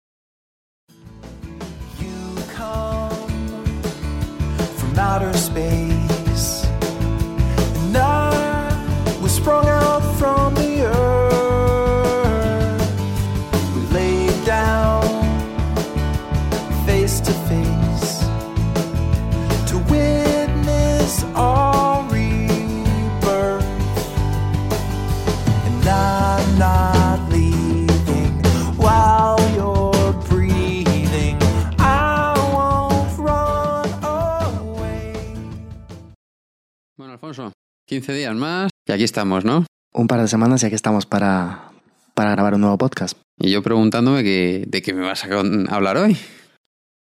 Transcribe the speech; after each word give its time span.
15 37.87 38.15
días 38.15 38.35
más 38.35 38.71
y 38.87 38.93
aquí 38.93 39.05
estamos, 39.05 39.45
¿no? 39.45 39.67
Un 39.93 40.07
par 40.07 40.21
de 40.21 40.29
semanas 40.29 40.63
y 40.63 40.67
aquí 40.67 40.75
estamos 40.75 41.07
para, 41.07 41.71
para 42.15 42.31
grabar 42.31 42.55
un 42.55 42.63
nuevo 42.63 42.79
podcast. 42.79 43.19
Y 43.39 43.51
yo 43.51 43.63
preguntándome 43.63 44.23
que, 44.23 44.65
de 44.67 44.83
qué 44.83 44.95
me 44.95 45.03
vas 45.03 45.25
a 45.25 45.29
hablar 45.75 45.97
hoy. 45.99 46.17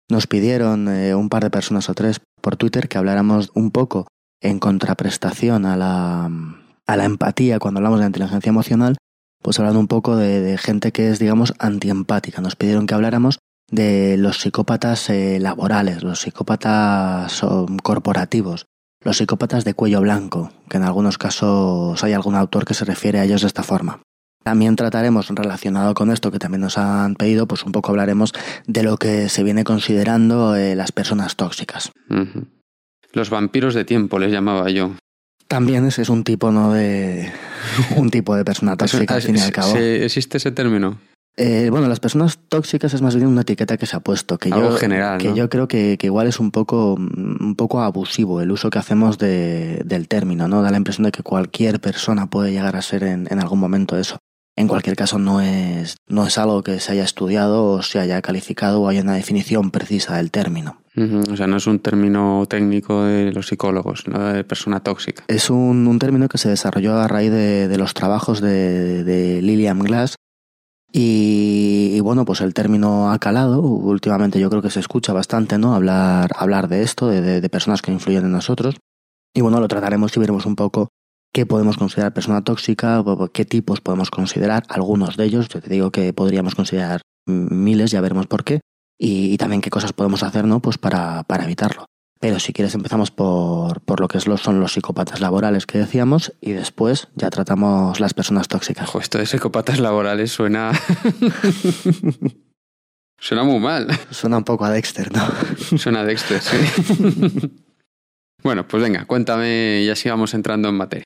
Nos 0.09 0.25
pidieron 0.25 0.87
eh, 0.87 1.13
un 1.15 1.29
par 1.29 1.43
de 1.43 1.49
personas 1.49 1.89
o 1.89 1.93
tres 1.93 2.19
por 2.41 2.55
Twitter 2.55 2.87
que 2.87 2.97
habláramos 2.97 3.51
un 3.53 3.71
poco 3.71 4.07
en 4.41 4.59
contraprestación 4.59 5.65
a 5.65 5.75
la, 5.75 6.31
a 6.87 6.97
la 6.97 7.05
empatía 7.05 7.59
cuando 7.59 7.79
hablamos 7.79 7.99
de 7.99 8.07
inteligencia 8.07 8.49
emocional, 8.49 8.97
pues 9.43 9.59
hablando 9.59 9.79
un 9.79 9.87
poco 9.87 10.15
de, 10.15 10.39
de 10.39 10.57
gente 10.57 10.91
que 10.91 11.09
es, 11.09 11.19
digamos, 11.19 11.53
antiempática. 11.59 12.41
Nos 12.41 12.55
pidieron 12.55 12.87
que 12.87 12.93
habláramos 12.93 13.39
de 13.69 14.17
los 14.17 14.39
psicópatas 14.39 15.09
eh, 15.09 15.39
laborales, 15.39 16.03
los 16.03 16.21
psicópatas 16.21 17.41
corporativos, 17.83 18.65
los 19.03 19.17
psicópatas 19.17 19.63
de 19.65 19.73
cuello 19.73 20.01
blanco, 20.01 20.51
que 20.69 20.77
en 20.77 20.83
algunos 20.83 21.17
casos 21.17 22.03
hay 22.03 22.13
algún 22.13 22.35
autor 22.35 22.65
que 22.65 22.73
se 22.73 22.85
refiere 22.85 23.19
a 23.19 23.23
ellos 23.23 23.41
de 23.41 23.47
esta 23.47 23.63
forma. 23.63 24.01
También 24.43 24.75
trataremos, 24.75 25.27
relacionado 25.29 25.93
con 25.93 26.11
esto 26.11 26.31
que 26.31 26.39
también 26.39 26.61
nos 26.61 26.77
han 26.77 27.15
pedido, 27.15 27.47
pues 27.47 27.63
un 27.63 27.71
poco 27.71 27.91
hablaremos 27.91 28.33
de 28.67 28.83
lo 28.83 28.97
que 28.97 29.29
se 29.29 29.43
viene 29.43 29.63
considerando 29.63 30.55
eh, 30.55 30.75
las 30.75 30.91
personas 30.91 31.35
tóxicas. 31.35 31.91
Los 33.11 33.29
vampiros 33.29 33.73
de 33.73 33.85
tiempo 33.85 34.17
les 34.17 34.31
llamaba 34.31 34.69
yo. 34.69 34.95
También 35.47 35.85
ese 35.85 36.03
es 36.03 36.09
un 36.09 36.23
tipo, 36.23 36.51
¿no? 36.51 36.73
De. 36.73 37.31
un 37.97 38.09
tipo 38.11 38.35
de 38.35 38.45
persona 38.45 38.77
tóxica, 38.77 39.15
al 39.15 39.21
fin 39.21 39.35
y 39.35 39.41
al 39.41 39.51
cabo. 39.51 39.75
¿Existe 39.75 40.37
ese 40.37 40.51
término? 40.51 40.99
Eh, 41.41 41.69
bueno, 41.71 41.87
las 41.87 42.01
personas 42.01 42.37
tóxicas 42.49 42.93
es 42.93 43.01
más 43.01 43.15
bien 43.15 43.27
una 43.27 43.41
etiqueta 43.41 43.77
que 43.77 43.85
se 43.85 43.95
ha 43.95 44.01
puesto. 44.01 44.37
Que 44.37 44.51
Algo 44.51 44.71
yo, 44.71 44.77
general. 44.77 45.19
Que 45.19 45.29
¿no? 45.29 45.35
yo 45.35 45.49
creo 45.49 45.69
que, 45.69 45.97
que, 45.97 46.07
igual 46.07 46.27
es 46.27 46.37
un 46.37 46.51
poco, 46.51 46.95
un 46.95 47.55
poco 47.57 47.81
abusivo 47.81 48.41
el 48.41 48.51
uso 48.51 48.69
que 48.69 48.77
hacemos 48.77 49.17
de, 49.17 49.81
del 49.85 50.09
término, 50.09 50.49
¿no? 50.49 50.61
Da 50.61 50.69
la 50.69 50.75
impresión 50.77 51.05
de 51.05 51.13
que 51.13 51.23
cualquier 51.23 51.79
persona 51.79 52.29
puede 52.29 52.51
llegar 52.51 52.75
a 52.75 52.81
ser 52.81 53.03
en, 53.03 53.27
en 53.31 53.39
algún 53.39 53.57
momento 53.57 53.97
eso. 53.97 54.17
En 54.57 54.67
cualquier 54.67 54.97
caso, 54.97 55.17
no 55.17 55.39
es, 55.39 55.95
no 56.09 56.27
es 56.27 56.37
algo 56.37 56.61
que 56.61 56.81
se 56.81 56.91
haya 56.91 57.05
estudiado 57.05 57.65
o 57.65 57.81
se 57.81 57.99
haya 57.99 58.21
calificado 58.21 58.81
o 58.81 58.89
haya 58.89 59.01
una 59.01 59.13
definición 59.13 59.71
precisa 59.71 60.17
del 60.17 60.31
término. 60.31 60.81
Uh 60.97 61.01
-huh. 61.03 61.31
O 61.31 61.37
sea, 61.37 61.47
no 61.47 61.55
es 61.55 61.67
un 61.67 61.79
término 61.79 62.45
técnico 62.49 63.05
de 63.05 63.31
los 63.31 63.47
psicólogos, 63.47 64.05
¿no? 64.09 64.19
de 64.33 64.43
persona 64.43 64.81
tóxica. 64.81 65.23
Es 65.29 65.49
un, 65.49 65.87
un 65.87 65.99
término 65.99 66.27
que 66.27 66.37
se 66.37 66.49
desarrolló 66.49 66.97
a 66.97 67.07
raíz 67.07 67.31
de, 67.31 67.69
de 67.69 67.77
los 67.77 67.93
trabajos 67.93 68.41
de, 68.41 69.05
de 69.05 69.41
Lillian 69.41 69.79
Glass 69.79 70.15
y, 70.91 71.99
bueno, 72.01 72.25
pues 72.25 72.41
el 72.41 72.53
término 72.53 73.11
ha 73.11 73.19
calado. 73.19 73.61
Últimamente 73.61 74.39
yo 74.39 74.49
creo 74.49 74.61
que 74.61 74.71
se 74.71 74.79
escucha 74.79 75.13
bastante, 75.13 75.57
¿no? 75.57 75.75
Hablar, 75.75 76.31
hablar 76.35 76.67
de 76.67 76.81
esto, 76.83 77.07
de 77.07 77.49
personas 77.49 77.81
que 77.81 77.91
influyen 77.91 78.25
en 78.25 78.31
nosotros. 78.31 78.75
Y 79.33 79.41
bueno, 79.41 79.59
lo 79.59 79.67
trataremos 79.67 80.15
y 80.15 80.19
veremos 80.19 80.45
un 80.45 80.55
poco 80.55 80.89
qué 81.31 81.45
podemos 81.45 81.77
considerar 81.77 82.13
persona 82.13 82.43
tóxica, 82.43 83.03
qué 83.33 83.45
tipos 83.45 83.81
podemos 83.81 84.09
considerar, 84.09 84.63
algunos 84.69 85.17
de 85.17 85.25
ellos, 85.25 85.47
yo 85.47 85.61
te 85.61 85.69
digo 85.69 85.91
que 85.91 86.13
podríamos 86.13 86.55
considerar 86.55 87.01
miles, 87.25 87.91
ya 87.91 88.01
veremos 88.01 88.27
por 88.27 88.43
qué, 88.43 88.61
y, 88.97 89.31
y 89.33 89.37
también 89.37 89.61
qué 89.61 89.69
cosas 89.69 89.93
podemos 89.93 90.23
hacer, 90.23 90.45
¿no? 90.45 90.59
Pues 90.59 90.77
para, 90.77 91.23
para 91.23 91.43
evitarlo. 91.43 91.85
Pero 92.19 92.39
si 92.39 92.51
quieres 92.51 92.75
empezamos 92.75 93.11
por, 93.11 93.79
por 93.81 94.01
lo 94.01 94.09
que 94.09 94.17
es 94.17 94.27
lo, 94.27 94.37
son 94.37 94.59
los 94.59 94.73
psicópatas 94.73 95.21
laborales 95.21 95.65
que 95.65 95.77
decíamos 95.77 96.33
y 96.41 96.51
después 96.51 97.07
ya 97.15 97.29
tratamos 97.29 98.01
las 98.01 98.13
personas 98.13 98.49
tóxicas. 98.49 98.89
Ojo, 98.89 98.99
esto 98.99 99.17
de 99.17 99.25
psicópatas 99.25 99.79
laborales 99.79 100.29
suena... 100.29 100.73
suena 103.19 103.43
muy 103.43 103.59
mal. 103.59 103.87
Suena 104.11 104.37
un 104.37 104.43
poco 104.43 104.65
a 104.65 104.71
Dexter, 104.71 105.09
¿no? 105.13 105.25
Suena 105.77 106.01
a 106.01 106.05
Dexter, 106.05 106.41
sí. 106.41 106.57
bueno, 108.43 108.67
pues 108.67 108.83
venga, 108.83 109.05
cuéntame 109.05 109.83
y 109.83 109.89
así 109.89 110.09
vamos 110.09 110.33
entrando 110.33 110.67
en 110.67 110.75
materia. 110.75 111.05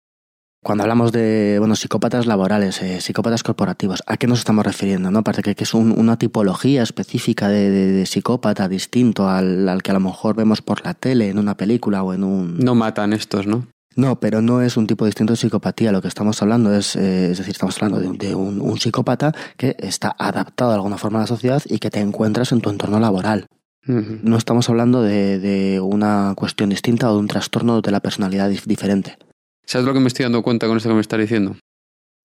Cuando 0.64 0.84
hablamos 0.84 1.12
de 1.12 1.58
bueno, 1.60 1.76
psicópatas 1.76 2.26
laborales, 2.26 2.82
eh, 2.82 3.02
psicópatas 3.02 3.44
corporativos, 3.44 4.02
¿a 4.08 4.16
qué 4.16 4.28
nos 4.28 4.40
estamos 4.40 4.66
refiriendo? 4.66 5.12
¿no? 5.12 5.20
Aparte 5.20 5.42
que, 5.42 5.56
que 5.56 5.66
es 5.66 5.74
un, 5.74 5.92
una 5.92 6.18
tipología 6.18 6.82
específica 6.82 7.50
de, 7.50 7.70
de, 7.70 7.92
de 7.92 8.06
psicópata 8.06 8.70
distinto 8.70 9.28
al, 9.28 9.68
al, 9.68 9.84
que 9.84 9.92
a 9.92 9.94
lo 9.94 10.00
mejor 10.00 10.36
vemos 10.38 10.62
por 10.62 10.86
la 10.86 10.94
tele, 10.94 11.30
en 11.30 11.38
una 11.38 11.58
película 11.58 12.02
o 12.02 12.14
en 12.14 12.24
un... 12.24 12.60
No 12.60 12.76
matan 12.76 13.12
estos, 13.12 13.46
¿no? 13.46 13.68
No, 13.96 14.20
pero 14.20 14.42
no 14.42 14.62
es 14.62 14.78
un 14.78 14.88
tipo 14.88 15.06
distinto 15.06 15.34
de 15.34 15.38
psicopatía. 15.38 15.92
Lo 15.92 16.02
que 16.02 16.08
estamos 16.08 16.42
hablando 16.42 16.74
es, 16.74 16.96
eh, 16.96 17.32
es 17.32 17.38
decir, 17.38 17.52
estamos 17.52 17.76
hablando 17.82 18.00
de, 18.00 18.18
de 18.18 18.34
un, 18.34 18.62
un, 18.62 18.80
psicópata 18.80 19.34
que 19.58 19.76
está 19.80 20.16
adaptado 20.18 20.72
de 20.72 20.76
alguna 20.78 20.98
forma 20.98 21.20
a 21.20 21.24
la 21.24 21.28
sociedad 21.28 21.62
y 21.66 21.80
que 21.80 21.90
te 21.90 22.00
encuentras 22.00 22.54
en 22.54 22.62
tu 22.62 22.70
entorno 22.70 23.00
laboral. 23.00 23.48
No 23.86 24.38
estamos 24.38 24.70
hablando 24.70 25.02
de, 25.02 25.40
de, 25.40 25.82
una 25.82 26.34
cuestión 26.38 26.70
distinta 26.70 27.12
o 27.12 27.16
de 27.16 27.20
un 27.20 27.28
trastorno 27.28 27.82
de 27.82 27.92
la 27.92 28.00
personalidad 28.00 28.50
diferente. 28.50 29.18
¿Sabes 29.66 29.86
lo 29.86 29.94
que 29.94 30.00
me 30.00 30.08
estoy 30.08 30.24
dando 30.24 30.44
cuenta 30.44 30.68
con 30.68 30.78
esto 30.78 30.90
que 30.90 30.96
me 30.96 31.02
estás 31.02 31.20
diciendo? 31.20 31.56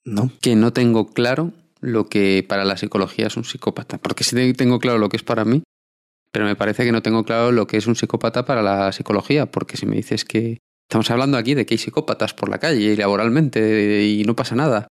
No. 0.04 0.30
Que 0.40 0.56
no 0.56 0.72
tengo 0.72 1.12
claro 1.12 1.52
lo 1.80 2.08
que 2.08 2.44
para 2.48 2.64
la 2.64 2.76
psicología 2.76 3.26
es 3.26 3.36
un 3.36 3.44
psicópata. 3.44 3.98
Porque 3.98 4.24
sí 4.24 4.52
tengo 4.54 4.78
claro 4.78 4.98
lo 4.98 5.08
que 5.08 5.16
es 5.16 5.22
para 5.22 5.44
mí, 5.44 5.62
pero 6.32 6.44
me 6.44 6.56
parece 6.56 6.84
que 6.84 6.92
no 6.92 7.02
tengo 7.02 7.24
claro 7.24 7.52
lo 7.52 7.66
que 7.66 7.76
es 7.76 7.86
un 7.86 7.96
psicópata 7.96 8.44
para 8.44 8.62
la 8.62 8.92
psicología. 8.92 9.46
Porque 9.46 9.76
si 9.76 9.86
me 9.86 9.96
dices 9.96 10.24
que 10.24 10.58
estamos 10.88 11.10
hablando 11.10 11.36
aquí 11.36 11.54
de 11.54 11.66
que 11.66 11.74
hay 11.74 11.78
psicópatas 11.78 12.34
por 12.34 12.48
la 12.48 12.58
calle 12.58 12.80
y 12.80 12.96
laboralmente 12.96 14.04
y 14.04 14.24
no 14.24 14.34
pasa 14.34 14.54
nada. 14.54 14.88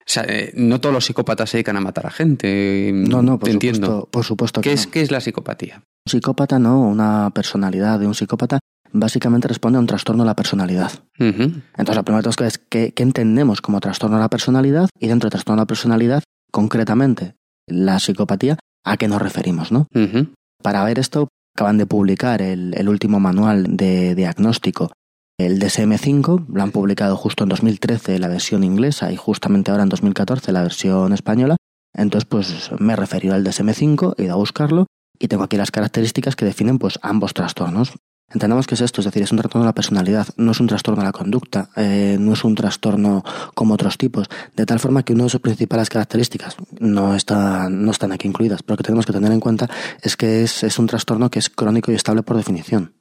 O 0.00 0.06
sea, 0.06 0.24
eh, 0.28 0.52
no 0.54 0.80
todos 0.80 0.94
los 0.94 1.06
psicópatas 1.06 1.48
se 1.48 1.56
dedican 1.56 1.78
a 1.78 1.80
matar 1.80 2.06
a 2.06 2.10
gente. 2.10 2.90
No, 2.92 3.22
no, 3.22 3.38
por 3.38 3.48
te 3.48 3.54
supuesto, 3.54 3.76
entiendo. 3.76 4.08
Por 4.10 4.24
supuesto 4.24 4.60
¿Qué, 4.60 4.70
que 4.70 4.74
es, 4.74 4.86
no. 4.86 4.92
¿Qué 4.92 5.00
es 5.00 5.10
la 5.10 5.20
psicopatía? 5.20 5.76
Un 5.76 6.10
psicópata 6.10 6.58
no, 6.58 6.82
una 6.82 7.30
personalidad 7.30 7.98
de 7.98 8.06
un 8.06 8.14
psicópata 8.14 8.58
básicamente 8.94 9.48
responde 9.48 9.76
a 9.76 9.80
un 9.80 9.86
trastorno 9.86 10.22
de 10.22 10.28
la 10.28 10.36
personalidad. 10.36 10.92
Uh 11.18 11.24
-huh. 11.24 11.62
Entonces, 11.76 11.96
la 11.96 12.02
primera 12.02 12.22
cosa 12.22 12.46
es 12.46 12.58
¿qué, 12.58 12.92
qué 12.94 13.02
entendemos 13.02 13.60
como 13.60 13.80
trastorno 13.80 14.16
de 14.16 14.22
la 14.22 14.30
personalidad 14.30 14.88
y 14.98 15.08
dentro 15.08 15.26
de 15.26 15.32
trastorno 15.32 15.60
de 15.60 15.62
la 15.62 15.66
personalidad, 15.66 16.22
concretamente, 16.50 17.34
la 17.66 17.98
psicopatía, 17.98 18.58
¿a 18.84 18.96
qué 18.96 19.08
nos 19.08 19.20
referimos, 19.20 19.72
no? 19.72 19.80
Uh 19.94 19.98
-huh. 19.98 20.28
Para 20.62 20.84
ver 20.84 20.98
esto, 20.98 21.28
acaban 21.54 21.76
de 21.78 21.86
publicar 21.86 22.40
el, 22.40 22.72
el 22.74 22.88
último 22.88 23.20
manual 23.20 23.76
de 23.76 24.14
diagnóstico 24.14 24.90
el 25.38 25.58
DSM5 25.58 26.46
lo 26.48 26.62
han 26.62 26.70
publicado 26.70 27.16
justo 27.16 27.42
en 27.42 27.48
2013 27.50 28.18
la 28.20 28.28
versión 28.28 28.62
inglesa 28.62 29.10
y 29.10 29.16
justamente 29.16 29.70
ahora 29.70 29.82
en 29.82 29.88
2014 29.88 30.52
la 30.52 30.62
versión 30.62 31.12
española. 31.12 31.56
Entonces, 31.92 32.24
pues 32.28 32.70
me 32.78 32.92
he 32.92 32.96
referido 32.96 33.34
al 33.34 33.44
DSM5, 33.44 34.14
he 34.18 34.24
ido 34.24 34.34
a 34.34 34.36
buscarlo 34.36 34.86
y 35.18 35.28
tengo 35.28 35.42
aquí 35.42 35.56
las 35.56 35.70
características 35.70 36.36
que 36.36 36.44
definen 36.44 36.78
pues 36.78 36.98
ambos 37.02 37.34
trastornos. 37.34 37.92
Entendemos 38.34 38.66
que 38.66 38.74
es 38.74 38.80
esto, 38.80 39.00
es 39.00 39.04
decir, 39.04 39.22
es 39.22 39.30
un 39.30 39.38
trastorno 39.38 39.64
de 39.64 39.68
la 39.68 39.74
personalidad, 39.74 40.26
no 40.36 40.50
es 40.52 40.60
un 40.60 40.66
trastorno 40.66 41.00
de 41.00 41.06
la 41.06 41.12
conducta, 41.12 41.70
eh, 41.76 42.16
no 42.18 42.32
es 42.32 42.42
un 42.42 42.56
trastorno 42.56 43.24
como 43.54 43.74
otros 43.74 43.96
tipos, 43.96 44.28
de 44.56 44.66
tal 44.66 44.80
forma 44.80 45.04
que 45.04 45.12
una 45.12 45.24
de 45.24 45.30
sus 45.30 45.40
principales 45.40 45.88
características 45.88 46.56
no, 46.80 47.14
está, 47.14 47.68
no 47.70 47.92
están 47.92 48.10
aquí 48.10 48.26
incluidas, 48.26 48.64
pero 48.64 48.76
que 48.76 48.82
tenemos 48.82 49.06
que 49.06 49.12
tener 49.12 49.30
en 49.30 49.40
cuenta 49.40 49.70
es 50.02 50.16
que 50.16 50.42
es, 50.42 50.64
es 50.64 50.78
un 50.80 50.88
trastorno 50.88 51.30
que 51.30 51.38
es 51.38 51.48
crónico 51.48 51.92
y 51.92 51.94
estable 51.94 52.22
por 52.22 52.36
definición. 52.36 52.94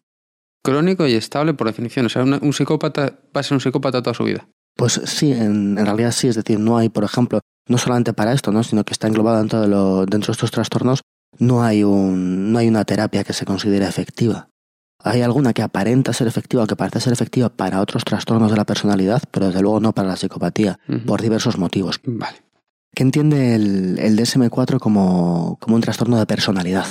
Crónico 0.63 1.07
y 1.07 1.15
estable 1.15 1.53
por 1.55 1.67
definición. 1.67 2.05
O 2.05 2.09
sea, 2.09 2.23
un 2.23 2.53
psicópata 2.53 3.19
va 3.35 3.41
a 3.41 3.43
ser 3.43 3.55
un 3.55 3.59
psicópata 3.59 4.01
toda 4.01 4.13
su 4.13 4.23
vida. 4.23 4.47
Pues 4.75 5.01
sí, 5.05 5.31
en, 5.31 5.75
realidad 5.75 6.11
sí. 6.11 6.27
Es 6.27 6.35
decir, 6.35 6.59
no 6.59 6.77
hay, 6.77 6.89
por 6.89 7.03
ejemplo, 7.03 7.41
no 7.67 7.77
solamente 7.77 8.13
para 8.13 8.33
esto, 8.33 8.51
¿no? 8.51 8.63
sino 8.63 8.83
que 8.83 8.93
está 8.93 9.07
englobado 9.07 9.39
dentro 9.39 9.61
de, 9.61 9.67
lo, 9.67 10.05
dentro 10.05 10.27
de 10.27 10.33
estos 10.33 10.51
trastornos, 10.51 11.01
no 11.37 11.63
hay, 11.63 11.83
un, 11.83 12.51
no 12.51 12.59
hay 12.59 12.67
una 12.67 12.85
terapia 12.85 13.23
que 13.23 13.33
se 13.33 13.45
considere 13.45 13.85
efectiva. 13.85 14.49
Hay 15.03 15.21
alguna 15.21 15.53
que 15.53 15.61
aparenta 15.61 16.13
ser 16.13 16.27
efectiva 16.27 16.63
o 16.63 16.67
que 16.67 16.75
parece 16.75 17.01
ser 17.01 17.13
efectiva 17.13 17.49
para 17.49 17.81
otros 17.81 18.05
trastornos 18.05 18.49
de 18.49 18.57
la 18.57 18.65
personalidad, 18.65 19.21
pero 19.31 19.47
desde 19.47 19.61
luego 19.61 19.79
no 19.79 19.93
para 19.93 20.07
la 20.07 20.15
psicopatía, 20.15 20.79
por 21.05 21.21
diversos 21.21 21.57
motivos. 21.57 21.99
Vale. 22.05 22.37
¿Qué 22.95 23.03
entiende 23.03 23.55
el, 23.55 23.99
el 23.99 24.17
DSM4 24.17 24.79
como, 24.79 25.57
como 25.59 25.75
un 25.75 25.81
trastorno 25.81 26.17
de 26.17 26.25
personalidad? 26.25 26.85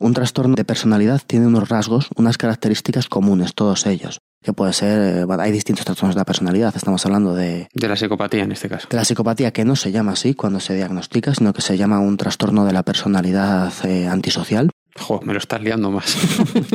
Un 0.00 0.14
trastorno 0.14 0.56
de 0.56 0.64
personalidad 0.64 1.20
tiene 1.26 1.46
unos 1.46 1.68
rasgos, 1.68 2.08
unas 2.16 2.38
características 2.38 3.08
comunes, 3.08 3.54
todos 3.54 3.86
ellos. 3.86 4.20
Que 4.42 4.54
puede 4.54 4.72
ser, 4.72 4.98
eh, 4.98 5.26
hay 5.38 5.52
distintos 5.52 5.84
trastornos 5.84 6.14
de 6.14 6.20
la 6.20 6.24
personalidad, 6.24 6.74
estamos 6.74 7.04
hablando 7.04 7.34
de... 7.34 7.68
De 7.74 7.88
la 7.88 7.96
psicopatía 7.96 8.44
en 8.44 8.52
este 8.52 8.70
caso. 8.70 8.88
De 8.90 8.96
la 8.96 9.04
psicopatía 9.04 9.52
que 9.52 9.66
no 9.66 9.76
se 9.76 9.92
llama 9.92 10.12
así 10.12 10.32
cuando 10.32 10.58
se 10.58 10.74
diagnostica, 10.74 11.34
sino 11.34 11.52
que 11.52 11.60
se 11.60 11.76
llama 11.76 12.00
un 12.00 12.16
trastorno 12.16 12.64
de 12.64 12.72
la 12.72 12.82
personalidad 12.82 13.70
eh, 13.84 14.08
antisocial. 14.08 14.70
Me 15.22 15.32
lo 15.32 15.38
estás 15.38 15.62
liando 15.62 15.90
más. 15.90 16.16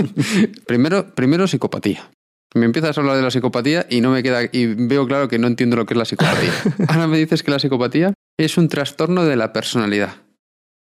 primero, 0.68 1.14
primero 1.14 1.48
psicopatía. 1.48 2.10
Me 2.54 2.66
empiezas 2.66 2.98
a 2.98 3.02
hablar 3.02 3.18
de 3.18 3.22
la 3.22 3.32
psicopatía 3.32 3.86
y 3.90 4.02
no 4.02 4.12
me 4.12 4.24
queda 4.24 4.44
y 4.50 4.68
veo 4.68 5.06
claro 5.08 5.28
que 5.28 5.38
no 5.38 5.48
entiendo 5.48 5.76
lo 5.76 5.86
que 5.86 5.94
es 5.94 5.98
la 5.98 6.06
psicopatía. 6.06 6.54
Ahora 6.88 7.08
me 7.08 7.18
dices 7.18 7.44
que 7.44 7.52
la 7.52 7.60
psicopatía 7.60 8.14
es 8.38 8.58
un 8.58 8.70
trastorno 8.70 9.26
de 9.26 9.36
la 9.36 9.52
personalidad. 9.52 10.16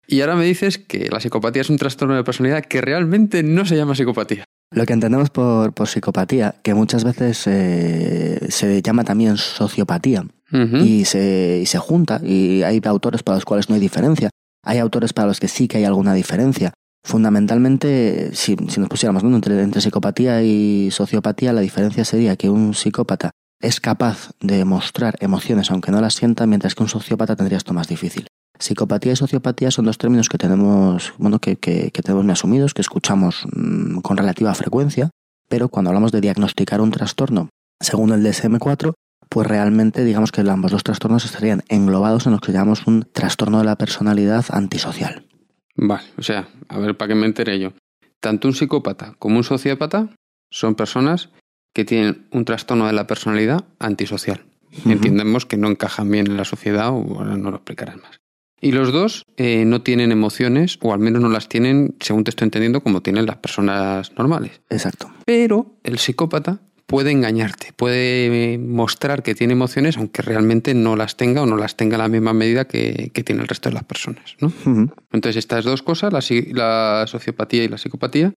Y 0.08 0.20
ahora 0.20 0.36
me 0.36 0.44
dices 0.44 0.78
que 0.78 1.08
la 1.10 1.22
psicopatía 1.22 1.62
es 1.62 1.70
un 1.70 1.78
trastorno 1.78 2.16
de 2.16 2.24
personalidad 2.26 2.66
que 2.66 2.82
realmente 2.82 3.44
no 3.44 3.66
se 3.66 3.78
llama 3.78 3.96
psicopatía. 3.96 4.44
Lo 4.74 4.86
que 4.86 4.92
entendemos 4.92 5.30
por, 5.30 5.74
psicopatía, 5.88 6.56
que 6.64 6.74
muchas 6.74 7.06
veces 7.06 7.44
eh, 7.46 8.48
se 8.50 8.82
llama 8.82 9.06
también 9.06 9.38
sociopatía, 9.38 10.26
y, 10.52 11.06
se, 11.06 11.66
se 11.66 11.78
junta, 11.78 12.20
y 12.22 12.64
hay 12.64 12.82
autores 12.84 13.24
para 13.24 13.38
los 13.38 13.46
cuales 13.46 13.70
no 13.70 13.76
hay 13.76 13.82
diferencia, 13.82 14.30
hay 14.64 14.80
autores 14.80 15.14
para 15.14 15.28
los 15.28 15.40
que 15.40 15.48
sí 15.48 15.70
que 15.70 15.78
hay 15.78 15.86
alguna 15.86 16.14
diferencia. 16.14 16.74
Fundamentalmente, 17.04 18.32
si, 18.34 18.56
nos 18.56 18.90
pusiéramos 18.90 19.24
entre, 19.24 19.62
entre 19.62 19.82
psicopatía 19.82 20.44
y 20.44 20.92
sociopatía, 20.92 21.54
la 21.54 21.62
diferencia 21.62 22.06
sería 22.06 22.36
que 22.36 22.50
un 22.50 22.74
psicópata 22.74 23.32
es 23.60 23.80
capaz 23.80 24.32
de 24.40 24.66
mostrar 24.66 25.16
emociones 25.20 25.72
aunque 25.72 25.92
no 25.92 26.02
las 26.02 26.16
sienta, 26.16 26.48
mientras 26.48 26.76
que 26.76 26.84
un 26.84 26.90
sociópata 26.90 27.36
tendría 27.36 27.58
esto 27.58 27.74
más 27.74 27.88
difícil. 27.88 28.28
Psicopatía 28.60 29.14
y 29.14 29.16
sociopatía 29.16 29.72
son 29.72 29.86
dos 29.86 29.98
términos 29.98 30.30
que 30.30 30.38
tenemos, 30.38 31.14
bueno, 31.18 31.40
que, 31.40 31.56
que, 31.56 31.92
tenemos 31.92 32.26
muy 32.26 32.34
asumidos, 32.34 32.74
que 32.74 32.82
escuchamos 32.82 33.46
mm, 33.52 34.00
con 34.00 34.18
relativa 34.18 34.54
frecuencia, 34.54 35.10
pero 35.50 35.70
cuando 35.70 35.90
hablamos 35.90 36.12
de 36.12 36.22
diagnosticar 36.22 36.82
un 36.82 36.92
trastorno, 36.92 37.50
según 37.80 38.12
el 38.12 38.24
DSM-4, 38.24 38.94
pues 39.30 39.48
realmente 39.48 40.04
digamos 40.04 40.32
que 40.32 40.42
ambos 40.42 40.72
dos 40.72 40.84
trastornos 40.84 41.26
estarían 41.26 41.64
englobados 41.70 42.26
en 42.28 42.34
lo 42.34 42.40
que 42.40 42.52
llamamos 42.52 42.86
un 42.86 43.08
trastorno 43.12 43.60
de 43.60 43.66
la 43.66 43.78
personalidad 43.78 44.46
antisocial. 44.50 45.26
Vale, 45.82 46.04
o 46.16 46.22
sea, 46.22 46.48
a 46.70 46.78
ver, 46.78 46.96
para 46.96 47.10
que 47.10 47.16
me 47.16 47.26
entere 47.26 47.60
yo. 47.60 47.74
Tanto 48.20 48.48
un 48.48 48.54
psicópata 48.54 49.16
como 49.18 49.38
un 49.38 49.44
sociópata 49.44 50.10
son 50.52 50.76
personas 50.76 51.30
que 51.74 51.86
tienen 51.86 52.28
un 52.32 52.46
trastorno 52.46 52.86
de 52.86 52.94
la 52.94 53.08
personalidad 53.08 53.66
antisocial. 53.80 54.46
Entendemos 54.86 55.46
que 55.46 55.58
no 55.58 55.70
encajan 55.70 56.10
bien 56.10 56.28
en 56.28 56.38
la 56.38 56.46
sociedad, 56.46 56.92
o 56.92 57.18
ahora 57.18 57.36
no 57.36 57.50
lo 57.50 57.58
explicarás 57.58 57.98
más. 57.98 58.20
Y 58.62 58.74
los 58.74 58.92
dos 58.92 59.26
eh, 59.38 59.66
no 59.66 59.82
tienen 59.82 60.12
emociones, 60.12 60.78
o 60.82 60.94
al 60.94 61.00
menos 61.00 61.20
no 61.20 61.30
las 61.30 61.50
tienen, 61.50 61.96
según 62.00 62.24
te 62.24 62.30
estoy 62.30 62.46
entendiendo, 62.46 62.82
como 62.82 63.02
tienen 63.02 63.26
las 63.26 63.38
personas 63.38 64.16
normales. 64.16 64.62
Exacto. 64.70 65.12
Pero 65.26 65.80
el 65.84 65.98
psicópata 65.98 66.60
puede 66.92 67.12
engañarte, 67.12 67.72
puede 67.74 68.58
mostrar 68.58 69.24
que 69.24 69.34
tiene 69.34 69.54
emociones, 69.54 69.98
aunque 69.98 70.22
realmente 70.22 70.74
no 70.74 70.98
las 70.98 71.16
tenga 71.16 71.42
o 71.42 71.46
no 71.46 71.56
las 71.56 71.78
tenga 71.78 71.96
a 71.96 72.00
la 72.00 72.10
misma 72.10 72.34
medida 72.34 72.66
que, 72.66 73.10
tiene 73.26 73.42
el 73.42 73.48
resto 73.48 73.70
de 73.70 73.76
las 73.76 73.86
personas. 73.86 74.36
¿no? 74.40 74.52
Entonces, 75.12 75.38
estas 75.38 75.64
dos 75.64 75.82
cosas, 75.84 76.12
la, 76.12 76.22
la 76.52 77.08
sociopatía 77.08 77.64
y 77.64 77.70
la 77.70 77.78
psicopatía, 77.78 78.34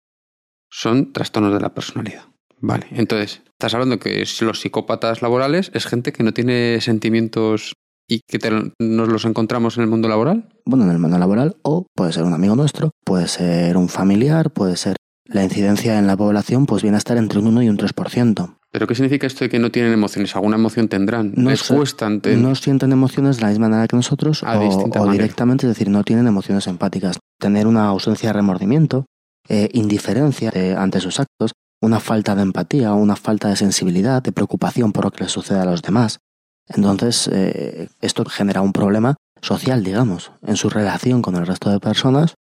son 0.70 1.12
trastornos 1.12 1.54
de 1.54 1.60
la 1.60 1.74
personalidad. 1.74 2.26
Vale, 2.60 2.86
entonces, 2.90 3.42
estás 3.46 3.72
hablando 3.72 3.98
que 3.98 4.24
los 4.42 4.60
psicópatas 4.60 5.22
laborales 5.22 5.70
es 5.74 5.86
gente 5.86 6.12
que 6.12 6.22
no 6.22 6.34
tiene 6.34 6.80
sentimientos 6.80 7.72
y 8.06 8.20
que 8.20 8.38
nos 8.78 9.08
los 9.08 9.24
encontramos 9.24 9.78
en 9.78 9.84
el 9.84 9.88
mundo 9.88 10.08
laboral? 10.08 10.50
Bueno, 10.66 10.84
en 10.84 10.90
el 10.90 10.98
mundo 10.98 11.18
laboral 11.18 11.56
o 11.62 11.86
puede 11.96 12.12
ser 12.12 12.24
un 12.24 12.34
amigo 12.34 12.54
nuestro, 12.54 12.90
puede 13.04 13.28
ser 13.28 13.78
un 13.78 13.88
familiar, 13.88 14.50
puede 14.50 14.76
ser 14.76 14.96
la 15.32 15.44
incidencia 15.44 15.98
en 15.98 16.06
la 16.06 16.16
población 16.16 16.66
pues 16.66 16.82
viene 16.82 16.96
a 16.96 16.98
estar 16.98 17.16
entre 17.16 17.38
un 17.38 17.46
1 17.48 17.62
y 17.62 17.68
un 17.68 17.78
3%. 17.78 18.56
¿Pero 18.70 18.86
qué 18.86 18.94
significa 18.94 19.26
esto 19.26 19.44
de 19.44 19.50
que 19.50 19.58
no 19.58 19.70
tienen 19.70 19.92
emociones? 19.92 20.34
¿Alguna 20.34 20.56
emoción 20.56 20.88
tendrán? 20.88 21.32
No 21.36 21.50
¿Les 21.50 21.62
cuesta 21.62 22.08
No 22.08 22.54
sienten 22.54 22.92
emociones 22.92 23.36
de 23.36 23.42
la 23.42 23.48
misma 23.48 23.68
manera 23.68 23.86
que 23.86 23.96
nosotros 23.96 24.42
ah, 24.44 24.58
o, 24.58 25.10
directamente, 25.10 25.66
es 25.66 25.74
decir, 25.74 25.90
no 25.90 26.04
tienen 26.04 26.26
emociones 26.26 26.66
empáticas. 26.66 27.18
Tener 27.38 27.66
una 27.66 27.88
ausencia 27.88 28.30
de 28.30 28.32
remordimiento, 28.34 29.04
eh, 29.48 29.68
indiferencia 29.72 30.50
eh, 30.54 30.74
ante 30.76 31.00
sus 31.00 31.20
actos, 31.20 31.52
una 31.82 32.00
falta 32.00 32.34
de 32.34 32.42
empatía, 32.42 32.94
una 32.94 33.16
falta 33.16 33.48
de 33.48 33.56
sensibilidad, 33.56 34.22
de 34.22 34.32
preocupación 34.32 34.92
por 34.92 35.04
lo 35.04 35.10
que 35.10 35.24
les 35.24 35.32
sucede 35.32 35.58
a 35.58 35.64
los 35.66 35.82
demás. 35.82 36.20
Entonces, 36.68 37.28
eh, 37.30 37.88
esto 38.00 38.24
genera 38.24 38.62
un 38.62 38.72
problema 38.72 39.16
social, 39.42 39.82
digamos, 39.82 40.32
en 40.46 40.56
su 40.56 40.70
relación 40.70 41.20
con 41.20 41.34
el 41.36 41.46
resto 41.46 41.70
de 41.70 41.80
personas, 41.80 42.34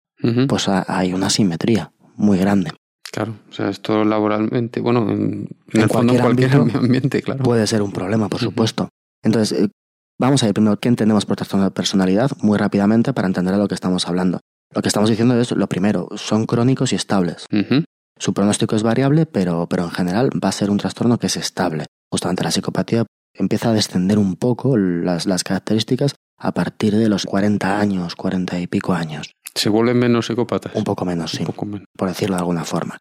pues 0.49 0.67
hay 0.67 1.12
una 1.12 1.31
simetría 1.31 1.93
muy 2.19 2.38
grande. 2.38 2.73
Claro, 3.11 3.37
o 3.49 3.53
sea, 3.53 3.70
esto 3.70 4.05
laboralmente, 4.05 4.81
bueno, 4.81 5.11
en, 5.11 5.49
el 5.73 5.88
fondo 5.88 6.12
en 6.12 6.20
cualquier 6.20 6.55
ambiente, 6.55 7.23
claro. 7.23 7.42
Puede 7.42 7.66
ser 7.66 7.81
un 7.81 7.92
problema, 7.92 8.28
por 8.28 8.40
supuesto. 8.40 8.90
Entonces, 9.23 9.59
eh, 9.59 9.69
vamos 10.19 10.42
a 10.42 10.47
ver 10.47 10.54
primero 10.54 10.78
qué 10.78 10.88
entendemos 10.88 11.25
por 11.25 11.37
trastorno 11.37 11.64
de 11.64 11.71
personalidad 11.71 12.31
muy 12.42 12.59
rápidamente 12.59 13.14
para 13.14 13.26
entender 13.26 13.54
de 13.54 13.61
lo 13.61 13.69
que 13.69 13.75
estamos 13.75 14.07
hablando. 14.07 14.40
Lo 14.75 14.83
que 14.83 14.88
estamos 14.88 15.09
diciendo 15.09 15.40
es, 15.40 15.52
lo 15.52 15.66
primero, 15.69 16.09
son 16.16 16.45
crónicos 16.45 16.92
y 16.92 16.97
estables. 16.97 17.47
Su 18.19 18.35
pronóstico 18.35 18.76
es 18.76 18.83
variable, 18.83 19.25
pero, 19.25 19.66
pero 19.69 19.85
en 19.85 19.90
general 19.90 20.31
va 20.45 20.50
a 20.50 20.52
ser 20.52 20.71
un 20.71 20.76
trastorno 20.76 21.19
que 21.19 21.28
es 21.28 21.37
estable. 21.37 21.87
Justamente 22.11 22.45
la 22.45 22.50
psicopatía 22.50 23.07
empieza 23.33 23.71
a 23.71 23.73
descender 23.73 24.19
un 24.19 24.37
poco 24.37 24.76
las, 24.76 25.26
las 25.26 25.45
características 25.45 26.14
a 26.37 26.52
partir 26.52 26.95
de 26.97 27.09
los 27.09 27.25
40 27.25 27.81
años, 27.81 28.16
40 28.16 28.59
y 28.61 28.66
pico 28.66 28.92
años. 28.92 29.33
¿Se 29.59 29.69
vuelven 29.69 29.99
menos 29.99 30.27
psicópatas? 30.27 30.73
Un 30.75 30.85
poco 30.85 31.05
menos, 31.05 31.33
sí. 31.33 31.45
Por 31.45 32.09
decirlo 32.09 32.37
de 32.37 32.41
alguna 32.41 32.65
forma. 32.65 32.99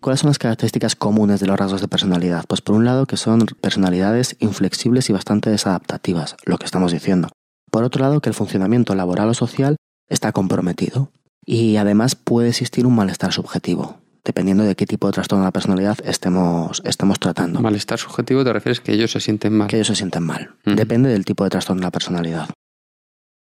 ¿Cuáles 0.00 0.20
son 0.20 0.28
las 0.28 0.38
características 0.38 0.96
comunes 0.96 1.40
de 1.40 1.46
los 1.46 1.58
rasgos 1.58 1.80
de 1.80 1.88
personalidad? 1.88 2.44
Pues 2.48 2.60
por 2.60 2.74
un 2.74 2.84
lado 2.84 3.06
que 3.06 3.16
son 3.16 3.46
personalidades 3.60 4.36
inflexibles 4.40 5.08
y 5.08 5.12
bastante 5.12 5.50
desadaptativas, 5.50 6.36
lo 6.44 6.58
que 6.58 6.64
estamos 6.64 6.92
diciendo. 6.92 7.28
Por 7.70 7.84
otro 7.84 8.02
lado 8.02 8.20
que 8.20 8.28
el 8.28 8.34
funcionamiento 8.34 8.94
laboral 8.94 9.28
o 9.28 9.34
social 9.34 9.76
está 10.08 10.32
comprometido. 10.32 11.12
Y 11.46 11.76
además 11.76 12.16
puede 12.16 12.48
existir 12.48 12.86
un 12.86 12.96
malestar 12.96 13.32
subjetivo 13.32 14.00
dependiendo 14.24 14.64
de 14.64 14.76
qué 14.76 14.86
tipo 14.86 15.06
de 15.06 15.12
trastorno 15.12 15.44
de 15.44 15.48
la 15.48 15.52
personalidad 15.52 15.98
estemos, 16.04 16.82
estemos 16.84 17.18
tratando. 17.18 17.60
Malestar 17.60 17.98
subjetivo 17.98 18.44
te 18.44 18.52
refieres 18.52 18.80
que 18.80 18.92
ellos 18.92 19.10
se 19.10 19.20
sienten 19.20 19.54
mal. 19.56 19.68
Que 19.68 19.76
ellos 19.76 19.88
se 19.88 19.96
sienten 19.96 20.22
mal. 20.22 20.56
Depende 20.64 21.08
del 21.08 21.24
tipo 21.24 21.44
de 21.44 21.50
trastorno 21.50 21.80
de 21.80 21.86
la 21.86 21.90
personalidad. 21.90 22.48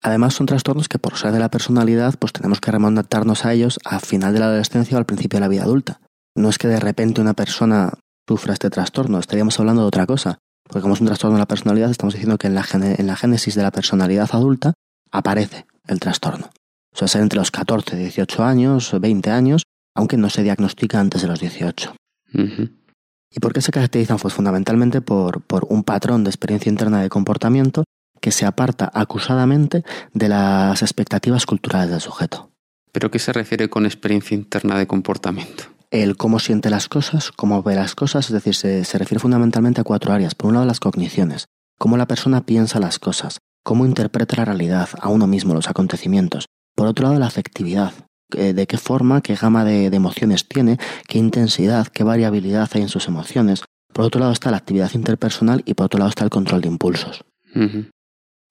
Además 0.03 0.35
son 0.35 0.47
trastornos 0.47 0.89
que 0.89 0.99
por 0.99 1.17
ser 1.17 1.33
de 1.33 1.41
la 1.41 1.51
personalidad 1.51 2.15
pues 2.19 2.33
tenemos 2.33 2.61
que 2.61 2.71
remontarnos 2.71 3.45
a 3.45 3.53
ellos 3.53 3.79
al 3.85 4.01
final 4.01 4.33
de 4.33 4.41
la 4.41 4.47
adolescencia 4.47 4.97
o 4.97 4.99
al 4.99 5.07
principio 5.07 5.39
de 5.39 5.41
la 5.41 5.49
vida 5.49 5.63
adulta. 5.63 6.01
No 6.37 6.49
es 6.49 6.59
que 6.59 6.69
de 6.69 6.79
repente 6.79 7.21
una 7.21 7.35
persona 7.35 7.93
sufra 8.29 8.53
este 8.53 8.71
trastorno, 8.71 9.19
estaríamos 9.19 9.59
hablando 9.59 9.83
de 9.83 9.89
otra 9.89 10.07
cosa. 10.07 10.39
Porque 10.63 10.83
como 10.83 10.95
es 10.95 11.01
un 11.01 11.07
trastorno 11.07 11.37
de 11.37 11.41
la 11.41 11.49
personalidad, 11.49 11.91
estamos 11.91 12.15
diciendo 12.15 12.37
que 12.37 12.47
en 12.47 12.55
la, 12.55 12.65
en 12.73 13.07
la 13.07 13.17
génesis 13.17 13.55
de 13.55 13.63
la 13.63 13.71
personalidad 13.71 14.29
adulta 14.33 14.75
aparece 15.11 15.67
el 15.87 15.99
trastorno. 15.99 16.51
Suele 16.93 17.09
ser 17.09 17.23
entre 17.23 17.39
los 17.39 17.51
14, 17.51 17.97
18 17.97 18.45
años, 18.45 18.95
20 19.01 19.31
años, 19.31 19.63
aunque 19.95 20.19
no 20.19 20.29
se 20.29 20.43
diagnostica 20.43 21.01
antes 21.01 21.23
de 21.23 21.29
los 21.29 21.41
18. 21.41 21.95
¿Y 22.35 23.41
por 23.41 23.53
qué 23.53 23.63
se 23.63 23.73
caracterizan? 23.73 24.19
Pues 24.19 24.35
fundamentalmente 24.35 25.01
por, 25.01 25.41
por 25.43 25.67
un 25.71 25.85
patrón 25.85 26.23
de 26.25 26.31
experiencia 26.31 26.71
interna 26.71 27.01
de 27.01 27.09
comportamiento 27.09 27.85
que 28.21 28.33
se 28.33 28.47
aparta 28.47 28.91
acusadamente 28.93 29.85
de 30.13 30.29
las 30.29 30.83
expectativas 30.83 31.47
culturales 31.47 31.91
del 31.91 32.01
sujeto. 32.01 32.51
¿Pero 32.93 33.11
qué 33.11 33.19
se 33.19 33.33
refiere 33.33 33.69
con 33.69 33.87
experiencia 33.87 34.35
interna 34.35 34.79
de 34.79 34.87
comportamiento? 34.87 35.65
El 35.91 36.17
cómo 36.17 36.39
siente 36.39 36.71
las 36.71 36.89
cosas, 36.89 37.33
cómo 37.33 37.63
ve 37.63 37.75
las 37.75 37.95
cosas, 37.95 38.27
es 38.27 38.33
decir, 38.33 38.55
se, 38.55 38.85
se 38.85 38.99
refiere 38.99 39.21
fundamentalmente 39.21 39.81
a 39.81 39.85
cuatro 39.85 40.13
áreas. 40.13 40.35
Por 40.35 40.49
un 40.49 40.55
lado, 40.55 40.67
las 40.67 40.81
cogniciones, 40.81 41.47
cómo 41.79 41.97
la 41.97 42.07
persona 42.07 42.45
piensa 42.45 42.81
las 42.81 42.99
cosas, 42.99 43.39
cómo 43.63 43.87
interpreta 43.87 44.37
la 44.37 44.45
realidad, 44.47 44.89
a 45.01 45.09
uno 45.09 45.27
mismo, 45.27 45.55
los 45.55 45.69
acontecimientos. 45.69 46.47
Por 46.75 46.87
otro 46.87 47.07
lado, 47.07 47.19
la 47.19 47.27
afectividad, 47.27 47.93
eh, 48.35 48.53
de 48.53 48.67
qué 48.67 48.77
forma, 48.77 49.23
qué 49.23 49.35
gama 49.35 49.65
de, 49.65 49.87
emociones 49.87 50.47
tiene, 50.47 50.79
qué 51.07 51.19
intensidad, 51.19 51.87
qué 51.87 52.05
variabilidad 52.05 52.69
hay 52.75 52.83
en 52.83 52.89
sus 52.89 53.09
emociones. 53.09 53.63
Por 53.93 54.05
otro 54.05 54.21
lado 54.21 54.33
está 54.33 54.51
la 54.51 54.59
actividad 54.59 54.93
interpersonal 54.93 55.63
y 55.65 55.75
por 55.75 55.87
otro 55.87 55.99
lado 55.99 56.11
está 56.11 56.25
el 56.25 56.31
control 56.31 56.61
de 56.61 56.69
impulsos. 56.69 57.25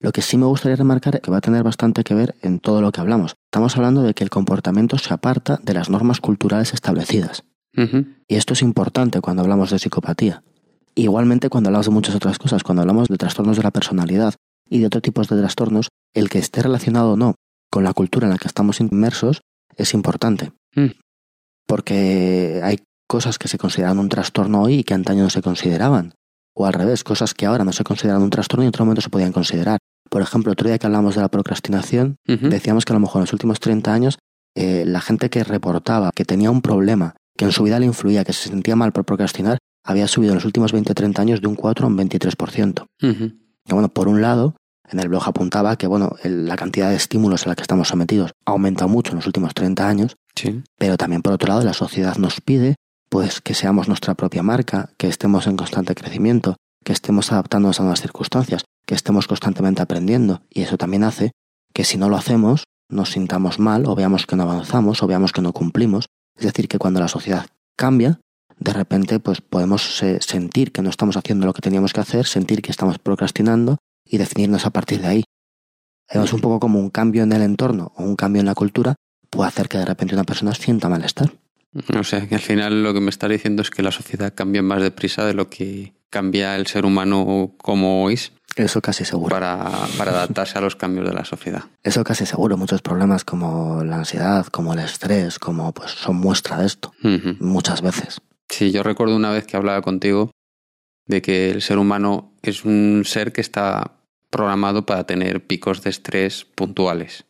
Lo 0.00 0.12
que 0.12 0.22
sí 0.22 0.36
me 0.36 0.46
gustaría 0.46 0.76
remarcar 0.76 1.20
que 1.20 1.30
va 1.30 1.38
a 1.38 1.40
tener 1.40 1.64
bastante 1.64 2.04
que 2.04 2.14
ver 2.14 2.36
en 2.42 2.60
todo 2.60 2.80
lo 2.80 2.92
que 2.92 3.00
hablamos. 3.00 3.34
Estamos 3.46 3.76
hablando 3.76 4.02
de 4.02 4.14
que 4.14 4.22
el 4.22 4.30
comportamiento 4.30 4.96
se 4.96 5.12
aparta 5.12 5.58
de 5.62 5.74
las 5.74 5.90
normas 5.90 6.20
culturales 6.20 6.72
establecidas. 6.72 7.44
Y 8.26 8.34
esto 8.34 8.54
es 8.54 8.62
importante 8.62 9.20
cuando 9.20 9.42
hablamos 9.42 9.70
de 9.70 9.78
psicopatía. 9.78 10.42
Igualmente 10.96 11.48
cuando 11.48 11.68
hablamos 11.68 11.86
de 11.86 11.92
muchas 11.92 12.16
otras 12.16 12.38
cosas, 12.38 12.64
cuando 12.64 12.82
hablamos 12.82 13.06
de 13.06 13.16
trastornos 13.16 13.56
de 13.56 13.62
la 13.62 13.70
personalidad 13.70 14.34
y 14.68 14.80
de 14.80 14.86
otro 14.86 15.00
tipos 15.00 15.28
de 15.28 15.38
trastornos, 15.38 15.88
el 16.12 16.28
que 16.28 16.40
esté 16.40 16.62
relacionado 16.62 17.12
o 17.12 17.16
no 17.16 17.34
con 17.70 17.84
la 17.84 17.92
cultura 17.92 18.26
en 18.26 18.32
la 18.32 18.38
que 18.38 18.48
estamos 18.48 18.80
inmersos 18.80 19.42
es 19.76 19.94
importante. 19.94 20.52
Mm. 20.74 20.88
Porque 21.66 22.60
hay 22.64 22.78
cosas 23.06 23.38
que 23.38 23.48
se 23.48 23.58
consideran 23.58 23.98
un 23.98 24.08
trastorno 24.08 24.62
hoy 24.62 24.74
y 24.74 24.84
que 24.84 24.94
antaño 24.94 25.22
no 25.22 25.30
se 25.30 25.42
consideraban. 25.42 26.14
O 26.54 26.66
al 26.66 26.72
revés, 26.72 27.04
cosas 27.04 27.34
que 27.34 27.46
ahora 27.46 27.64
no 27.64 27.72
se 27.72 27.84
consideran 27.84 28.22
un 28.22 28.30
trastorno 28.30 28.64
y 28.64 28.66
en 28.66 28.70
otro 28.70 28.84
momento 28.84 29.02
se 29.02 29.10
podían 29.10 29.32
considerar. 29.32 29.78
Por 30.08 30.22
ejemplo, 30.22 30.52
otro 30.52 30.68
día 30.68 30.78
que 30.78 30.86
hablamos 30.86 31.14
de 31.14 31.20
la 31.20 31.28
procrastinación, 31.28 32.16
decíamos 32.26 32.84
que 32.84 32.92
a 32.92 32.94
lo 32.94 33.00
mejor 33.00 33.20
en 33.20 33.24
los 33.24 33.32
últimos 33.32 33.60
30 33.60 33.92
años 33.92 34.18
eh, 34.54 34.84
la 34.86 35.00
gente 35.00 35.30
que 35.30 35.44
reportaba 35.44 36.10
que 36.14 36.24
tenía 36.24 36.50
un 36.50 36.62
problema, 36.62 37.14
que 37.36 37.44
en 37.44 37.52
su 37.52 37.62
vida 37.62 37.78
le 37.78 37.86
influía, 37.86 38.24
que 38.24 38.32
se 38.32 38.48
sentía 38.48 38.76
mal 38.76 38.92
por 38.92 39.04
procrastinar, 39.04 39.58
había 39.84 40.08
subido 40.08 40.32
en 40.32 40.36
los 40.36 40.44
últimos 40.44 40.74
20-30 40.74 41.18
años 41.18 41.40
de 41.40 41.48
un 41.48 41.54
4 41.54 41.86
a 41.86 41.88
un 41.88 41.96
23%. 41.96 42.86
Que 43.00 43.74
bueno, 43.74 43.88
por 43.88 44.08
un 44.08 44.20
lado, 44.20 44.56
en 44.90 45.00
el 45.00 45.08
blog 45.08 45.22
apuntaba 45.26 45.76
que 45.76 45.86
bueno, 45.86 46.16
la 46.24 46.56
cantidad 46.56 46.90
de 46.90 46.96
estímulos 46.96 47.46
a 47.46 47.50
la 47.50 47.54
que 47.54 47.62
estamos 47.62 47.88
sometidos 47.88 48.32
ha 48.46 48.52
aumentado 48.52 48.88
mucho 48.88 49.12
en 49.12 49.16
los 49.16 49.26
últimos 49.26 49.54
30 49.54 49.88
años, 49.88 50.16
sí. 50.34 50.62
pero 50.78 50.96
también 50.96 51.22
por 51.22 51.32
otro 51.32 51.48
lado 51.48 51.62
la 51.62 51.74
sociedad 51.74 52.16
nos 52.16 52.40
pide 52.40 52.76
pues 53.08 53.40
que 53.40 53.54
seamos 53.54 53.88
nuestra 53.88 54.14
propia 54.14 54.42
marca, 54.42 54.90
que 54.98 55.08
estemos 55.08 55.46
en 55.46 55.56
constante 55.56 55.94
crecimiento, 55.94 56.56
que 56.84 56.92
estemos 56.92 57.32
adaptándonos 57.32 57.80
a 57.80 57.82
nuevas 57.82 58.00
circunstancias, 58.00 58.64
que 58.88 58.94
estemos 58.94 59.26
constantemente 59.26 59.82
aprendiendo 59.82 60.40
y 60.48 60.62
eso 60.62 60.78
también 60.78 61.04
hace 61.04 61.32
que 61.74 61.84
si 61.84 61.98
no 61.98 62.08
lo 62.08 62.16
hacemos 62.16 62.64
nos 62.88 63.10
sintamos 63.10 63.58
mal 63.58 63.84
o 63.84 63.94
veamos 63.94 64.24
que 64.26 64.34
no 64.34 64.44
avanzamos 64.44 65.02
o 65.02 65.06
veamos 65.06 65.32
que 65.34 65.42
no 65.42 65.52
cumplimos. 65.52 66.06
Es 66.38 66.46
decir, 66.46 66.68
que 66.68 66.78
cuando 66.78 66.98
la 66.98 67.08
sociedad 67.08 67.46
cambia, 67.76 68.18
de 68.58 68.72
repente 68.72 69.20
pues 69.20 69.42
podemos 69.42 70.02
sentir 70.20 70.72
que 70.72 70.80
no 70.80 70.88
estamos 70.88 71.18
haciendo 71.18 71.44
lo 71.44 71.52
que 71.52 71.60
teníamos 71.60 71.92
que 71.92 72.00
hacer, 72.00 72.26
sentir 72.26 72.62
que 72.62 72.70
estamos 72.70 72.98
procrastinando 72.98 73.76
y 74.06 74.16
definirnos 74.16 74.64
a 74.64 74.70
partir 74.70 75.02
de 75.02 75.08
ahí. 75.08 75.24
Es 76.08 76.32
un 76.32 76.40
poco 76.40 76.58
como 76.58 76.80
un 76.80 76.88
cambio 76.88 77.24
en 77.24 77.32
el 77.32 77.42
entorno 77.42 77.92
o 77.94 78.04
un 78.04 78.16
cambio 78.16 78.40
en 78.40 78.46
la 78.46 78.54
cultura 78.54 78.94
puede 79.28 79.48
hacer 79.48 79.68
que 79.68 79.76
de 79.76 79.84
repente 79.84 80.14
una 80.14 80.24
persona 80.24 80.54
sienta 80.54 80.88
malestar. 80.88 81.30
O 81.94 82.04
sea, 82.04 82.26
que 82.26 82.36
al 82.36 82.40
final 82.40 82.82
lo 82.82 82.94
que 82.94 83.02
me 83.02 83.10
está 83.10 83.28
diciendo 83.28 83.60
es 83.60 83.68
que 83.68 83.82
la 83.82 83.92
sociedad 83.92 84.32
cambia 84.34 84.62
más 84.62 84.80
deprisa 84.80 85.26
de 85.26 85.34
lo 85.34 85.50
que 85.50 85.92
cambia 86.10 86.56
el 86.56 86.66
ser 86.66 86.84
humano 86.84 87.54
como 87.58 88.10
es. 88.10 88.32
Eso 88.56 88.80
casi 88.80 89.04
seguro. 89.04 89.30
Para, 89.30 89.70
para 89.96 90.10
adaptarse 90.10 90.58
a 90.58 90.60
los 90.60 90.74
cambios 90.74 91.06
de 91.06 91.14
la 91.14 91.24
sociedad. 91.24 91.64
Eso 91.84 92.02
casi 92.02 92.26
seguro. 92.26 92.56
Muchos 92.56 92.82
problemas 92.82 93.24
como 93.24 93.84
la 93.84 93.96
ansiedad, 93.96 94.46
como 94.46 94.72
el 94.72 94.80
estrés, 94.80 95.38
como 95.38 95.72
pues 95.72 95.92
son 95.92 96.16
muestra 96.16 96.58
de 96.58 96.66
esto. 96.66 96.92
Muchas 97.38 97.82
veces. 97.82 98.20
Sí, 98.48 98.72
yo 98.72 98.82
recuerdo 98.82 99.14
una 99.14 99.30
vez 99.30 99.46
que 99.46 99.56
hablaba 99.56 99.80
contigo 99.82 100.32
de 101.06 101.22
que 101.22 101.50
el 101.50 101.62
ser 101.62 101.78
humano 101.78 102.34
es 102.42 102.64
un 102.64 103.02
ser 103.04 103.32
que 103.32 103.40
está 103.40 103.98
programado 104.30 104.86
para 104.86 105.04
tener 105.04 105.46
picos 105.46 105.82
de 105.82 105.90
estrés 105.90 106.44
puntuales. 106.44 107.24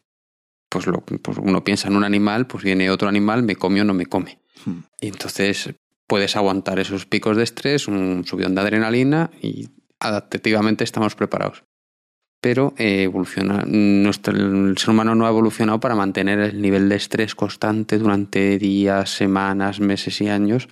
Pues, 0.69 0.87
lo, 0.87 1.01
pues 1.01 1.39
uno 1.39 1.65
piensa 1.65 1.89
en 1.89 1.97
un 1.97 2.05
animal, 2.05 2.47
pues 2.47 2.65
viene 2.65 2.91
otro 2.91 3.09
animal, 3.09 3.43
me 3.43 3.57
come 3.57 3.81
o 3.81 3.85
no 3.85 3.95
me 3.95 4.07
come. 4.07 4.39
Hmm. 4.65 4.81
Y 5.01 5.09
entonces 5.09 5.71
puedes 6.09 6.35
aguantar 6.35 6.81
esos 6.81 7.07
picos 7.07 7.37
de 7.37 7.45
estrés, 7.45 7.87
un 7.87 8.25
subidón 8.27 8.57
de 8.57 8.63
adrenalina 8.63 9.31
y 9.41 9.69
adaptativamente 10.01 10.83
estamos 10.83 11.15
preparados. 11.15 11.63
Pero 12.41 12.75
eh, 12.77 13.03
evoluciona, 13.03 13.65
nuestro, 13.67 14.35
el 14.35 14.79
ser 14.79 14.91
humano 14.91 15.15
no 15.15 15.27
ha 15.27 15.31
evolucionado 15.31 15.81
para 15.81 15.95
mantener 15.95 16.39
el 16.41 16.61
nivel 16.61 16.89
de 16.89 16.97
estrés 16.97 17.35
constante 17.35 17.99
durante 17.99 18.59
días, 18.59 19.11
semanas, 19.11 19.81
meses 19.81 20.21
y 20.21 20.29
años 20.29 20.69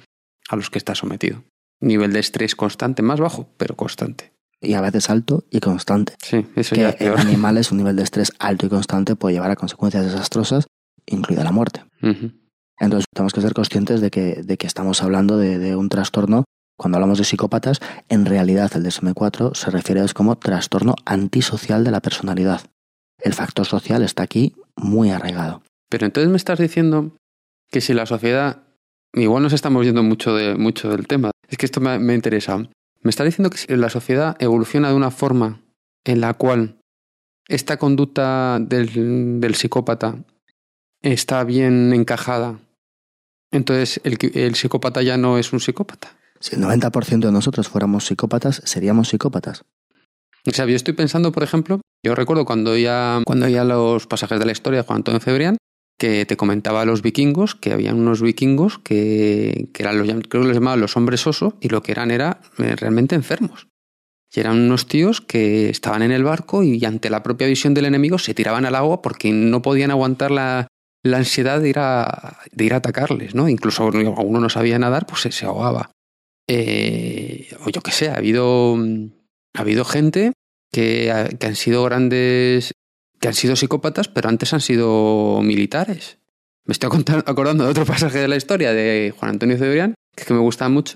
a 0.48 0.56
los 0.56 0.70
que 0.70 0.78
está 0.78 0.94
sometido. 0.94 1.44
Nivel 1.80 2.12
de 2.12 2.20
estrés 2.20 2.56
constante, 2.56 3.02
más 3.02 3.20
bajo, 3.20 3.48
pero 3.58 3.76
constante 3.76 4.36
y 4.60 4.74
a 4.74 4.80
veces 4.80 5.10
alto 5.10 5.44
y 5.50 5.60
constante. 5.60 6.14
Sí, 6.22 6.46
eso 6.56 6.74
que 6.74 6.82
ya 6.82 6.90
es 6.90 7.00
en 7.00 7.18
animales 7.18 7.70
un 7.70 7.78
nivel 7.78 7.96
de 7.96 8.02
estrés 8.02 8.32
alto 8.38 8.66
y 8.66 8.68
constante 8.68 9.16
puede 9.16 9.34
llevar 9.34 9.50
a 9.50 9.56
consecuencias 9.56 10.04
desastrosas, 10.04 10.66
incluida 11.06 11.44
la 11.44 11.52
muerte. 11.52 11.84
Entonces 12.78 13.06
tenemos 13.12 13.32
que 13.32 13.40
ser 13.40 13.54
conscientes 13.54 14.00
de 14.00 14.10
que, 14.10 14.42
de 14.42 14.56
que 14.56 14.66
estamos 14.66 15.02
hablando 15.02 15.38
de, 15.38 15.76
un 15.76 15.88
trastorno. 15.88 16.44
Cuando 16.78 16.96
hablamos 16.96 17.18
de 17.18 17.24
psicópatas, 17.24 17.80
en 18.08 18.26
realidad 18.26 18.70
el 18.74 18.84
DSM-4 18.84 19.54
se 19.54 19.70
refiere 19.70 20.00
a 20.00 20.06
como 20.08 20.36
trastorno 20.36 20.94
antisocial 21.06 21.84
de 21.84 21.90
la 21.90 22.00
personalidad. 22.00 22.60
El 23.18 23.32
factor 23.32 23.64
social 23.64 24.02
está 24.02 24.22
aquí 24.22 24.54
muy 24.76 25.10
arraigado. 25.10 25.62
Pero 25.88 26.04
entonces 26.04 26.30
me 26.30 26.36
estás 26.36 26.58
diciendo 26.58 27.16
que 27.70 27.80
si 27.80 27.94
la 27.94 28.04
sociedad, 28.04 28.62
igual 29.14 29.42
nos 29.42 29.54
estamos 29.54 29.86
yendo 29.86 30.02
mucho, 30.02 30.34
de, 30.34 30.54
mucho 30.56 30.90
del 30.90 31.06
tema, 31.06 31.30
es 31.48 31.56
que 31.56 31.64
esto 31.64 31.80
me, 31.80 31.98
me 31.98 32.14
interesa. 32.14 32.58
Me 32.58 33.10
está 33.10 33.24
diciendo 33.24 33.48
que 33.48 33.56
si 33.56 33.74
la 33.74 33.88
sociedad 33.88 34.36
evoluciona 34.38 34.90
de 34.90 34.94
una 34.96 35.10
forma 35.10 35.62
en 36.04 36.20
la 36.20 36.34
cual 36.34 36.76
esta 37.48 37.76
conducta 37.76 38.58
del, 38.60 39.54
psicópata 39.54 40.16
está 41.02 41.44
bien 41.44 41.92
encajada, 41.92 42.58
entonces 43.56 44.00
el, 44.04 44.18
el 44.34 44.54
psicópata 44.54 45.02
ya 45.02 45.16
no 45.16 45.38
es 45.38 45.52
un 45.52 45.60
psicópata. 45.60 46.16
Si 46.40 46.54
el 46.54 46.62
90% 46.62 47.20
de 47.20 47.32
nosotros 47.32 47.68
fuéramos 47.68 48.06
psicópatas, 48.06 48.62
seríamos 48.64 49.08
psicópatas. 49.08 49.64
O 50.46 50.52
sea, 50.52 50.66
yo 50.66 50.76
estoy 50.76 50.94
pensando, 50.94 51.32
por 51.32 51.42
ejemplo, 51.42 51.80
yo 52.04 52.14
recuerdo 52.14 52.44
cuando 52.44 52.76
ya, 52.76 53.20
cuando 53.26 53.48
ya 53.48 53.64
los 53.64 54.06
pasajes 54.06 54.38
de 54.38 54.46
la 54.46 54.52
historia 54.52 54.80
de 54.80 54.86
Juan 54.86 54.98
Antonio 54.98 55.20
Cebrián, 55.20 55.56
que 55.98 56.26
te 56.26 56.36
comentaba 56.36 56.82
a 56.82 56.84
los 56.84 57.02
vikingos, 57.02 57.54
que 57.54 57.72
había 57.72 57.94
unos 57.94 58.22
vikingos 58.22 58.78
que, 58.78 59.70
que 59.72 59.82
eran 59.82 59.98
los, 59.98 60.06
creo 60.06 60.42
que 60.42 60.48
los 60.48 60.54
llamaban 60.54 60.80
los 60.80 60.96
hombres 60.96 61.26
oso, 61.26 61.56
y 61.60 61.68
lo 61.68 61.82
que 61.82 61.92
eran 61.92 62.10
era 62.10 62.40
eh, 62.58 62.76
realmente 62.76 63.14
enfermos. 63.14 63.66
Y 64.32 64.40
eran 64.40 64.58
unos 64.58 64.86
tíos 64.86 65.20
que 65.20 65.70
estaban 65.70 66.02
en 66.02 66.12
el 66.12 66.22
barco 66.22 66.62
y 66.62 66.84
ante 66.84 67.10
la 67.10 67.22
propia 67.22 67.46
visión 67.46 67.74
del 67.74 67.86
enemigo 67.86 68.18
se 68.18 68.34
tiraban 68.34 68.66
al 68.66 68.74
agua 68.74 69.00
porque 69.00 69.32
no 69.32 69.62
podían 69.62 69.90
aguantar 69.90 70.30
la, 70.30 70.68
la 71.10 71.18
ansiedad 71.18 71.60
de 71.60 71.68
ir, 71.68 71.78
a, 71.78 72.38
atacarles, 72.72 73.34
¿no? 73.34 73.48
Incluso 73.48 73.86
uno 73.86 74.40
no 74.40 74.48
sabía 74.48 74.78
nadar, 74.78 75.06
pues 75.06 75.22
se, 75.34 75.46
ahogaba. 75.46 75.90
Eh, 76.48 77.48
o 77.64 77.70
yo 77.70 77.80
qué 77.80 77.90
sé, 77.90 78.08
ha 78.08 78.16
habido, 78.16 78.76
ha 79.54 79.60
habido 79.60 79.84
gente 79.84 80.32
que, 80.72 81.36
que 81.38 81.46
han 81.46 81.56
sido 81.56 81.82
grandes 81.84 82.72
que 83.20 83.28
han 83.28 83.34
sido 83.34 83.56
psicópatas, 83.56 84.08
pero 84.08 84.28
antes 84.28 84.52
han 84.52 84.60
sido 84.60 85.40
militares. 85.42 86.18
Me 86.64 86.72
estoy 86.72 86.90
acordando 87.26 87.64
de 87.64 87.70
otro 87.70 87.84
pasaje 87.84 88.18
de 88.18 88.28
la 88.28 88.36
historia 88.36 88.72
de 88.72 89.14
Juan 89.16 89.32
Antonio 89.32 89.56
Cebrián, 89.56 89.94
que, 90.14 90.32
me 90.34 90.40
gusta 90.40 90.68
mucho, 90.68 90.94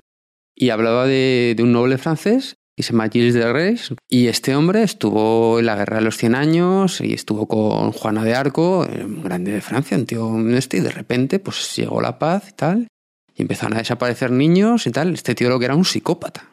y 0.55 0.69
hablaba 0.69 1.07
de, 1.07 1.55
un 1.59 1.71
noble 1.71 1.97
francés 1.97 2.55
que 2.75 2.83
se 2.83 2.93
llama 2.93 3.09
Gilles 3.09 3.33
de 3.33 3.51
Reis, 3.51 3.93
y 4.09 4.27
este 4.27 4.55
hombre 4.55 4.83
estuvo 4.83 5.59
en 5.59 5.65
la 5.65 5.75
Guerra 5.75 5.97
de 5.97 6.03
los 6.03 6.17
Cien 6.17 6.35
Años 6.35 7.01
y 7.01 7.13
estuvo 7.13 7.47
con 7.47 7.91
Juana 7.91 8.23
de 8.23 8.35
Arco, 8.35 8.87
un 8.87 9.23
grande 9.23 9.51
de 9.51 9.61
Francia, 9.61 9.97
un 9.97 10.05
tío 10.05 10.49
este, 10.49 10.77
y 10.77 10.79
de 10.81 10.91
repente 10.91 11.39
pues 11.39 11.75
llegó 11.75 12.01
la 12.01 12.17
paz 12.17 12.49
y 12.49 12.53
tal, 12.53 12.87
y 13.35 13.41
empezaron 13.41 13.75
a 13.75 13.79
desaparecer 13.79 14.31
niños 14.31 14.87
y 14.87 14.91
tal. 14.91 15.13
Este 15.13 15.35
tío 15.35 15.49
lo 15.49 15.59
que 15.59 15.65
era 15.65 15.75
un 15.75 15.85
psicópata. 15.85 16.49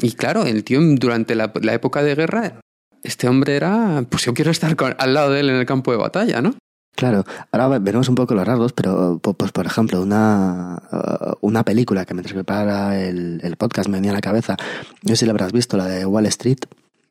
Y 0.00 0.12
claro, 0.12 0.44
el 0.44 0.64
tío 0.64 0.80
durante 0.80 1.34
la, 1.34 1.52
la, 1.60 1.74
época 1.74 2.02
de 2.02 2.14
guerra 2.14 2.60
este 3.02 3.28
hombre 3.28 3.56
era, 3.56 4.02
pues 4.08 4.24
yo 4.24 4.32
quiero 4.32 4.50
estar 4.50 4.74
al 4.96 5.14
lado 5.14 5.30
de 5.30 5.40
él 5.40 5.50
en 5.50 5.56
el 5.56 5.66
campo 5.66 5.92
de 5.92 5.98
batalla, 5.98 6.40
¿no? 6.40 6.54
Claro, 6.96 7.24
ahora 7.50 7.78
veremos 7.78 8.08
un 8.08 8.14
poco 8.14 8.34
los 8.34 8.46
rasgos, 8.46 8.72
pero 8.72 9.18
pues 9.18 9.50
por 9.50 9.66
ejemplo, 9.66 10.00
una, 10.00 10.80
uh, 10.92 11.34
una 11.40 11.64
película 11.64 12.04
que 12.04 12.14
mientras 12.14 12.34
prepara 12.34 13.00
el, 13.00 13.40
el 13.42 13.56
podcast 13.56 13.88
me 13.88 13.98
venía 13.98 14.12
a 14.12 14.14
la 14.14 14.20
cabeza, 14.20 14.56
no 15.02 15.10
sé 15.10 15.16
si 15.16 15.26
la 15.26 15.32
habrás 15.32 15.52
visto, 15.52 15.76
la 15.76 15.86
de 15.86 16.06
Wall 16.06 16.26
Street. 16.26 16.58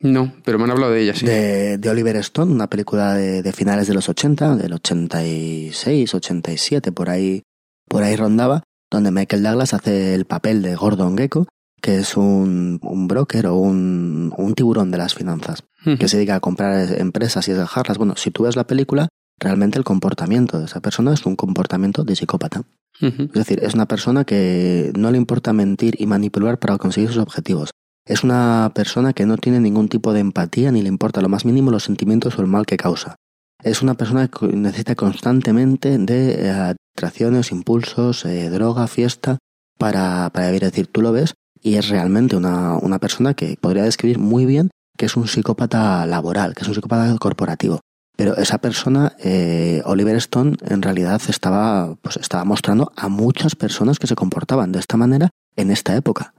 No, 0.00 0.32
pero 0.44 0.58
me 0.58 0.64
han 0.64 0.70
hablado 0.70 0.92
de 0.92 1.02
ella, 1.02 1.14
sí. 1.14 1.26
De, 1.26 1.78
de 1.78 1.88
Oliver 1.90 2.16
Stone, 2.16 2.52
una 2.52 2.68
película 2.68 3.14
de, 3.14 3.42
de, 3.42 3.52
finales 3.52 3.86
de 3.86 3.94
los 3.94 4.08
80, 4.08 4.56
del 4.56 4.72
86, 4.74 6.14
87, 6.14 6.92
por 6.92 7.10
ahí, 7.10 7.42
por 7.88 8.02
ahí 8.02 8.16
rondaba, 8.16 8.62
donde 8.90 9.10
Michael 9.10 9.42
Douglas 9.42 9.74
hace 9.74 10.14
el 10.14 10.24
papel 10.24 10.62
de 10.62 10.74
Gordon 10.74 11.16
Gecko, 11.16 11.46
que 11.80 11.98
es 11.98 12.16
un, 12.16 12.80
un 12.82 13.08
broker 13.08 13.46
o 13.46 13.56
un, 13.56 14.32
un, 14.36 14.54
tiburón 14.54 14.90
de 14.90 14.98
las 14.98 15.14
finanzas, 15.14 15.64
que 15.98 16.08
se 16.08 16.16
dedica 16.16 16.36
a 16.36 16.40
comprar 16.40 16.98
empresas 16.98 17.46
y 17.48 17.52
dejarlas. 17.52 17.98
Bueno, 17.98 18.14
si 18.16 18.30
tú 18.30 18.44
ves 18.44 18.56
la 18.56 18.66
película, 18.66 19.08
realmente 19.38 19.78
el 19.78 19.84
comportamiento 19.84 20.58
de 20.58 20.66
esa 20.66 20.80
persona 20.80 21.12
es 21.12 21.26
un 21.26 21.36
comportamiento 21.36 22.04
de 22.04 22.16
psicópata. 22.16 22.62
Es 23.00 23.32
decir, 23.32 23.58
es 23.62 23.74
una 23.74 23.86
persona 23.86 24.24
que 24.24 24.92
no 24.96 25.10
le 25.10 25.18
importa 25.18 25.52
mentir 25.52 25.96
y 25.98 26.06
manipular 26.06 26.58
para 26.58 26.78
conseguir 26.78 27.10
sus 27.10 27.18
objetivos. 27.18 27.70
Es 28.06 28.22
una 28.22 28.70
persona 28.74 29.12
que 29.12 29.26
no 29.26 29.36
tiene 29.36 29.60
ningún 29.60 29.88
tipo 29.88 30.12
de 30.12 30.20
empatía 30.20 30.70
ni 30.70 30.82
le 30.82 30.88
importa 30.88 31.20
lo 31.20 31.28
más 31.28 31.44
mínimo 31.44 31.70
los 31.70 31.84
sentimientos 31.84 32.38
o 32.38 32.42
el 32.42 32.46
mal 32.46 32.66
que 32.66 32.76
causa. 32.76 33.16
Es 33.62 33.82
una 33.82 33.94
persona 33.94 34.28
que 34.28 34.46
necesita 34.46 34.94
constantemente 34.94 35.98
de 35.98 36.46
eh, 36.46 36.74
atracciones, 36.96 37.50
impulsos, 37.50 38.24
eh, 38.26 38.50
droga, 38.50 38.86
fiesta 38.86 39.38
para, 39.78 40.30
para 40.32 40.48
vivir. 40.48 40.64
Es 40.64 40.72
decir, 40.72 40.86
tú 40.86 41.00
lo 41.00 41.12
ves 41.12 41.34
y 41.60 41.74
es 41.74 41.88
realmente 41.88 42.36
una, 42.36 42.76
una 42.76 42.98
persona 42.98 43.34
que 43.34 43.56
podría 43.60 43.84
describir 43.84 44.18
muy 44.18 44.44
bien 44.44 44.70
que 44.96 45.06
es 45.06 45.16
un 45.16 45.26
psicópata 45.26 46.06
laboral, 46.06 46.54
que 46.54 46.62
es 46.62 46.68
un 46.68 46.74
psicópata 46.74 47.16
corporativo. 47.18 47.80
Pero 48.16 48.36
esa 48.36 48.58
persona, 48.58 49.16
eh, 49.18 49.82
Oliver 49.84 50.16
Stone, 50.16 50.56
en 50.66 50.82
realidad 50.82 51.20
estaba, 51.28 51.96
pues 52.00 52.16
estaba 52.16 52.44
mostrando 52.44 52.92
a 52.96 53.08
muchas 53.08 53.56
personas 53.56 53.98
que 53.98 54.06
se 54.06 54.14
comportaban 54.14 54.70
de 54.70 54.78
esta 54.78 54.96
manera 54.96 55.30
en 55.56 55.70
esta 55.70 55.96
época. 55.96 56.34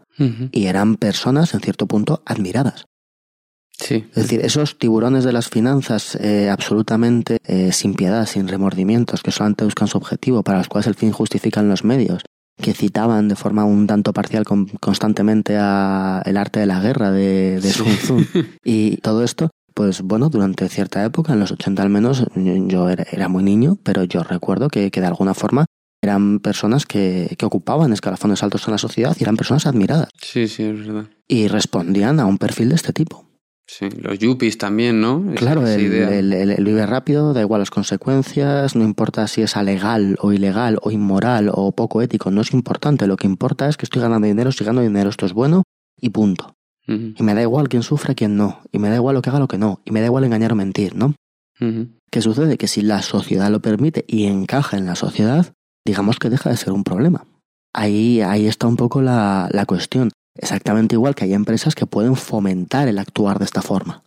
Y 0.53 0.67
eran 0.67 0.95
personas, 0.95 1.53
en 1.53 1.59
cierto 1.59 1.87
punto, 1.87 2.23
admiradas. 2.25 2.85
Sí. 3.77 4.05
Es 4.11 4.23
decir, 4.23 4.39
esos 4.45 4.79
tiburones 4.79 5.25
de 5.25 5.33
las 5.33 5.49
finanzas 5.49 6.15
eh, 6.15 6.49
absolutamente 6.49 7.39
eh, 7.43 7.73
sin 7.73 7.95
piedad, 7.95 8.25
sin 8.25 8.47
remordimientos, 8.47 9.21
que 9.21 9.31
solamente 9.31 9.65
buscan 9.65 9.89
su 9.89 9.97
objetivo, 9.97 10.41
para 10.41 10.59
los 10.59 10.69
cuales 10.69 10.87
el 10.87 10.95
fin 10.95 11.11
justifican 11.11 11.67
los 11.67 11.83
medios, 11.83 12.23
que 12.61 12.73
citaban 12.73 13.27
de 13.27 13.35
forma 13.35 13.65
un 13.65 13.87
tanto 13.87 14.13
parcial 14.13 14.45
constantemente 14.79 15.57
a 15.59 16.21
el 16.25 16.37
arte 16.37 16.61
de 16.61 16.65
la 16.65 16.79
guerra 16.79 17.11
de, 17.11 17.59
de 17.59 17.73
Sun 17.73 17.97
Tzu 17.97 18.25
y 18.63 18.95
todo 18.97 19.21
esto, 19.21 19.49
pues 19.75 20.01
bueno, 20.01 20.29
durante 20.29 20.67
cierta 20.69 21.03
época, 21.03 21.33
en 21.33 21.41
los 21.41 21.51
80 21.51 21.83
al 21.83 21.89
menos, 21.89 22.25
yo 22.33 22.89
era, 22.89 23.27
muy 23.27 23.43
niño, 23.43 23.77
pero 23.83 24.05
yo 24.05 24.23
recuerdo 24.23 24.69
que, 24.69 24.89
que 24.89 25.01
de 25.01 25.07
alguna 25.07 25.33
forma 25.33 25.65
eran 26.01 26.39
personas 26.39 26.85
que, 26.85 27.35
que, 27.37 27.45
ocupaban 27.45 27.91
escalafones 27.91 28.41
altos 28.41 28.67
en 28.67 28.71
la 28.71 28.77
sociedad 28.77 29.15
y 29.19 29.23
eran 29.23 29.35
personas 29.37 29.65
admiradas. 29.65 30.09
Sí, 30.21 30.47
sí, 30.47 30.63
es 30.63 30.87
verdad. 30.87 31.05
Y 31.27 31.47
respondían 31.49 32.19
a 32.19 32.25
un 32.25 32.37
perfil 32.37 32.69
de 32.69 32.75
este 32.75 32.93
tipo. 32.93 33.25
Sí, 33.67 33.89
los 33.89 34.19
yuppies 34.19 34.57
también, 34.57 35.01
¿no? 35.01 35.25
claro, 35.35 35.67
el, 35.67 35.91
el, 35.91 36.31
el, 36.31 36.63
vive 36.63 36.85
rápido, 36.85 37.33
da 37.33 37.41
igual 37.41 37.61
las 37.61 37.71
consecuencias, 37.71 38.75
no 38.75 38.83
importa 38.83 39.27
si 39.27 39.41
es 39.41 39.57
alegal 39.57 40.17
o 40.21 40.31
ilegal 40.31 40.77
o 40.83 40.91
inmoral 40.91 41.49
o 41.51 41.71
poco 41.71 42.03
ético, 42.03 42.29
no 42.29 42.41
es 42.41 42.53
importante. 42.53 43.07
Lo 43.07 43.17
que 43.17 43.25
importa 43.25 43.67
es 43.67 43.75
que 43.75 43.85
estoy 43.85 44.03
ganando 44.03 44.27
dinero, 44.27 44.51
estoy 44.51 44.67
ganando 44.67 44.83
dinero, 44.87 45.09
esto 45.09 45.25
es 45.25 45.33
bueno 45.33 45.63
y 45.99 46.11
punto. 46.11 46.54
Y 46.87 47.23
me 47.23 47.33
da 47.33 47.41
igual 47.41 47.67
quién 47.67 47.83
sufre, 47.83 48.13
quién 48.13 48.37
no. 48.37 48.61
Y 48.71 48.79
me 48.79 48.89
da 48.89 48.95
igual 48.95 49.15
lo 49.15 49.21
que 49.21 49.29
haga, 49.29 49.39
lo 49.39 49.47
que 49.47 49.57
no. 49.57 49.81
Y 49.85 49.91
me 49.91 50.01
da 50.01 50.05
igual 50.05 50.23
engañar 50.23 50.51
o 50.51 50.55
mentir, 50.55 50.95
¿no? 50.95 51.15
¿Qué 52.11 52.21
sucede? 52.21 52.57
Que 52.57 52.67
si 52.67 52.81
la 52.81 53.01
sociedad 53.01 53.49
lo 53.49 53.61
permite 53.61 54.05
y 54.07 54.25
encaja 54.25 54.77
en 54.77 54.85
la 54.85 54.95
sociedad, 54.95 55.53
digamos 55.85 56.19
que 56.19 56.29
deja 56.29 56.49
de 56.49 56.57
ser 56.57 56.73
un 56.73 56.83
problema. 56.83 57.25
Ahí, 57.73 58.21
ahí 58.21 58.47
está 58.47 58.67
un 58.67 58.75
poco 58.75 59.01
la, 59.01 59.49
la 59.51 59.65
cuestión. 59.65 60.11
Exactamente 60.37 60.95
igual 60.95 61.15
que 61.15 61.25
hay 61.25 61.33
empresas 61.33 61.75
que 61.75 61.85
pueden 61.85 62.15
fomentar 62.15 62.87
el 62.87 62.99
actuar 62.99 63.39
de 63.39 63.45
esta 63.45 63.61
forma. 63.61 64.03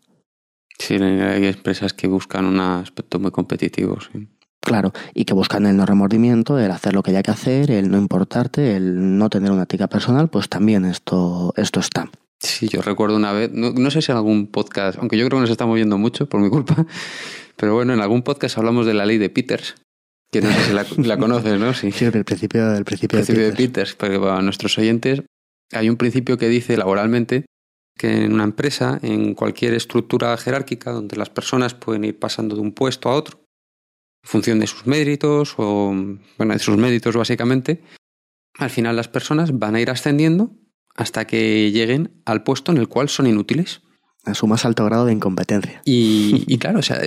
Sí, 0.79 0.95
hay 0.95 1.47
empresas 1.47 1.93
que 1.93 2.07
buscan 2.07 2.45
un 2.45 2.61
aspecto 2.61 3.19
muy 3.19 3.31
competitivo. 3.31 3.99
Sí. 4.01 4.29
Claro, 4.61 4.93
y 5.15 5.25
que 5.25 5.35
buscan 5.35 5.67
el 5.67 5.77
no 5.77 5.87
remordimiento, 5.87 6.59
el 6.59 6.71
hacer 6.71 6.93
lo 6.93 7.03
que 7.03 7.11
haya 7.11 7.23
que 7.23 7.31
hacer, 7.31 7.71
el 7.71 7.91
no 7.91 7.97
importarte, 7.97 8.77
el 8.77 9.17
no 9.17 9.31
tener 9.31 9.51
una 9.51 9.63
ética 9.63 9.87
personal, 9.87 10.29
pues 10.29 10.49
también 10.49 10.85
esto, 10.85 11.55
esto 11.57 11.81
está. 11.81 12.11
Sí, 12.41 12.69
yo 12.69 12.83
recuerdo 12.83 13.17
una 13.17 13.33
vez, 13.33 13.51
no, 13.53 13.73
no, 13.73 13.91
sé 13.91 14.01
si 14.01 14.13
en 14.13 14.17
algún 14.17 14.47
podcast, 14.47 14.99
aunque 14.99 15.19
yo 15.19 15.27
creo 15.27 15.39
que 15.39 15.43
nos 15.43 15.51
está 15.51 15.67
moviendo 15.67 15.99
mucho 15.99 16.29
por 16.29 16.41
mi 16.41 16.49
culpa, 16.49 16.87
pero 17.57 17.75
bueno, 17.75 17.93
en 17.95 18.01
algún 18.01 18.23
podcast 18.23 18.59
hablamos 18.59 18.87
de 18.87 18.95
la 18.95 19.07
ley 19.07 19.19
de 19.19 19.29
Peters, 19.29 19.75
que 20.31 20.41
no 20.41 20.53
sé 20.53 20.65
si 20.65 20.73
la, 20.73 20.87
la 21.05 21.17
conoces, 21.19 21.59
¿no? 21.59 21.75
Sí, 21.75 21.91
sí 21.91 22.05
del 22.05 22.25
principio, 22.25 22.71
del 22.71 22.85
principio, 22.85 23.19
principio 23.19 23.43
de, 23.43 23.51
Peters. 23.51 23.59
de 23.59 23.67
Peters, 23.67 23.95
porque 23.95 24.21
para 24.21 24.41
nuestros 24.43 24.79
oyentes 24.79 25.23
hay 25.73 25.91
un 25.91 25.97
principio 25.97 26.39
que 26.39 26.49
dice 26.49 26.77
laboralmente 26.77 27.45
que 27.99 28.25
en 28.25 28.33
una 28.33 28.45
empresa, 28.45 29.01
en 29.03 29.35
cualquier 29.35 29.75
estructura 29.75 30.37
jerárquica 30.37 30.93
donde 30.93 31.17
las 31.17 31.31
personas 31.31 31.75
pueden 31.75 32.05
ir 32.05 32.19
pasando 32.19 32.55
de 32.55 32.61
un 32.61 32.73
puesto 32.73 33.09
a 33.09 33.15
otro, 33.15 33.41
en 34.23 34.31
función 34.31 34.61
de 34.61 34.69
sus 34.69 34.87
méritos 34.87 35.55
o, 35.59 35.93
bueno, 36.39 36.53
de 36.53 36.61
sus 36.61 36.77
méritos 36.77 37.17
básicamente, 37.17 37.83
al 38.57 38.71
final 38.71 38.95
las 38.95 39.09
personas 39.09 39.59
van 39.59 39.75
a 39.75 39.81
ir 39.81 39.91
ascendiendo 39.91 40.53
hasta 40.99 41.29
que 41.29 41.71
lleguen 41.71 42.11
al 42.25 42.43
puesto 42.43 42.73
en 42.73 42.79
el 42.79 42.89
cual 42.89 43.09
son 43.09 43.29
inútiles. 43.29 43.83
A 44.25 44.35
su 44.35 44.49
más 44.49 44.65
alto 44.65 44.85
grado 44.85 45.07
de 45.07 45.13
incompetencia. 45.13 45.81
Y, 45.85 46.45
y 46.49 46.59
claro, 46.59 46.81
o 46.81 46.83
sea, 46.83 47.01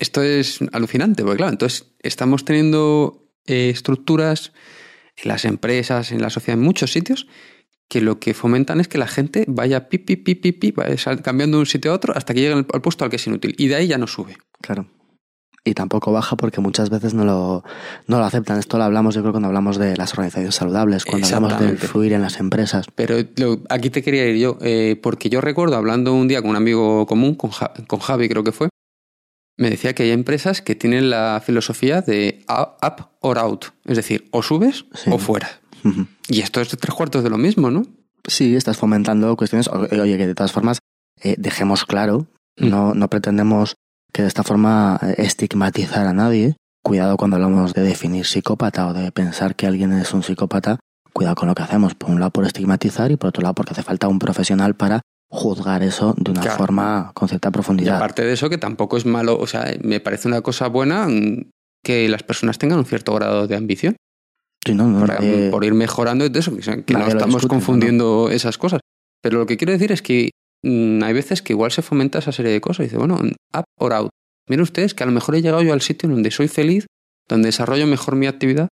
esto 0.00 0.22
es 0.22 0.58
alucinante, 0.72 1.22
porque 1.22 1.38
claro, 1.38 1.52
entonces 1.52 1.86
estamos 2.00 2.44
teniendo 2.44 3.30
eh, 3.46 3.70
estructuras 3.70 4.52
en 5.16 5.28
las 5.28 5.44
empresas, 5.44 6.10
en 6.10 6.20
la 6.20 6.30
sociedad, 6.30 6.58
en 6.58 6.64
muchos 6.64 6.92
sitios, 6.92 7.28
que 7.88 8.00
lo 8.00 8.18
que 8.18 8.34
fomentan 8.34 8.80
es 8.80 8.88
que 8.88 8.98
la 8.98 9.06
gente 9.06 9.44
vaya 9.46 9.88
pi, 9.88 9.98
pi, 9.98 10.16
pi, 10.16 10.34
pi, 10.34 10.52
pi, 10.52 10.74
cambiando 11.22 11.58
de 11.58 11.60
un 11.60 11.66
sitio 11.66 11.92
a 11.92 11.94
otro 11.94 12.14
hasta 12.16 12.34
que 12.34 12.40
llegue 12.40 12.54
al 12.54 12.82
puesto 12.82 13.04
al 13.04 13.10
que 13.10 13.16
es 13.16 13.26
inútil. 13.28 13.54
Y 13.56 13.68
de 13.68 13.76
ahí 13.76 13.86
ya 13.86 13.98
no 13.98 14.08
sube. 14.08 14.36
Claro. 14.60 14.88
Y 15.68 15.74
tampoco 15.74 16.12
baja 16.12 16.34
porque 16.36 16.60
muchas 16.60 16.88
veces 16.88 17.12
no 17.12 17.24
lo, 17.24 17.62
no 18.06 18.18
lo 18.18 18.24
aceptan. 18.24 18.58
Esto 18.58 18.78
lo 18.78 18.84
hablamos, 18.84 19.14
yo 19.14 19.20
creo, 19.20 19.32
cuando 19.32 19.48
hablamos 19.48 19.76
de 19.76 19.96
las 19.96 20.12
organizaciones 20.14 20.54
saludables, 20.54 21.04
cuando 21.04 21.26
hablamos 21.26 21.60
de 21.60 21.76
fluir 21.76 22.14
en 22.14 22.22
las 22.22 22.40
empresas. 22.40 22.86
Pero 22.94 23.16
lo, 23.36 23.60
aquí 23.68 23.90
te 23.90 24.02
quería 24.02 24.26
ir 24.26 24.36
yo, 24.36 24.56
eh, 24.62 24.98
porque 25.02 25.28
yo 25.28 25.40
recuerdo 25.42 25.76
hablando 25.76 26.14
un 26.14 26.26
día 26.26 26.40
con 26.40 26.50
un 26.50 26.56
amigo 26.56 27.06
común, 27.06 27.34
con, 27.34 27.50
ja, 27.50 27.72
con 27.86 27.98
Javi 27.98 28.28
creo 28.28 28.44
que 28.44 28.52
fue, 28.52 28.68
me 29.58 29.68
decía 29.68 29.94
que 29.94 30.04
hay 30.04 30.12
empresas 30.12 30.62
que 30.62 30.74
tienen 30.74 31.10
la 31.10 31.42
filosofía 31.44 32.00
de 32.00 32.44
up 32.48 33.08
or 33.20 33.38
out. 33.38 33.66
Es 33.84 33.96
decir, 33.96 34.28
o 34.30 34.42
subes 34.42 34.86
sí. 34.94 35.10
o 35.12 35.18
fuera. 35.18 35.60
Uh 35.84 35.88
-huh. 35.88 36.06
Y 36.28 36.40
esto 36.40 36.60
es 36.60 36.68
tres 36.68 36.94
cuartos 36.94 37.22
de 37.24 37.30
lo 37.30 37.38
mismo, 37.38 37.70
¿no? 37.70 37.82
Sí, 38.26 38.56
estás 38.56 38.76
fomentando 38.76 39.36
cuestiones. 39.36 39.68
Oye, 39.68 40.16
que 40.16 40.26
de 40.26 40.34
todas 40.34 40.52
formas, 40.52 40.78
eh, 41.22 41.34
dejemos 41.38 41.84
claro, 41.84 42.26
mm. 42.56 42.68
no, 42.68 42.94
no 42.94 43.08
pretendemos 43.08 43.74
que 44.12 44.22
de 44.22 44.28
esta 44.28 44.42
forma 44.42 44.98
eh, 45.02 45.14
estigmatizar 45.18 46.06
a 46.06 46.12
nadie. 46.12 46.56
Cuidado 46.82 47.16
cuando 47.16 47.36
hablamos 47.36 47.74
de 47.74 47.82
definir 47.82 48.24
psicópata 48.24 48.86
o 48.86 48.92
de 48.92 49.12
pensar 49.12 49.56
que 49.56 49.66
alguien 49.66 49.92
es 49.92 50.14
un 50.14 50.22
psicópata. 50.22 50.78
Cuidado 51.12 51.34
con 51.34 51.48
lo 51.48 51.54
que 51.54 51.62
hacemos. 51.62 51.94
Por 51.94 52.10
un 52.10 52.20
lado 52.20 52.30
por 52.30 52.46
estigmatizar 52.46 53.10
y 53.10 53.16
por 53.16 53.28
otro 53.28 53.42
lado 53.42 53.54
porque 53.54 53.72
hace 53.72 53.82
falta 53.82 54.08
un 54.08 54.18
profesional 54.18 54.74
para 54.74 55.02
juzgar 55.30 55.82
eso 55.82 56.14
de 56.16 56.30
una 56.30 56.40
claro. 56.40 56.56
forma 56.56 57.12
con 57.14 57.28
cierta 57.28 57.50
profundidad. 57.50 57.94
Y 57.94 57.96
aparte 57.96 58.24
de 58.24 58.32
eso, 58.32 58.48
que 58.48 58.58
tampoco 58.58 58.96
es 58.96 59.04
malo, 59.04 59.38
o 59.38 59.46
sea, 59.46 59.66
me 59.82 60.00
parece 60.00 60.28
una 60.28 60.40
cosa 60.40 60.68
buena 60.68 61.06
que 61.84 62.08
las 62.08 62.22
personas 62.22 62.58
tengan 62.58 62.78
un 62.78 62.86
cierto 62.86 63.14
grado 63.14 63.46
de 63.46 63.56
ambición. 63.56 63.96
Sí, 64.64 64.74
no, 64.74 64.86
no, 64.86 65.00
por, 65.00 65.16
eh, 65.22 65.48
por, 65.50 65.64
ir 65.64 65.74
mejorando 65.74 66.24
y 66.24 66.30
todo 66.30 66.40
eso, 66.40 66.56
que, 66.56 66.84
que 66.84 66.94
no 66.94 67.06
estamos 67.06 67.36
discute, 67.36 67.48
confundiendo 67.48 68.26
no, 68.28 68.30
esas 68.30 68.58
cosas. 68.58 68.80
Pero 69.22 69.38
lo 69.38 69.46
que 69.46 69.56
quiero 69.56 69.72
decir 69.72 69.92
es 69.92 70.02
que 70.02 70.30
mmm, 70.62 71.02
hay 71.02 71.12
veces 71.12 71.42
que 71.42 71.52
igual 71.52 71.70
se 71.70 71.82
fomenta 71.82 72.18
esa 72.18 72.32
serie 72.32 72.52
de 72.52 72.60
cosas. 72.60 72.84
Dice, 72.84 72.98
bueno, 72.98 73.16
up 73.16 73.64
or 73.78 73.92
out. 73.92 74.10
Miren 74.48 74.62
ustedes 74.62 74.94
que 74.94 75.02
a 75.02 75.06
lo 75.06 75.12
mejor 75.12 75.34
he 75.34 75.42
llegado 75.42 75.62
yo 75.62 75.72
al 75.72 75.82
sitio 75.82 76.08
donde 76.08 76.30
soy 76.30 76.48
feliz, 76.48 76.86
donde 77.28 77.48
desarrollo 77.48 77.86
mejor 77.86 78.16
mi 78.16 78.26
actividad 78.26 78.68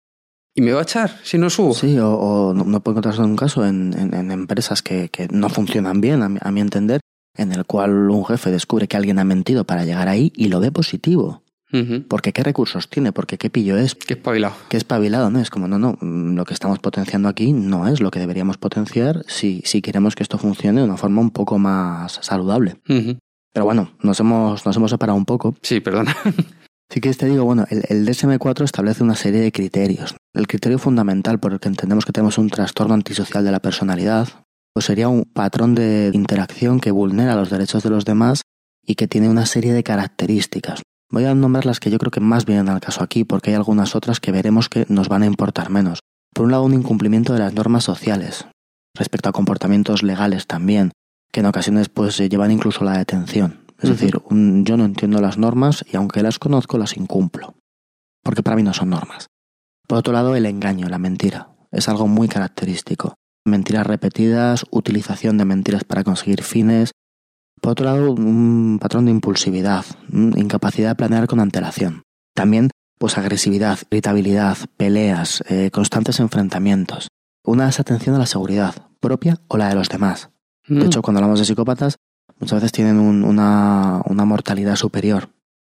y 0.53 0.61
me 0.61 0.73
va 0.73 0.79
a 0.81 0.83
echar 0.83 1.19
si 1.23 1.37
no 1.37 1.49
subo. 1.49 1.73
Sí, 1.73 1.97
o, 1.97 2.53
no, 2.53 2.65
no, 2.65 2.83
puedo 2.83 2.93
encontrarse 2.93 3.21
un 3.21 3.37
caso 3.37 3.65
en, 3.65 3.93
empresas 4.31 4.81
que, 4.81 5.09
no 5.31 5.49
funcionan 5.49 6.01
bien, 6.01 6.21
a 6.21 6.51
mi 6.51 6.61
entender, 6.61 6.99
en 7.37 7.51
el 7.53 7.65
cual 7.65 8.09
un 8.09 8.25
jefe 8.25 8.51
descubre 8.51 8.87
que 8.87 8.97
alguien 8.97 9.19
ha 9.19 9.23
mentido 9.23 9.65
para 9.65 9.85
llegar 9.85 10.07
ahí 10.07 10.31
y 10.35 10.49
lo 10.49 10.59
ve 10.59 10.71
positivo. 10.71 11.40
Uh 11.73 11.77
-huh. 11.77 12.07
Porque 12.07 12.33
qué 12.33 12.43
recursos 12.43 12.89
tiene, 12.89 13.11
porque 13.11 13.37
qué 13.37 13.49
pillo 13.49 13.77
es. 13.77 13.95
Qué 13.95 14.13
espabilado. 14.13 14.55
Qué 14.69 14.77
espabilado, 14.77 15.29
¿no? 15.29 15.39
Es 15.39 15.49
como, 15.49 15.67
no, 15.67 15.79
no, 15.79 15.97
lo 16.01 16.45
que 16.45 16.53
estamos 16.53 16.79
potenciando 16.79 17.29
aquí 17.29 17.53
no 17.53 17.87
es 17.87 18.01
lo 18.01 18.11
que 18.11 18.19
deberíamos 18.19 18.57
potenciar 18.57 19.23
si, 19.27 19.61
si 19.65 19.81
queremos 19.81 20.15
que 20.15 20.23
esto 20.23 20.37
funcione 20.37 20.81
de 20.81 20.85
una 20.87 20.97
forma 20.97 21.21
un 21.21 21.31
poco 21.31 21.57
más 21.57 22.19
saludable. 22.21 22.77
Uh 22.87 22.93
-huh. 22.93 23.17
Pero 23.53 23.65
bueno, 23.65 23.91
nos 24.01 24.19
hemos, 24.19 24.65
nos 24.65 24.75
hemos 24.75 24.91
separado 24.91 25.17
un 25.17 25.25
poco. 25.25 25.55
Sí, 25.61 25.79
perdona. 25.79 26.15
Sí 26.93 26.99
que 26.99 27.13
te 27.13 27.25
digo, 27.25 27.45
bueno, 27.45 27.65
el, 27.69 27.83
el 27.87 28.05
DSM-4 28.05 28.65
establece 28.65 29.01
una 29.01 29.15
serie 29.15 29.39
de 29.39 29.53
criterios. 29.53 30.13
El 30.33 30.45
criterio 30.45 30.77
fundamental 30.77 31.39
por 31.39 31.53
el 31.53 31.61
que 31.61 31.69
entendemos 31.69 32.03
que 32.03 32.11
tenemos 32.11 32.37
un 32.37 32.49
trastorno 32.49 32.93
antisocial 32.93 33.45
de 33.45 33.51
la 33.51 33.61
personalidad, 33.61 34.27
pues 34.73 34.87
sería 34.87 35.07
un 35.07 35.23
patrón 35.23 35.73
de 35.73 36.11
interacción 36.13 36.81
que 36.81 36.91
vulnera 36.91 37.35
los 37.35 37.49
derechos 37.49 37.83
de 37.83 37.91
los 37.91 38.03
demás 38.03 38.41
y 38.85 38.95
que 38.95 39.07
tiene 39.07 39.29
una 39.29 39.45
serie 39.45 39.71
de 39.71 39.83
características. 39.83 40.81
Voy 41.11 41.25
a 41.25 41.35
nombrar 41.35 41.65
las 41.65 41.79
que 41.81 41.91
yo 41.91 41.97
creo 41.97 42.11
que 42.11 42.21
más 42.21 42.45
vienen 42.45 42.69
al 42.69 42.79
caso 42.79 43.03
aquí, 43.03 43.25
porque 43.25 43.49
hay 43.49 43.57
algunas 43.57 43.95
otras 43.95 44.19
que 44.21 44.31
veremos 44.31 44.69
que 44.69 44.85
nos 44.87 45.09
van 45.09 45.23
a 45.23 45.25
importar 45.25 45.69
menos. 45.69 45.99
Por 46.33 46.45
un 46.45 46.51
lado, 46.51 46.63
un 46.63 46.73
incumplimiento 46.73 47.33
de 47.33 47.39
las 47.39 47.53
normas 47.53 47.83
sociales, 47.83 48.47
respecto 48.95 49.27
a 49.27 49.33
comportamientos 49.33 50.03
legales 50.03 50.47
también, 50.47 50.91
que 51.33 51.41
en 51.41 51.47
ocasiones 51.47 51.89
pues 51.89 52.17
llevan 52.17 52.51
incluso 52.51 52.81
a 52.81 52.85
la 52.85 52.97
detención. 52.97 53.59
Es 53.77 53.85
uh 53.85 53.87
-huh. 53.87 53.97
decir, 53.97 54.21
un, 54.29 54.63
yo 54.63 54.77
no 54.77 54.85
entiendo 54.85 55.19
las 55.19 55.37
normas 55.37 55.83
y 55.91 55.97
aunque 55.97 56.23
las 56.23 56.39
conozco, 56.39 56.77
las 56.77 56.95
incumplo. 56.95 57.55
Porque 58.23 58.43
para 58.43 58.55
mí 58.55 58.63
no 58.63 58.73
son 58.73 58.91
normas. 58.91 59.27
Por 59.87 59.97
otro 59.97 60.13
lado, 60.13 60.35
el 60.35 60.45
engaño, 60.45 60.87
la 60.87 60.99
mentira. 60.99 61.49
Es 61.71 61.89
algo 61.89 62.07
muy 62.07 62.29
característico. 62.29 63.15
Mentiras 63.45 63.87
repetidas, 63.87 64.65
utilización 64.69 65.37
de 65.37 65.45
mentiras 65.45 65.83
para 65.83 66.03
conseguir 66.03 66.43
fines. 66.43 66.91
Por 67.59 67.71
otro 67.73 67.85
lado, 67.85 68.11
un 68.13 68.77
patrón 68.81 69.05
de 69.05 69.11
impulsividad, 69.11 69.85
incapacidad 70.11 70.89
de 70.89 70.95
planear 70.95 71.27
con 71.27 71.39
antelación. 71.39 72.03
También, 72.35 72.69
pues 72.97 73.17
agresividad, 73.17 73.79
irritabilidad, 73.89 74.57
peleas, 74.77 75.43
eh, 75.49 75.69
constantes 75.71 76.19
enfrentamientos. 76.19 77.07
Una 77.45 77.65
desatención 77.65 78.15
a 78.15 78.19
la 78.19 78.25
seguridad, 78.25 78.73
propia 78.99 79.37
o 79.47 79.57
la 79.57 79.69
de 79.69 79.75
los 79.75 79.89
demás. 79.89 80.29
De 80.67 80.75
Mm. 80.75 80.81
hecho, 80.85 81.01
cuando 81.01 81.19
hablamos 81.19 81.39
de 81.39 81.45
psicópatas, 81.45 81.97
muchas 82.39 82.57
veces 82.57 82.71
tienen 82.71 82.97
un- 82.99 83.23
una, 83.23 84.01
una 84.05 84.25
mortalidad 84.25 84.75
superior, 84.75 85.29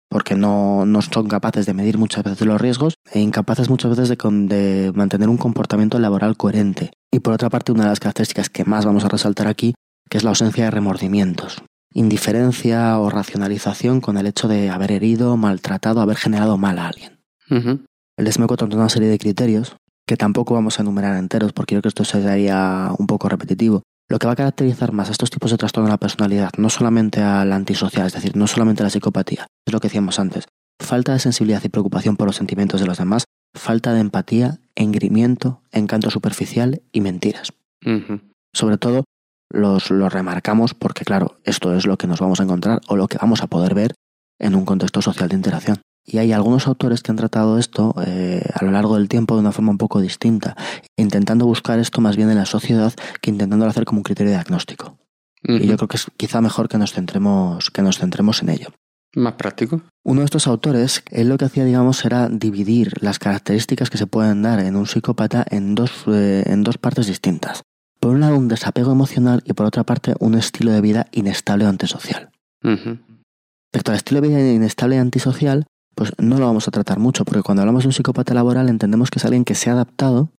porque 0.08 0.34
no, 0.34 0.84
no 0.86 1.00
son 1.02 1.28
capaces 1.28 1.66
de 1.66 1.74
medir 1.74 1.96
muchas 1.98 2.22
veces 2.24 2.46
los 2.46 2.60
riesgos 2.60 2.94
e 3.12 3.20
incapaces 3.20 3.68
muchas 3.70 3.90
veces 3.90 4.08
de, 4.08 4.16
con- 4.16 4.48
de 4.48 4.92
mantener 4.94 5.28
un 5.28 5.36
comportamiento 5.38 5.98
laboral 5.98 6.36
coherente. 6.36 6.90
Y 7.12 7.20
por 7.20 7.34
otra 7.34 7.50
parte, 7.50 7.72
una 7.72 7.84
de 7.84 7.90
las 7.90 8.00
características 8.00 8.48
que 8.50 8.64
más 8.64 8.84
vamos 8.84 9.04
a 9.04 9.08
resaltar 9.08 9.46
aquí, 9.48 9.74
que 10.08 10.18
es 10.18 10.24
la 10.24 10.30
ausencia 10.30 10.64
de 10.64 10.70
remordimientos. 10.72 11.62
Indiferencia 11.92 12.98
o 12.98 13.10
racionalización 13.10 14.00
con 14.00 14.16
el 14.16 14.26
hecho 14.26 14.48
de 14.48 14.70
haber 14.70 14.92
herido, 14.92 15.36
maltratado, 15.36 16.00
haber 16.00 16.16
generado 16.16 16.56
mal 16.56 16.78
a 16.78 16.88
alguien. 16.88 17.20
Ujú. 17.50 17.84
El 18.16 18.24
DSM 18.24 18.46
contiene 18.46 18.76
una 18.76 18.88
serie 18.88 19.08
de 19.08 19.18
criterios 19.18 19.76
que 20.06 20.16
tampoco 20.16 20.54
vamos 20.54 20.78
a 20.78 20.82
enumerar 20.82 21.16
enteros 21.16 21.52
porque 21.52 21.74
creo 21.74 21.82
que 21.82 21.88
esto 21.88 22.04
sería 22.04 22.90
un 22.98 23.06
poco 23.06 23.28
repetitivo. 23.28 23.82
Lo 24.08 24.18
que 24.18 24.26
va 24.26 24.32
a 24.32 24.36
caracterizar 24.36 24.92
más 24.92 25.08
a 25.08 25.12
estos 25.12 25.30
tipos 25.30 25.50
de 25.52 25.56
trastorno 25.56 25.86
de 25.86 25.92
la 25.92 25.98
personalidad, 25.98 26.50
no 26.58 26.68
solamente 26.68 27.22
al 27.22 27.52
antisocial, 27.52 28.08
es 28.08 28.12
decir, 28.12 28.36
no 28.36 28.46
solamente 28.46 28.82
a 28.82 28.84
la 28.84 28.90
psicopatía, 28.90 29.46
es 29.64 29.72
lo 29.72 29.78
que 29.78 29.86
decíamos 29.86 30.18
antes. 30.18 30.46
Falta 30.80 31.12
de 31.12 31.20
sensibilidad 31.20 31.62
y 31.62 31.68
preocupación 31.68 32.16
por 32.16 32.26
los 32.26 32.36
sentimientos 32.36 32.80
de 32.80 32.86
los 32.86 32.98
demás, 32.98 33.24
falta 33.54 33.92
de 33.92 34.00
empatía, 34.00 34.58
engrimiento, 34.74 35.62
encanto 35.70 36.10
superficial 36.10 36.82
y 36.90 37.00
mentiras. 37.02 37.52
Sobre 38.52 38.78
todo 38.78 39.04
los, 39.50 39.90
los 39.90 40.12
remarcamos 40.12 40.74
porque, 40.74 41.04
claro, 41.04 41.36
esto 41.44 41.74
es 41.74 41.86
lo 41.86 41.98
que 41.98 42.06
nos 42.06 42.20
vamos 42.20 42.40
a 42.40 42.44
encontrar 42.44 42.80
o 42.88 42.96
lo 42.96 43.08
que 43.08 43.18
vamos 43.18 43.42
a 43.42 43.46
poder 43.46 43.74
ver 43.74 43.94
en 44.38 44.54
un 44.54 44.64
contexto 44.64 45.02
social 45.02 45.28
de 45.28 45.36
interacción. 45.36 45.80
Y 46.04 46.18
hay 46.18 46.32
algunos 46.32 46.66
autores 46.66 47.02
que 47.02 47.12
han 47.12 47.16
tratado 47.16 47.58
esto 47.58 47.94
eh, 48.06 48.42
a 48.54 48.64
lo 48.64 48.70
largo 48.70 48.96
del 48.96 49.08
tiempo 49.08 49.34
de 49.34 49.40
una 49.40 49.52
forma 49.52 49.70
un 49.70 49.78
poco 49.78 50.00
distinta, 50.00 50.56
intentando 50.96 51.46
buscar 51.46 51.78
esto 51.78 52.00
más 52.00 52.16
bien 52.16 52.30
en 52.30 52.36
la 52.36 52.46
sociedad 52.46 52.92
que 53.20 53.30
intentándolo 53.30 53.70
hacer 53.70 53.84
como 53.84 54.00
un 54.00 54.04
criterio 54.04 54.32
diagnóstico. 54.32 54.98
Y 55.42 55.66
yo 55.66 55.76
creo 55.76 55.88
que 55.88 55.96
es 55.96 56.06
quizá 56.16 56.40
mejor 56.40 56.68
que 56.68 56.76
nos 56.76 56.92
centremos, 56.92 57.70
que 57.70 57.80
nos 57.82 57.98
centremos 57.98 58.42
en 58.42 58.50
ello. 58.50 58.68
Más 59.14 59.34
práctico. 59.34 59.82
Uno 60.04 60.20
de 60.20 60.26
estos 60.26 60.46
autores, 60.46 61.02
él 61.10 61.28
lo 61.28 61.38
que 61.38 61.46
hacía, 61.46 61.64
digamos, 61.64 62.04
era 62.04 62.28
dividir 62.28 62.92
las 63.02 63.18
características 63.18 63.90
que 63.90 63.98
se 63.98 64.06
pueden 64.06 64.42
dar 64.42 64.60
en 64.60 64.76
un 64.76 64.86
psicópata 64.86 65.44
en 65.48 65.74
dos, 65.74 66.04
eh, 66.06 66.44
en 66.46 66.62
dos 66.62 66.78
partes 66.78 67.06
distintas. 67.06 67.62
Por 68.00 68.12
un 68.12 68.20
lado, 68.20 68.36
un 68.36 68.48
desapego 68.48 68.92
emocional 68.92 69.42
y 69.44 69.52
por 69.52 69.66
otra 69.66 69.84
parte, 69.84 70.14
un 70.20 70.34
estilo 70.34 70.72
de 70.72 70.80
vida 70.80 71.06
inestable 71.12 71.66
o 71.66 71.68
antisocial. 71.68 72.30
Respecto 73.72 73.90
al 73.92 73.96
estilo 73.98 74.20
de 74.20 74.28
vida 74.28 74.52
inestable 74.52 74.96
y 74.96 74.98
antisocial, 74.98 75.66
pues 75.94 76.12
no 76.18 76.38
lo 76.38 76.46
vamos 76.46 76.66
a 76.66 76.70
tratar 76.70 76.98
mucho, 76.98 77.24
porque 77.24 77.42
cuando 77.42 77.62
hablamos 77.62 77.82
de 77.84 77.88
un 77.88 77.92
psicópata 77.92 78.32
laboral 78.34 78.68
entendemos 78.68 79.10
que 79.10 79.18
es 79.18 79.24
alguien 79.24 79.44
que 79.44 79.54
se 79.54 79.68
ha 79.70 79.74
adaptado 79.74 80.30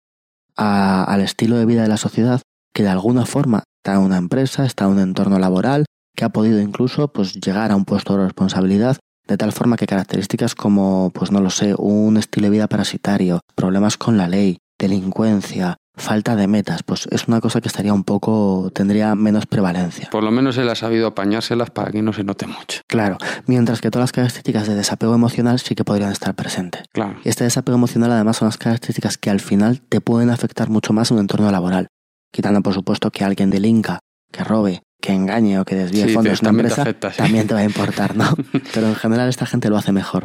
a- 0.58 1.04
al 1.04 1.21
estilo 1.21 1.56
de 1.58 1.65
vida 1.65 1.84
de 1.84 1.88
la 1.88 1.97
sociedad, 1.97 2.41
que 2.74 2.84
de 2.84 2.89
alguna 2.89 3.26
forma 3.26 3.63
está 3.84 3.93
en 3.97 4.02
una 4.06 4.17
empresa, 4.17 4.65
está 4.65 4.86
en 4.86 4.91
un 4.91 5.00
entorno 5.00 5.39
laboral, 5.39 5.86
que 6.15 6.26
ha 6.26 6.30
podido 6.30 6.60
incluso 6.60 7.10
pues, 7.10 7.34
llegar 7.36 7.71
a 7.71 7.76
un 7.76 7.86
puesto 7.86 8.17
de 8.17 8.24
responsabilidad, 8.26 8.97
de 9.28 9.38
tal 9.38 9.52
forma 9.52 9.78
que 9.78 9.88
características 9.88 10.56
como, 10.56 11.12
pues 11.13 11.32
no 11.32 11.39
lo 11.41 11.50
sé, 11.52 11.74
un 11.78 12.17
estilo 12.17 12.47
de 12.47 12.52
vida 12.52 12.67
parasitario, 12.67 13.39
problemas 13.56 13.97
con 13.97 14.17
la 14.17 14.28
ley, 14.28 14.58
delincuencia, 14.80 15.78
falta 15.95 16.36
de 16.36 16.47
metas, 16.47 16.84
pues 16.84 17.08
es 17.12 17.27
una 17.27 17.41
cosa 17.41 17.62
que 17.62 17.67
estaría 17.67 17.93
un 17.93 18.04
poco, 18.04 18.71
tendría 18.73 19.13
menos 19.15 19.45
prevalencia. 19.45 20.10
Por 20.12 20.23
lo 20.23 20.32
menos 20.32 20.58
él 20.58 20.69
ha 20.69 20.75
sabido 20.75 21.08
apañárselas 21.08 21.69
para 21.69 21.91
que 21.91 22.01
no 22.01 22.13
se 22.13 22.23
note 22.23 22.47
mucho. 22.47 22.82
Claro, 22.88 23.17
mientras 23.45 23.82
que 23.82 23.91
todas 23.91 24.04
las 24.04 24.12
características 24.12 24.67
de 24.67 24.75
desapego 24.75 25.13
emocional 25.13 25.60
sí 25.60 25.75
que 25.75 25.84
podrían 25.84 26.12
estar 26.12 26.34
presentes. 26.36 26.84
Claro. 26.93 27.19
Este 27.23 27.43
desapego 27.43 27.77
emocional 27.77 28.12
además 28.12 28.38
son 28.38 28.47
las 28.47 28.58
características 28.58 29.17
que 29.17 29.30
al 29.30 29.39
final 29.39 29.82
te 29.82 30.01
pueden 30.01 30.30
afectar 30.30 30.69
mucho 30.69 30.93
más 30.93 31.12
en 31.12 31.17
un 31.17 31.21
entorno 31.21 31.51
laboral, 31.51 31.88
quitando 32.32 32.62
por 32.62 32.73
supuesto 32.73 33.12
que 33.12 33.23
alguien 33.23 33.49
delinca, 33.49 33.99
que 34.32 34.43
robe, 34.43 34.82
que 35.01 35.13
engañe 35.13 35.60
o 35.60 35.65
que 35.65 35.75
desvíe 35.75 36.06
Sí, 36.08 36.13
fondos 36.13 36.39
de 36.39 36.45
una 36.45 36.49
también 36.49 36.65
te 36.67 36.71
empresa, 36.71 36.82
afecta, 36.84 37.12
sí. 37.12 37.17
también 37.17 37.47
te 37.47 37.54
va 37.54 37.60
a 37.60 37.63
importar, 37.65 38.15
¿no? 38.15 38.34
Pero 38.73 38.88
en 38.88 38.95
general 38.95 39.27
esta 39.30 39.45
gente 39.45 39.69
lo 39.69 39.77
hace 39.77 39.91
mejor. 39.91 40.23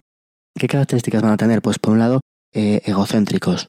¿Qué 0.58 0.68
características 0.68 1.22
van 1.22 1.32
a 1.32 1.36
tener? 1.36 1.60
Pues 1.60 1.78
por 1.78 1.92
un 1.92 1.98
lado, 1.98 2.20
eh, 2.54 2.80
egocéntricos, 2.84 3.66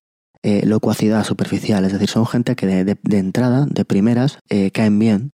eh, 0.48 0.66
locuacidad 0.66 1.24
superficial, 1.24 1.84
es 1.86 1.92
decir, 1.94 2.10
son 2.10 2.26
gente 2.26 2.56
que 2.56 2.66
de, 2.68 2.86
de- 2.86 2.98
de 3.02 3.18
entrada, 3.18 3.66
de 3.70 3.84
primeras, 3.86 4.40
eh, 4.50 4.72
caen 4.72 4.98
bien, 5.00 5.32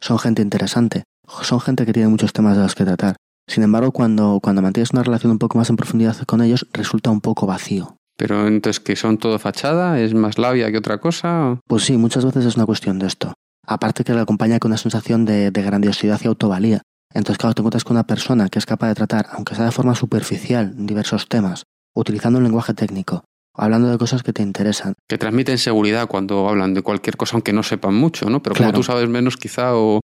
son 0.00 0.18
gente 0.18 0.42
interesante, 0.42 1.04
son 1.42 1.60
gente 1.60 1.86
que 1.86 1.92
tiene 1.92 2.08
muchos 2.08 2.32
temas 2.32 2.56
de 2.56 2.62
los 2.62 2.74
que 2.74 2.84
tratar. 2.84 3.16
Sin 3.48 3.62
embargo, 3.62 3.92
cuando, 3.92 4.40
cuando 4.42 4.60
mantienes 4.62 4.90
una 4.92 5.02
relación 5.04 5.30
un 5.32 5.38
poco 5.38 5.56
más 5.58 5.70
en 5.70 5.76
profundidad 5.76 6.16
con 6.26 6.42
ellos, 6.42 6.66
resulta 6.72 7.10
un 7.10 7.20
poco 7.20 7.46
vacío. 7.46 7.96
Pero 8.18 8.46
entonces 8.48 8.80
que 8.80 8.96
son 8.96 9.18
todo 9.18 9.38
fachada, 9.38 10.00
es 10.00 10.14
más 10.14 10.38
labia 10.38 10.70
que 10.72 10.78
otra 10.78 10.98
cosa. 10.98 11.60
Pues 11.68 11.84
sí, 11.84 11.96
muchas 11.96 12.24
veces 12.24 12.44
es 12.46 12.56
una 12.56 12.66
cuestión 12.66 12.98
de 12.98 13.06
esto. 13.06 13.34
Aparte 13.66 14.02
que 14.04 14.14
le 14.14 14.20
acompaña 14.20 14.58
con 14.58 14.70
una 14.70 14.78
sensación 14.78 15.24
de, 15.26 15.50
de 15.50 15.62
grandiosidad 15.62 16.20
y 16.24 16.26
autovalía. 16.28 16.80
Entonces, 17.14 17.38
claro, 17.38 17.54
te 17.54 17.60
encuentras 17.62 17.84
con 17.84 17.94
una 17.96 18.06
persona 18.06 18.48
que 18.48 18.58
es 18.58 18.66
capaz 18.66 18.88
de 18.88 18.94
tratar, 18.94 19.26
aunque 19.32 19.54
sea 19.54 19.64
de 19.66 19.70
forma 19.70 19.94
superficial, 19.94 20.72
diversos 20.76 21.28
temas, 21.28 21.64
utilizando 21.94 22.38
un 22.38 22.44
lenguaje 22.44 22.74
técnico, 22.74 23.22
hablando 23.56 23.88
de 23.90 23.98
cosas 23.98 24.22
que 24.22 24.32
te 24.32 24.42
interesan. 24.42 24.94
Que 25.08 25.18
transmiten 25.18 25.58
seguridad 25.58 26.06
cuando 26.08 26.48
hablan 26.48 26.74
de 26.74 26.82
cualquier 26.82 27.16
cosa, 27.16 27.36
aunque 27.36 27.52
no 27.52 27.62
sepan 27.62 27.94
mucho, 27.94 28.28
¿no? 28.30 28.42
Pero 28.42 28.54
Claro. 28.54 28.72
como 28.72 28.80
tú 28.80 28.84
sabes 28.86 29.08
menos, 29.08 29.36
quizá 29.36 29.74
o. 29.76 30.00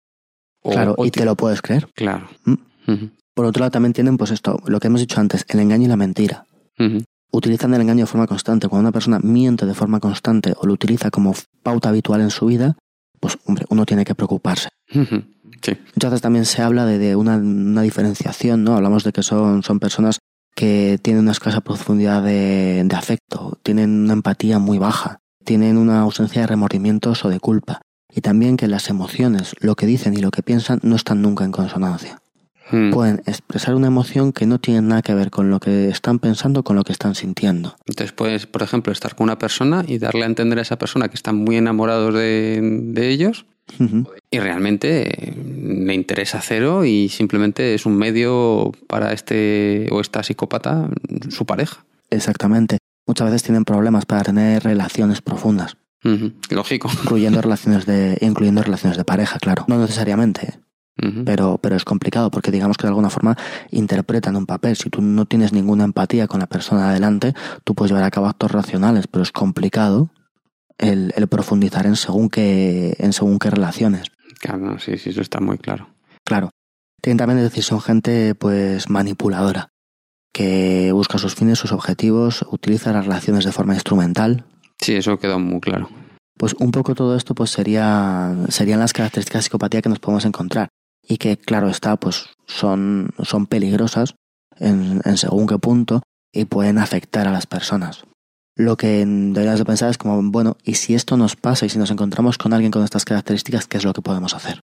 o- 0.62 0.70
claro, 0.70 0.94
o 0.98 1.04
y 1.06 1.10
te 1.10 1.24
lo 1.24 1.36
puedes 1.36 1.62
creer. 1.62 1.88
Claro. 1.94 2.28
Mm. 2.44 2.54
Por 3.34 3.44
otro 3.46 3.60
lado, 3.60 3.70
también 3.70 3.92
tienen, 3.92 4.16
pues 4.18 4.30
esto, 4.32 4.60
lo 4.66 4.80
que 4.80 4.88
hemos 4.88 5.00
dicho 5.00 5.20
antes, 5.20 5.44
el 5.48 5.60
engaño 5.60 5.84
y 5.84 5.88
la 5.88 5.96
mentira. 5.96 6.44
Utilizan 7.32 7.72
el 7.74 7.80
engaño 7.82 8.00
de 8.00 8.06
forma 8.06 8.26
constante. 8.26 8.68
Cuando 8.68 8.88
una 8.88 8.92
persona 8.92 9.20
miente 9.22 9.64
de 9.66 9.74
forma 9.74 10.00
constante 10.00 10.52
o 10.56 10.66
lo 10.66 10.72
utiliza 10.72 11.10
como 11.10 11.34
pauta 11.62 11.88
habitual 11.90 12.20
en 12.20 12.30
su 12.30 12.46
vida, 12.46 12.76
pues, 13.20 13.38
hombre, 13.46 13.66
uno 13.68 13.86
tiene 13.86 14.04
que 14.04 14.14
preocuparse. 14.16 14.68
Ujú. 14.94 15.22
Sí. 15.62 15.72
Muchas 15.94 16.10
veces 16.10 16.22
también 16.22 16.44
se 16.46 16.62
habla 16.62 16.86
de, 16.86 16.98
de 16.98 17.14
una, 17.16 17.36
una 17.36 17.82
diferenciación, 17.82 18.64
¿no? 18.64 18.74
Hablamos 18.76 19.04
de 19.04 19.12
que 19.12 19.22
son, 19.22 19.62
son 19.62 19.78
personas 19.78 20.18
que 20.60 20.98
tienen 21.00 21.22
una 21.22 21.32
escasa 21.32 21.62
profundidad 21.62 22.22
de, 22.22 22.82
de 22.84 22.94
afecto, 22.94 23.58
tienen 23.62 24.02
una 24.02 24.12
empatía 24.12 24.58
muy 24.58 24.76
baja, 24.76 25.22
tienen 25.42 25.78
una 25.78 26.02
ausencia 26.02 26.42
de 26.42 26.48
remordimientos 26.48 27.24
o 27.24 27.30
de 27.30 27.40
culpa. 27.40 27.80
Y 28.14 28.20
también 28.20 28.58
que 28.58 28.68
las 28.68 28.90
emociones, 28.90 29.54
lo 29.60 29.74
que 29.74 29.86
dicen 29.86 30.12
y 30.12 30.18
lo 30.18 30.30
que 30.30 30.42
piensan, 30.42 30.78
no 30.82 30.96
están 30.96 31.22
nunca 31.22 31.46
en 31.46 31.52
consonancia. 31.52 32.20
Mm. 32.72 32.90
Pueden 32.90 33.22
expresar 33.24 33.74
una 33.74 33.86
emoción 33.86 34.34
que 34.34 34.44
no 34.44 34.58
tiene 34.58 34.82
nada 34.82 35.00
que 35.00 35.14
ver 35.14 35.30
con 35.30 35.48
lo 35.48 35.60
que 35.60 35.88
están 35.88 36.18
pensando, 36.18 36.62
con 36.62 36.76
lo 36.76 36.84
que 36.84 36.92
están 36.92 37.14
sintiendo. 37.14 37.76
Entonces 37.86 38.12
puedes, 38.12 38.46
por 38.46 38.60
ejemplo, 38.60 38.92
estar 38.92 39.14
con 39.14 39.24
una 39.24 39.38
persona 39.38 39.82
y 39.88 39.96
darle 39.96 40.24
a 40.24 40.26
entender 40.26 40.58
a 40.58 40.62
esa 40.62 40.76
persona 40.76 41.08
que 41.08 41.14
están 41.14 41.36
muy 41.36 41.56
enamorados 41.56 42.12
de, 42.12 42.60
de 42.60 43.08
ellos 43.08 43.46
Y 44.30 44.38
realmente 44.38 45.28
eh, 45.28 45.34
le 45.34 45.94
interesa 45.94 46.40
cero 46.40 46.84
y 46.84 47.08
simplemente 47.08 47.74
es 47.74 47.86
un 47.86 47.96
medio 47.96 48.72
para 48.86 49.12
este 49.12 49.88
o 49.90 50.00
esta 50.00 50.22
psicópata, 50.22 50.88
su 51.28 51.46
pareja. 51.46 51.84
Exactamente. 52.10 52.78
Muchas 53.06 53.26
veces 53.26 53.42
tienen 53.42 53.64
problemas 53.64 54.06
para 54.06 54.22
tener 54.22 54.62
relaciones 54.62 55.20
profundas. 55.22 55.76
Lógico. 56.50 56.90
incluyendo 57.02 57.42
relaciones 57.42 57.86
de, 57.86 58.16
incluyendo 58.20 58.62
relaciones 58.62 58.96
de 58.96 59.04
pareja, 59.04 59.38
claro. 59.38 59.64
No 59.68 59.78
necesariamente, 59.78 60.46
¿eh? 60.46 60.60
Pero, 61.24 61.58
pero 61.62 61.76
es 61.76 61.84
complicado 61.86 62.30
porque 62.30 62.50
digamos 62.50 62.76
que 62.76 62.82
de 62.82 62.88
alguna 62.88 63.08
forma 63.08 63.34
interpretan 63.70 64.36
un 64.36 64.44
papel. 64.44 64.76
Si 64.76 64.90
tú 64.90 65.00
no 65.00 65.24
tienes 65.24 65.52
ninguna 65.52 65.84
empatía 65.84 66.26
con 66.26 66.40
la 66.40 66.46
persona 66.46 66.82
de 66.82 66.90
adelante, 66.90 67.34
tú 67.64 67.74
puedes 67.74 67.90
llevar 67.90 68.04
a 68.04 68.10
cabo 68.10 68.26
actos 68.26 68.50
racionales, 68.50 69.06
pero 69.06 69.22
es 69.22 69.32
complicado 69.32 70.10
el, 70.80 71.12
el 71.14 71.28
profundizar 71.28 71.86
en 71.86 71.96
según 71.96 72.28
qué, 72.28 72.96
en 72.98 73.12
según 73.12 73.38
qué 73.38 73.50
relaciones. 73.50 74.08
Claro, 74.40 74.78
sí, 74.78 74.96
sí, 74.98 75.10
eso 75.10 75.20
está 75.20 75.40
muy 75.40 75.58
claro. 75.58 75.90
Claro. 76.24 76.50
Tienen 77.02 77.18
también, 77.18 77.38
es 77.38 77.44
decir, 77.44 77.62
son 77.62 77.80
gente 77.80 78.34
pues 78.34 78.90
manipuladora, 78.90 79.68
que 80.32 80.92
busca 80.92 81.18
sus 81.18 81.34
fines, 81.34 81.58
sus 81.58 81.72
objetivos, 81.72 82.44
utiliza 82.50 82.92
las 82.92 83.06
relaciones 83.06 83.44
de 83.44 83.52
forma 83.52 83.74
instrumental. 83.74 84.44
Sí, 84.80 84.94
eso 84.94 85.18
queda 85.18 85.38
muy 85.38 85.60
claro. 85.60 85.88
Pues 86.36 86.54
un 86.58 86.70
poco 86.70 86.94
todo 86.94 87.16
esto 87.16 87.34
pues 87.34 87.50
sería, 87.50 88.34
serían 88.48 88.80
las 88.80 88.92
características 88.92 89.40
de 89.40 89.44
psicopatía 89.44 89.82
que 89.82 89.90
nos 89.90 89.98
podemos 89.98 90.24
encontrar. 90.24 90.68
Y 91.06 91.18
que, 91.18 91.36
claro 91.36 91.68
está, 91.68 91.96
pues 91.96 92.26
son, 92.46 93.10
son 93.22 93.46
peligrosas 93.46 94.14
en, 94.56 95.00
en 95.04 95.16
según 95.16 95.46
qué 95.46 95.58
punto 95.58 96.02
y 96.32 96.44
pueden 96.44 96.78
afectar 96.78 97.26
a 97.26 97.32
las 97.32 97.46
personas. 97.46 98.04
Lo 98.60 98.76
que 98.76 99.04
deberías 99.06 99.58
de 99.58 99.64
pensar 99.64 99.90
es 99.90 99.98
como, 99.98 100.22
bueno, 100.30 100.56
¿y 100.64 100.74
si 100.74 100.94
esto 100.94 101.16
nos 101.16 101.34
pasa 101.34 101.66
y 101.66 101.70
si 101.70 101.78
nos 101.78 101.90
encontramos 101.90 102.36
con 102.36 102.52
alguien 102.52 102.70
con 102.70 102.84
estas 102.84 103.04
características, 103.04 103.66
qué 103.66 103.78
es 103.78 103.84
lo 103.84 103.92
que 103.92 104.02
podemos 104.02 104.34
hacer? 104.34 104.60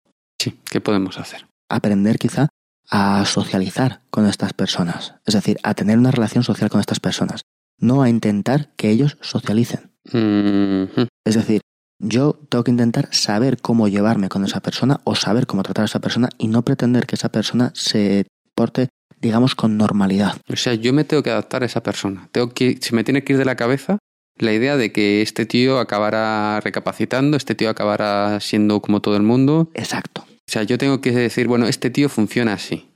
Sí, 0.41 0.59
¿qué 0.71 0.81
podemos 0.81 1.19
hacer? 1.19 1.51
aprender 1.71 2.19
quizá 2.19 2.49
a 2.91 3.25
socializar 3.25 4.03
con 4.11 4.27
estas 4.27 4.53
personas, 4.53 5.15
es 5.25 5.35
decir, 5.35 5.59
a 5.63 5.75
tener 5.75 5.97
una 5.97 6.11
relación 6.11 6.43
social 6.45 6.69
con 6.69 6.81
estas 6.81 7.01
personas, 7.01 7.43
no 7.79 8.03
a 8.03 8.09
intentar 8.09 8.75
que 8.77 8.91
ellos 8.91 9.17
socialicen. 9.21 9.93
Es 11.25 11.35
decir, 11.35 11.61
yo 12.01 12.39
tengo 12.49 12.65
que 12.65 12.73
intentar 12.73 13.09
saber 13.13 13.61
cómo 13.61 13.87
llevarme 13.87 14.29
con 14.29 14.45
esa 14.45 14.61
persona 14.61 15.01
o 15.05 15.15
saber 15.15 15.47
cómo 15.47 15.63
tratar 15.63 15.83
a 15.83 15.87
esa 15.87 16.01
persona 16.01 16.29
y 16.37 16.49
no 16.49 16.63
pretender 16.63 17.07
que 17.07 17.15
esa 17.15 17.31
persona 17.31 17.71
se 17.75 18.27
porte 18.57 18.89
digamos, 19.21 19.55
con 19.55 19.77
normalidad. 19.77 20.37
O 20.49 20.57
sea, 20.57 20.75
yo 20.75 20.93
me 20.93 21.05
tengo 21.05 21.23
que 21.23 21.31
adaptar 21.31 21.63
a 21.63 21.67
esa 21.67 21.83
persona. 21.83 22.29
Tengo 22.33 22.51
que, 22.51 22.79
se 22.81 22.95
me 22.95 23.05
tiene 23.05 23.23
que 23.25 23.35
ir 23.35 23.39
de 23.39 23.45
la 23.45 23.57
cabeza 23.57 23.99
la 24.39 24.53
idea 24.55 24.79
de 24.79 24.91
que 24.91 25.21
este 25.21 25.45
tío 25.45 25.79
acabará 25.79 26.61
recapacitando, 26.61 27.37
este 27.37 27.55
tío 27.55 27.69
acabará 27.69 28.41
siendo 28.41 28.81
como 28.81 29.01
todo 29.01 29.17
el 29.17 29.23
mundo. 29.23 29.71
Exacto. 29.75 30.23
O 30.27 30.51
sea, 30.51 30.63
yo 30.63 30.79
tengo 30.79 31.01
que 31.03 31.13
decir, 31.13 31.47
bueno, 31.47 31.67
este 31.67 31.91
tío 31.91 32.09
funciona 32.09 32.55
así. 32.55 32.89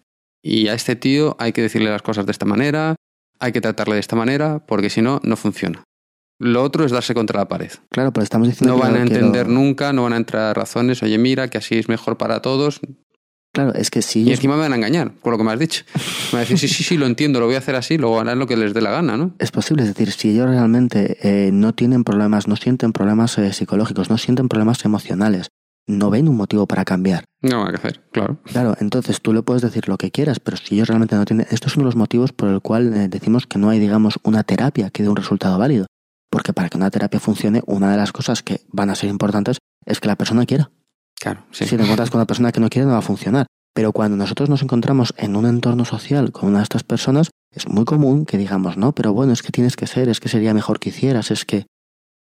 Y 0.42 0.68
a 0.68 0.74
este 0.74 0.96
tío 0.96 1.36
hay 1.38 1.52
que 1.52 1.60
decirle 1.62 1.90
las 1.90 2.00
cosas 2.02 2.24
de 2.24 2.32
esta 2.32 2.46
manera, 2.46 2.96
hay 3.40 3.52
que 3.52 3.60
tratarle 3.60 3.94
de 3.94 4.00
esta 4.00 4.16
manera, 4.16 4.64
porque 4.66 4.88
si 4.90 5.02
no, 5.02 5.20
no 5.22 5.36
funciona. 5.36 5.84
Lo 6.40 6.62
otro 6.62 6.84
es 6.84 6.92
darse 6.92 7.12
contra 7.14 7.40
la 7.40 7.48
pared. 7.48 7.70
Claro, 7.90 8.12
pero 8.12 8.24
estamos 8.24 8.48
diciendo 8.48 8.74
No 8.74 8.80
que 8.80 8.86
van 8.88 8.96
a 8.96 9.04
quiero- 9.04 9.14
entender 9.26 9.48
nunca, 9.48 9.92
no 9.92 10.02
van 10.04 10.14
a 10.14 10.16
entrar 10.16 10.56
razones, 10.56 11.02
oye, 11.02 11.18
mira, 11.18 11.48
que 11.48 11.58
así 11.58 11.76
es 11.78 11.88
mejor 11.88 12.16
para 12.16 12.40
todos. 12.42 12.80
Claro, 13.54 13.72
es 13.74 13.88
que 13.90 14.02
si 14.02 14.18
Y 14.18 14.22
ellos- 14.24 14.38
encima 14.40 14.56
me 14.56 14.62
van 14.62 14.72
a 14.72 14.76
engañar, 14.76 15.12
con 15.22 15.30
lo 15.32 15.38
que 15.38 15.44
me 15.44 15.52
has 15.52 15.58
dicho. 15.58 15.84
Me 15.94 16.00
van 16.32 16.36
a 16.38 16.40
decir, 16.40 16.58
sí, 16.58 16.68
sí, 16.68 16.82
sí, 16.82 16.96
lo 16.98 17.06
entiendo, 17.06 17.38
lo 17.40 17.46
voy 17.46 17.54
a 17.54 17.58
hacer 17.58 17.76
así, 17.76 17.96
luego 17.96 18.18
harán 18.20 18.38
lo 18.38 18.46
que 18.48 18.56
les 18.56 18.74
dé 18.74 18.80
la 18.82 18.90
gana, 18.90 19.16
¿no? 19.16 19.32
es 19.38 19.50
posible, 19.52 19.82
es 19.84 19.88
decir, 19.88 20.10
si 20.10 20.30
ellos 20.30 20.48
realmente 20.50 21.16
eh, 21.22 21.50
no 21.52 21.72
tienen 21.72 22.02
problemas, 22.04 22.48
no 22.48 22.56
sienten 22.56 22.92
problemas 22.92 23.38
eh, 23.38 23.52
psicológicos, 23.52 24.10
no 24.10 24.18
sienten 24.18 24.48
problemas 24.48 24.84
emocionales, 24.84 25.48
no 25.86 26.10
ven 26.10 26.28
un 26.28 26.36
motivo 26.36 26.66
para 26.66 26.84
cambiar. 26.84 27.24
No 27.42 27.64
hay 27.64 27.70
que 27.70 27.76
hacer, 27.76 28.00
claro. 28.10 28.38
Claro, 28.44 28.74
entonces 28.80 29.20
tú 29.20 29.32
le 29.32 29.42
puedes 29.42 29.62
decir 29.62 29.88
lo 29.88 29.98
que 29.98 30.10
quieras, 30.10 30.40
pero 30.40 30.56
si 30.56 30.74
ellos 30.74 30.88
realmente 30.88 31.14
no 31.14 31.24
tienen... 31.24 31.46
Esto 31.50 31.68
es 31.68 31.76
uno 31.76 31.84
de 31.84 31.88
los 31.88 31.96
motivos 31.96 32.32
por 32.32 32.48
el 32.48 32.60
cual 32.60 32.92
eh, 32.94 33.08
decimos 33.08 33.46
que 33.46 33.58
no 33.60 33.68
hay, 33.70 33.78
digamos, 33.78 34.18
una 34.24 34.42
terapia 34.42 34.90
que 34.90 35.02
dé 35.04 35.08
un 35.08 35.16
resultado 35.16 35.58
válido. 35.58 35.86
Porque 36.30 36.52
para 36.52 36.68
que 36.68 36.76
una 36.76 36.90
terapia 36.90 37.20
funcione, 37.20 37.62
una 37.66 37.90
de 37.92 37.96
las 37.98 38.10
cosas 38.10 38.42
que 38.42 38.62
van 38.72 38.90
a 38.90 38.94
ser 38.96 39.10
importantes 39.10 39.58
es 39.86 40.00
que 40.00 40.08
la 40.08 40.16
persona 40.16 40.44
quiera. 40.46 40.70
Claro, 41.24 41.42
sí. 41.52 41.64
Si 41.64 41.78
te 41.78 41.82
encuentras 41.82 42.10
con 42.10 42.18
una 42.18 42.26
persona 42.26 42.52
que 42.52 42.60
no 42.60 42.68
quiere, 42.68 42.84
no 42.84 42.92
va 42.92 42.98
a 42.98 43.00
funcionar. 43.00 43.46
Pero 43.72 43.92
cuando 43.92 44.14
nosotros 44.14 44.50
nos 44.50 44.60
encontramos 44.60 45.14
en 45.16 45.36
un 45.36 45.46
entorno 45.46 45.86
social 45.86 46.32
con 46.32 46.50
una 46.50 46.58
de 46.58 46.64
estas 46.64 46.84
personas, 46.84 47.30
es 47.50 47.66
muy 47.66 47.86
común 47.86 48.26
que 48.26 48.36
digamos, 48.36 48.76
no, 48.76 48.92
pero 48.92 49.14
bueno, 49.14 49.32
es 49.32 49.42
que 49.42 49.50
tienes 49.50 49.74
que 49.74 49.86
ser, 49.86 50.10
es 50.10 50.20
que 50.20 50.28
sería 50.28 50.52
mejor 50.52 50.78
que 50.78 50.90
hicieras, 50.90 51.30
es 51.30 51.46
que... 51.46 51.64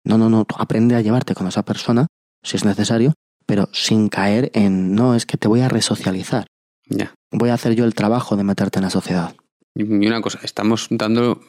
No, 0.03 0.17
no, 0.17 0.31
no, 0.31 0.47
aprende 0.57 0.95
a 0.95 1.01
llevarte 1.01 1.35
con 1.35 1.45
esa 1.45 1.63
persona, 1.63 2.07
si 2.41 2.57
es 2.57 2.65
necesario, 2.65 3.13
pero 3.45 3.69
sin 3.71 4.09
caer 4.09 4.49
en, 4.55 4.95
no, 4.95 5.13
es 5.13 5.27
que 5.27 5.37
te 5.37 5.47
voy 5.47 5.61
a 5.61 5.69
resocializar. 5.69 6.47
Ya. 6.89 7.13
Voy 7.31 7.49
a 7.49 7.53
hacer 7.53 7.75
yo 7.75 7.85
el 7.85 7.93
trabajo 7.93 8.35
de 8.35 8.45
meterte 8.45 8.79
en 8.79 8.85
la 8.85 8.89
sociedad. 8.89 9.35
Y 9.75 9.83
una 10.07 10.21
cosa, 10.21 10.39
estamos 10.41 10.87
dando, 10.89 11.39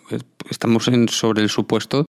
estamos 0.50 0.86
en, 0.88 1.08
sobre 1.08 1.42
el 1.42 1.48
supuesto 1.48 2.04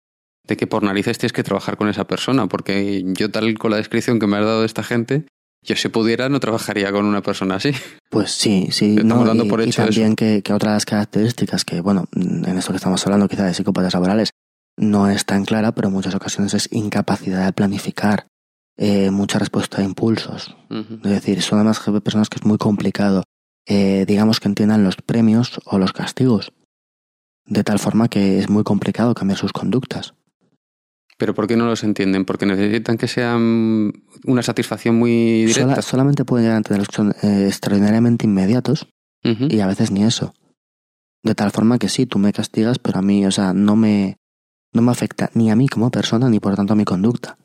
de 0.48 0.56
que 0.56 0.66
por 0.66 0.82
narices 0.82 1.18
tienes 1.18 1.32
que 1.32 1.44
trabajar 1.44 1.76
con 1.76 1.88
esa 1.88 2.06
persona, 2.06 2.46
porque 2.48 3.04
yo 3.06 3.30
tal 3.30 3.56
con 3.58 3.70
la 3.70 3.76
descripción 3.76 4.18
que 4.18 4.26
me 4.26 4.38
has 4.38 4.44
dado 4.44 4.60
de 4.60 4.66
esta 4.66 4.82
gente, 4.82 5.26
yo 5.62 5.76
si 5.76 5.88
pudiera 5.88 6.28
no 6.28 6.40
trabajaría 6.40 6.90
con 6.90 7.04
una 7.04 7.22
persona 7.22 7.56
así. 7.56 7.72
Pues 8.10 8.30
sí, 8.30 8.68
sí. 8.70 8.96
Estamos 8.96 9.24
no, 9.24 9.24
dando 9.26 9.44
y, 9.44 9.48
por 9.48 9.60
y 9.60 9.64
hecho 9.64 9.84
también 9.84 10.16
que, 10.16 10.42
que 10.42 10.52
otra 10.54 10.70
de 10.70 10.76
las 10.76 10.86
características 10.86 11.64
que, 11.64 11.80
bueno, 11.80 12.06
en 12.14 12.56
esto 12.56 12.72
que 12.72 12.76
estamos 12.76 13.04
hablando 13.06 13.28
quizá 13.28 13.44
de 13.44 13.54
psicópatas 13.54 13.92
laborales, 13.92 14.30
no 14.78 15.08
es 15.08 15.26
tan 15.26 15.44
clara, 15.44 15.72
pero 15.72 15.88
en 15.88 15.94
muchas 15.94 16.14
ocasiones 16.14 16.54
es 16.54 16.68
incapacidad 16.72 17.44
de 17.44 17.52
planificar, 17.52 18.26
eh, 18.78 19.10
mucha 19.10 19.38
respuesta 19.38 19.82
a 19.82 19.84
impulsos. 19.84 20.56
Es 20.70 21.10
decir, 21.10 21.42
son 21.42 21.58
además 21.58 21.80
personas 22.02 22.30
que 22.30 22.36
es 22.36 22.44
muy 22.46 22.58
complicado, 22.58 23.24
eh, 23.66 24.04
digamos, 24.06 24.40
que 24.40 24.48
entiendan 24.48 24.84
los 24.84 24.96
premios 24.96 25.60
o 25.64 25.78
los 25.78 25.92
castigos. 25.92 26.52
De 27.44 27.64
tal 27.64 27.78
forma 27.78 28.08
que 28.08 28.38
es 28.38 28.48
muy 28.48 28.62
complicado 28.62 29.14
cambiar 29.14 29.38
sus 29.38 29.52
conductas. 29.52 30.14
Pero 31.18 31.34
¿por 31.34 31.46
qué 31.48 31.56
no 31.56 31.66
los 31.66 31.82
entienden? 31.84 32.24
Porque 32.24 32.46
necesitan 32.46 32.96
que 32.96 33.08
sean 33.08 33.92
una 34.24 34.42
satisfacción 34.42 34.94
muy 34.96 35.44
directa. 35.46 35.62
Sola- 35.74 35.82
solamente 35.82 36.24
pueden 36.24 36.44
llegar 36.44 36.54
a 36.54 36.58
entender 36.58 36.86
que 36.86 36.94
son 36.96 37.12
eh, 37.22 37.46
extraordinariamente 37.48 38.24
inmediatos 38.26 38.86
y 39.50 39.60
a 39.60 39.66
veces 39.66 39.90
ni 39.90 40.04
eso. 40.04 40.32
De 41.24 41.34
tal 41.34 41.50
forma 41.50 41.78
que 41.78 41.88
sí, 41.88 42.06
tú 42.06 42.18
me 42.18 42.32
castigas, 42.32 42.78
pero 42.78 43.00
a 43.00 43.02
mí, 43.02 43.26
o 43.26 43.30
sea, 43.32 43.52
no 43.52 43.74
me, 43.76 44.16
no 44.72 44.80
me 44.80 44.92
afecta 44.92 45.30
ni 45.34 45.50
a 45.50 45.56
mí 45.56 45.66
como 45.68 45.90
persona, 45.90 46.30
ni 46.30 46.38
por 46.40 46.54
tanto 46.54 46.72
a 46.72 46.76
mi 46.76 46.84
conducta. 46.84 47.36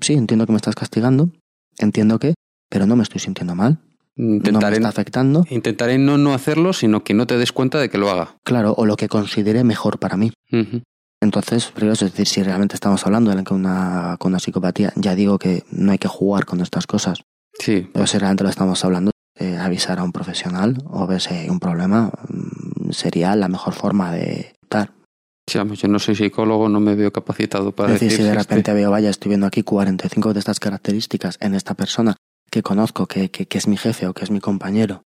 Sí, 0.00 0.12
entiendo 0.12 0.44
que 0.46 0.52
me 0.52 0.56
estás 0.56 0.74
castigando, 0.74 1.30
entiendo 1.78 2.18
que, 2.18 2.34
pero 2.68 2.86
no 2.86 2.94
me 2.94 3.02
estoy 3.04 3.20
sintiendo 3.20 3.54
mal, 3.54 3.78
no 4.16 4.24
me 4.28 4.36
Intentaré, 4.36 4.76
está 4.76 4.88
afectando, 4.90 5.46
intentaré 5.48 5.96
no, 5.98 6.18
no 6.18 6.34
hacerlo, 6.34 6.72
sino 6.74 7.02
que 7.02 7.14
no 7.14 7.26
te 7.26 7.38
des 7.38 7.52
cuenta 7.52 7.78
de 7.78 7.88
que 7.88 7.96
lo 7.98 8.10
haga. 8.10 8.36
claro, 8.44 8.74
o 8.76 8.84
lo 8.84 8.96
que 8.96 9.08
considere 9.08 9.64
mejor 9.64 9.98
para 9.98 10.16
mí. 10.18 10.32
Entonces, 11.24 11.66
primero, 11.74 11.94
es 11.94 12.00
decir, 12.00 12.26
si 12.26 12.42
realmente 12.42 12.74
estamos 12.76 13.04
hablando 13.06 13.30
de 13.30 13.42
una, 13.52 14.16
con 14.18 14.32
una 14.32 14.38
psicopatía, 14.38 14.92
ya 14.96 15.14
digo 15.14 15.38
que 15.38 15.64
no 15.70 15.92
hay 15.92 15.98
que 15.98 16.08
jugar 16.08 16.44
con 16.46 16.60
estas 16.60 16.86
cosas, 16.86 17.22
Sí, 17.58 17.88
pero 17.92 18.06
si 18.06 18.18
realmente 18.18 18.44
lo 18.44 18.50
estamos 18.50 18.84
hablando, 18.84 19.10
eh, 19.38 19.56
avisar 19.56 19.98
a 20.00 20.04
un 20.04 20.12
profesional 20.12 20.76
o 20.86 21.06
ver 21.06 21.20
si 21.20 21.34
hay 21.34 21.48
un 21.48 21.60
problema 21.60 22.10
mm, 22.28 22.90
sería 22.90 23.34
la 23.36 23.48
mejor 23.48 23.74
forma 23.74 24.12
de 24.12 24.54
dar. 24.70 24.92
sí, 25.48 25.58
vamos, 25.58 25.78
yo 25.80 25.88
no 25.88 25.98
soy 25.98 26.14
psicólogo, 26.16 26.68
no 26.68 26.80
me 26.80 26.94
veo 26.94 27.12
capacitado 27.12 27.72
para 27.72 27.92
Es 27.94 28.00
decir, 28.00 28.10
si 28.10 28.16
decir 28.22 28.24
de 28.26 28.40
este- 28.40 28.42
repente 28.54 28.72
veo, 28.74 28.90
vaya, 28.90 29.10
estoy 29.10 29.28
viendo 29.30 29.46
aquí 29.46 29.62
45 29.62 30.32
de 30.32 30.38
estas 30.40 30.58
características 30.60 31.36
en 31.40 31.54
esta 31.54 31.74
persona 31.74 32.16
que 32.50 32.62
conozco, 32.62 33.06
que, 33.06 33.30
que, 33.30 33.46
que 33.46 33.58
es 33.58 33.66
mi 33.68 33.76
jefe 33.76 34.06
o 34.06 34.14
que 34.14 34.24
es 34.24 34.30
mi 34.30 34.40
compañero, 34.40 35.02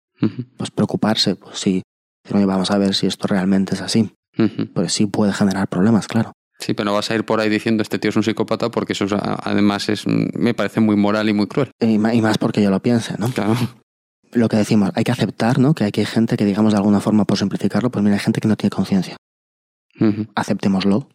pues 0.56 0.70
preocuparse, 0.70 1.36
pues 1.36 1.58
sí, 1.60 1.82
decir, 2.24 2.36
"Oye, 2.36 2.46
vamos 2.46 2.70
a 2.70 2.78
ver 2.78 2.94
si 2.94 3.06
esto 3.06 3.26
realmente 3.28 3.74
es 3.74 3.80
así. 3.82 4.10
Ujú. 4.38 4.72
Pues 4.72 4.92
sí 4.92 5.06
puede 5.06 5.32
generar 5.32 5.68
problemas, 5.68 6.06
claro. 6.06 6.32
Sí, 6.58 6.74
pero 6.74 6.86
no 6.86 6.94
vas 6.94 7.10
a 7.10 7.14
ir 7.14 7.24
por 7.24 7.40
ahí 7.40 7.48
diciendo 7.48 7.82
este 7.82 7.98
tío 7.98 8.10
es 8.10 8.16
un 8.16 8.24
psicópata 8.24 8.70
porque 8.70 8.92
eso 8.92 9.04
es, 9.04 9.12
además 9.12 9.88
es 9.88 10.06
me 10.06 10.54
parece 10.54 10.80
muy 10.80 10.96
moral 10.96 11.28
y 11.28 11.32
muy 11.32 11.46
cruel. 11.46 11.70
Y 11.80 11.98
más 11.98 12.38
porque 12.38 12.62
yo 12.62 12.70
lo 12.70 12.80
piense, 12.80 13.14
¿no? 13.18 13.28
Claro. 13.28 13.54
Lo 14.32 14.48
que 14.48 14.56
decimos, 14.56 14.90
hay 14.94 15.04
que 15.04 15.12
aceptar, 15.12 15.58
¿no? 15.58 15.74
Que 15.74 15.84
hay, 15.84 15.92
que 15.92 16.00
hay 16.00 16.06
gente 16.06 16.36
que, 16.36 16.44
digamos, 16.44 16.72
de 16.72 16.78
alguna 16.78 17.00
forma, 17.00 17.24
por 17.24 17.38
simplificarlo, 17.38 17.90
pues 17.90 18.02
mira, 18.02 18.16
hay 18.16 18.20
gente 18.20 18.40
que 18.40 18.48
no 18.48 18.56
tiene 18.56 18.70
conciencia. 18.70 19.16
Aceptémoslo. 20.34 21.08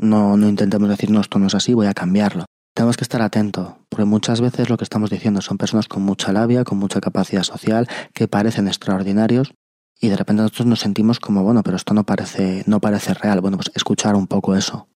No, 0.00 0.36
no 0.36 0.48
intentemos 0.48 0.88
decir, 0.88 1.10
no, 1.10 1.20
esto 1.20 1.38
no 1.38 1.46
es 1.46 1.54
así, 1.54 1.74
voy 1.74 1.86
a 1.86 1.94
cambiarlo. 1.94 2.44
Tenemos 2.74 2.96
que 2.96 3.04
estar 3.04 3.22
atentos, 3.22 3.74
porque 3.88 4.04
muchas 4.04 4.40
veces 4.40 4.68
lo 4.68 4.76
que 4.76 4.84
estamos 4.84 5.08
diciendo 5.10 5.40
son 5.40 5.56
personas 5.56 5.88
con 5.88 6.02
mucha 6.02 6.32
labia, 6.32 6.64
con 6.64 6.76
mucha 6.76 7.00
capacidad 7.00 7.42
social, 7.42 7.88
que 8.12 8.28
parecen 8.28 8.68
extraordinarios, 8.68 9.54
y 10.00 10.08
de 10.08 10.16
repente 10.16 10.42
nosotros 10.42 10.66
nos 10.66 10.80
sentimos 10.80 11.20
como, 11.20 11.42
bueno, 11.42 11.62
pero 11.62 11.76
esto 11.76 11.94
no 11.94 12.04
parece, 12.04 12.64
no 12.66 12.80
parece 12.80 13.14
real. 13.14 13.40
Bueno, 13.40 13.56
pues 13.56 13.70
escuchar 13.74 14.14
un 14.14 14.26
poco 14.26 14.54
eso. 14.54 14.88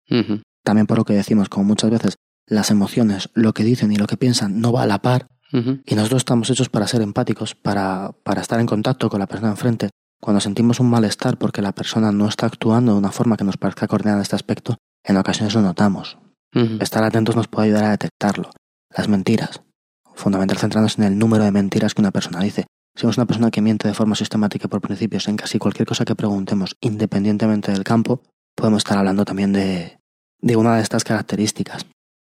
También 0.64 0.86
por 0.86 0.98
lo 0.98 1.04
que 1.04 1.14
decimos, 1.14 1.48
como 1.48 1.64
muchas 1.64 1.90
veces 1.90 2.16
las 2.46 2.70
emociones, 2.70 3.30
lo 3.34 3.52
que 3.52 3.64
dicen 3.64 3.92
y 3.92 3.96
lo 3.96 4.06
que 4.06 4.16
piensan 4.16 4.60
no 4.60 4.72
va 4.72 4.82
a 4.82 4.86
la 4.86 5.00
par, 5.00 5.28
y 5.50 5.94
nosotros 5.94 6.20
estamos 6.20 6.50
hechos 6.50 6.68
para 6.68 6.86
ser 6.86 7.00
empáticos, 7.00 7.54
para, 7.54 8.12
para 8.22 8.42
estar 8.42 8.60
en 8.60 8.66
contacto 8.66 9.08
con 9.08 9.20
la 9.20 9.26
persona 9.26 9.50
enfrente. 9.50 9.88
Cuando 10.20 10.40
sentimos 10.40 10.78
un 10.80 10.90
malestar 10.90 11.38
porque 11.38 11.62
la 11.62 11.72
persona 11.72 12.12
no 12.12 12.28
está 12.28 12.46
actuando 12.46 12.92
de 12.92 12.98
una 12.98 13.12
forma 13.12 13.36
que 13.36 13.44
nos 13.44 13.56
parezca 13.56 13.86
coordinada 13.86 14.18
en 14.18 14.22
este 14.22 14.36
aspecto, 14.36 14.76
en 15.04 15.16
ocasiones 15.16 15.54
lo 15.54 15.62
notamos. 15.62 16.18
Estar 16.80 17.04
atentos 17.04 17.36
nos 17.36 17.48
puede 17.48 17.68
ayudar 17.68 17.84
a 17.84 17.90
detectarlo. 17.90 18.50
Las 18.94 19.08
mentiras. 19.08 19.62
Fundamental 20.14 20.58
centrarnos 20.58 20.98
en 20.98 21.04
el 21.04 21.18
número 21.18 21.44
de 21.44 21.52
mentiras 21.52 21.94
que 21.94 22.02
una 22.02 22.10
persona 22.10 22.40
dice. 22.40 22.66
Es 23.06 23.16
una 23.16 23.26
persona 23.26 23.52
que 23.52 23.62
miente 23.62 23.86
de 23.86 23.94
forma 23.94 24.16
sistemática 24.16 24.66
por 24.66 24.80
principios 24.80 25.28
en 25.28 25.36
casi 25.36 25.58
cualquier 25.58 25.86
cosa 25.86 26.04
que 26.04 26.16
preguntemos, 26.16 26.76
independientemente 26.80 27.70
del 27.70 27.84
campo, 27.84 28.22
podemos 28.56 28.78
estar 28.78 28.98
hablando 28.98 29.24
también 29.24 29.52
de, 29.52 30.00
de 30.40 30.56
una 30.56 30.76
de 30.76 30.82
estas 30.82 31.04
características. 31.04 31.86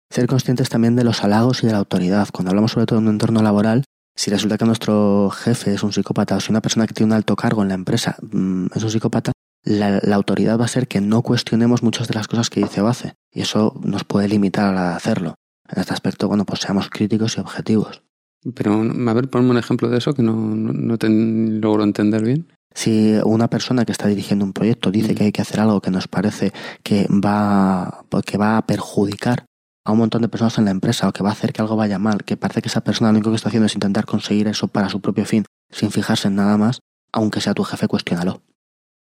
Ser 0.09 0.29
conscientes 0.29 0.69
también 0.69 0.95
de 0.95 1.03
los 1.03 1.25
halagos 1.25 1.65
y 1.65 1.67
de 1.67 1.73
la 1.73 1.79
autoridad. 1.79 2.29
Cuando 2.33 2.51
hablamos 2.51 2.73
sobre 2.73 2.87
todo 2.87 3.01
en 3.01 3.07
un 3.07 3.15
entorno 3.15 3.43
laboral, 3.43 3.85
si 4.15 4.31
resulta 4.31 4.57
que 4.57 4.65
nuestro 4.65 5.31
jefe 5.31 5.75
es 5.75 5.83
un 5.83 5.93
psicópata 5.93 6.37
o 6.37 6.41
si 6.41 6.53
una 6.53 6.61
persona 6.61 6.87
que 6.87 6.95
tiene 6.95 7.13
un 7.13 7.17
alto 7.17 7.35
cargo 7.35 7.63
en 7.63 7.69
la 7.69 7.75
empresa 7.75 8.17
mm, 8.21 8.67
es 8.75 8.83
un 8.85 8.91
psicópata, 8.91 9.33
la, 9.65 10.01
la 10.03 10.15
autoridad 10.15 10.61
va 10.61 10.67
a 10.67 10.69
ser 10.69 10.87
que 10.87 11.01
no 11.01 11.23
cuestionemos 11.23 11.83
muchas 11.83 12.07
de 12.07 12.15
las 12.15 12.29
cosas 12.29 12.51
que 12.51 12.61
dice 12.61 12.81
o 12.83 12.87
hace. 12.87 13.15
Y 13.33 13.41
eso 13.41 13.81
nos 13.83 14.05
puede 14.05 14.29
limitar 14.29 14.77
a 14.77 14.95
hacerlo. 14.95 15.35
En 15.69 15.81
este 15.81 15.93
aspecto, 15.93 16.29
bueno, 16.29 16.45
pues 16.45 16.61
seamos 16.61 16.89
críticos 16.89 17.37
y 17.37 17.41
objetivos. 17.41 18.03
Pero, 18.55 18.73
a 18.83 19.13
ver, 19.15 19.29
ponme 19.31 19.51
un 19.51 19.59
ejemplo 19.59 19.89
de 19.89 19.99
eso 19.99 20.15
que 20.15 20.23
no, 20.23 20.35
no, 20.35 20.73
no 20.73 20.99
te 20.99 21.09
logro 21.09 21.85
entender 21.85 22.25
bien. 22.25 22.49
Si 22.75 23.15
una 23.25 23.49
persona 23.49 23.85
que 23.85 23.93
está 23.93 24.09
dirigiendo 24.09 24.45
un 24.45 24.53
proyecto 24.53 24.91
dice 24.91 25.13
Mm. 25.13 25.17
que 25.17 25.25
hay 25.25 25.33
que 25.33 25.43
hacer 25.43 25.61
algo 25.61 25.81
que 25.81 25.91
nos 25.91 26.09
parece 26.09 26.53
que 26.83 27.07
va, 27.09 28.05
que 28.27 28.39
va 28.39 28.57
a 28.57 28.67
perjudicar 28.67 29.45
a 29.85 29.93
un 29.93 29.99
montón 29.99 30.23
de 30.23 30.29
personas 30.29 30.59
en 30.59 30.65
la 30.65 30.71
empresa 30.71 31.09
o 31.09 31.13
que 31.13 31.23
va 31.23 31.31
a 31.31 31.33
hacer 31.33 31.53
que 31.53 31.61
algo 31.61 31.77
vaya 31.77 31.99
mal, 31.99 32.25
que 32.25 32.37
parece 32.37 32.63
que 32.63 32.69
esa 32.69 32.83
persona 32.83 33.11
lo 33.13 33.19
único 33.19 33.31
que 33.31 33.37
está 33.37 33.49
haciendo 33.49 33.67
es 33.67 33.75
intentar 33.75 34.07
conseguir 34.07 34.49
eso 34.49 34.69
para 34.69 34.89
su 34.89 35.01
propio 35.01 35.25
fin, 35.25 35.45
sin 35.71 35.91
fijarse 35.91 36.29
en 36.29 36.37
nada 36.37 36.57
más, 36.57 36.81
aunque 37.13 37.41
sea 37.41 37.53
tu 37.55 37.63
jefe, 37.65 37.89
cuestiónalo. 37.89 38.43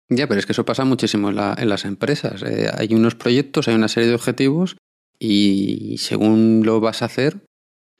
Ya, 0.08 0.28
pero 0.28 0.38
es 0.38 0.46
que 0.46 0.52
eso 0.52 0.64
pasa 0.64 0.84
muchísimo 0.84 1.30
en, 1.30 1.36
la- 1.36 1.56
en 1.58 1.68
las 1.68 1.84
empresas. 1.84 2.42
Eh, 2.42 2.70
hay 2.72 2.94
unos 2.94 3.16
proyectos, 3.16 3.66
hay 3.68 3.74
una 3.74 3.88
serie 3.88 4.08
de 4.08 4.14
objetivos 4.14 4.76
y 5.18 5.96
según 5.98 6.62
lo 6.64 6.78
vas 6.80 7.02
a 7.02 7.06
hacer, 7.06 7.38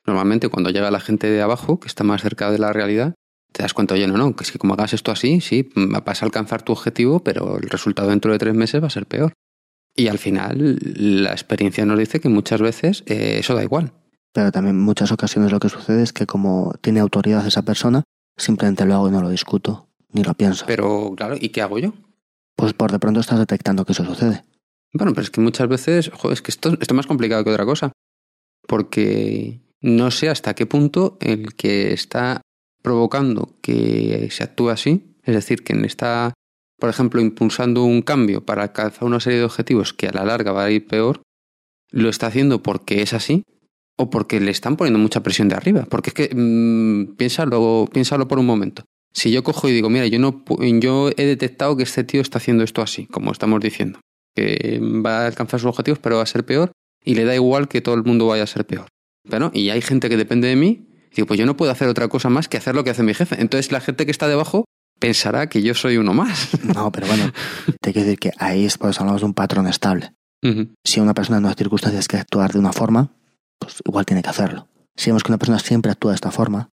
normalmente 0.07 0.49
cuando 0.49 0.71
llega 0.71 0.91
la 0.91 1.01
gente 1.01 1.29
de 1.29 1.43
abajo, 1.43 1.81
que 1.81 1.89
está 1.89 2.05
más 2.05 2.23
cerca 2.23 2.51
de 2.51 2.59
la 2.59 2.73
realidad, 2.73 3.15
te 3.53 3.63
das 3.63 3.75
cuenta, 3.75 3.95
oye, 3.95 4.07
no, 4.07 4.17
no, 4.17 4.37
que 4.37 4.45
es 4.45 4.53
que 4.53 4.59
como 4.59 4.75
hagas 4.75 4.93
esto 4.93 5.11
así, 5.11 5.41
sí, 5.41 5.71
vas 5.75 6.23
a 6.23 6.27
alcanzar 6.27 6.63
tu 6.63 6.73
objetivo, 6.73 7.21
pero 7.21 7.59
el 7.59 7.69
resultado 7.71 8.11
dentro 8.11 8.33
de 8.33 8.39
tres 8.39 8.55
meses 8.55 8.83
va 8.83 8.89
a 8.89 8.91
ser 8.91 9.07
peor. 9.07 9.33
Y 9.95 10.09
al 10.09 10.19
final, 10.19 10.79
la 10.83 11.31
experiencia 11.33 11.87
nos 11.87 11.99
dice 11.99 12.21
que 12.21 12.29
muchas 12.29 12.61
veces 12.61 13.03
eh, 13.07 13.39
eso 13.39 13.55
da 13.55 13.65
igual. 13.65 13.93
Pero 14.35 14.53
también 14.53 14.79
muchas 14.79 15.11
ocasiones 15.11 15.51
lo 15.51 15.59
que 15.59 15.71
sucede 15.71 16.03
es 16.03 16.13
que 16.13 16.27
como 16.27 16.75
tiene 16.83 17.01
autoridad 17.01 17.47
esa 17.47 17.63
persona, 17.63 18.05
simplemente 18.37 18.85
lo 18.85 18.95
hago 18.95 19.09
y 19.09 19.13
no 19.13 19.23
lo 19.23 19.31
discuto. 19.31 19.89
ni 20.13 20.23
lo 20.23 20.35
piensas. 20.35 20.65
Pero, 20.67 21.15
claro, 21.17 21.37
¿y 21.41 21.49
qué 21.49 21.63
hago 21.63 21.79
yo? 21.79 21.95
Pues 22.57 22.75
por 22.75 22.93
de 22.93 22.99
pronto 22.99 23.21
estás 23.21 23.39
detectando 23.39 23.87
que 23.87 23.93
eso 23.93 24.05
sucede. 24.05 24.45
Bueno, 24.93 25.13
pero 25.13 25.23
es 25.23 25.31
que 25.31 25.41
muchas 25.41 25.69
veces, 25.69 26.11
joder, 26.13 26.35
es 26.35 26.43
que 26.43 26.51
esto, 26.51 26.71
esto 26.75 26.85
es 26.87 26.95
más 26.95 27.07
complicado 27.07 27.43
que 27.45 27.51
otra 27.51 27.65
cosa. 27.65 27.93
Porque 28.67 29.61
no 29.87 30.11
sé 30.11 30.29
hasta 30.29 30.55
qué 30.55 30.67
punto 30.67 31.17
el 31.21 31.55
que 31.55 31.93
está 31.93 32.43
provocando 32.83 33.57
que 33.63 34.29
se 34.33 34.43
actúe 34.43 34.71
así, 34.71 35.15
es 35.23 35.35
decir, 35.35 35.63
quien 35.63 35.85
está, 35.85 36.35
por 36.79 36.91
ejemplo, 36.91 37.21
impulsando 37.21 37.85
un 37.85 38.03
cambio 38.03 38.45
para 38.45 38.65
alcanzar 38.65 39.05
una 39.05 39.21
serie 39.21 39.39
de 39.39 39.45
objetivos 39.45 39.93
que 39.93 40.09
a 40.09 40.13
la 40.13 40.25
larga 40.25 40.51
va 40.51 40.65
a 40.65 40.71
ir 40.73 40.89
peor, 40.89 41.23
lo 41.93 42.09
está 42.09 42.27
haciendo 42.27 42.65
porque 42.65 43.01
es 43.03 43.13
así 43.13 43.45
o 43.97 44.11
porque 44.11 44.41
le 44.41 44.51
están 44.51 44.77
poniendo 44.77 44.99
mucha 44.99 45.23
presión 45.23 45.49
de 45.49 45.55
arriba. 45.55 45.87
Porque 45.89 46.11
es 46.11 46.15
que, 46.15 46.31
mmm, 46.35 47.15
piénsalo, 47.17 47.89
piénsalo 47.93 48.27
por 48.27 48.41
un 48.41 48.47
momento. 48.47 48.85
Si 49.13 49.31
yo 49.31 49.45
cojo 49.45 49.69
y 49.69 49.73
digo, 49.73 49.89
mira, 49.89 50.07
yo, 50.09 50.19
no, 50.19 50.45
yo 50.81 51.11
he 51.17 51.25
detectado 51.25 51.77
que 51.77 51.85
este 51.85 52.03
tío 52.03 52.21
está 52.21 52.39
haciendo 52.39 52.65
esto 52.65 52.83
así, 52.83 53.07
como 53.07 53.31
estamos 53.31 53.61
diciendo, 53.61 54.01
que 54.35 54.81
va 54.83 55.21
a 55.21 55.27
alcanzar 55.29 55.61
sus 55.61 55.69
objetivos, 55.69 56.01
pero 56.01 56.17
va 56.17 56.23
a 56.23 56.27
ser 56.27 56.45
peor, 56.45 56.73
y 57.05 57.15
le 57.15 57.25
da 57.25 57.37
igual 57.37 57.69
que 57.69 57.81
todo 57.81 57.95
el 57.95 58.03
mundo 58.03 58.27
vaya 58.27 58.43
a 58.43 58.49
ser 58.49 58.67
peor. 58.67 58.89
Pero, 59.29 59.51
y 59.55 59.71
hay 59.71 59.81
gente 59.81 60.09
que 60.09 60.17
depende 60.17 60.49
de 60.49 60.57
mí, 60.57 60.89
y 61.11 61.17
digo, 61.17 61.27
pues 61.27 61.39
yo 61.39 61.47
no 61.47 61.57
puedo 61.57 61.73
hacer 61.73 61.89
otra 61.89 62.09
cosa 62.09 62.29
más 62.29 62.49
que 62.49 62.57
hacer 62.57 62.75
lo 62.75 62.85
que 62.85 62.91
hace 62.91 63.03
mi 63.03 63.15
jefe. 63.15 63.41
Entonces 63.41 63.73
la 63.73 63.81
gente 63.81 64.05
que 64.05 64.11
está 64.11 64.29
debajo 64.29 64.65
pensará 64.99 65.49
que 65.49 65.63
yo 65.63 65.75
soy 65.75 65.97
uno 65.97 66.15
más. 66.15 66.51
No, 66.75 66.93
pero 66.93 67.07
bueno, 67.07 67.33
te 67.81 67.93
quiero 67.93 68.07
decir 68.07 68.19
que 68.19 68.33
ahí 68.39 68.65
es 68.67 68.79
por 68.79 68.91
eso 68.91 69.01
hablamos 69.01 69.23
de 69.23 69.27
un 69.27 69.35
patrón 69.35 69.67
estable. 69.67 70.13
Uh 70.43 70.49
-huh. 70.49 70.75
Si 70.85 71.01
una 71.01 71.15
persona 71.15 71.39
en 71.39 71.45
unas 71.45 71.57
circunstancias 71.57 72.07
quiere 72.09 72.23
actuar 72.23 72.53
de 72.53 72.59
una 72.59 72.73
forma, 72.73 73.13
pues 73.59 73.83
igual 73.87 74.05
tiene 74.05 74.23
que 74.23 74.29
hacerlo. 74.29 74.69
Si 74.95 75.11
vemos 75.11 75.23
que 75.23 75.31
una 75.31 75.39
persona 75.39 75.59
siempre 75.59 75.91
actúa 75.91 76.13
de 76.13 76.17
esta 76.17 76.31
forma, 76.31 76.69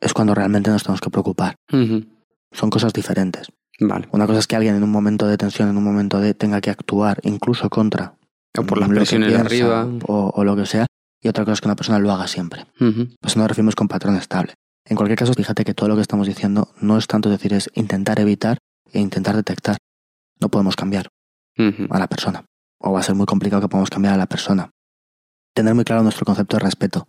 es 0.00 0.12
cuando 0.12 0.34
realmente 0.34 0.70
nos 0.70 0.82
tenemos 0.82 1.00
que 1.00 1.10
preocupar. 1.10 1.56
Uh 1.72 1.76
-huh. 1.76 2.08
Son 2.52 2.70
cosas 2.70 2.92
diferentes. 2.92 3.48
Vale. 3.80 4.08
Una 4.12 4.26
cosa 4.26 4.40
es 4.40 4.46
que 4.46 4.56
alguien 4.56 4.74
en 4.74 4.82
un 4.82 4.90
momento 4.90 5.26
de 5.26 5.36
tensión, 5.36 5.68
en 5.68 5.76
un 5.76 5.84
momento 5.84 6.20
de 6.20 6.34
tenga 6.34 6.60
que 6.60 6.70
actuar 6.70 7.20
incluso 7.22 7.70
contra 7.70 8.14
o 8.58 8.62
por 8.64 8.78
las 8.78 8.88
presiones 8.88 9.32
de 9.32 9.38
arriba 9.38 9.86
o, 10.06 10.32
o, 10.34 10.44
lo 10.44 10.56
que 10.56 10.66
sea, 10.66 10.86
y 11.20 11.28
otra 11.28 11.44
cosa 11.44 11.54
es 11.54 11.60
que 11.60 11.68
una 11.68 11.76
persona 11.76 11.98
lo 11.98 12.10
haga 12.12 12.26
siempre. 12.28 12.66
Uh 12.80 12.84
-huh. 12.84 13.16
Pues 13.20 13.36
nos 13.36 13.48
referimos 13.48 13.74
con 13.74 13.88
patrón 13.88 14.16
estable. 14.16 14.54
En 14.84 14.96
cualquier 14.96 15.18
caso, 15.18 15.34
fíjate 15.34 15.64
que 15.64 15.74
todo 15.74 15.88
lo 15.88 15.96
que 15.96 16.02
estamos 16.02 16.26
diciendo 16.26 16.72
no 16.80 16.96
es 16.96 17.06
tanto 17.06 17.28
decir, 17.28 17.52
es 17.52 17.70
intentar 17.74 18.20
evitar 18.20 18.58
e 18.92 19.00
intentar 19.00 19.36
detectar. 19.36 19.76
No 20.40 20.48
podemos 20.48 20.76
cambiar 20.76 21.08
uh 21.58 21.62
-huh. 21.62 21.86
a 21.90 21.98
la 21.98 22.06
persona. 22.06 22.44
O 22.78 22.92
va 22.92 23.00
a 23.00 23.02
ser 23.02 23.14
muy 23.14 23.26
complicado 23.26 23.60
que 23.62 23.68
podamos 23.68 23.90
cambiar 23.90 24.14
a 24.14 24.16
la 24.16 24.26
persona. 24.26 24.70
Tener 25.54 25.74
muy 25.74 25.84
claro 25.84 26.02
nuestro 26.02 26.24
concepto 26.24 26.56
de 26.56 26.60
respeto. 26.64 27.08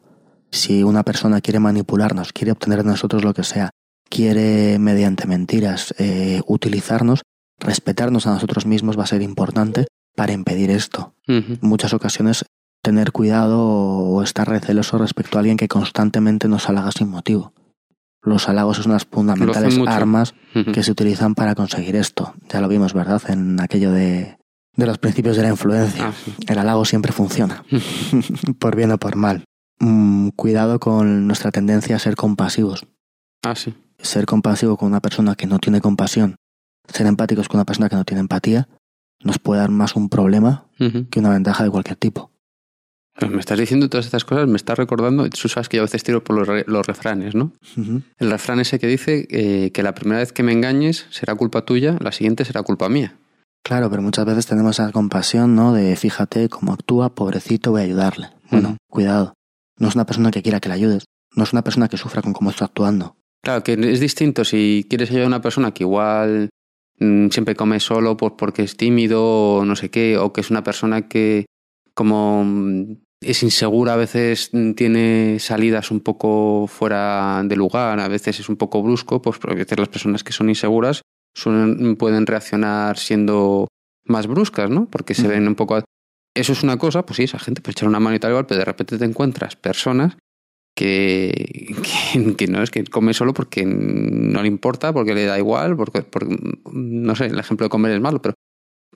Si 0.52 0.84
una 0.84 1.04
persona 1.04 1.42
quiere 1.42 1.60
manipularnos, 1.60 2.34
quiere 2.34 2.52
obtener 2.52 2.80
de 2.84 2.90
nosotros 2.90 3.24
lo 3.24 3.34
que 3.34 3.44
sea, 3.44 3.70
quiere 4.10 4.80
mediante 4.80 5.28
mentiras 5.28 5.94
eh, 6.00 6.42
utilizarnos, 6.48 7.22
respetarnos 7.60 8.26
a 8.26 8.32
nosotros 8.34 8.66
mismos 8.66 8.98
va 8.98 9.04
a 9.04 9.08
ser 9.08 9.22
importante 9.22 9.86
para 10.16 10.34
impedir 10.34 10.72
esto. 10.72 11.14
Uh 11.28 11.34
-huh. 11.34 11.58
Muchas 11.62 11.94
ocasiones 11.94 12.44
tener 12.90 13.12
cuidado 13.12 13.62
o 13.62 14.24
estar 14.24 14.50
receloso 14.50 14.98
respecto 14.98 15.38
a 15.38 15.42
alguien 15.42 15.58
que 15.58 15.68
constantemente 15.68 16.48
nos 16.48 16.68
halaga 16.70 16.92
sin 16.92 17.08
motivo. 17.08 17.54
Los 18.24 18.50
halagos 18.50 18.78
son 18.78 18.90
unas 18.92 19.06
fundamentales 19.06 19.78
armas 19.88 20.34
uh 20.56 20.60
-huh. 20.60 20.74
que 20.74 20.82
se 20.82 20.92
utilizan 20.92 21.36
para 21.36 21.54
conseguir 21.54 21.96
esto. 21.96 22.34
Ya 22.52 22.62
lo 22.62 22.68
vimos, 22.68 22.96
¿verdad? 22.96 23.22
En 23.30 23.62
aquello 23.62 23.92
de, 23.92 24.40
de 24.76 24.86
los 24.88 24.98
principios 24.98 25.38
de 25.38 25.44
la 25.44 25.50
influencia. 25.50 26.08
Ah, 26.08 26.14
sí. 26.14 26.34
El 26.48 26.58
halago 26.58 26.84
siempre 26.84 27.12
funciona, 27.12 27.64
por 28.60 28.76
bien 28.76 28.92
o 28.92 28.98
por 28.98 29.16
mal. 29.16 29.44
Mm, 29.80 30.30
cuidado 30.30 30.80
con 30.80 31.28
nuestra 31.28 31.52
tendencia 31.52 31.96
a 31.96 32.00
ser 32.00 32.16
compasivos. 32.16 32.88
Ah, 33.44 33.56
sí. 33.56 33.76
Ser 34.00 34.26
compasivo 34.26 34.78
con 34.78 34.88
una 34.88 35.00
persona 35.00 35.36
que 35.36 35.46
no 35.46 35.60
tiene 35.60 35.80
compasión, 35.80 36.38
ser 36.92 37.06
empáticos 37.06 37.48
con 37.48 37.60
una 37.60 37.66
persona 37.66 37.88
que 37.88 37.96
no 37.96 38.04
tiene 38.04 38.22
empatía, 38.22 38.68
nos 39.24 39.38
puede 39.38 39.62
dar 39.62 39.70
más 39.70 39.96
un 39.96 40.10
problema 40.10 40.66
uh 40.80 40.86
-huh. 40.86 41.10
que 41.10 41.20
una 41.20 41.30
ventaja 41.30 41.64
de 41.64 41.70
cualquier 41.70 41.98
tipo. 41.98 42.32
Pues 43.20 43.32
me 43.32 43.40
estás 43.40 43.60
diciendo 43.60 43.90
todas 43.90 44.06
estas 44.06 44.24
cosas, 44.24 44.48
me 44.48 44.56
estás 44.56 44.78
recordando, 44.78 45.30
tú 45.30 45.50
sabes 45.50 45.68
que 45.68 45.78
yo 45.78 45.84
a 45.84 45.86
veces 45.86 46.04
tiro 46.04 46.24
por 46.24 46.36
los, 46.38 46.48
re, 46.48 46.64
los 46.68 46.86
refranes, 46.88 47.36
¿no? 47.36 47.52
Uh 47.76 47.82
-huh. 47.82 48.02
El 48.18 48.32
refrán 48.32 48.60
ese 48.60 48.80
que 48.80 48.88
dice 48.88 49.28
eh, 49.30 49.72
que 49.72 49.84
la 49.84 49.94
primera 49.94 50.20
vez 50.20 50.32
que 50.32 50.44
me 50.44 50.54
engañes 50.54 51.06
será 51.10 51.36
culpa 51.36 51.64
tuya, 51.66 51.98
la 52.00 52.12
siguiente 52.12 52.46
será 52.46 52.64
culpa 52.64 52.88
mía. 52.88 53.18
Claro, 53.64 53.90
pero 53.90 54.02
muchas 54.02 54.26
veces 54.26 54.46
tenemos 54.46 54.80
esa 54.80 54.92
compasión, 54.92 55.54
¿no? 55.56 55.74
De 55.74 55.96
fíjate 55.96 56.48
cómo 56.48 56.72
actúa, 56.74 57.14
pobrecito, 57.14 57.72
voy 57.72 57.82
a 57.82 57.84
ayudarle. 57.84 58.30
Bueno, 58.50 58.70
uh 58.70 58.72
-huh. 58.74 58.78
cuidado. 58.90 59.34
No 59.78 59.90
es 59.90 59.96
una 59.96 60.06
persona 60.06 60.32
que 60.32 60.42
quiera 60.42 60.60
que 60.60 60.70
le 60.70 60.76
ayudes. 60.76 61.04
No 61.36 61.44
es 61.44 61.54
una 61.54 61.64
persona 61.64 61.88
que 61.90 61.98
sufra 61.98 62.22
con 62.22 62.34
cómo 62.34 62.50
está 62.50 62.66
actuando. 62.66 63.16
Claro, 63.44 63.64
que 63.64 63.74
es 63.74 64.00
distinto 64.00 64.44
si 64.44 64.86
quieres 64.90 65.10
ayudar 65.10 65.26
a 65.26 65.28
una 65.28 65.42
persona 65.42 65.72
que 65.74 65.84
igual 65.84 66.50
mmm, 67.00 67.28
siempre 67.30 67.56
come 67.56 67.80
solo 67.80 68.16
por, 68.18 68.36
porque 68.38 68.64
es 68.64 68.76
tímido 68.78 69.22
o 69.58 69.66
no 69.66 69.76
sé 69.76 69.90
qué, 69.90 70.18
o 70.18 70.32
que 70.34 70.42
es 70.42 70.50
una 70.52 70.64
persona 70.64 71.08
que 71.08 71.46
como 71.94 72.44
mm, 72.46 72.98
es 73.22 73.44
insegura, 73.44 73.94
a 73.94 73.98
veces 73.98 74.52
tiene 74.76 75.40
salidas 75.40 75.92
un 75.92 76.00
poco 76.00 76.68
fuera 76.68 77.42
de 77.44 77.56
lugar, 77.56 78.00
a 78.00 78.08
veces 78.08 78.40
es 78.40 78.50
un 78.50 78.56
poco 78.56 78.82
brusco, 78.82 79.22
pues 79.22 79.40
veces 79.40 79.78
las 79.78 79.90
personas 79.90 80.24
que 80.24 80.32
son 80.32 80.50
inseguras 80.50 81.02
suelen, 81.36 81.96
pueden 81.98 82.26
reaccionar 82.26 82.98
siendo 82.98 83.68
más 84.06 84.28
bruscas, 84.28 84.70
¿no? 84.70 84.88
Porque 84.90 85.14
se 85.14 85.28
ven 85.28 85.48
un 85.48 85.56
poco... 85.56 85.84
Eso 86.36 86.54
es 86.54 86.64
una 86.64 86.78
cosa, 86.78 87.06
pues 87.06 87.18
sí, 87.18 87.24
esa 87.24 87.40
gente 87.40 87.62
puede 87.62 87.74
echar 87.74 87.90
una 87.90 88.00
mano 88.00 88.16
y 88.16 88.20
tal 88.20 88.32
igual, 88.32 88.46
pero 88.46 88.60
de 88.60 88.66
repente 88.66 88.98
te 88.98 89.06
encuentras 89.06 89.56
personas 89.56 90.16
que, 90.76 91.76
que, 92.14 92.36
que, 92.36 92.48
no 92.48 92.64
es 92.64 92.72
que 92.72 92.86
come 92.86 93.14
solo 93.14 93.34
porque 93.34 93.66
no 93.66 94.42
le 94.42 94.48
importa, 94.48 94.94
porque 94.94 95.14
le 95.14 95.26
da 95.26 95.38
igual, 95.38 95.76
porque, 95.76 96.04
porque, 96.04 96.38
no 96.72 97.16
sé, 97.16 97.26
el 97.26 97.40
ejemplo 97.40 97.66
de 97.66 97.70
comer 97.70 97.92
es 97.92 98.00
malo, 98.00 98.22
pero 98.22 98.36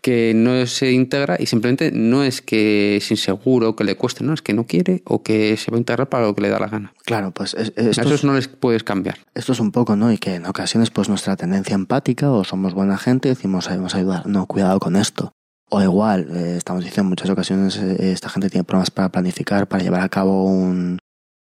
que 0.04 0.34
no 0.36 0.66
se 0.66 0.92
integra 0.92 1.38
y 1.40 1.46
simplemente 1.46 1.92
no 1.94 2.24
es 2.24 2.42
que 2.42 2.98
es 2.98 3.10
inseguro, 3.10 3.76
que 3.78 3.86
le 3.86 3.96
cueste, 3.96 4.26
no, 4.26 4.34
es 4.34 4.42
que 4.42 4.54
no 4.54 4.66
quiere 4.66 5.02
o 5.06 5.24
que 5.24 5.56
se 5.56 5.72
va 5.72 5.78
a 5.78 5.80
integrar 5.80 6.10
para 6.10 6.26
lo 6.26 6.36
que 6.36 6.42
le 6.42 6.50
da 6.50 6.60
la 6.60 6.68
gana. 6.68 6.94
Claro, 7.06 7.32
pues 7.32 7.54
es, 7.54 7.72
es, 7.78 7.98
a 7.98 8.02
esos 8.02 8.26
no 8.26 8.34
les 8.34 8.50
puedes 8.50 8.84
cambiar. 8.84 9.20
Esto 9.34 9.54
es 9.54 9.62
un 9.62 9.72
poco, 9.72 9.96
¿no? 9.96 10.12
Y 10.12 10.18
que 10.18 10.36
en 10.36 10.46
ocasiones 10.46 10.92
pues 10.92 11.08
nuestra 11.08 11.38
tendencia 11.38 11.74
empática 11.74 12.30
o 12.32 12.44
somos 12.44 12.74
buena 12.74 12.98
gente, 12.98 13.30
decimos, 13.30 13.70
vamos 13.70 13.96
a 13.96 14.00
ayudar. 14.00 14.28
No, 14.28 14.46
cuidado 14.46 14.78
con 14.82 14.98
esto. 14.98 15.32
O 15.70 15.82
igual, 15.82 16.28
eh, 16.36 16.58
estamos 16.58 16.84
diciendo 16.84 17.04
en 17.04 17.10
muchas 17.10 17.30
ocasiones 17.30 17.78
eh, 17.78 18.12
esta 18.12 18.28
gente 18.28 18.50
tiene 18.50 18.66
problemas 18.66 18.92
para 18.92 19.10
planificar, 19.10 19.70
para 19.70 19.84
llevar 19.84 20.02
a 20.02 20.10
cabo 20.10 20.44
un, 20.44 21.00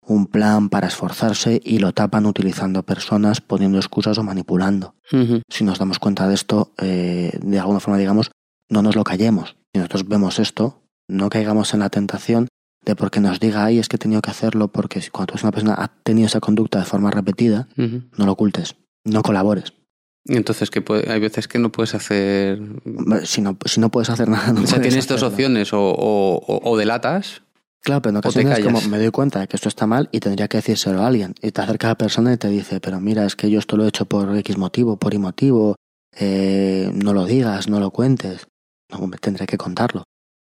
un 0.05 0.27
plan 0.27 0.69
para 0.69 0.87
esforzarse 0.87 1.59
y 1.63 1.79
lo 1.79 1.91
tapan 1.93 2.27
utilizando 2.27 2.83
personas, 2.83 3.41
poniendo 3.41 3.79
excusas 3.79 4.19
o 4.19 4.23
manipulando. 4.23 4.93
Uh 5.11 5.17
-huh. 5.17 5.41
Si 5.49 5.63
nos 5.63 5.79
damos 5.79 5.97
cuenta 5.97 6.27
de 6.27 6.35
esto, 6.35 6.71
eh, 6.77 7.31
de 7.41 7.59
alguna 7.59 7.79
forma, 7.79 7.97
digamos, 7.97 8.29
no 8.69 8.81
nos 8.81 8.95
lo 8.95 9.03
callemos. 9.03 9.55
Si 9.73 9.79
nosotros 9.79 10.07
vemos 10.07 10.39
esto, 10.39 10.83
no 11.07 11.29
caigamos 11.29 11.73
en 11.73 11.81
la 11.81 11.89
tentación 11.89 12.47
de 12.85 12.95
porque 12.95 13.19
nos 13.19 13.39
diga, 13.39 13.65
ay, 13.65 13.79
es 13.79 13.87
que 13.87 13.95
he 13.95 13.99
tenido 13.99 14.21
que 14.21 14.31
hacerlo, 14.31 14.67
porque 14.67 15.01
cuando 15.11 15.35
una 15.41 15.51
persona 15.51 15.75
ha 15.77 15.87
tenido 16.03 16.27
esa 16.27 16.39
conducta 16.39 16.79
de 16.79 16.85
forma 16.85 17.11
repetida, 17.11 17.67
uh 17.77 17.81
-huh. 17.81 18.09
no 18.17 18.25
lo 18.25 18.33
ocultes, 18.33 18.75
no 19.05 19.21
colabores. 19.21 19.73
Y 20.25 20.37
entonces 20.37 20.69
que 20.69 20.81
puede, 20.81 21.11
hay 21.11 21.19
veces 21.19 21.47
que 21.47 21.59
no 21.59 21.71
puedes 21.71 21.95
hacer. 21.95 22.61
Si 23.25 23.41
no, 23.41 23.57
si 23.65 23.79
no 23.81 23.89
puedes 23.89 24.09
hacer 24.09 24.29
nada. 24.29 24.53
No 24.53 24.61
o 24.63 24.67
sea, 24.67 24.81
tienes 24.81 25.07
dos 25.07 25.23
opciones, 25.23 25.73
o, 25.73 25.81
o, 25.81 26.71
o 26.71 26.77
delatas 26.77 27.41
Claro, 27.83 28.01
pero 28.01 28.11
en 28.11 28.17
ocasiones 28.17 28.59
es 28.59 28.65
como 28.65 28.81
me 28.83 28.97
doy 28.97 29.11
cuenta 29.11 29.41
de 29.41 29.47
que 29.47 29.57
esto 29.57 29.67
está 29.67 29.85
mal 29.85 30.07
y 30.13 30.21
tendría 30.21 30.47
que 30.47 30.57
decírselo 30.57 31.01
a 31.01 31.07
alguien. 31.07 31.35
Y 31.41 31.51
te 31.51 31.61
acerca 31.61 31.87
a 31.87 31.91
la 31.91 31.97
persona 31.97 32.31
y 32.31 32.37
te 32.37 32.47
dice, 32.47 32.79
pero 32.79 33.01
mira, 33.01 33.25
es 33.25 33.35
que 33.35 33.49
yo 33.49 33.59
esto 33.59 33.75
lo 33.75 33.83
he 33.83 33.89
hecho 33.89 34.05
por 34.05 34.35
X 34.37 34.57
motivo, 34.57 34.95
por 34.95 35.13
Y 35.13 35.17
motivo, 35.17 35.75
eh, 36.17 36.89
no 36.93 37.13
lo 37.13 37.25
digas, 37.25 37.67
no 37.67 37.81
lo 37.81 37.91
cuentes. 37.91 38.47
No, 38.91 39.09
tendré 39.19 39.45
que 39.45 39.57
contarlo. 39.57 40.03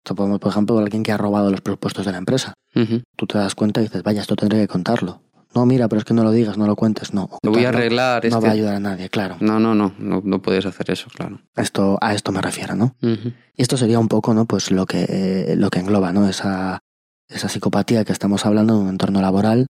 Esto 0.04 0.16
podemos, 0.16 0.40
por 0.40 0.52
ejemplo, 0.52 0.78
alguien 0.80 1.04
que 1.04 1.12
ha 1.12 1.18
robado 1.18 1.52
los 1.52 1.62
presupuestos 1.62 2.06
de 2.06 2.12
la 2.12 2.18
empresa. 2.18 2.54
Uh 2.76 2.80
-huh. 2.80 3.04
Tú 3.16 3.28
te 3.28 3.38
das 3.38 3.54
cuenta 3.56 3.82
y 3.82 3.84
dices, 3.84 4.02
vaya, 4.04 4.22
esto 4.22 4.36
tendré 4.36 4.60
que 4.60 4.68
contarlo. 4.68 5.22
No, 5.54 5.66
mira, 5.66 5.90
pero 5.90 6.00
es 6.00 6.06
que 6.06 6.14
no 6.14 6.24
lo 6.24 6.32
digas, 6.32 6.58
no 6.58 6.66
lo 6.66 6.76
cuentes, 6.78 7.14
no. 7.14 7.30
Lo 7.44 7.52
voy 7.52 7.66
a 7.66 7.70
arreglar. 7.70 8.24
No, 8.26 8.38
no 8.38 8.42
va 8.42 8.48
a 8.50 8.52
ayudar 8.52 8.76
a 8.76 8.80
nadie, 8.80 9.10
claro. 9.10 9.36
No, 9.42 9.60
no, 9.60 9.76
no, 9.76 9.94
no, 10.00 10.22
no 10.24 10.42
puedes 10.42 10.66
hacer 10.66 10.90
eso, 10.92 11.08
claro. 11.14 11.42
Esto, 11.58 11.98
a 12.02 12.14
esto 12.14 12.32
me 12.32 12.42
refiero, 12.42 12.74
¿no? 12.76 12.96
Uh 13.02 13.08
-huh. 13.08 13.34
Y 13.58 13.62
esto 13.62 13.76
sería 13.78 14.00
un 14.00 14.08
poco, 14.08 14.34
¿no? 14.34 14.46
Pues 14.46 14.72
lo 14.72 14.86
que, 14.86 15.06
eh, 15.10 15.56
lo 15.58 15.70
que 15.70 15.80
engloba, 15.80 16.14
¿no? 16.14 16.28
Esa, 16.30 16.80
esa 17.28 17.50
psicopatía 17.50 18.06
que 18.06 18.14
estamos 18.14 18.46
hablando 18.46 18.76
en 18.76 18.82
un 18.84 18.90
entorno 18.90 19.22
laboral 19.22 19.68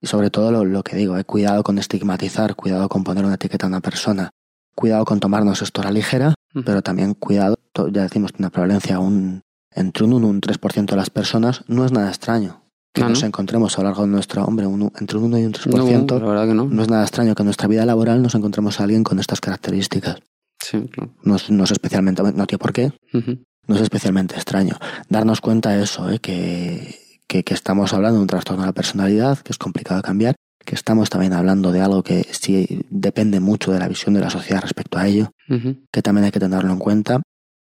y 0.00 0.06
sobre 0.06 0.30
todo 0.30 0.52
lo, 0.52 0.64
lo 0.64 0.82
que 0.84 0.96
digo, 0.96 1.18
eh, 1.18 1.24
cuidado 1.24 1.64
con 1.64 1.78
estigmatizar, 1.78 2.54
cuidado 2.54 2.88
con 2.88 3.02
poner 3.02 3.24
una 3.24 3.34
etiqueta 3.34 3.66
a 3.66 3.68
una 3.68 3.80
persona, 3.80 4.30
cuidado 4.76 5.04
con 5.04 5.18
tomarnos 5.18 5.60
esto 5.60 5.80
a 5.80 5.84
la 5.84 5.90
ligera, 5.90 6.34
uh 6.56 6.60
-huh. 6.60 6.64
pero 6.64 6.82
también 6.82 7.14
cuidado, 7.14 7.58
ya 7.92 8.02
decimos 8.02 8.32
que 8.32 8.38
una 8.38 8.50
prevalencia 8.50 8.98
un, 8.98 9.42
entre 9.70 10.04
un 10.04 10.14
1 10.14 10.26
y 10.26 10.30
un 10.30 10.40
3% 10.40 10.86
de 10.86 10.96
las 10.96 11.10
personas 11.10 11.64
no 11.68 11.84
es 11.84 11.92
nada 11.92 12.08
extraño. 12.08 12.62
Que 12.92 13.02
no, 13.02 13.10
nos 13.10 13.20
no. 13.20 13.26
encontremos 13.28 13.78
a 13.78 13.82
lo 13.82 13.88
largo 13.88 14.02
de 14.02 14.08
nuestro 14.08 14.42
hombre 14.44 14.66
un, 14.66 14.90
entre 14.98 15.18
un 15.18 15.24
1 15.24 15.38
y 15.38 15.44
un 15.44 15.52
3%, 15.52 16.06
no, 16.06 16.18
la 16.18 16.26
verdad 16.26 16.46
que 16.46 16.54
no. 16.54 16.64
no 16.64 16.82
es 16.82 16.88
nada 16.88 17.02
extraño 17.02 17.34
que 17.34 17.42
en 17.42 17.46
nuestra 17.46 17.68
vida 17.68 17.84
laboral 17.84 18.22
nos 18.22 18.34
encontremos 18.34 18.80
a 18.80 18.84
alguien 18.84 19.04
con 19.04 19.18
estas 19.18 19.40
características. 19.40 20.16
Sí, 20.58 20.80
claro. 20.90 21.12
No, 21.22 21.36
no 21.50 21.64
es 21.64 21.70
especialmente, 21.70 22.22
no 22.22 22.46
tiene 22.46 22.58
por 22.58 22.72
qué, 22.72 22.86
uh 23.12 23.18
-huh. 23.18 23.44
no 23.66 23.74
es 23.74 23.82
especialmente 23.82 24.34
extraño. 24.36 24.78
Darnos 25.10 25.42
cuenta 25.42 25.70
de 25.70 25.82
eso, 25.82 26.08
¿eh? 26.10 26.18
que, 26.20 26.98
que, 27.28 27.44
que, 27.44 27.52
estamos 27.52 27.92
hablando 27.92 28.16
de 28.16 28.22
un 28.22 28.28
trastorno 28.28 28.62
de 28.62 28.68
la 28.68 28.72
personalidad, 28.72 29.38
que 29.40 29.52
es 29.52 29.58
complicado 29.58 30.00
de 30.00 30.06
cambiar, 30.06 30.34
que 30.66 30.74
estamos 30.74 31.08
también 31.08 31.32
hablando 31.32 31.72
de 31.72 31.80
algo 31.80 32.02
que 32.02 32.26
sí 32.30 32.84
depende 32.90 33.40
mucho 33.40 33.72
de 33.72 33.78
la 33.78 33.88
visión 33.88 34.14
de 34.14 34.20
la 34.20 34.28
sociedad 34.28 34.60
respecto 34.60 34.98
a 34.98 35.06
ello, 35.06 35.30
que 35.90 36.02
también 36.02 36.26
hay 36.26 36.32
que 36.32 36.40
tenerlo 36.40 36.70
en 36.70 36.78
cuenta, 36.78 37.22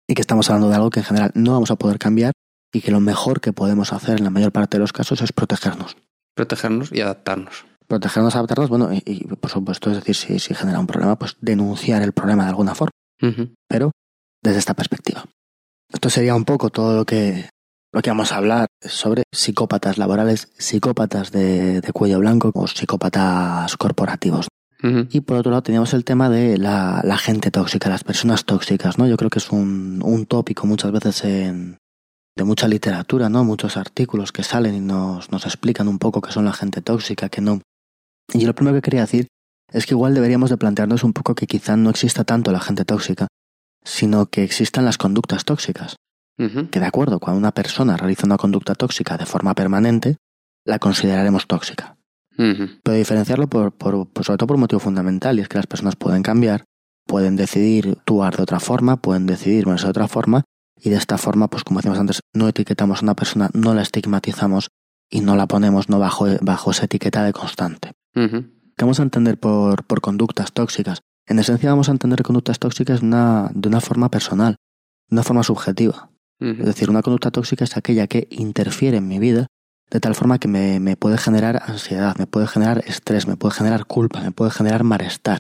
y 0.08 0.16
que 0.16 0.22
estamos 0.22 0.50
hablando 0.50 0.70
de 0.70 0.76
algo 0.76 0.90
que 0.90 1.00
en 1.00 1.06
general 1.06 1.32
no 1.36 1.54
vamos 1.54 1.72
a 1.72 1.76
poder 1.76 2.00
cambiar 2.00 2.34
y 2.74 2.82
que 2.82 2.92
lo 2.92 3.00
mejor 3.00 3.42
que 3.42 3.54
podemos 3.54 3.94
hacer 3.94 4.18
en 4.18 4.24
la 4.24 4.32
mayor 4.32 4.52
parte 4.52 4.78
de 4.78 4.82
los 4.82 4.92
casos 4.92 5.22
es 5.22 5.32
protegernos. 5.32 5.96
Protegernos 6.36 6.92
y 6.92 7.02
adaptarnos. 7.02 7.66
Protegernos, 7.88 8.36
adaptarnos, 8.36 8.70
bueno, 8.70 8.90
y, 8.92 9.26
por 9.26 9.52
supuesto, 9.52 9.92
es 9.92 9.98
decir, 9.98 10.16
si, 10.16 10.40
si, 10.40 10.54
genera 10.54 10.80
un 10.80 10.88
problema, 10.88 11.18
pues 11.18 11.38
denunciar 11.42 12.02
el 12.02 12.12
problema 12.12 12.44
de 12.44 12.50
alguna 12.50 12.76
forma, 12.76 12.92
pero 13.68 13.92
desde 14.44 14.60
esta 14.60 14.74
perspectiva. 14.74 15.26
Esto 15.92 16.10
sería 16.10 16.36
un 16.36 16.46
poco 16.46 16.70
todo 16.70 16.96
lo 16.96 17.06
que, 17.06 17.50
lo 17.92 18.02
que 18.02 18.10
vamos 18.10 18.32
a 18.32 18.38
hablar 18.38 18.68
sobre 18.82 19.24
psicópatas 19.32 19.98
laborales, 19.98 20.50
psicópatas 20.58 21.32
de, 21.32 21.82
cuello 21.94 22.20
blanco 22.20 22.52
o 22.54 22.68
psicópatas 22.68 23.76
corporativos. 23.78 24.48
Y 24.82 25.20
por 25.22 25.36
otro 25.36 25.52
lado 25.52 25.64
teníamos 25.64 25.94
el 25.94 26.06
tema 26.06 26.30
de 26.30 26.58
la, 26.58 27.18
gente 27.18 27.52
tóxica, 27.52 27.90
las 27.90 28.06
personas 28.06 28.46
tóxicas, 28.46 28.98
¿no? 28.98 29.08
Yo 29.08 29.18
creo 29.18 29.30
que 29.30 29.40
es 29.40 29.52
un, 29.52 30.00
un 30.02 30.26
tópico 30.26 30.66
muchas 30.66 30.94
veces 30.94 31.26
en, 31.26 31.78
de 32.38 32.46
mucha 32.46 32.70
literatura, 32.70 33.28
¿no? 33.28 33.44
Muchos 33.44 33.76
artículos 33.76 34.32
que 34.32 34.44
salen 34.44 34.76
y 34.76 34.80
nos, 34.80 35.32
nos 35.32 35.46
explican 35.46 35.90
un 35.90 36.00
poco 36.00 36.22
qué 36.22 36.32
son 36.32 36.46
la 36.46 36.54
gente 36.54 36.82
tóxica, 36.82 37.28
que 37.28 37.42
no. 37.42 37.60
Y 38.34 38.46
lo 38.46 38.56
primero 38.56 38.78
que 38.78 38.82
quería 38.82 39.02
decir 39.02 39.28
es 39.74 39.86
que 39.86 39.94
igual 39.94 40.14
deberíamos 40.14 40.50
de 40.50 40.56
plantearnos 40.56 41.04
un 41.04 41.12
poco 41.12 41.36
que 41.36 41.46
quizá 41.46 41.76
no 41.76 41.90
exista 41.90 42.24
tanto 42.24 42.54
la 42.54 42.62
gente 42.62 42.86
tóxica, 42.86 43.28
sino 43.84 44.28
que 44.28 44.44
existan 44.44 44.86
las 44.86 44.98
conductas 44.98 45.44
tóxicas. 45.44 45.98
Que 46.72 46.80
de 46.80 46.86
acuerdo, 46.86 47.20
cuando 47.20 47.38
una 47.38 47.52
persona 47.52 47.98
realiza 47.98 48.26
una 48.26 48.38
conducta 48.38 48.74
tóxica 48.74 49.18
de 49.18 49.26
forma 49.26 49.54
permanente, 49.54 50.18
la 50.66 50.80
consideraremos 50.80 51.48
tóxica. 51.48 51.98
Pero 52.38 52.98
diferenciarlo 52.98 53.48
por, 53.48 53.74
por, 53.74 54.08
sobre 54.24 54.38
todo 54.38 54.48
por 54.48 54.56
un 54.56 54.62
motivo 54.62 54.80
fundamental, 54.80 55.38
y 55.38 55.42
es 55.42 55.50
que 55.50 55.58
las 55.58 55.68
personas 55.68 55.98
pueden 55.98 56.24
cambiar, 56.24 56.64
pueden 57.06 57.36
decidir 57.36 57.90
actuar 57.90 58.38
de 58.38 58.44
otra 58.44 58.62
forma, 58.62 58.98
pueden 58.98 59.26
decidir 59.26 59.66
ponerse 59.66 59.88
de 59.88 59.90
otra 59.90 60.08
forma, 60.08 60.46
y 60.82 60.90
de 60.90 60.96
esta 60.96 61.18
forma, 61.18 61.50
pues 61.50 61.66
como 61.66 61.80
decíamos 61.80 62.00
antes, 62.00 62.22
no 62.34 62.48
etiquetamos 62.48 63.02
a 63.02 63.04
una 63.04 63.16
persona, 63.16 63.50
no 63.54 63.74
la 63.74 63.82
estigmatizamos 63.82 64.70
y 65.10 65.20
no 65.20 65.36
la 65.36 65.48
ponemos 65.48 65.90
no 65.90 66.00
bajo, 66.00 66.28
bajo 66.42 66.72
esa 66.72 66.86
etiqueta 66.86 67.24
de 67.24 67.34
constante. 67.34 67.92
¿Qué 68.14 68.86
vamos 68.86 69.00
a 69.02 69.04
entender 69.04 69.38
por, 69.38 69.84
por 69.84 70.00
conductas 70.00 70.54
tóxicas? 70.54 71.02
En 71.26 71.40
esencia 71.40 71.70
vamos 71.70 71.90
a 71.90 71.92
entender 71.92 72.24
conductas 72.24 72.60
tóxicas 72.60 73.02
de 73.02 73.08
una, 73.08 73.52
de 73.54 73.68
una 73.68 73.82
forma 73.82 74.10
personal, 74.10 74.56
de 75.10 75.16
una 75.16 75.24
forma 75.24 75.44
subjetiva. 75.44 76.10
Es 76.42 76.66
decir, 76.66 76.90
una 76.90 77.02
conducta 77.02 77.32
tóxica 77.32 77.66
es 77.66 77.76
aquella 77.76 78.08
que 78.08 78.28
interfiere 78.32 78.98
en 78.98 79.08
mi 79.08 79.20
vida 79.20 79.48
de 79.90 80.00
tal 80.00 80.16
forma 80.16 80.40
que 80.40 80.48
me, 80.48 80.80
me, 80.80 80.96
puede 80.96 81.18
generar 81.18 81.64
ansiedad, 81.66 82.16
me 82.18 82.28
puede 82.28 82.48
generar 82.48 82.84
estrés, 82.86 83.28
me 83.28 83.36
puede 83.36 83.56
generar 83.56 83.86
culpa, 83.86 84.22
me 84.22 84.32
puede 84.32 84.52
generar 84.52 84.84
malestar. 84.84 85.40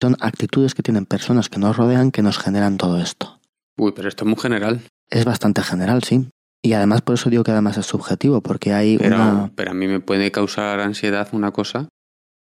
Son 0.00 0.16
actitudes 0.20 0.74
que 0.74 0.82
tienen 0.82 1.06
personas 1.06 1.48
que 1.48 1.58
nos 1.58 1.76
rodean 1.76 2.10
que 2.10 2.22
nos 2.22 2.38
generan 2.38 2.76
todo 2.76 3.00
esto. 3.00 3.38
Uy, 3.76 3.92
pero 3.94 4.08
esto 4.08 4.24
es 4.24 4.28
muy 4.28 4.38
general. 4.38 4.80
Es 5.10 5.24
bastante 5.24 5.62
general, 5.62 6.02
sí. 6.02 6.28
Y 6.62 6.72
además 6.72 7.02
por 7.02 7.14
eso 7.14 7.28
digo 7.28 7.44
que 7.44 7.50
además 7.50 7.76
es 7.76 7.86
subjetivo, 7.86 8.40
porque 8.40 8.72
hay 8.72 8.96
pero, 8.98 9.16
una... 9.16 9.52
Pero 9.54 9.70
a 9.72 9.74
mí 9.74 9.86
me 9.86 10.00
puede 10.00 10.30
causar 10.30 10.80
ansiedad 10.80 11.28
una 11.32 11.50
cosa 11.52 11.88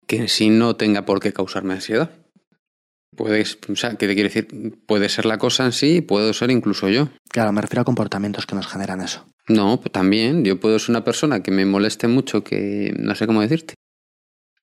que 0.08 0.18
en 0.18 0.30
sí 0.30 0.50
no 0.50 0.76
tenga 0.76 1.06
por 1.06 1.20
qué 1.20 1.34
causarme 1.34 1.74
ansiedad. 1.74 2.12
Puedes, 3.16 3.58
o 3.70 3.76
sea, 3.76 3.92
¿qué 3.92 4.08
te 4.08 4.14
quiere 4.14 4.30
decir? 4.30 4.48
Puede 4.86 5.10
ser 5.10 5.26
la 5.26 5.38
cosa 5.38 5.66
en 5.66 5.72
sí, 5.72 6.02
puedo 6.02 6.34
ser 6.34 6.52
incluso 6.52 6.90
yo. 6.90 7.10
Claro, 7.30 7.52
me 7.52 7.62
refiero 7.62 7.82
a 7.82 7.86
comportamientos 7.86 8.46
que 8.46 8.56
nos 8.56 8.68
generan 8.68 9.02
eso. 9.02 9.26
No, 9.48 9.80
pues 9.80 9.92
también. 9.92 10.44
Yo 10.46 10.60
puedo 10.60 10.80
ser 10.80 10.92
una 10.92 11.04
persona 11.04 11.44
que 11.44 11.52
me 11.52 11.66
moleste 11.66 12.08
mucho, 12.08 12.44
que 12.44 12.94
no 12.98 13.16
sé 13.16 13.28
cómo 13.28 13.42
decirte. 13.42 13.76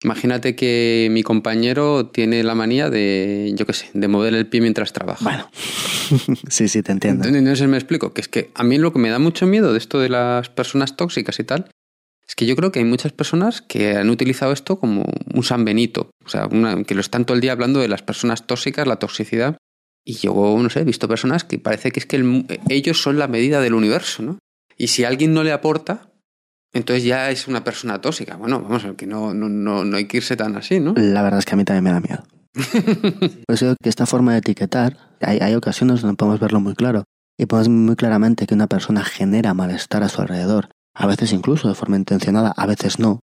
Imagínate 0.02 0.56
que 0.56 1.08
mi 1.10 1.22
compañero 1.22 2.06
tiene 2.06 2.42
la 2.42 2.54
manía 2.54 2.88
de, 2.88 3.52
yo 3.54 3.66
qué 3.66 3.74
sé, 3.74 3.90
de 3.92 4.08
mover 4.08 4.34
el 4.34 4.46
pie 4.46 4.62
mientras 4.62 4.94
trabaja. 4.94 5.22
Bueno, 5.22 5.50
sí, 6.48 6.68
sí, 6.68 6.82
te 6.82 6.92
entiendo. 6.92 7.28
Entonces 7.28 7.68
me 7.68 7.76
explico, 7.76 8.14
que 8.14 8.22
es 8.22 8.28
que 8.28 8.50
a 8.54 8.64
mí 8.64 8.78
lo 8.78 8.94
que 8.94 8.98
me 8.98 9.10
da 9.10 9.18
mucho 9.18 9.46
miedo 9.46 9.72
de 9.72 9.78
esto 9.78 10.00
de 10.00 10.08
las 10.08 10.48
personas 10.48 10.96
tóxicas 10.96 11.38
y 11.38 11.44
tal, 11.44 11.70
es 12.30 12.36
que 12.36 12.46
yo 12.46 12.54
creo 12.54 12.70
que 12.70 12.78
hay 12.78 12.84
muchas 12.84 13.10
personas 13.10 13.60
que 13.60 13.96
han 13.96 14.08
utilizado 14.08 14.52
esto 14.52 14.78
como 14.78 15.04
un 15.34 15.42
San 15.42 15.64
Benito, 15.64 16.12
o 16.24 16.28
sea, 16.28 16.48
que 16.86 16.94
lo 16.94 17.00
están 17.00 17.24
todo 17.24 17.34
el 17.34 17.40
día 17.40 17.50
hablando 17.50 17.80
de 17.80 17.88
las 17.88 18.02
personas 18.02 18.46
tóxicas, 18.46 18.86
la 18.86 19.00
toxicidad, 19.00 19.56
y 20.04 20.12
yo, 20.14 20.32
no 20.32 20.70
sé, 20.70 20.78
he 20.78 20.84
visto 20.84 21.08
personas 21.08 21.42
que 21.42 21.58
parece 21.58 21.90
que 21.90 21.98
es 21.98 22.06
que 22.06 22.46
ellos 22.68 23.02
son 23.02 23.18
la 23.18 23.26
medida 23.26 23.60
del 23.60 23.74
universo, 23.74 24.22
¿no? 24.22 24.38
Y 24.78 24.86
si 24.86 25.02
alguien 25.02 25.34
no 25.34 25.42
le 25.42 25.50
aporta, 25.50 26.12
entonces 26.72 27.02
ya 27.02 27.32
es 27.32 27.48
una 27.48 27.64
persona 27.64 28.00
tóxica. 28.00 28.36
Bueno, 28.36 28.62
vamos 28.62 28.84
a 28.84 28.88
ver, 28.88 28.96
que 28.96 29.08
no, 29.08 29.34
no, 29.34 29.48
no, 29.48 29.84
no 29.84 29.96
hay 29.96 30.04
que 30.04 30.18
irse 30.18 30.36
tan 30.36 30.54
así, 30.54 30.78
¿no? 30.78 30.94
La 30.96 31.22
verdad 31.22 31.40
es 31.40 31.46
que 31.46 31.54
a 31.54 31.56
mí 31.56 31.64
también 31.64 31.82
me 31.82 31.90
da 31.90 32.00
miedo. 32.00 32.22
Por 33.44 33.54
eso 33.56 33.74
que 33.82 33.88
esta 33.88 34.06
forma 34.06 34.34
de 34.34 34.38
etiquetar, 34.38 34.96
hay, 35.20 35.38
hay 35.38 35.56
ocasiones 35.56 36.00
donde 36.00 36.16
podemos 36.16 36.38
verlo 36.38 36.60
muy 36.60 36.76
claro. 36.76 37.02
Y 37.36 37.46
podemos 37.46 37.70
muy 37.70 37.96
claramente 37.96 38.46
que 38.46 38.54
una 38.54 38.68
persona 38.68 39.02
genera 39.02 39.52
malestar 39.52 40.04
a 40.04 40.08
su 40.08 40.20
alrededor. 40.22 40.68
A 40.94 41.06
veces 41.06 41.32
incluso 41.32 41.68
de 41.68 41.74
forma 41.74 41.96
intencionada, 41.96 42.52
a 42.56 42.66
veces 42.66 42.98
no. 42.98 43.20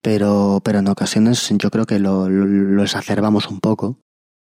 pero, 0.00 0.60
pero 0.64 0.78
en 0.78 0.88
ocasiones 0.88 1.48
yo 1.58 1.70
creo 1.70 1.84
que 1.84 1.98
lo, 1.98 2.28
lo, 2.28 2.46
lo 2.46 2.82
exacerbamos 2.82 3.48
un 3.48 3.60
poco 3.60 3.98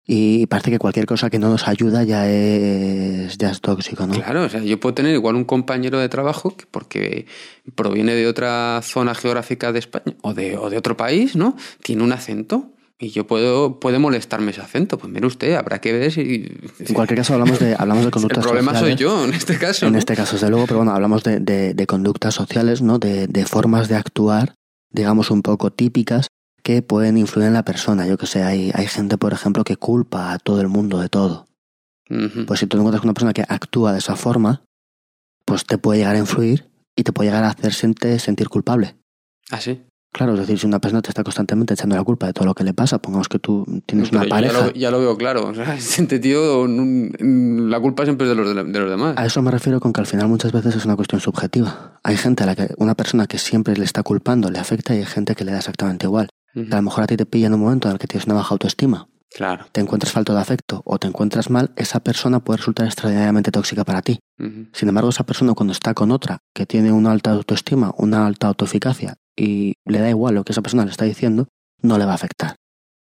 y 0.06 0.48
parece 0.48 0.72
que 0.72 0.80
cualquier 0.80 1.06
cosa 1.06 1.30
que 1.30 1.38
no 1.38 1.50
nos 1.50 1.68
ayuda 1.68 2.04
ya 2.04 2.28
es, 2.30 3.38
ya 3.38 3.52
es 3.52 3.62
tóxico, 3.62 4.08
¿no? 4.08 4.14
Claro, 4.14 4.44
o 4.44 4.50
sea, 4.50 4.62
yo 4.62 4.80
puedo 4.80 4.96
tener 4.96 5.14
igual 5.14 5.36
un 5.36 5.46
compañero 5.46 6.00
de 6.00 6.10
trabajo 6.10 6.56
que 6.58 6.66
porque 6.70 7.28
proviene 7.76 8.16
de 8.16 8.28
otra 8.28 8.82
zona 8.84 9.14
geográfica 9.14 9.72
de 9.72 9.80
España 9.80 10.16
o 10.22 10.34
de, 10.34 10.58
o 10.58 10.70
de 10.70 10.78
otro 10.78 10.98
país, 10.98 11.36
¿no? 11.36 11.56
Tiene 11.84 12.04
un 12.04 12.12
acento 12.12 12.72
y 13.02 13.10
yo 13.10 13.26
puedo 13.26 13.80
puede 13.80 13.98
molestarme 13.98 14.52
ese 14.52 14.62
acento. 14.62 14.98
Pues 15.00 15.12
mire 15.12 15.26
usted, 15.26 15.56
habrá 15.56 15.82
que 15.82 15.92
ver 15.92 16.12
si... 16.12 16.48
En 16.80 16.94
cualquier 16.94 17.18
caso 17.18 17.34
hablamos 17.34 17.60
de, 17.60 17.76
hablamos 17.78 18.06
de 18.06 18.12
conductas 18.16 18.38
El 18.38 18.44
problema 18.44 18.72
sociales. 18.74 18.98
soy 19.00 19.04
yo 19.04 19.26
en 19.26 19.34
este 19.34 19.58
caso. 19.58 19.88
En 19.88 19.94
¿no? 19.94 20.00
este 20.00 20.16
caso, 20.16 20.34
desde 20.34 20.50
luego, 20.50 20.68
pero 20.68 20.78
bueno, 20.78 20.94
hablamos 20.94 21.24
de, 21.24 21.40
de, 21.40 21.74
de 21.74 21.88
conductas 21.88 22.36
sociales, 22.36 22.82
¿no? 22.84 23.00
De, 23.00 23.28
de 23.28 23.46
formas 23.46 23.90
de 23.90 23.96
actuar, 23.96 24.54
digamos, 24.92 25.32
un 25.32 25.42
poco 25.42 25.72
típicas 25.72 26.28
que 26.64 26.84
pueden 26.84 27.18
influir 27.18 27.48
en 27.48 27.54
la 27.54 27.66
persona. 27.66 28.06
Yo 28.06 28.18
que 28.20 28.28
sé, 28.28 28.44
hay, 28.44 28.72
hay 28.76 28.86
gente, 28.86 29.18
por 29.18 29.34
ejemplo, 29.34 29.64
que 29.64 29.78
culpa 29.78 30.32
a 30.32 30.38
todo 30.38 30.62
el 30.62 30.68
mundo 30.68 31.00
de 31.00 31.10
todo. 31.10 31.48
Uh 32.10 32.14
-huh. 32.16 32.46
Pues 32.46 32.60
si 32.60 32.68
tú 32.68 32.78
te 32.78 32.82
encuentras 32.82 33.02
con 33.02 33.08
una 33.10 33.16
persona 33.16 33.34
que 33.34 33.44
actúa 33.48 33.94
de 33.94 33.98
esa 34.00 34.16
forma, 34.16 34.64
pues 35.44 35.66
te 35.66 35.80
puede 35.80 36.00
llegar 36.00 36.16
a 36.16 36.20
influir 36.20 36.70
y 36.96 37.02
te 37.04 37.12
puede 37.14 37.30
llegar 37.30 37.46
a 37.46 37.50
hacer 37.50 37.74
sentir, 37.74 38.20
sentir 38.20 38.48
culpable. 38.48 38.96
¿Ah, 39.50 39.60
sí? 39.60 39.82
Claro, 40.14 40.34
es 40.34 40.40
decir, 40.40 40.60
si 40.60 40.68
una 40.68 40.80
persona 40.80 41.02
te 41.02 41.10
está 41.10 41.24
constantemente 41.24 41.74
echando 41.74 41.96
la 41.96 42.04
culpa 42.04 42.28
de 42.28 42.34
todo 42.34 42.46
lo 42.46 42.54
que 42.54 42.66
le 42.66 42.74
pasa, 42.74 43.00
pongamos 43.00 43.30
que 43.30 43.40
tú 43.40 43.66
tienes 43.86 44.10
Pero 44.10 44.22
una 44.22 44.30
pareja. 44.30 44.54
Ya 44.54 44.66
lo, 44.66 44.72
ya 44.74 44.92
lo, 44.92 45.00
veo 45.00 45.18
claro. 45.18 45.48
O 45.48 45.54
sea, 45.54 45.76
este 45.76 46.20
tío, 46.20 46.68
la 46.68 47.80
culpa 47.80 48.04
siempre 48.04 48.30
es 48.30 48.36
de 48.36 48.44
los, 48.44 48.54
de 48.56 48.80
los 48.80 48.90
demás. 48.90 49.18
A 49.18 49.26
eso 49.26 49.42
me 49.42 49.52
refiero 49.52 49.80
con 49.80 49.94
que 49.94 50.02
al 50.02 50.08
final 50.08 50.28
muchas 50.28 50.52
veces 50.52 50.76
es 50.76 50.86
una 50.86 50.98
cuestión 50.98 51.22
subjetiva. 51.22 52.00
Hay 52.04 52.18
gente 52.18 52.44
a 52.44 52.46
la 52.46 52.56
que 52.56 52.74
una 52.78 52.96
persona 52.96 53.26
que 53.26 53.38
siempre 53.38 53.76
le 53.78 53.86
está 53.86 54.04
culpando 54.04 54.52
le 54.52 54.60
afecta 54.60 54.94
y 54.94 54.98
hay 55.00 55.06
gente 55.06 55.34
que 55.34 55.46
le 55.46 55.54
da 55.54 55.60
exactamente 55.60 56.08
igual. 56.08 56.28
Uh 56.56 56.60
-huh. 56.60 56.74
A 56.74 56.76
lo 56.78 56.82
mejor 56.82 57.06
a 57.06 57.08
ti 57.08 57.16
te 57.16 57.26
pilla 57.26 57.48
en 57.48 57.54
un 57.54 57.62
momento 57.62 57.88
en 57.88 57.94
el 57.94 58.00
que 58.00 58.08
tienes 58.08 58.26
una 58.26 58.36
baja 58.36 58.54
autoestima. 58.54 59.08
Claro. 59.34 59.66
Te 59.72 59.80
encuentras 59.80 60.12
falto 60.12 60.34
de 60.34 60.42
afecto 60.42 60.82
o 60.84 61.00
te 61.00 61.08
encuentras 61.08 61.50
mal, 61.50 61.72
esa 61.78 62.02
persona 62.02 62.42
puede 62.42 62.58
resultar 62.58 62.86
extraordinariamente 62.86 63.50
tóxica 63.50 63.86
para 63.86 64.02
ti. 64.02 64.20
Uh 64.38 64.44
-huh. 64.44 64.70
Sin 64.74 64.90
embargo, 64.90 65.10
esa 65.10 65.26
persona 65.26 65.54
cuando 65.54 65.72
está 65.72 65.94
con 65.94 66.12
otra 66.12 66.40
que 66.54 66.66
tiene 66.66 66.92
una 66.92 67.12
alta 67.12 67.32
autoestima, 67.32 67.94
una 67.98 68.28
alta 68.28 68.48
autoeficacia 68.48 69.16
y 69.36 69.74
le 69.86 70.00
da 70.00 70.10
igual 70.10 70.36
lo 70.36 70.44
que 70.44 70.52
esa 70.52 70.62
persona 70.62 70.86
le 70.86 70.92
está 70.92 71.06
diciendo, 71.06 71.48
no 71.82 71.98
le 71.98 72.06
va 72.06 72.12
a 72.12 72.16
afectar. 72.16 72.56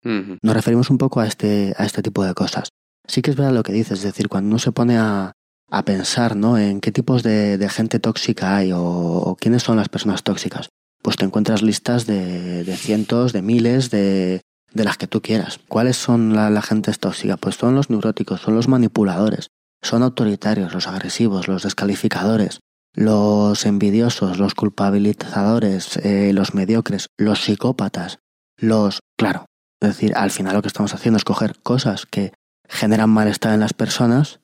Uh 0.05 0.09
-huh. 0.09 0.39
Nos 0.43 0.55
referimos 0.55 0.91
un 0.91 0.99
poco 0.99 1.21
a 1.21 1.27
este, 1.27 1.75
a 1.77 1.85
este 1.85 2.03
tipo 2.03 2.25
de 2.25 2.35
cosas. 2.35 2.69
Sí 3.07 3.23
que 3.23 3.31
es 3.31 3.37
verdad 3.37 3.53
lo 3.53 3.63
que 3.63 3.73
dices, 3.73 3.99
es 3.99 4.05
decir, 4.05 4.29
cuando 4.29 4.49
uno 4.49 4.59
se 4.59 4.73
pone 4.73 4.97
a, 4.99 5.33
a 5.71 5.85
pensar 5.85 6.37
¿no? 6.37 6.59
en 6.59 6.81
qué 6.81 6.93
tipos 6.93 7.23
de, 7.23 7.59
de 7.59 7.69
gente 7.69 7.99
tóxica 7.99 8.57
hay 8.57 8.73
o, 8.73 8.81
o, 8.83 9.37
quiénes 9.37 9.63
son 9.63 9.77
las 9.77 9.89
personas 9.89 10.23
tóxicas, 10.23 10.69
pues 11.03 11.17
te 11.17 11.25
encuentras 11.25 11.63
listas 11.63 12.07
de, 12.07 12.65
de 12.65 12.77
cientos, 12.77 13.33
de 13.33 13.43
miles, 13.43 13.91
de, 13.91 14.43
de, 14.73 14.85
las 14.85 14.97
que 14.99 15.07
tú 15.07 15.23
quieras. 15.23 15.61
¿Cuáles 15.69 15.97
son 15.97 16.35
la, 16.35 16.51
la 16.51 16.63
gente 16.63 16.93
tóxica? 16.93 17.37
Pues 17.37 17.57
son 17.57 17.75
los 17.75 17.89
neuróticos, 17.91 18.41
son 18.41 18.55
los 18.55 18.69
manipuladores, 18.69 19.49
son 19.83 20.03
autoritarios, 20.03 20.75
los 20.75 20.87
agresivos, 20.87 21.49
los 21.49 21.63
descalificadores, 21.63 22.61
los 22.95 23.67
envidiosos, 23.67 24.39
los 24.39 24.55
culpabilizadores, 24.55 25.97
eh, 25.99 26.33
los 26.33 26.55
mediocres, 26.55 27.09
los 27.19 27.41
psicópatas, 27.41 28.19
los... 28.57 29.01
Claro, 29.17 29.47
es 29.81 29.91
decir, 29.91 30.13
al 30.17 30.31
final 30.31 30.55
lo 30.55 30.63
que 30.63 30.69
estamos 30.69 30.95
haciendo 30.95 31.17
es 31.17 31.25
coger 31.25 31.59
cosas 31.63 32.07
que 32.07 32.33
generan 32.69 33.11
malestar 33.11 33.55
en 33.55 33.61
las 33.61 33.75
personas 33.75 34.41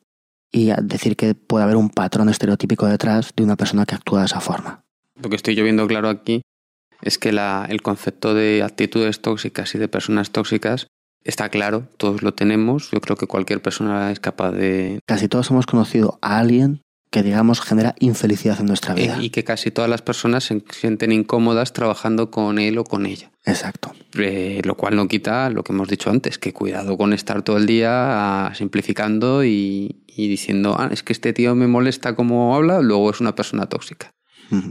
y 0.53 0.70
decir 0.82 1.16
que 1.16 1.34
puede 1.34 1.64
haber 1.64 1.76
un 1.76 1.90
patrón 1.90 2.28
estereotípico 2.28 2.86
detrás 2.86 3.32
de 3.36 3.44
una 3.44 3.57
persona 3.57 3.84
que 3.84 3.94
actúa 3.94 4.20
de 4.20 4.26
esa 4.26 4.40
forma. 4.40 4.84
Lo 5.20 5.28
que 5.28 5.36
estoy 5.36 5.55
yo 5.55 5.64
viendo 5.64 5.86
claro 5.86 6.09
aquí 6.09 6.42
es 7.03 7.18
que 7.18 7.32
la, 7.32 7.66
el 7.68 7.82
concepto 7.82 8.34
de 8.34 8.62
actitudes 8.62 9.20
tóxicas 9.20 9.74
y 9.74 9.78
de 9.78 9.88
personas 9.88 10.30
tóxicas 10.30 10.86
está 11.24 11.49
claro, 11.49 11.88
todos 11.97 12.22
lo 12.22 12.34
tenemos, 12.34 12.90
yo 12.90 13.01
creo 13.01 13.16
que 13.16 13.26
cualquier 13.26 13.61
persona 13.61 14.12
es 14.12 14.20
capaz 14.20 14.53
de... 14.53 15.01
Casi 15.07 15.28
todos 15.28 15.51
hemos 15.51 15.66
conocido 15.66 16.18
a 16.22 16.38
alguien 16.38 16.82
que 17.11 17.22
digamos 17.22 17.61
genera 17.61 17.94
infelicidad 17.98 18.61
en 18.61 18.66
nuestra 18.66 18.94
vida. 18.94 19.18
Y 19.20 19.30
que 19.30 19.44
casi 19.44 19.70
todas 19.70 19.88
las 19.90 20.02
personas 20.02 20.44
se 20.44 20.62
sienten 20.70 21.12
incómodas 21.12 21.72
trabajando 21.72 22.30
con 22.30 22.59
él 22.59 22.78
o 22.78 22.84
con 22.84 23.07
ella. 23.07 23.30
Exacto. 23.44 23.92
Eh, 24.18 24.61
lo 24.64 24.76
cual 24.76 24.96
no 24.96 25.09
quita 25.09 25.48
lo 25.50 25.62
que 25.62 25.72
hemos 25.72 25.88
dicho 25.88 26.11
antes, 26.11 26.38
que 26.38 26.52
cuidado 26.52 26.96
con 26.96 27.12
estar 27.12 27.42
todo 27.42 27.57
el 27.57 27.66
día 27.66 28.46
ah, 28.46 28.54
simplificando 28.54 29.44
y, 29.44 30.02
y 30.07 30.28
diciendo, 30.28 30.76
ah, 30.78 30.88
es 30.90 31.02
que 31.02 31.12
este 31.12 31.32
tío 31.32 31.54
me 31.54 31.66
molesta 31.66 32.16
como 32.16 32.57
habla, 32.57 32.80
luego 32.80 33.11
es 33.11 33.20
una 33.20 33.34
persona 33.34 33.66
tóxica. 33.66 34.11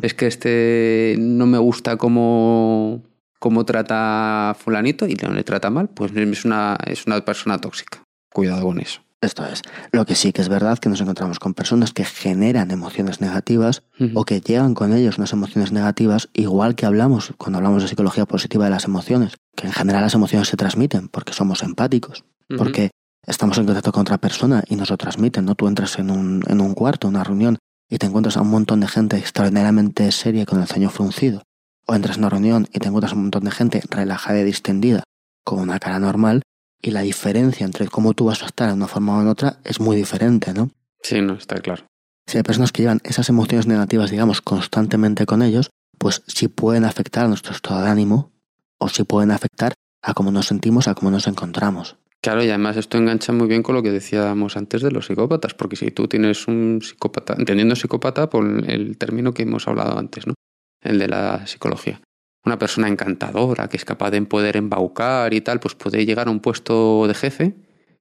Es 0.01 0.13
que 0.13 0.27
este 0.27 1.15
no 1.19 1.47
me 1.47 1.57
gusta 1.57 1.97
cómo, 1.97 3.03
cómo 3.39 3.65
trata 3.65 4.51
a 4.51 4.53
fulanito 4.53 5.05
y 5.05 5.15
no 5.15 5.31
le 5.31 5.43
trata 5.43 5.69
mal, 5.69 5.89
pues 5.89 6.13
es 6.15 6.45
una, 6.45 6.77
es 6.87 7.05
una 7.05 7.23
persona 7.25 7.59
tóxica. 7.59 8.01
Cuidado 8.31 8.63
con 8.63 8.79
eso. 8.79 9.01
Esto 9.25 9.43
es. 9.43 9.63
Lo 9.91 10.05
que 10.05 10.13
sí 10.13 10.31
que 10.31 10.43
es 10.43 10.49
verdad 10.49 10.77
que 10.77 10.87
nos 10.87 11.01
encontramos 11.01 11.39
con 11.39 11.55
personas 11.55 11.93
que 11.93 12.05
generan 12.05 12.69
emociones 12.69 13.21
negativas 13.21 13.81
o 14.13 14.23
que 14.23 14.39
llegan 14.39 14.75
con 14.75 14.93
ellos 14.93 15.17
unas 15.17 15.33
emociones 15.33 15.71
negativas, 15.71 16.29
igual 16.33 16.75
que 16.75 16.85
hablamos 16.85 17.33
cuando 17.37 17.57
hablamos 17.57 17.81
de 17.81 17.89
psicología 17.89 18.27
positiva 18.27 18.65
de 18.65 18.69
las 18.69 18.85
emociones, 18.85 19.33
que 19.55 19.65
en 19.65 19.73
general 19.73 20.03
las 20.03 20.13
emociones 20.13 20.47
se 20.47 20.57
transmiten 20.57 21.07
porque 21.07 21.33
somos 21.33 21.63
empáticos, 21.63 22.23
porque 22.55 22.91
estamos 23.25 23.57
en 23.57 23.65
contacto 23.65 23.91
con 23.91 24.01
otra 24.01 24.19
persona 24.19 24.63
y 24.69 24.75
nos 24.75 24.91
lo 24.91 24.97
transmiten, 24.97 25.45
¿no? 25.45 25.55
Tú 25.55 25.67
entras 25.67 25.97
en 25.97 26.11
un, 26.11 26.43
en 26.47 26.61
un 26.61 26.75
cuarto, 26.75 27.07
una 27.07 27.23
reunión, 27.23 27.57
y 27.89 27.97
te 27.97 28.05
encuentras 28.05 28.37
a 28.37 28.41
un 28.41 28.49
montón 28.49 28.79
de 28.79 28.87
gente 28.87 29.17
extraordinariamente 29.17 30.11
seria 30.11 30.45
con 30.45 30.61
el 30.61 30.67
ceño 30.67 30.91
fruncido, 30.91 31.41
o 31.87 31.95
entras 31.95 32.17
en 32.17 32.23
una 32.23 32.29
reunión 32.29 32.67
y 32.71 32.79
te 32.79 32.89
encuentras 32.89 33.13
a 33.13 33.15
un 33.15 33.23
montón 33.23 33.45
de 33.45 33.51
gente 33.51 33.81
relajada 33.89 34.39
y 34.39 34.43
distendida, 34.43 35.03
con 35.43 35.59
una 35.59 35.79
cara 35.79 35.97
normal, 35.97 36.43
y 36.81 36.91
la 36.91 37.01
diferencia 37.01 37.65
entre 37.65 37.87
cómo 37.87 38.13
tú 38.13 38.25
vas 38.25 38.43
a 38.43 38.47
estar 38.47 38.69
en 38.69 38.75
una 38.75 38.87
forma 38.87 39.17
o 39.17 39.21
en 39.21 39.27
otra 39.27 39.59
es 39.63 39.79
muy 39.79 39.95
diferente, 39.95 40.53
¿no? 40.53 40.71
Sí, 41.01 41.21
no, 41.21 41.33
está 41.33 41.57
claro. 41.57 41.85
Si 42.27 42.37
hay 42.37 42.43
personas 42.43 42.71
que 42.71 42.83
llevan 42.83 43.01
esas 43.03 43.29
emociones 43.29 43.67
negativas, 43.67 44.11
digamos, 44.11 44.41
constantemente 44.41 45.25
con 45.25 45.41
ellos, 45.41 45.69
pues 45.97 46.23
sí 46.27 46.47
pueden 46.47 46.85
afectar 46.85 47.25
a 47.25 47.27
nuestro 47.27 47.53
estado 47.53 47.83
de 47.83 47.89
ánimo 47.89 48.31
o 48.77 48.89
sí 48.89 49.03
pueden 49.03 49.31
afectar 49.31 49.73
a 50.01 50.13
cómo 50.13 50.31
nos 50.31 50.47
sentimos, 50.47 50.87
a 50.87 50.95
cómo 50.95 51.11
nos 51.11 51.27
encontramos. 51.27 51.97
Claro, 52.21 52.43
y 52.43 52.49
además 52.49 52.77
esto 52.77 52.97
engancha 52.97 53.31
muy 53.31 53.47
bien 53.47 53.61
con 53.61 53.75
lo 53.75 53.83
que 53.83 53.91
decíamos 53.91 54.57
antes 54.57 54.81
de 54.81 54.89
los 54.91 55.05
psicópatas, 55.05 55.53
porque 55.53 55.75
si 55.75 55.91
tú 55.91 56.07
tienes 56.07 56.47
un 56.47 56.79
psicópata, 56.81 57.35
entendiendo 57.37 57.75
psicópata 57.75 58.29
por 58.29 58.45
el 58.67 58.97
término 58.97 59.33
que 59.33 59.43
hemos 59.43 59.67
hablado 59.67 59.99
antes, 59.99 60.25
¿no? 60.25 60.33
El 60.81 60.97
de 60.97 61.07
la 61.07 61.45
psicología 61.45 62.01
una 62.45 62.59
persona 62.59 62.87
encantadora, 62.87 63.67
que 63.67 63.77
es 63.77 63.85
capaz 63.85 64.11
de 64.11 64.21
poder 64.21 64.57
embaucar 64.57 65.33
y 65.33 65.41
tal, 65.41 65.59
pues 65.59 65.75
puede 65.75 66.05
llegar 66.05 66.27
a 66.27 66.31
un 66.31 66.39
puesto 66.39 67.07
de 67.07 67.13
jefe 67.13 67.55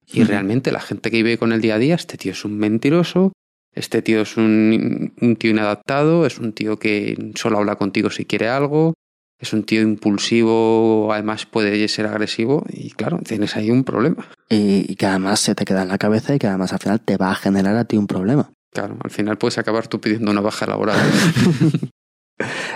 y 0.07 0.23
realmente 0.23 0.71
la 0.71 0.81
gente 0.81 1.09
que 1.09 1.17
vive 1.17 1.37
con 1.37 1.51
el 1.51 1.61
día 1.61 1.75
a 1.75 1.79
día, 1.79 1.95
este 1.95 2.17
tío 2.17 2.31
es 2.31 2.45
un 2.45 2.57
mentiroso, 2.57 3.33
este 3.73 4.01
tío 4.01 4.21
es 4.21 4.37
un, 4.37 5.13
un, 5.19 5.35
tío 5.35 5.51
inadaptado, 5.51 6.25
es 6.25 6.37
un 6.37 6.53
tío 6.53 6.77
que 6.77 7.31
solo 7.35 7.57
habla 7.57 7.75
contigo 7.75 8.09
si 8.09 8.25
quiere 8.25 8.47
algo, 8.47 8.93
es 9.39 9.51
un 9.53 9.63
tío 9.63 9.81
impulsivo, 9.81 11.11
además 11.11 11.45
puede 11.45 11.87
ser 11.87 12.05
agresivo 12.05 12.63
y 12.69 12.91
claro, 12.91 13.19
tienes 13.25 13.55
ahí 13.55 13.69
un 13.69 13.83
problema. 13.83 14.29
Y, 14.49 14.95
que 14.95 15.05
además 15.05 15.39
se 15.39 15.55
te 15.55 15.65
queda 15.65 15.81
en 15.81 15.89
la 15.89 15.97
cabeza 15.97 16.35
y 16.35 16.39
que 16.39 16.47
además 16.47 16.71
al 16.71 16.79
final 16.79 17.01
te 17.01 17.17
va 17.17 17.31
a 17.31 17.35
generar 17.35 17.75
a 17.75 17.85
ti 17.85 17.97
un 17.97 18.07
problema. 18.07 18.51
Claro, 18.71 18.97
al 19.03 19.11
final 19.11 19.37
puedes 19.37 19.57
acabar 19.57 19.87
tú 19.87 19.99
pidiendo 19.99 20.31
una 20.31 20.41
baja 20.41 20.65
laboral. 20.65 20.99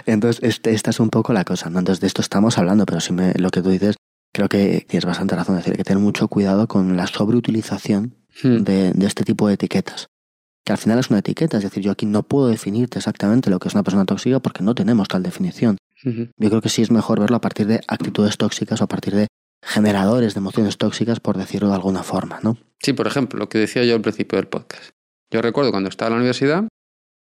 Entonces, 0.05 0.43
este, 0.43 0.71
esta 0.71 0.89
es 0.89 0.99
un 0.99 1.09
poco 1.09 1.33
la 1.33 1.43
cosa, 1.43 1.69
¿no? 1.69 1.79
Entonces, 1.79 2.01
de 2.01 2.07
esto 2.07 2.21
estamos 2.21 2.57
hablando, 2.57 2.85
pero 2.85 2.99
si 2.99 3.13
me, 3.13 3.33
lo 3.33 3.49
que 3.49 3.61
tú 3.61 3.69
dices, 3.69 3.95
creo 4.33 4.49
que 4.49 4.85
tienes 4.87 5.05
bastante 5.05 5.35
razón 5.35 5.55
de 5.55 5.61
decir 5.61 5.77
que 5.77 5.83
tener 5.83 6.01
mucho 6.01 6.27
cuidado 6.27 6.67
con 6.67 6.95
la 6.97 7.07
sobreutilización 7.07 8.15
hmm. 8.43 8.57
de, 8.57 8.91
de, 8.93 9.07
este 9.07 9.23
tipo 9.23 9.47
de 9.47 9.55
etiquetas. 9.55 10.07
Que 10.65 10.73
al 10.73 10.77
final 10.77 10.99
es 10.99 11.09
una 11.09 11.19
etiqueta, 11.19 11.57
es 11.57 11.63
decir, 11.63 11.83
yo 11.83 11.91
aquí 11.91 12.05
no 12.05 12.23
puedo 12.23 12.47
definirte 12.47 12.99
exactamente 12.99 13.49
lo 13.49 13.59
que 13.59 13.69
es 13.69 13.73
una 13.73 13.83
persona 13.83 14.05
tóxica 14.05 14.39
porque 14.39 14.63
no 14.63 14.75
tenemos 14.75 15.07
tal 15.07 15.23
definición. 15.23 15.77
Yo 16.03 16.49
creo 16.49 16.61
que 16.61 16.69
sí 16.69 16.81
es 16.81 16.91
mejor 16.91 17.19
verlo 17.19 17.35
a 17.35 17.41
partir 17.41 17.67
de 17.67 17.81
actitudes 17.87 18.37
tóxicas 18.37 18.79
o 18.79 18.85
a 18.85 18.87
partir 18.87 19.15
de 19.15 19.27
generadores 19.61 20.33
de 20.33 20.39
emociones 20.39 20.77
tóxicas, 20.77 21.19
por 21.19 21.37
decirlo 21.37 21.69
de 21.69 21.75
alguna 21.75 22.03
forma, 22.03 22.39
¿no? 22.41 22.57
Sí, 22.79 22.93
por 22.93 23.07
ejemplo, 23.07 23.37
lo 23.37 23.49
que 23.49 23.57
decía 23.57 23.83
yo 23.83 23.95
al 23.95 24.01
principio 24.01 24.37
del 24.37 24.47
podcast. 24.47 24.91
Yo 25.31 25.41
recuerdo 25.41 25.71
cuando 25.71 25.89
estaba 25.89 26.07
en 26.07 26.13
la 26.13 26.19
universidad, 26.19 26.67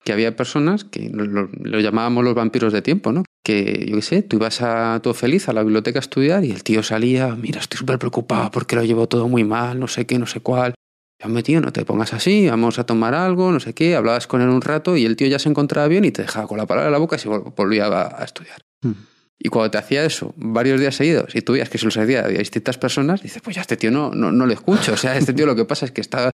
que 0.04 0.12
había 0.12 0.36
personas 0.36 0.84
que 0.84 1.10
lo, 1.12 1.80
llamábamos 1.80 2.24
los 2.24 2.34
vampiros 2.34 2.72
de 2.72 2.82
tiempo, 2.82 3.12
¿no? 3.12 3.24
Que, 3.44 3.86
yo 3.88 3.96
qué 3.96 4.02
sé, 4.02 4.22
tú 4.22 4.36
ibas 4.36 4.60
a 4.62 5.00
todo 5.02 5.14
feliz 5.14 5.48
a 5.48 5.52
la 5.52 5.62
biblioteca 5.62 5.98
a 5.98 6.00
estudiar 6.00 6.44
y 6.44 6.50
el 6.50 6.62
tío 6.62 6.82
salía, 6.82 7.34
mira, 7.36 7.60
estoy 7.60 7.78
súper 7.78 7.98
preocupado 7.98 8.50
porque 8.50 8.76
lo 8.76 8.84
llevo 8.84 9.08
todo 9.08 9.28
muy 9.28 9.44
mal, 9.44 9.78
no 9.78 9.88
sé 9.88 10.06
qué, 10.06 10.18
no 10.18 10.26
sé 10.26 10.40
cuál. 10.40 10.74
Ya 11.22 11.28
me 11.28 11.44
tío, 11.44 11.60
no 11.60 11.72
te 11.72 11.84
pongas 11.84 12.12
así, 12.14 12.48
vamos 12.48 12.80
a 12.80 12.84
tomar 12.84 13.14
algo, 13.14 13.52
no 13.52 13.60
sé 13.60 13.74
qué. 13.74 13.94
Hablabas 13.94 14.26
con 14.26 14.40
él 14.40 14.48
un 14.48 14.60
rato 14.60 14.96
y 14.96 15.04
el 15.04 15.14
tío 15.14 15.28
ya 15.28 15.38
se 15.38 15.48
encontraba 15.48 15.86
bien 15.86 16.04
y 16.04 16.10
te 16.10 16.22
dejaba 16.22 16.48
con 16.48 16.58
la 16.58 16.66
palabra 16.66 16.88
en 16.88 16.92
la 16.92 16.98
boca 16.98 17.14
y 17.14 17.20
se 17.20 17.28
volvía 17.28 17.86
a, 17.86 18.24
estudiar. 18.24 18.60
Hmm. 18.80 18.94
Y 19.38 19.48
cuando 19.48 19.70
te 19.70 19.78
hacía 19.78 20.04
eso 20.04 20.34
varios 20.36 20.80
días 20.80 20.96
seguidos 20.96 21.34
y 21.34 21.42
tú 21.42 21.52
veías 21.52 21.68
que 21.68 21.78
se 21.78 21.84
lo 21.84 21.90
hacía 21.90 22.24
a 22.24 22.28
distintas 22.28 22.76
personas, 22.76 23.22
dices, 23.22 23.40
pues 23.40 23.54
ya 23.54 23.62
este 23.62 23.76
tío 23.76 23.92
no, 23.92 24.10
no, 24.10 24.32
no 24.32 24.46
le 24.46 24.54
escucho. 24.54 24.94
O 24.94 24.96
sea, 24.96 25.16
este 25.16 25.32
tío 25.32 25.46
lo 25.46 25.54
que 25.54 25.64
pasa 25.64 25.86
es 25.86 25.92
que 25.92 26.00
está 26.00 26.32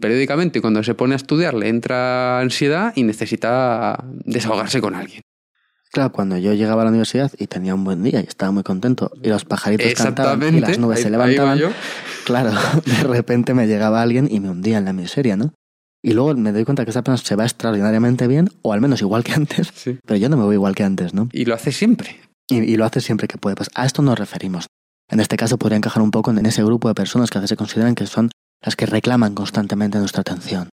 periódicamente 0.00 0.60
cuando 0.60 0.82
se 0.82 0.94
pone 0.94 1.14
a 1.14 1.16
estudiar 1.16 1.54
le 1.54 1.68
entra 1.68 2.40
ansiedad 2.40 2.92
y 2.96 3.02
necesita 3.02 4.04
desahogarse 4.24 4.80
con 4.80 4.94
alguien. 4.94 5.22
Claro, 5.92 6.12
cuando 6.12 6.36
yo 6.36 6.52
llegaba 6.52 6.82
a 6.82 6.84
la 6.84 6.90
universidad 6.90 7.32
y 7.38 7.46
tenía 7.46 7.74
un 7.74 7.84
buen 7.84 8.02
día 8.02 8.20
y 8.20 8.24
estaba 8.24 8.52
muy 8.52 8.62
contento 8.62 9.10
y 9.22 9.28
los 9.28 9.44
pajaritos 9.44 9.94
cantaban 9.94 10.54
y 10.54 10.60
las 10.60 10.78
nubes 10.78 11.00
se 11.00 11.10
levantaban, 11.10 11.60
claro, 12.24 12.50
de 12.84 13.02
repente 13.04 13.54
me 13.54 13.66
llegaba 13.66 14.02
alguien 14.02 14.28
y 14.30 14.40
me 14.40 14.50
hundía 14.50 14.78
en 14.78 14.84
la 14.84 14.92
miseria, 14.92 15.36
¿no? 15.36 15.54
Y 16.02 16.12
luego 16.12 16.34
me 16.34 16.52
doy 16.52 16.64
cuenta 16.64 16.84
que 16.84 16.90
esa 16.90 17.02
persona 17.02 17.26
se 17.26 17.34
va 17.34 17.44
extraordinariamente 17.44 18.26
bien, 18.26 18.50
o 18.62 18.72
al 18.72 18.80
menos 18.80 19.00
igual 19.00 19.24
que 19.24 19.32
antes, 19.32 19.72
pero 20.04 20.18
yo 20.18 20.28
no 20.28 20.36
me 20.36 20.44
voy 20.44 20.54
igual 20.54 20.74
que 20.74 20.84
antes, 20.84 21.14
¿no? 21.14 21.28
Y 21.32 21.46
lo 21.46 21.54
hace 21.54 21.72
siempre. 21.72 22.20
Y, 22.48 22.58
y, 22.58 22.76
lo 22.76 22.84
hace 22.84 23.00
siempre 23.00 23.26
que 23.26 23.38
puede. 23.38 23.56
Pues 23.56 23.70
a 23.74 23.86
esto 23.86 24.02
nos 24.02 24.18
referimos. 24.18 24.66
En 25.08 25.18
este 25.18 25.36
caso 25.36 25.58
podría 25.58 25.78
encajar 25.78 26.02
un 26.02 26.10
poco 26.10 26.30
en 26.30 26.46
ese 26.46 26.62
grupo 26.62 26.88
de 26.88 26.94
personas 26.94 27.30
que 27.30 27.38
a 27.38 27.40
veces 27.40 27.50
se 27.50 27.56
consideran 27.56 27.94
que 27.94 28.06
son 28.06 28.30
las 28.62 28.76
que 28.76 28.86
reclaman 28.86 29.34
constantemente 29.34 29.98
nuestra 29.98 30.22
atención. 30.22 30.68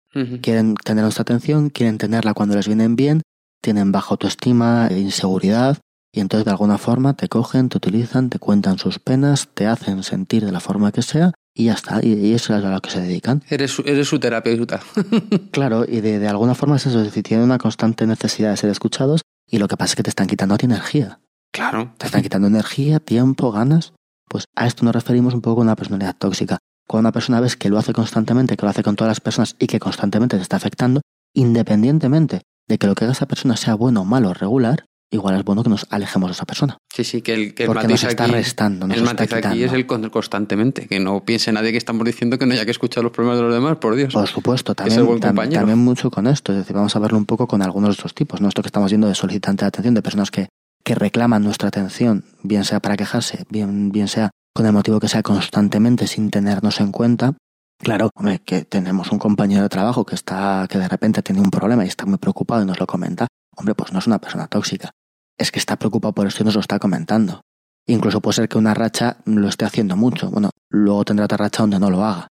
Quieren 0.41 0.75
tener 0.75 1.03
nuestra 1.03 1.21
atención, 1.21 1.69
quieren 1.69 1.99
tenerla 1.99 2.33
cuando 2.33 2.55
les 2.55 2.65
vienen 2.65 2.95
bien, 2.95 3.21
tienen 3.61 3.91
baja 3.91 4.09
autoestima, 4.11 4.89
inseguridad, 4.91 5.77
y 6.11 6.19
entonces 6.19 6.45
de 6.45 6.51
alguna 6.51 6.79
forma 6.79 7.13
te 7.13 7.27
cogen, 7.27 7.69
te 7.69 7.77
utilizan, 7.77 8.29
te 8.29 8.39
cuentan 8.39 8.79
sus 8.79 8.97
penas, 8.97 9.49
te 9.53 9.67
hacen 9.67 10.01
sentir 10.01 10.43
de 10.45 10.51
la 10.51 10.59
forma 10.59 10.91
que 10.91 11.03
sea, 11.03 11.33
y 11.53 11.65
ya 11.65 11.73
está, 11.73 11.99
y, 12.03 12.33
eso 12.33 12.55
es 12.55 12.63
a 12.63 12.71
lo 12.71 12.81
que 12.81 12.89
se 12.89 13.01
dedican. 13.01 13.43
Eres, 13.49 13.79
eres 13.85 14.07
su 14.07 14.19
terapeuta. 14.19 14.79
claro, 15.51 15.85
y 15.87 16.01
de, 16.01 16.17
de, 16.17 16.27
alguna 16.27 16.55
forma 16.55 16.77
es 16.77 16.87
eso, 16.87 16.97
es 16.99 17.05
decir, 17.05 17.21
tienen 17.21 17.45
una 17.45 17.59
constante 17.59 18.07
necesidad 18.07 18.49
de 18.49 18.57
ser 18.57 18.71
escuchados, 18.71 19.21
y 19.47 19.59
lo 19.59 19.67
que 19.67 19.77
pasa 19.77 19.91
es 19.91 19.95
que 19.95 20.03
te 20.03 20.09
están 20.09 20.27
quitando 20.27 20.55
a 20.55 20.57
ti 20.57 20.65
energía. 20.65 21.19
Claro. 21.51 21.93
Te 21.97 22.05
están 22.05 22.21
quitando 22.21 22.47
energía, 22.47 22.99
tiempo, 22.99 23.51
ganas. 23.51 23.93
Pues 24.27 24.45
a 24.55 24.67
esto 24.67 24.85
nos 24.85 24.93
referimos 24.93 25.33
un 25.33 25.41
poco 25.41 25.61
a 25.61 25.63
una 25.63 25.75
personalidad 25.75 26.15
tóxica. 26.15 26.59
Cuando 26.89 27.07
una 27.07 27.11
persona 27.11 27.39
ves 27.39 27.55
que 27.55 27.69
lo 27.69 27.77
hace 27.77 27.93
constantemente, 27.93 28.57
que 28.57 28.65
lo 28.65 28.71
hace 28.71 28.81
con 28.81 28.95
todas 28.95 29.11
las 29.11 29.21
personas 29.21 29.55
y 29.59 29.67
que 29.67 29.79
constantemente 29.79 30.37
te 30.37 30.41
está 30.41 30.57
afectando, 30.57 31.01
independientemente 31.35 32.41
de 32.67 32.77
que 32.79 32.87
lo 32.87 32.95
que 32.95 33.03
haga 33.03 33.11
esa 33.11 33.27
persona 33.27 33.57
sea 33.57 33.75
bueno, 33.75 34.05
malo 34.05 34.29
o 34.29 34.33
regular, 34.33 34.85
igual 35.11 35.35
es 35.35 35.43
bueno 35.43 35.61
que 35.61 35.69
nos 35.69 35.85
alejemos 35.91 36.29
de 36.29 36.33
esa 36.33 36.45
persona. 36.45 36.79
Sí, 36.91 37.03
sí, 37.03 37.21
que 37.21 37.35
el, 37.35 37.53
que 37.53 37.67
Porque 37.67 37.87
nos 37.87 38.03
está 38.03 38.23
aquí, 38.23 38.31
restando, 38.31 38.87
nos 38.87 38.97
el 38.97 39.03
está 39.03 39.13
matiz 39.13 39.33
aquí 39.33 39.63
es 39.63 39.71
el 39.73 39.85
constantemente, 39.85 40.87
que 40.87 40.99
no 40.99 41.23
piense 41.23 41.51
nadie 41.51 41.71
que 41.71 41.77
estamos 41.77 42.03
diciendo 42.07 42.39
que 42.39 42.47
no 42.47 42.53
haya 42.55 42.65
que 42.65 42.71
escuchar 42.71 43.03
los 43.03 43.11
problemas 43.11 43.37
de 43.37 43.43
los 43.43 43.53
demás, 43.53 43.77
por 43.77 43.95
Dios. 43.95 44.11
Por 44.11 44.27
supuesto, 44.27 44.73
también, 44.73 45.19
también 45.19 45.77
mucho 45.77 46.09
con 46.09 46.25
esto, 46.25 46.53
es 46.53 46.57
decir, 46.57 46.75
vamos 46.75 46.95
a 46.95 46.99
verlo 46.99 47.19
un 47.19 47.27
poco 47.27 47.45
con 47.45 47.61
algunos 47.61 47.89
de 47.89 47.93
estos 47.93 48.15
tipos, 48.15 48.41
¿no? 48.41 48.47
Esto 48.47 48.63
que 48.63 48.67
estamos 48.69 48.89
viendo 48.89 49.07
de 49.07 49.13
solicitante 49.13 49.63
de 49.63 49.67
atención, 49.67 49.93
de 49.93 50.01
personas 50.01 50.31
que, 50.31 50.49
que 50.83 50.95
reclaman 50.95 51.43
nuestra 51.43 51.67
atención, 51.67 52.25
bien 52.41 52.65
sea 52.65 52.79
para 52.79 52.97
quejarse, 52.97 53.45
bien, 53.51 53.91
bien 53.91 54.07
sea 54.07 54.31
con 54.53 54.65
el 54.65 54.73
motivo 54.73 54.99
que 54.99 55.07
sea 55.07 55.23
constantemente 55.23 56.07
sin 56.07 56.29
tenernos 56.29 56.79
en 56.79 56.91
cuenta, 56.91 57.35
Claro, 57.81 58.09
hombre, 58.13 58.39
que 58.39 58.65
tenemos 58.65 59.09
un 59.13 59.19
compañero 59.19 59.63
de 59.63 59.69
trabajo 59.69 60.05
que 60.05 60.13
está, 60.13 60.67
que 60.69 60.77
de 60.77 60.89
repente 60.89 61.23
tiene 61.23 61.39
un 61.39 61.49
problema 61.49 61.85
y 61.85 61.87
está 61.87 62.05
muy 62.05 62.17
preocupado 62.17 62.61
y 62.61 62.65
nos 62.65 62.77
lo 62.77 62.85
comenta, 62.85 63.27
hombre, 63.55 63.73
pues 63.73 63.93
no 63.93 63.99
es 63.99 64.07
una 64.07 64.19
persona 64.19 64.47
tóxica. 64.47 64.91
Es 65.37 65.49
que 65.51 65.59
está 65.59 65.77
preocupado 65.77 66.13
por 66.13 66.27
esto 66.27 66.43
y 66.43 66.45
nos 66.45 66.55
lo 66.55 66.59
está 66.59 66.77
comentando. 66.77 67.39
Incluso 67.87 68.19
puede 68.19 68.35
ser 68.35 68.49
que 68.49 68.57
una 68.57 68.73
racha 68.73 69.17
lo 69.23 69.47
esté 69.47 69.63
haciendo 69.63 69.95
mucho. 69.95 70.29
Bueno, 70.29 70.49
luego 70.69 71.05
tendrá 71.05 71.23
otra 71.23 71.37
racha 71.37 71.63
donde 71.63 71.79
no 71.79 71.89
lo 71.89 72.03
haga. 72.03 72.27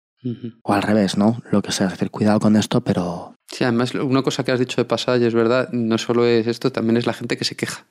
O 0.64 0.72
al 0.72 0.82
revés, 0.82 1.16
¿no? 1.16 1.40
Lo 1.52 1.62
que 1.62 1.70
sea, 1.70 1.86
es 1.86 1.92
decir, 1.92 2.10
cuidado 2.10 2.40
con 2.40 2.56
esto, 2.56 2.80
pero... 2.80 3.36
Sí, 3.48 3.62
además, 3.62 3.94
una 3.94 4.24
cosa 4.24 4.42
que 4.42 4.50
has 4.50 4.58
dicho 4.58 4.80
de 4.80 4.84
pasada, 4.84 5.16
y 5.18 5.24
es 5.24 5.34
verdad, 5.34 5.68
no 5.70 5.96
solo 5.98 6.26
es 6.26 6.48
esto, 6.48 6.72
también 6.72 6.96
es 6.96 7.06
la 7.06 7.12
gente 7.12 7.36
que 7.36 7.44
se 7.44 7.54
queja. 7.54 7.86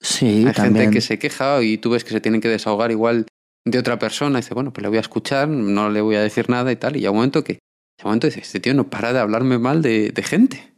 Sí, 0.00 0.46
Hay 0.46 0.52
también. 0.54 0.84
gente 0.84 0.94
que 0.94 1.00
se 1.00 1.18
queja 1.18 1.60
y 1.64 1.78
tú 1.78 1.90
ves 1.90 2.04
que 2.04 2.10
se 2.10 2.20
tienen 2.20 2.40
que 2.40 2.48
desahogar 2.48 2.92
igual 2.92 3.26
de 3.64 3.78
otra 3.78 3.98
persona, 3.98 4.38
dice, 4.38 4.54
bueno, 4.54 4.72
pues 4.72 4.82
le 4.82 4.88
voy 4.88 4.98
a 4.98 5.02
escuchar, 5.02 5.48
no 5.48 5.90
le 5.90 6.00
voy 6.00 6.16
a 6.16 6.22
decir 6.22 6.48
nada 6.48 6.72
y 6.72 6.76
tal, 6.76 6.96
y 6.96 7.06
a 7.06 7.10
un 7.10 7.16
momento 7.16 7.44
que, 7.44 7.54
a 8.00 8.04
un 8.04 8.10
momento 8.10 8.26
dice, 8.26 8.40
este 8.40 8.60
tío 8.60 8.74
no 8.74 8.88
para 8.88 9.12
de 9.12 9.18
hablarme 9.18 9.58
mal 9.58 9.82
de, 9.82 10.10
de 10.10 10.22
gente. 10.22 10.74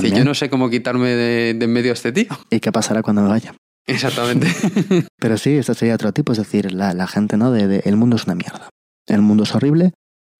Dice, 0.00 0.16
yo 0.16 0.24
no 0.24 0.34
sé 0.34 0.50
cómo 0.50 0.68
quitarme 0.68 1.10
de, 1.10 1.54
de 1.54 1.64
en 1.64 1.72
medio 1.72 1.92
a 1.92 1.94
este 1.94 2.10
tío. 2.10 2.26
¿Y 2.50 2.58
qué 2.58 2.72
pasará 2.72 3.02
cuando 3.02 3.22
me 3.22 3.28
vaya? 3.28 3.54
Exactamente. 3.86 4.48
Pero 5.20 5.38
sí, 5.38 5.50
esto 5.50 5.74
sería 5.74 5.94
otro 5.94 6.12
tipo, 6.12 6.32
es 6.32 6.38
decir, 6.38 6.72
la, 6.72 6.92
la 6.92 7.06
gente, 7.06 7.36
¿no? 7.36 7.52
De, 7.52 7.68
de, 7.68 7.82
el 7.84 7.96
mundo 7.96 8.16
es 8.16 8.24
una 8.24 8.34
mierda. 8.34 8.68
El 9.06 9.22
mundo 9.22 9.44
es 9.44 9.54
horrible 9.54 9.92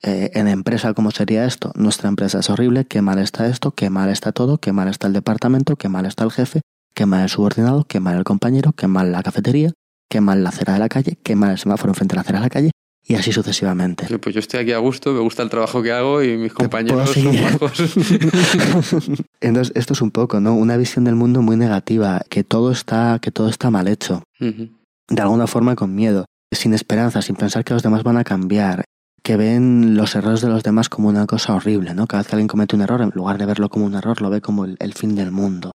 eh, 0.03 0.31
en 0.35 0.47
empresa, 0.47 0.93
¿cómo 0.95 1.11
sería 1.11 1.47
esto? 1.47 1.73
Nuestra 1.75 2.09
empresa 2.09 2.41
es 2.41 2.51
horrible, 2.51 2.85
qué 2.85 3.01
mal 3.01 3.19
está 3.19 3.47
esto, 3.47 3.71
qué 3.73 3.89
mal 3.89 4.11
está 4.11 4.33
todo, 4.33 4.59
qué 4.59 4.73
mal 4.73 4.89
está 4.89 5.07
el 5.07 5.15
departamento, 5.15 5.77
qué 5.77 5.89
mal 5.89 6.05
está 6.05 6.25
el 6.25 6.31
jefe, 6.31 6.61
qué 6.95 7.07
mal 7.07 7.23
el 7.23 7.29
subordinado, 7.29 7.85
qué 7.85 7.99
mal 7.99 8.17
el 8.17 8.25
compañero, 8.25 8.73
qué 8.73 8.89
mal 8.89 9.11
la 9.11 9.23
cafetería, 9.23 9.73
qué 10.09 10.21
mal 10.21 10.43
la 10.43 10.51
acera 10.51 10.75
de 10.75 10.79
la 10.79 10.89
calle, 10.89 11.19
qué 11.23 11.37
mal 11.37 11.53
el 11.53 11.59
semáforo 11.59 11.91
enfrente 11.91 12.13
de 12.13 12.17
la 12.17 12.21
acera 12.23 12.39
de 12.39 12.45
la 12.45 12.51
calle, 12.51 12.71
y 13.09 13.15
así 13.15 13.33
sucesivamente. 13.33 14.07
Pues 14.19 14.35
yo 14.35 14.41
estoy 14.41 14.61
aquí 14.61 14.73
a 14.73 14.79
gusto, 14.79 15.13
me 15.13 15.21
gusta 15.21 15.43
el 15.45 15.49
trabajo 15.49 15.81
que 15.81 15.93
hago 15.93 16.25
y 16.25 16.37
mis 16.37 16.53
compañeros 16.53 17.11
son 17.11 17.37
bajos. 17.41 17.81
Entonces, 19.41 19.73
esto 19.77 19.93
es 19.93 20.03
un 20.03 20.11
poco, 20.11 20.41
¿no? 20.41 20.55
Una 20.55 20.77
visión 20.77 21.05
del 21.05 21.15
mundo 21.15 21.41
muy 21.41 21.57
negativa, 21.57 22.23
que 22.29 22.43
todo 22.43 22.73
está, 22.73 23.21
que 23.23 23.31
todo 23.31 23.49
está 23.49 23.71
mal 23.71 23.87
hecho. 23.87 24.25
De 24.41 25.23
alguna 25.23 25.47
forma 25.47 25.77
con 25.77 25.95
miedo, 25.95 26.25
sin 26.51 26.75
esperanza, 26.75 27.23
sin 27.23 27.37
pensar 27.37 27.65
que 27.65 27.75
los 27.75 27.85
demás 27.85 28.03
van 28.03 28.17
a 28.17 28.25
cambiar, 28.25 28.85
que 29.23 29.37
ven 29.37 29.97
los 29.97 30.17
errores 30.17 30.41
de 30.41 30.49
los 30.49 30.65
demás 30.65 30.89
como 30.89 31.09
una 31.09 31.27
cosa 31.27 31.55
horrible, 31.55 31.95
¿no? 31.95 32.09
Cada 32.09 32.23
vez 32.23 32.29
que 32.29 32.35
alguien 32.35 32.49
comete 32.49 32.75
un 32.75 32.83
error, 32.83 33.03
en 33.03 33.11
lugar 33.15 33.39
de 33.39 33.47
verlo 33.47 33.69
como 33.69 33.87
un 33.87 33.95
error, 33.95 34.21
lo 34.21 34.31
ve 34.31 34.41
como 34.41 34.65
el 34.65 34.95
fin 34.95 35.15
del 35.15 35.31
mundo. 35.31 35.71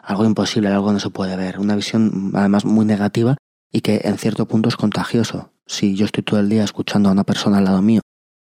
Algo 0.00 0.24
imposible, 0.24 0.68
algo 0.68 0.86
que 0.86 0.92
no 0.92 1.00
se 1.00 1.10
puede 1.10 1.36
ver. 1.36 1.58
Una 1.58 1.74
visión 1.74 2.30
además 2.32 2.64
muy 2.64 2.84
negativa 2.84 3.36
y 3.76 3.82
que 3.82 4.00
en 4.04 4.16
cierto 4.16 4.48
punto 4.48 4.70
es 4.70 4.76
contagioso. 4.76 5.52
Si 5.66 5.96
yo 5.96 6.06
estoy 6.06 6.24
todo 6.24 6.40
el 6.40 6.48
día 6.48 6.64
escuchando 6.64 7.10
a 7.10 7.12
una 7.12 7.24
persona 7.24 7.58
al 7.58 7.64
lado 7.64 7.82
mío 7.82 8.00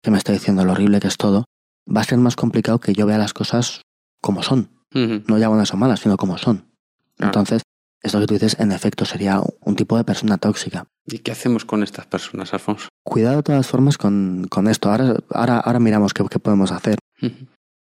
que 0.00 0.12
me 0.12 0.16
está 0.16 0.32
diciendo 0.32 0.64
lo 0.64 0.70
horrible 0.70 1.00
que 1.00 1.08
es 1.08 1.16
todo, 1.16 1.44
va 1.88 2.02
a 2.02 2.04
ser 2.04 2.18
más 2.18 2.36
complicado 2.36 2.78
que 2.78 2.92
yo 2.92 3.04
vea 3.04 3.18
las 3.18 3.34
cosas 3.34 3.82
como 4.20 4.44
son. 4.44 4.70
No 4.92 5.36
ya 5.36 5.48
buenas 5.48 5.74
o 5.74 5.76
malas, 5.76 5.98
sino 5.98 6.16
como 6.16 6.38
son. 6.38 6.70
Entonces, 7.18 7.62
esto 8.00 8.20
que 8.20 8.28
tú 8.28 8.34
dices, 8.34 8.60
en 8.60 8.70
efecto, 8.70 9.04
sería 9.04 9.42
un 9.60 9.74
tipo 9.74 9.96
de 9.96 10.04
persona 10.04 10.38
tóxica. 10.38 10.86
¿Y 11.04 11.18
qué 11.18 11.32
hacemos 11.32 11.64
con 11.64 11.82
estas 11.82 12.06
personas, 12.06 12.54
Alfonso? 12.54 12.86
Cuidado 13.02 13.38
de 13.38 13.42
todas 13.42 13.66
formas 13.66 13.98
con, 13.98 14.46
con 14.48 14.68
esto. 14.68 14.88
Ahora, 14.88 15.16
ahora, 15.30 15.58
ahora 15.58 15.80
miramos 15.80 16.14
qué, 16.14 16.24
qué 16.30 16.38
podemos 16.38 16.70
hacer. 16.70 16.96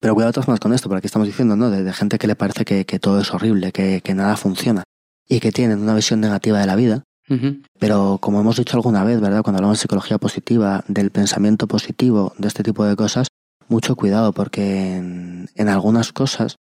Pero 0.01 0.13
cuidado 0.13 0.31
de 0.31 0.33
todas 0.33 0.45
formas 0.45 0.59
con 0.59 0.73
esto, 0.73 0.89
porque 0.89 0.97
aquí 0.97 1.07
estamos 1.07 1.29
diciendo, 1.29 1.55
¿no? 1.55 1.69
De, 1.69 1.93
gente 1.93 2.17
que 2.17 2.27
le 2.27 2.35
parece 2.35 2.65
que, 2.65 2.85
que 2.85 2.99
todo 2.99 3.21
es 3.21 3.33
horrible, 3.33 3.71
que, 3.71 4.01
que, 4.01 4.13
nada 4.13 4.35
funciona 4.35 4.83
y 5.25 5.39
que 5.39 5.53
tienen 5.53 5.79
una 5.79 5.95
visión 5.95 6.19
negativa 6.19 6.59
de 6.59 6.67
la 6.67 6.75
vida. 6.75 7.03
Pero 7.79 8.17
como 8.19 8.41
hemos 8.41 8.57
dicho 8.57 8.77
alguna 8.77 9.03
vez, 9.03 9.19
¿verdad? 9.21 9.43
Cuando 9.43 9.57
hablamos 9.57 9.77
de 9.77 9.81
psicología 9.81 10.17
positiva, 10.17 10.83
del 10.87 11.09
pensamiento 11.09 11.67
positivo, 11.67 12.33
de 12.37 12.47
este 12.47 12.63
tipo 12.63 12.85
de 12.85 12.95
cosas, 12.95 13.27
mucho 13.67 13.95
cuidado, 13.95 14.33
porque 14.33 14.97
en, 14.97 15.49
en 15.55 15.69
algunas 15.69 16.11
cosas, 16.11 16.57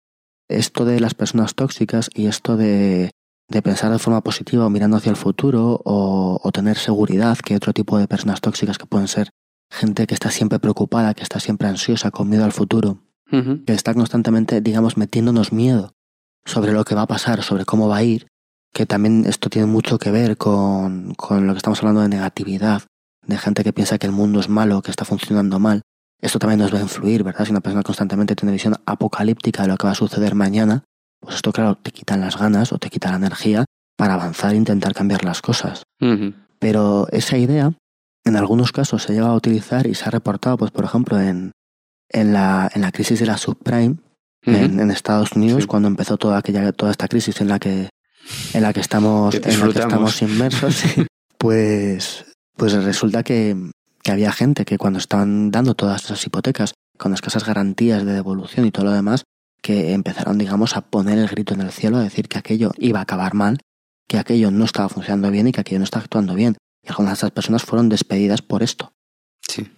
esto 0.48 0.86
de 0.86 1.00
las 1.00 1.14
personas 1.14 1.56
tóxicas 1.56 2.10
y 2.14 2.28
esto 2.28 2.58
de, 2.58 3.12
de 3.50 3.62
pensar 3.62 3.92
de 3.92 4.00
forma 4.00 4.22
positiva 4.22 4.66
o 4.66 4.70
mirando 4.70 4.98
hacia 4.98 5.10
el 5.10 5.16
futuro 5.16 5.82
o, 5.84 6.40
o, 6.42 6.52
tener 6.52 6.78
seguridad 6.78 7.38
que 7.38 7.56
otro 7.56 7.74
tipo 7.74 7.98
de 7.98 8.08
personas 8.08 8.42
tóxicas 8.42 8.78
que 8.78 8.86
pueden 8.86 9.08
ser 9.08 9.30
gente 9.72 10.06
que 10.08 10.14
está 10.14 10.32
siempre 10.32 10.60
preocupada, 10.60 11.14
que 11.14 11.24
está 11.24 11.40
siempre 11.40 11.68
ansiosa, 11.68 12.12
con 12.12 12.30
miedo 12.30 12.44
al 12.44 12.52
futuro, 12.52 13.00
que 13.66 13.72
está 13.72 13.94
constantemente, 13.94 14.60
digamos, 14.60 14.98
metiéndonos 14.98 15.54
miedo 15.54 15.94
sobre 16.44 16.74
lo 16.74 16.84
que 16.84 16.96
va 16.96 17.04
a 17.04 17.08
pasar, 17.08 17.44
sobre 17.44 17.64
cómo 17.64 17.88
va 17.88 17.98
a 17.98 18.04
ir, 18.04 18.28
que 18.74 18.86
también 18.86 19.26
esto 19.26 19.50
tiene 19.50 19.68
mucho 19.68 19.98
que 19.98 20.12
ver 20.12 20.38
con, 20.38 21.14
con 21.16 21.46
lo 21.48 21.54
que 21.54 21.58
estamos 21.58 21.80
hablando 21.80 22.02
de 22.02 22.10
negatividad, 22.10 22.84
de 23.26 23.38
gente 23.38 23.64
que 23.64 23.74
piensa 23.74 23.98
que 23.98 24.08
el 24.08 24.14
mundo 24.14 24.40
es 24.40 24.50
malo, 24.50 24.82
que 24.82 24.92
está 24.92 25.06
funcionando 25.06 25.60
mal. 25.60 25.82
Esto 26.22 26.40
también 26.40 26.60
nos 26.60 26.74
va 26.74 26.80
a 26.80 26.84
influir, 26.84 27.24
¿verdad? 27.24 27.46
Si 27.46 27.52
una 27.52 27.62
persona 27.62 27.84
constantemente 27.84 28.36
tiene 28.36 28.54
visión 28.54 28.76
apocalíptica 28.86 29.64
de 29.64 29.70
lo 29.70 29.78
que 29.78 29.88
va 29.88 29.92
a 29.92 29.96
suceder 29.96 30.36
mañana, 30.36 30.84
pues 31.20 31.36
esto, 31.36 31.52
claro, 31.52 31.76
te 31.76 31.92
quitan 31.92 32.22
las 32.22 32.38
ganas 32.38 32.72
o 32.72 32.78
te 32.78 32.90
quita 32.90 33.10
la 33.10 33.18
energía 33.18 33.66
para 33.98 34.14
avanzar 34.14 34.54
e 34.54 34.58
intentar 34.58 34.94
cambiar 34.94 35.24
las 35.24 35.42
cosas. 35.42 35.84
Pero 36.60 37.08
esa 37.12 37.38
idea, 37.38 37.74
en 38.24 38.36
algunos 38.36 38.72
casos, 38.72 39.04
se 39.04 39.14
lleva 39.14 39.30
a 39.30 39.36
utilizar 39.36 39.88
y 39.88 39.96
se 39.96 40.06
ha 40.06 40.12
reportado, 40.12 40.58
pues, 40.58 40.72
por 40.72 40.86
ejemplo, 40.86 41.20
en, 41.20 41.52
en 42.10 42.34
la, 42.34 42.70
en 42.74 42.82
la 42.82 42.92
crisis 42.92 43.20
de 43.20 43.26
la 43.26 43.38
subprime 43.38 43.98
en, 44.44 44.80
en, 44.80 44.92
Estados 44.92 45.34
Unidos, 45.34 45.68
cuando 45.68 45.88
empezó 45.88 46.18
toda 46.18 46.38
aquella, 46.38 46.72
toda 46.72 46.92
esta 46.92 47.08
crisis 47.08 47.42
en 47.42 47.48
la 47.48 47.60
que, 47.60 47.90
en 48.54 48.62
la 48.62 48.74
que 48.74 48.80
estamos, 48.80 49.36
en 49.36 49.60
la 49.60 49.74
que 49.74 49.80
estamos 49.80 50.22
inmersos, 50.22 50.84
pues, 51.38 52.26
pues 52.56 52.74
resulta 52.74 53.24
que, 53.24 53.56
que 54.04 54.12
había 54.12 54.32
gente 54.32 54.66
que 54.66 54.78
cuando 54.78 55.00
estaban 55.00 55.52
dando 55.52 55.74
todas 55.74 56.06
esas 56.06 56.26
hipotecas 56.26 56.74
con 56.98 57.14
escasas 57.14 57.46
garantías 57.46 58.06
de 58.06 58.14
devolución 58.14 58.66
y 58.66 58.72
todo 58.72 58.86
lo 58.86 58.92
demás, 58.92 59.24
que 59.62 59.94
empezaron, 59.94 60.38
digamos, 60.38 60.76
a 60.76 60.82
poner 60.82 61.18
el 61.18 61.28
grito 61.28 61.54
en 61.54 61.62
el 61.62 61.72
cielo, 61.72 61.98
a 61.98 62.04
decir 62.04 62.28
que 62.28 62.38
aquello 62.38 62.72
iba 62.78 63.00
a 63.00 63.04
acabar 63.04 63.34
mal, 63.34 63.60
que 64.08 64.18
aquello 64.18 64.52
no 64.52 64.66
estaba 64.66 64.90
funcionando 64.90 65.32
bien 65.32 65.48
y 65.48 65.52
que 65.52 65.62
aquello 65.62 65.80
no 65.80 65.86
estaba 65.86 66.04
actuando 66.04 66.34
bien. 66.36 66.58
Y 66.84 66.90
algunas 66.90 67.12
de 67.12 67.20
esas 67.20 67.32
personas 67.32 67.64
fueron 67.64 67.90
despedidas 67.90 68.42
por 68.42 68.64
esto. 68.64 68.92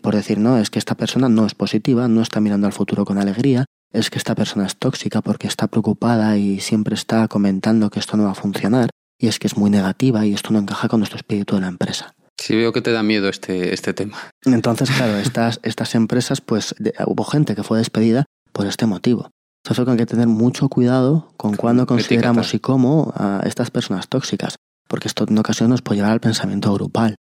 Por 0.01 0.15
decir, 0.15 0.37
no, 0.37 0.57
es 0.57 0.69
que 0.69 0.79
esta 0.79 0.95
persona 0.95 1.29
no 1.29 1.45
es 1.45 1.55
positiva, 1.55 2.07
no 2.07 2.21
está 2.21 2.39
mirando 2.39 2.67
al 2.67 2.73
futuro 2.73 3.05
con 3.05 3.17
alegría, 3.17 3.65
es 3.93 4.09
que 4.09 4.17
esta 4.17 4.35
persona 4.35 4.65
es 4.65 4.75
tóxica 4.75 5.21
porque 5.21 5.47
está 5.47 5.67
preocupada 5.67 6.37
y 6.37 6.59
siempre 6.59 6.95
está 6.95 7.27
comentando 7.27 7.89
que 7.89 7.99
esto 7.99 8.17
no 8.17 8.23
va 8.23 8.31
a 8.31 8.35
funcionar, 8.35 8.89
y 9.19 9.27
es 9.27 9.39
que 9.39 9.47
es 9.47 9.55
muy 9.55 9.69
negativa 9.69 10.25
y 10.25 10.33
esto 10.33 10.51
no 10.51 10.59
encaja 10.59 10.89
con 10.89 10.99
nuestro 10.99 11.17
espíritu 11.17 11.55
de 11.55 11.61
la 11.61 11.67
empresa. 11.67 12.13
Sí, 12.37 12.55
veo 12.55 12.73
que 12.73 12.81
te 12.81 12.91
da 12.91 13.03
miedo 13.03 13.29
este, 13.29 13.73
este 13.73 13.93
tema. 13.93 14.17
Entonces, 14.43 14.89
claro, 14.91 15.17
estas, 15.17 15.59
estas 15.63 15.95
empresas, 15.95 16.41
pues 16.41 16.75
hubo 17.05 17.23
gente 17.23 17.55
que 17.55 17.63
fue 17.63 17.77
despedida 17.77 18.25
por 18.51 18.65
este 18.65 18.85
motivo. 18.85 19.29
Entonces, 19.63 19.87
hay 19.87 19.97
que 19.97 20.05
tener 20.05 20.27
mucho 20.27 20.67
cuidado 20.67 21.31
con 21.37 21.55
cuándo 21.55 21.85
consideramos 21.85 22.53
y 22.53 22.59
cómo 22.59 23.13
a 23.15 23.43
estas 23.45 23.71
personas 23.71 24.09
tóxicas, 24.09 24.55
porque 24.89 25.07
esto 25.07 25.25
en 25.27 25.37
ocasiones 25.37 25.69
nos 25.69 25.81
puede 25.81 25.99
llevar 25.99 26.11
al 26.11 26.19
pensamiento 26.19 26.73
grupal. 26.73 27.15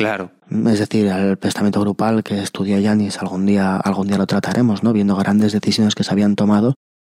Claro. 0.00 0.30
Es 0.48 0.78
decir, 0.78 1.10
al 1.10 1.36
pensamiento 1.36 1.78
grupal 1.78 2.22
que 2.22 2.42
estudió 2.42 2.78
Yanis, 2.78 3.18
algún 3.18 3.44
día, 3.44 3.76
algún 3.76 4.06
día 4.06 4.16
lo 4.16 4.26
trataremos, 4.26 4.82
¿no? 4.82 4.94
Viendo 4.94 5.14
grandes 5.14 5.52
decisiones 5.52 5.94
que 5.94 6.04
se 6.04 6.10
habían 6.10 6.36
tomado, 6.36 6.72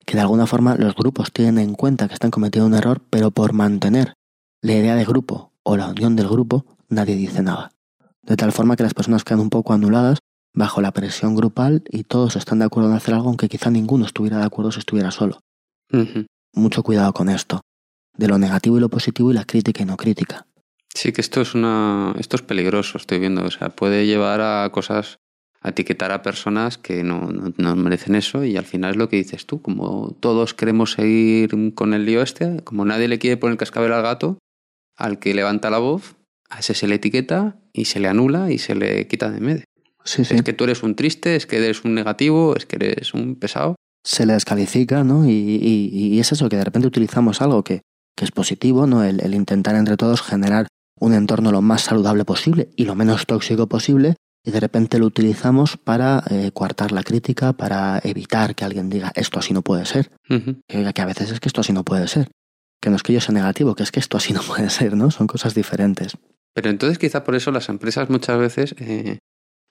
que 0.05 0.15
de 0.15 0.19
alguna 0.19 0.47
forma 0.47 0.75
los 0.75 0.93
grupos 0.93 1.31
tienen 1.31 1.59
en 1.59 1.75
cuenta 1.75 2.09
que 2.09 2.13
están 2.13 2.29
cometiendo 2.29 2.67
un 2.67 2.73
error, 2.73 3.01
pero 3.09 3.31
por 3.31 3.53
mantener 3.53 4.15
la 4.61 4.73
idea 4.73 4.95
de 4.95 5.05
grupo 5.05 5.53
o 5.63 5.77
la 5.77 5.87
unión 5.87 6.17
del 6.17 6.27
grupo, 6.27 6.65
nadie 6.89 7.15
dice 7.15 7.41
nada. 7.41 7.71
De 8.21 8.35
tal 8.35 8.51
forma 8.51 8.75
que 8.75 8.83
las 8.83 8.93
personas 8.93 9.23
quedan 9.23 9.39
un 9.39 9.49
poco 9.49 9.71
anuladas 9.71 10.19
bajo 10.53 10.81
la 10.81 10.91
presión 10.91 11.35
grupal 11.35 11.83
y 11.89 12.03
todos 12.03 12.35
están 12.35 12.59
de 12.59 12.65
acuerdo 12.65 12.89
en 12.89 12.97
hacer 12.97 13.13
algo, 13.13 13.29
aunque 13.29 13.47
quizá 13.47 13.69
ninguno 13.69 14.05
estuviera 14.05 14.39
de 14.39 14.45
acuerdo 14.45 14.73
si 14.73 14.79
estuviera 14.79 15.11
solo. 15.11 15.39
Mucho 16.53 16.83
cuidado 16.83 17.13
con 17.13 17.29
esto, 17.29 17.61
de 18.17 18.27
lo 18.27 18.37
negativo 18.37 18.75
y 18.75 18.81
lo 18.81 18.89
positivo 18.89 19.31
y 19.31 19.35
la 19.35 19.45
crítica 19.45 19.83
y 19.83 19.85
no 19.85 19.95
crítica. 19.95 20.47
Sí, 20.95 21.11
que 21.11 21.21
esto 21.21 21.41
es 21.41 21.55
una, 21.55 22.13
esto 22.19 22.35
es 22.35 22.41
peligroso, 22.41 22.97
estoy 22.97 23.19
viendo. 23.19 23.43
O 23.43 23.51
sea, 23.51 23.69
puede 23.69 24.05
llevar 24.05 24.41
a 24.41 24.69
cosas, 24.71 25.17
a 25.61 25.69
etiquetar 25.69 26.11
a 26.11 26.21
personas 26.21 26.77
que 26.77 27.03
no, 27.03 27.29
no, 27.57 27.75
merecen 27.75 28.15
eso 28.15 28.43
y 28.43 28.57
al 28.57 28.65
final 28.65 28.91
es 28.91 28.97
lo 28.97 29.09
que 29.09 29.17
dices 29.17 29.45
tú. 29.45 29.61
Como 29.61 30.15
todos 30.19 30.53
queremos 30.53 30.93
seguir 30.93 31.73
con 31.73 31.93
el 31.93 32.05
lío 32.05 32.21
este, 32.21 32.61
como 32.63 32.85
nadie 32.85 33.07
le 33.07 33.19
quiere 33.19 33.37
poner 33.37 33.53
el 33.53 33.57
cascabel 33.57 33.91
al 33.91 34.03
gato, 34.03 34.37
al 34.95 35.19
que 35.19 35.33
levanta 35.33 35.71
la 35.71 35.79
voz, 35.79 36.15
a 36.49 36.59
ese 36.59 36.75
se 36.75 36.87
le 36.87 36.95
etiqueta 36.95 37.57
y 37.73 37.85
se 37.85 37.99
le 37.99 38.07
anula 38.07 38.51
y 38.51 38.59
se 38.59 38.75
le 38.75 39.07
quita 39.07 39.31
de 39.31 39.39
medio. 39.39 39.63
Sí, 40.05 40.25
sí. 40.25 40.35
Es 40.35 40.43
que 40.43 40.53
tú 40.53 40.65
eres 40.65 40.83
un 40.83 40.95
triste, 40.95 41.35
es 41.35 41.47
que 41.47 41.57
eres 41.57 41.83
un 41.85 41.95
negativo, 41.95 42.55
es 42.55 42.65
que 42.65 42.75
eres 42.75 43.13
un 43.13 43.35
pesado. 43.35 43.75
Se 44.03 44.25
le 44.25 44.33
descalifica, 44.33 45.03
¿no? 45.03 45.25
Y, 45.25 45.31
y, 45.31 45.89
y 45.91 46.19
es 46.19 46.33
eso, 46.33 46.49
que 46.49 46.57
de 46.57 46.65
repente 46.65 46.89
utilizamos 46.89 47.41
algo 47.41 47.63
que, 47.63 47.81
que 48.15 48.25
es 48.25 48.31
positivo, 48.31 48.85
¿no? 48.85 49.03
El, 49.03 49.21
el 49.21 49.33
intentar 49.33 49.75
entre 49.75 49.95
todos 49.95 50.21
generar 50.21 50.67
un 51.03 51.13
entorno 51.13 51.51
lo 51.51 51.61
más 51.61 51.81
saludable 51.81 52.23
posible 52.23 52.69
y 52.77 52.85
lo 52.85 52.95
menos 52.95 53.25
tóxico 53.25 53.67
posible, 53.67 54.15
y 54.45 54.51
de 54.51 54.59
repente 54.61 54.99
lo 54.99 55.05
utilizamos 55.05 55.75
para 55.75 56.23
eh, 56.29 56.51
coartar 56.53 56.93
la 56.93 57.03
crítica, 57.03 57.51
para 57.51 57.99
evitar 58.03 58.55
que 58.55 58.63
alguien 58.63 58.89
diga 58.89 59.11
esto 59.15 59.37
así 59.37 59.53
no 59.53 59.61
puede 59.61 59.85
ser. 59.85 60.11
que, 60.27 61.01
a 61.01 61.05
veces 61.05 61.31
es 61.31 61.39
que 61.41 61.49
esto 61.49 61.59
así 61.59 61.73
no 61.73 61.83
puede 61.83 62.07
ser. 62.07 62.29
Que 62.81 62.89
no 62.89 62.95
es 62.95 63.03
que 63.03 63.11
yo 63.11 63.19
sea 63.19 63.33
negativo, 63.33 63.75
que 63.75 63.83
es 63.83 63.91
que 63.91 63.99
esto 63.99 64.15
así 64.15 64.31
no 64.31 64.41
puede 64.47 64.69
ser, 64.69 64.95
¿no? 64.95 65.11
Son 65.11 65.27
cosas 65.27 65.53
diferentes. 65.53 66.17
Pero 66.53 66.69
entonces 66.69 66.97
quizá 66.97 67.25
por 67.25 67.35
eso 67.35 67.51
las 67.51 67.67
empresas 67.67 68.09
muchas 68.09 68.39
veces 68.39 68.75
eh, 68.79 69.19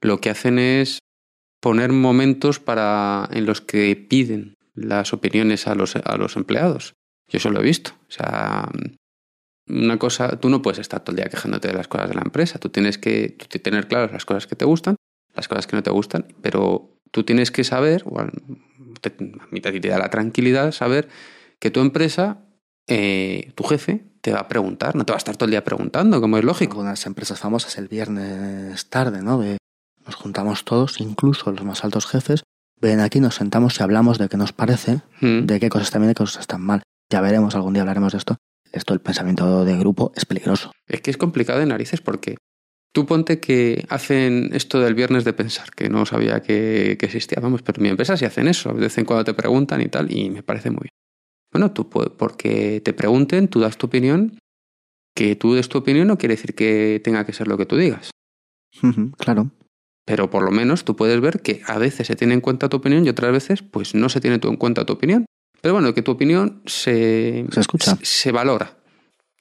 lo 0.02 0.20
que 0.20 0.28
hacen 0.28 0.58
es 0.58 0.98
poner 1.60 1.92
momentos 1.92 2.60
para 2.60 3.26
en 3.32 3.46
los 3.46 3.62
que 3.62 3.96
piden 3.96 4.54
las 4.74 5.14
opiniones 5.14 5.66
a 5.66 5.74
los, 5.74 5.96
a 5.96 6.16
los 6.18 6.36
empleados. 6.36 6.92
Yo 7.28 7.38
eso 7.38 7.50
lo 7.50 7.60
he 7.60 7.64
visto. 7.64 7.92
O 8.08 8.10
sea, 8.10 8.68
una 9.68 9.98
cosa, 9.98 10.38
tú 10.40 10.48
no 10.48 10.60
puedes 10.62 10.78
estar 10.78 11.00
todo 11.00 11.12
el 11.12 11.16
día 11.22 11.30
quejándote 11.30 11.68
de 11.68 11.74
las 11.74 11.88
cosas 11.88 12.08
de 12.08 12.14
la 12.14 12.22
empresa. 12.22 12.58
Tú 12.58 12.68
tienes 12.68 12.98
que 12.98 13.36
tener 13.62 13.88
claras 13.88 14.12
las 14.12 14.24
cosas 14.24 14.46
que 14.46 14.56
te 14.56 14.64
gustan, 14.64 14.96
las 15.34 15.48
cosas 15.48 15.66
que 15.66 15.76
no 15.76 15.82
te 15.82 15.90
gustan, 15.90 16.26
pero 16.42 16.98
tú 17.10 17.24
tienes 17.24 17.50
que 17.50 17.64
saber, 17.64 18.02
o 18.06 18.20
a 18.20 18.30
mí 19.50 19.60
te 19.60 19.80
da 19.88 19.98
la 19.98 20.10
tranquilidad 20.10 20.72
saber 20.72 21.08
que 21.58 21.70
tu 21.70 21.80
empresa, 21.80 22.44
eh, 22.88 23.52
tu 23.54 23.64
jefe, 23.64 24.04
te 24.20 24.32
va 24.32 24.40
a 24.40 24.48
preguntar, 24.48 24.94
no 24.94 25.04
te 25.04 25.12
va 25.12 25.16
a 25.16 25.18
estar 25.18 25.36
todo 25.36 25.46
el 25.46 25.50
día 25.52 25.64
preguntando, 25.64 26.20
como 26.20 26.38
es 26.38 26.44
lógico. 26.44 26.74
Algunas 26.74 27.06
empresas 27.06 27.38
famosas 27.40 27.76
el 27.78 27.88
viernes 27.88 28.88
tarde, 28.88 29.22
¿no? 29.22 29.38
De, 29.38 29.58
nos 30.04 30.14
juntamos 30.16 30.64
todos, 30.64 31.00
incluso 31.00 31.50
los 31.52 31.64
más 31.64 31.84
altos 31.84 32.06
jefes, 32.06 32.42
ven 32.80 33.00
aquí, 33.00 33.20
nos 33.20 33.36
sentamos 33.36 33.78
y 33.78 33.82
hablamos 33.82 34.18
de 34.18 34.28
qué 34.28 34.36
nos 34.36 34.52
parece, 34.52 35.00
Mm. 35.20 35.46
de 35.46 35.60
qué 35.60 35.68
cosas 35.68 35.88
están 35.88 36.02
bien 36.02 36.10
y 36.10 36.14
qué 36.14 36.18
cosas 36.22 36.40
están 36.40 36.60
mal. 36.62 36.82
Ya 37.10 37.20
veremos, 37.20 37.54
algún 37.54 37.72
día 37.74 37.82
hablaremos 37.82 38.12
de 38.12 38.18
esto. 38.18 38.36
Esto, 38.72 38.94
el 38.94 39.00
pensamiento 39.00 39.64
de 39.64 39.76
grupo, 39.76 40.12
es 40.16 40.24
peligroso. 40.24 40.72
Es 40.86 41.00
que 41.00 41.10
es 41.10 41.16
complicado 41.16 41.60
de 41.60 41.66
narices 41.66 42.00
porque 42.00 42.36
Tú 42.94 43.06
ponte 43.06 43.40
que 43.40 43.86
hacen 43.88 44.50
esto 44.52 44.78
del 44.78 44.94
viernes 44.94 45.24
de 45.24 45.32
pensar, 45.32 45.70
que 45.70 45.88
no 45.88 46.04
sabía 46.04 46.40
que, 46.42 46.96
que 46.98 47.06
existía, 47.06 47.38
vamos, 47.40 47.62
pero 47.62 47.80
mi 47.80 47.88
empresa 47.88 48.18
sí 48.18 48.26
hacen 48.26 48.48
eso, 48.48 48.74
de 48.74 48.80
vez 48.80 48.98
en 48.98 49.06
cuando 49.06 49.24
te 49.24 49.32
preguntan 49.32 49.80
y 49.80 49.86
tal, 49.86 50.14
y 50.14 50.28
me 50.28 50.42
parece 50.42 50.70
muy 50.70 50.82
bien. 50.82 50.90
Bueno, 51.50 51.72
tú, 51.72 51.88
porque 51.88 52.82
te 52.84 52.92
pregunten, 52.92 53.48
tú 53.48 53.60
das 53.60 53.78
tu 53.78 53.86
opinión, 53.86 54.38
que 55.14 55.36
tú 55.36 55.54
des 55.54 55.70
tu 55.70 55.78
opinión 55.78 56.06
no 56.06 56.18
quiere 56.18 56.34
decir 56.34 56.54
que 56.54 57.00
tenga 57.02 57.24
que 57.24 57.32
ser 57.32 57.48
lo 57.48 57.56
que 57.56 57.66
tú 57.66 57.76
digas. 57.78 58.10
claro. 59.16 59.50
Pero 60.04 60.28
por 60.28 60.42
lo 60.42 60.50
menos 60.50 60.84
tú 60.84 60.94
puedes 60.94 61.20
ver 61.20 61.40
que 61.40 61.62
a 61.66 61.78
veces 61.78 62.08
se 62.08 62.16
tiene 62.16 62.34
en 62.34 62.40
cuenta 62.40 62.68
tu 62.68 62.78
opinión 62.78 63.06
y 63.06 63.08
otras 63.08 63.32
veces 63.32 63.62
pues 63.62 63.94
no 63.94 64.08
se 64.08 64.20
tiene 64.20 64.38
en 64.42 64.56
cuenta 64.56 64.84
tu 64.84 64.92
opinión. 64.92 65.24
Pero 65.62 65.74
bueno, 65.74 65.94
que 65.94 66.02
tu 66.02 66.10
opinión 66.10 66.60
se, 66.66 67.46
se 67.50 67.60
escucha. 67.60 67.96
Se, 68.02 68.32
valora. 68.32 68.76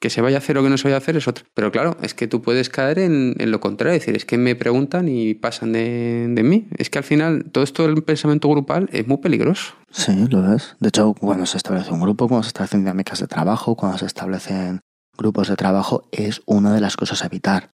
Que 0.00 0.08
se 0.08 0.20
vaya 0.20 0.36
a 0.36 0.38
hacer 0.38 0.56
o 0.56 0.62
que 0.62 0.70
no 0.70 0.78
se 0.78 0.84
vaya 0.84 0.94
a 0.94 0.98
hacer 0.98 1.16
es 1.16 1.26
otra. 1.26 1.44
Pero 1.52 1.72
claro, 1.72 1.96
es 2.00 2.14
que 2.14 2.28
tú 2.28 2.42
puedes 2.42 2.70
caer 2.70 3.00
en, 3.00 3.34
en 3.38 3.50
lo 3.50 3.58
contrario, 3.58 3.96
es 3.96 4.02
decir, 4.02 4.16
es 4.16 4.24
que 4.24 4.38
me 4.38 4.54
preguntan 4.54 5.08
y 5.08 5.34
pasan 5.34 5.72
de, 5.72 6.28
de, 6.30 6.42
mí. 6.44 6.68
Es 6.78 6.90
que 6.90 6.98
al 6.98 7.04
final 7.04 7.50
todo 7.50 7.64
esto 7.64 7.82
del 7.82 8.02
pensamiento 8.04 8.48
grupal 8.48 8.88
es 8.92 9.06
muy 9.06 9.18
peligroso. 9.18 9.74
Sí, 9.90 10.26
lo 10.28 10.54
es. 10.54 10.76
De 10.78 10.88
hecho, 10.88 11.12
cuando 11.14 11.44
se 11.44 11.56
establece 11.56 11.90
un 11.90 12.00
grupo, 12.00 12.28
cuando 12.28 12.44
se 12.44 12.48
establecen 12.48 12.80
dinámicas 12.80 13.18
de 13.18 13.26
trabajo, 13.26 13.74
cuando 13.74 13.98
se 13.98 14.06
establecen 14.06 14.80
grupos 15.18 15.48
de 15.48 15.56
trabajo, 15.56 16.08
es 16.12 16.40
una 16.46 16.72
de 16.72 16.80
las 16.80 16.96
cosas 16.96 17.22
a 17.22 17.26
evitar. 17.26 17.70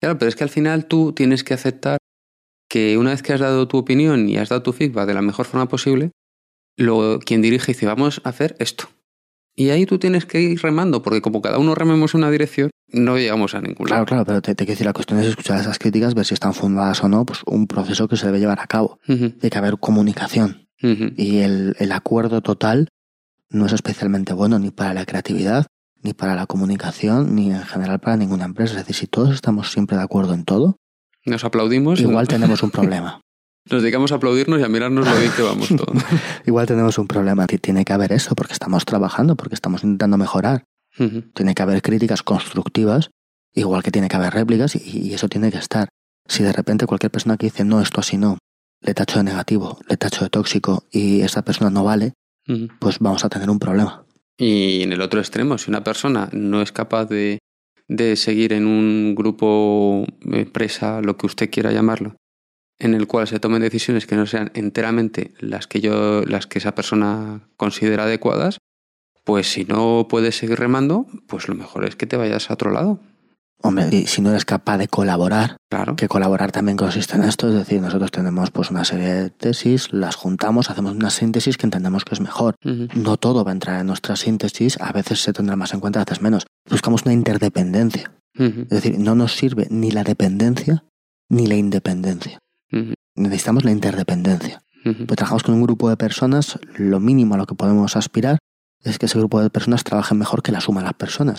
Claro, 0.00 0.16
pero 0.16 0.28
es 0.28 0.36
que 0.36 0.44
al 0.44 0.50
final 0.50 0.86
tú 0.86 1.12
tienes 1.12 1.42
que 1.42 1.54
aceptar 1.54 1.98
que 2.68 2.96
una 2.96 3.10
vez 3.10 3.22
que 3.22 3.32
has 3.32 3.40
dado 3.40 3.66
tu 3.66 3.78
opinión 3.78 4.28
y 4.28 4.38
has 4.38 4.48
dado 4.48 4.62
tu 4.62 4.72
feedback 4.72 5.06
de 5.06 5.14
la 5.14 5.22
mejor 5.22 5.44
forma 5.44 5.68
posible, 5.68 6.12
luego 6.76 7.18
quien 7.20 7.42
dirige 7.42 7.72
dice, 7.72 7.86
vamos 7.86 8.20
a 8.24 8.28
hacer 8.28 8.56
esto. 8.58 8.88
Y 9.54 9.70
ahí 9.70 9.84
tú 9.84 9.98
tienes 9.98 10.24
que 10.26 10.40
ir 10.40 10.60
remando, 10.62 11.02
porque 11.02 11.20
como 11.20 11.42
cada 11.42 11.58
uno 11.58 11.74
rememos 11.74 12.14
en 12.14 12.20
una 12.20 12.30
dirección, 12.30 12.70
no 12.88 13.18
llegamos 13.18 13.54
a 13.54 13.60
ningún 13.60 13.88
lado. 13.88 14.04
Claro, 14.04 14.06
claro, 14.06 14.24
pero 14.24 14.42
te, 14.42 14.54
te 14.54 14.64
quiero 14.64 14.72
decir, 14.72 14.86
la 14.86 14.92
cuestión 14.92 15.18
es 15.20 15.26
escuchar 15.26 15.60
esas 15.60 15.78
críticas, 15.78 16.14
ver 16.14 16.24
si 16.24 16.34
están 16.34 16.54
fundadas 16.54 17.02
o 17.04 17.08
no, 17.08 17.26
pues 17.26 17.40
un 17.46 17.66
proceso 17.66 18.08
que 18.08 18.16
se 18.16 18.26
debe 18.26 18.38
llevar 18.40 18.60
a 18.60 18.66
cabo. 18.66 18.98
Uh 19.06 19.12
-huh. 19.12 19.38
Tiene 19.38 19.50
que 19.50 19.58
haber 19.58 19.78
comunicación. 19.78 20.68
Uh 20.82 20.86
-huh. 20.86 21.14
Y 21.16 21.38
el, 21.38 21.76
el 21.78 21.92
acuerdo 21.92 22.40
total 22.40 22.88
no 23.50 23.66
es 23.66 23.72
especialmente 23.72 24.32
bueno 24.32 24.58
ni 24.58 24.70
para 24.70 24.94
la 24.94 25.04
creatividad, 25.04 25.66
ni 26.02 26.14
para 26.14 26.34
la 26.34 26.46
comunicación, 26.46 27.34
ni 27.34 27.50
en 27.50 27.62
general 27.64 27.98
para 28.00 28.16
ninguna 28.16 28.44
empresa. 28.46 28.72
Es 28.72 28.78
decir, 28.86 28.96
si 28.96 29.06
todos 29.06 29.34
estamos 29.34 29.70
siempre 29.72 29.96
de 29.96 30.02
acuerdo 30.04 30.32
en 30.34 30.44
todo, 30.44 30.76
nos 31.26 31.44
aplaudimos. 31.44 32.00
Igual 32.00 32.28
tenemos 32.28 32.62
un 32.62 32.70
problema. 32.78 33.20
Nos 33.70 33.82
dedicamos 33.82 34.10
a 34.12 34.16
aplaudirnos 34.16 34.60
y 34.60 34.64
a 34.64 34.68
mirarnos 34.68 35.06
lo 35.06 35.16
bien 35.18 35.32
que 35.32 35.42
vamos 35.42 35.68
todos. 35.68 36.02
Igual 36.46 36.66
tenemos 36.66 36.98
un 36.98 37.06
problema. 37.06 37.46
Tiene 37.46 37.84
que 37.84 37.92
haber 37.92 38.12
eso, 38.12 38.34
porque 38.34 38.52
estamos 38.52 38.84
trabajando, 38.84 39.36
porque 39.36 39.54
estamos 39.54 39.84
intentando 39.84 40.18
mejorar. 40.18 40.64
Uh 40.98 41.04
-huh. 41.04 41.32
Tiene 41.34 41.54
que 41.54 41.62
haber 41.62 41.80
críticas 41.80 42.22
constructivas, 42.22 43.10
igual 43.54 43.82
que 43.82 43.90
tiene 43.90 44.08
que 44.08 44.16
haber 44.16 44.34
réplicas, 44.34 44.74
y, 44.74 45.08
y, 45.08 45.14
eso 45.14 45.28
tiene 45.28 45.52
que 45.52 45.58
estar. 45.58 45.88
Si 46.26 46.42
de 46.42 46.52
repente 46.52 46.86
cualquier 46.86 47.12
persona 47.12 47.36
que 47.36 47.46
dice, 47.46 47.64
no, 47.64 47.80
esto 47.80 48.00
así 48.00 48.16
no, 48.16 48.38
le 48.80 48.92
tacho 48.94 49.18
de 49.18 49.24
negativo, 49.24 49.78
le 49.88 49.96
tacho 49.96 50.24
de 50.24 50.30
tóxico, 50.30 50.84
y 50.90 51.20
esa 51.20 51.42
persona 51.42 51.70
no 51.70 51.84
vale, 51.84 52.14
uh 52.48 52.52
-huh. 52.52 52.70
pues 52.80 52.98
vamos 52.98 53.24
a 53.24 53.28
tener 53.28 53.48
un 53.48 53.60
problema. 53.60 54.04
Y 54.36 54.82
en 54.82 54.92
el 54.92 55.00
otro 55.00 55.20
extremo, 55.20 55.58
si 55.58 55.70
una 55.70 55.84
persona 55.84 56.28
no 56.32 56.60
es 56.60 56.72
capaz 56.72 57.04
de 57.06 57.38
de 57.90 58.14
seguir 58.14 58.52
en 58.52 58.68
un 58.68 59.16
grupo, 59.16 60.06
empresa, 60.24 61.00
lo 61.02 61.16
que 61.16 61.26
usted 61.26 61.50
quiera 61.50 61.72
llamarlo, 61.72 62.14
en 62.80 62.94
el 62.94 63.06
cual 63.06 63.28
se 63.28 63.38
tomen 63.38 63.62
decisiones 63.62 64.06
que 64.06 64.16
no 64.16 64.26
sean 64.26 64.50
enteramente 64.54 65.32
las 65.38 65.66
que 65.66 65.80
yo, 65.80 66.22
las 66.24 66.46
que 66.46 66.58
esa 66.58 66.74
persona 66.74 67.42
considera 67.56 68.04
adecuadas, 68.04 68.58
pues 69.24 69.52
si 69.52 69.64
no 69.64 70.06
puedes 70.08 70.36
seguir 70.36 70.58
remando, 70.58 71.06
pues 71.28 71.46
lo 71.46 71.54
mejor 71.54 71.84
es 71.84 71.94
que 71.94 72.06
te 72.06 72.16
vayas 72.16 72.50
a 72.50 72.54
otro 72.54 72.70
lado. 72.72 72.98
Hombre, 73.62 73.90
y 73.92 74.06
si 74.06 74.22
no 74.22 74.30
eres 74.30 74.46
capaz 74.46 74.78
de 74.78 74.88
colaborar, 74.88 75.58
claro. 75.68 75.94
que 75.94 76.08
colaborar 76.08 76.50
también 76.50 76.78
consiste 76.78 77.16
en 77.16 77.24
esto, 77.24 77.48
es 77.48 77.54
decir, 77.54 77.82
nosotros 77.82 78.10
tenemos 78.10 78.50
pues 78.50 78.70
una 78.70 78.84
serie 78.86 79.12
de 79.12 79.30
tesis, 79.30 79.92
las 79.92 80.16
juntamos, 80.16 80.70
hacemos 80.70 80.94
una 80.94 81.10
síntesis 81.10 81.58
que 81.58 81.66
entendemos 81.66 82.06
que 82.06 82.14
es 82.14 82.22
mejor. 82.22 82.54
Uh 82.64 82.68
-huh. 82.70 82.94
No 82.94 83.18
todo 83.18 83.44
va 83.44 83.50
a 83.50 83.52
entrar 83.52 83.78
en 83.78 83.86
nuestra 83.86 84.16
síntesis, 84.16 84.80
a 84.80 84.92
veces 84.92 85.20
se 85.22 85.34
tendrá 85.34 85.56
más 85.56 85.74
en 85.74 85.80
cuenta, 85.80 86.00
a 86.00 86.04
veces 86.06 86.22
menos. 86.22 86.46
Buscamos 86.70 87.02
una 87.04 87.12
interdependencia. 87.12 88.12
Uh 88.38 88.44
-huh. 88.44 88.62
Es 88.62 88.68
decir, 88.70 88.98
no 88.98 89.14
nos 89.14 89.36
sirve 89.36 89.66
ni 89.68 89.90
la 89.90 90.04
dependencia 90.04 90.84
ni 91.28 91.46
la 91.46 91.56
independencia. 91.56 92.38
Uh 92.72 92.76
-huh. 92.76 92.94
Necesitamos 93.16 93.64
la 93.64 93.72
interdependencia. 93.72 94.62
Pues 94.82 95.16
trabajamos 95.16 95.42
con 95.42 95.54
un 95.54 95.62
grupo 95.62 95.90
de 95.90 95.96
personas, 95.96 96.58
lo 96.76 97.00
mínimo 97.00 97.34
a 97.34 97.38
lo 97.38 97.46
que 97.46 97.54
podemos 97.54 97.96
aspirar 97.96 98.38
es 98.82 98.98
que 98.98 99.06
ese 99.06 99.18
grupo 99.18 99.42
de 99.42 99.50
personas 99.50 99.84
trabajen 99.84 100.18
mejor 100.18 100.42
que 100.42 100.52
la 100.52 100.60
suma 100.60 100.80
de 100.80 100.86
las 100.86 100.94
personas. 100.94 101.38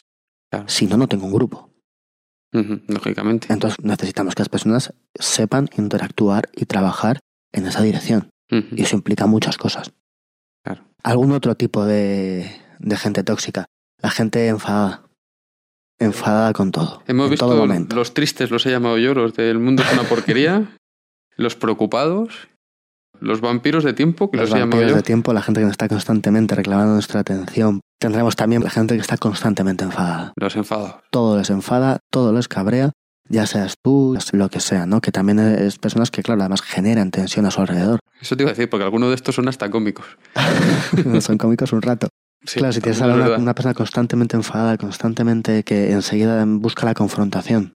Claro. 0.52 0.68
Si 0.68 0.86
no, 0.86 0.96
no 0.98 1.08
tengo 1.08 1.26
un 1.26 1.34
grupo. 1.34 1.72
Uh 2.54 2.60
-huh, 2.60 2.82
lógicamente. 2.88 3.52
Entonces 3.52 3.84
necesitamos 3.84 4.36
que 4.36 4.42
las 4.42 4.50
personas 4.50 4.94
sepan 5.16 5.70
interactuar 5.76 6.50
y 6.54 6.66
trabajar 6.66 7.20
en 7.52 7.66
esa 7.66 7.82
dirección. 7.82 8.30
Y 8.50 8.84
eso 8.84 8.98
implica 8.98 9.28
muchas 9.28 9.58
cosas. 9.58 9.94
Claro. 10.64 10.84
¿Algún 11.04 11.32
otro 11.32 11.56
tipo 11.56 11.86
de, 11.86 12.52
de, 12.80 12.98
gente 12.98 13.24
tóxica? 13.24 13.66
La 13.98 14.12
gente 14.12 14.50
enfadada. 14.50 15.06
Enfadada 16.00 16.52
con 16.52 16.72
todo. 16.72 17.02
Hemos 17.08 17.26
en 17.28 17.32
visto 17.32 17.48
todo 17.48 17.56
momento. 17.56 17.96
los 17.96 18.14
tristes, 18.14 18.52
los 18.52 18.66
he 18.66 18.72
llamado 18.72 18.98
yo, 18.98 19.14
los 19.14 19.34
del 19.34 19.58
mundo 19.60 19.84
es 19.84 19.94
una 19.94 20.04
porquería, 20.04 20.76
los 21.36 21.56
preocupados, 21.56 22.50
los 23.20 23.42
vampiros 23.42 23.84
de 23.84 23.94
tiempo, 23.94 24.32
que 24.32 24.38
los, 24.38 24.50
los 24.50 24.60
vampiros 24.60 24.96
de 24.96 25.04
tiempo, 25.04 25.34
la 25.34 25.42
gente 25.42 25.62
que 25.62 25.68
está 25.68 25.88
constantemente 25.88 26.56
reclamando 26.56 26.94
nuestra 26.94 27.20
atención. 27.20 27.82
Tendremos 28.00 28.36
también 28.36 28.64
la 28.64 28.70
gente 28.70 28.96
que 28.96 29.02
está 29.02 29.18
constantemente 29.18 29.84
enfadada. 29.84 30.34
Los 30.36 30.56
enfadados. 30.56 30.96
Todo 31.12 31.38
les 31.38 31.50
enfada, 31.52 32.00
todo 32.10 32.34
les 32.34 32.48
cabrea, 32.48 32.92
ya 33.30 33.46
seas 33.46 33.76
tú, 33.82 34.18
lo 34.34 34.50
que 34.50 34.60
sea, 34.60 34.86
¿no? 34.86 35.02
Que 35.02 35.12
también 35.12 35.40
es 35.40 35.78
personas 35.78 36.12
que, 36.12 36.24
claro, 36.24 36.42
además 36.42 36.62
generan 36.62 37.12
tensión 37.12 37.46
a 37.46 37.52
su 37.52 37.62
alrededor. 37.62 38.00
Eso 38.20 38.36
te 38.36 38.44
iba 38.44 38.50
a 38.50 38.54
decir, 38.54 38.70
porque 38.70 38.84
algunos 38.84 39.10
de 39.10 39.16
estos 39.16 39.36
son 39.36 39.48
hasta 39.48 39.70
cómicos. 39.70 40.06
son 41.22 41.38
cómicos 41.38 41.72
un 41.74 41.82
rato. 41.82 42.10
Sí, 42.44 42.60
claro, 42.60 42.74
si 42.74 42.82
tienes 42.82 43.02
a 43.02 43.06
una, 43.06 43.38
una, 43.38 43.54
persona 43.54 43.76
constantemente 43.76 44.36
enfadada, 44.36 44.78
constantemente 44.78 45.64
que 45.64 45.92
enseguida 45.92 46.44
busca 46.48 46.86
la 46.86 46.96
confrontación. 46.96 47.74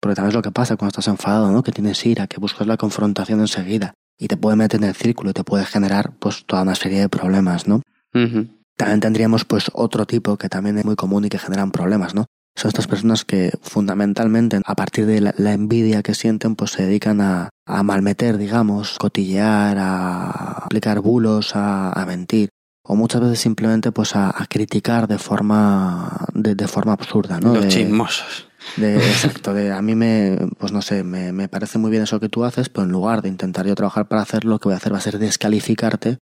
Porque 0.00 0.14
también 0.14 0.30
es 0.30 0.34
lo 0.34 0.42
que 0.42 0.50
pasa 0.50 0.76
cuando 0.76 0.90
estás 0.90 1.08
enfadado, 1.08 1.50
¿no? 1.52 1.62
Que 1.62 1.72
tienes 1.72 2.04
ira, 2.06 2.26
que 2.26 2.40
buscas 2.40 2.66
la 2.66 2.76
confrontación 2.76 3.40
enseguida. 3.40 3.94
Y 4.18 4.28
te 4.28 4.36
puede 4.36 4.56
meter 4.56 4.80
en 4.80 4.88
el 4.88 4.94
círculo 4.94 5.30
y 5.30 5.32
te 5.32 5.44
puede 5.44 5.64
generar 5.64 6.12
pues 6.18 6.44
toda 6.46 6.62
una 6.62 6.74
serie 6.74 7.00
de 7.00 7.08
problemas, 7.08 7.66
¿no? 7.66 7.76
Uh 8.14 8.18
-huh. 8.18 8.48
También 8.76 9.00
tendríamos 9.00 9.44
pues 9.44 9.70
otro 9.74 10.06
tipo 10.06 10.36
que 10.36 10.48
también 10.48 10.78
es 10.78 10.84
muy 10.84 10.96
común 10.96 11.24
y 11.24 11.28
que 11.28 11.38
generan 11.38 11.70
problemas, 11.70 12.14
¿no? 12.14 12.26
Son 12.56 12.68
estas 12.68 12.86
personas 12.86 13.24
que 13.24 13.52
fundamentalmente 13.62 14.60
a 14.64 14.74
partir 14.74 15.06
de 15.06 15.20
la, 15.20 15.34
la 15.36 15.52
envidia 15.52 16.02
que 16.02 16.14
sienten 16.14 16.56
pues 16.56 16.72
se 16.72 16.84
dedican 16.84 17.20
a, 17.20 17.50
a, 17.66 17.82
malmeter, 17.82 18.38
digamos, 18.38 18.98
cotillear, 18.98 19.78
a 19.78 20.64
aplicar 20.64 21.00
bulos, 21.00 21.54
a, 21.54 21.92
a 21.92 22.06
mentir 22.06 22.48
o 22.82 22.96
muchas 22.96 23.20
veces 23.20 23.38
simplemente 23.38 23.92
pues 23.92 24.16
a, 24.16 24.30
a 24.30 24.46
criticar 24.46 25.06
de 25.06 25.18
forma 25.18 26.26
de, 26.34 26.54
de, 26.54 26.66
forma 26.66 26.92
absurda, 26.92 27.38
¿no? 27.38 27.54
Los 27.54 27.64
de, 27.64 27.68
chismosos. 27.68 28.48
De, 28.76 28.96
exacto, 28.96 29.54
de 29.54 29.72
a 29.72 29.82
mí 29.82 29.94
me, 29.94 30.36
pues 30.58 30.72
no 30.72 30.82
sé, 30.82 31.02
me, 31.02 31.32
me 31.32 31.48
parece 31.48 31.78
muy 31.78 31.90
bien 31.90 32.02
eso 32.02 32.20
que 32.20 32.28
tú 32.28 32.44
haces, 32.44 32.68
pero 32.68 32.84
en 32.84 32.92
lugar 32.92 33.22
de 33.22 33.28
intentar 33.28 33.66
yo 33.66 33.74
trabajar 33.74 34.08
para 34.08 34.22
hacerlo, 34.22 34.50
lo 34.50 34.58
que 34.58 34.68
voy 34.68 34.74
a 34.74 34.76
hacer 34.76 34.92
va 34.92 34.98
a 34.98 35.02
ser 35.02 35.18
descalificarte 35.18 36.18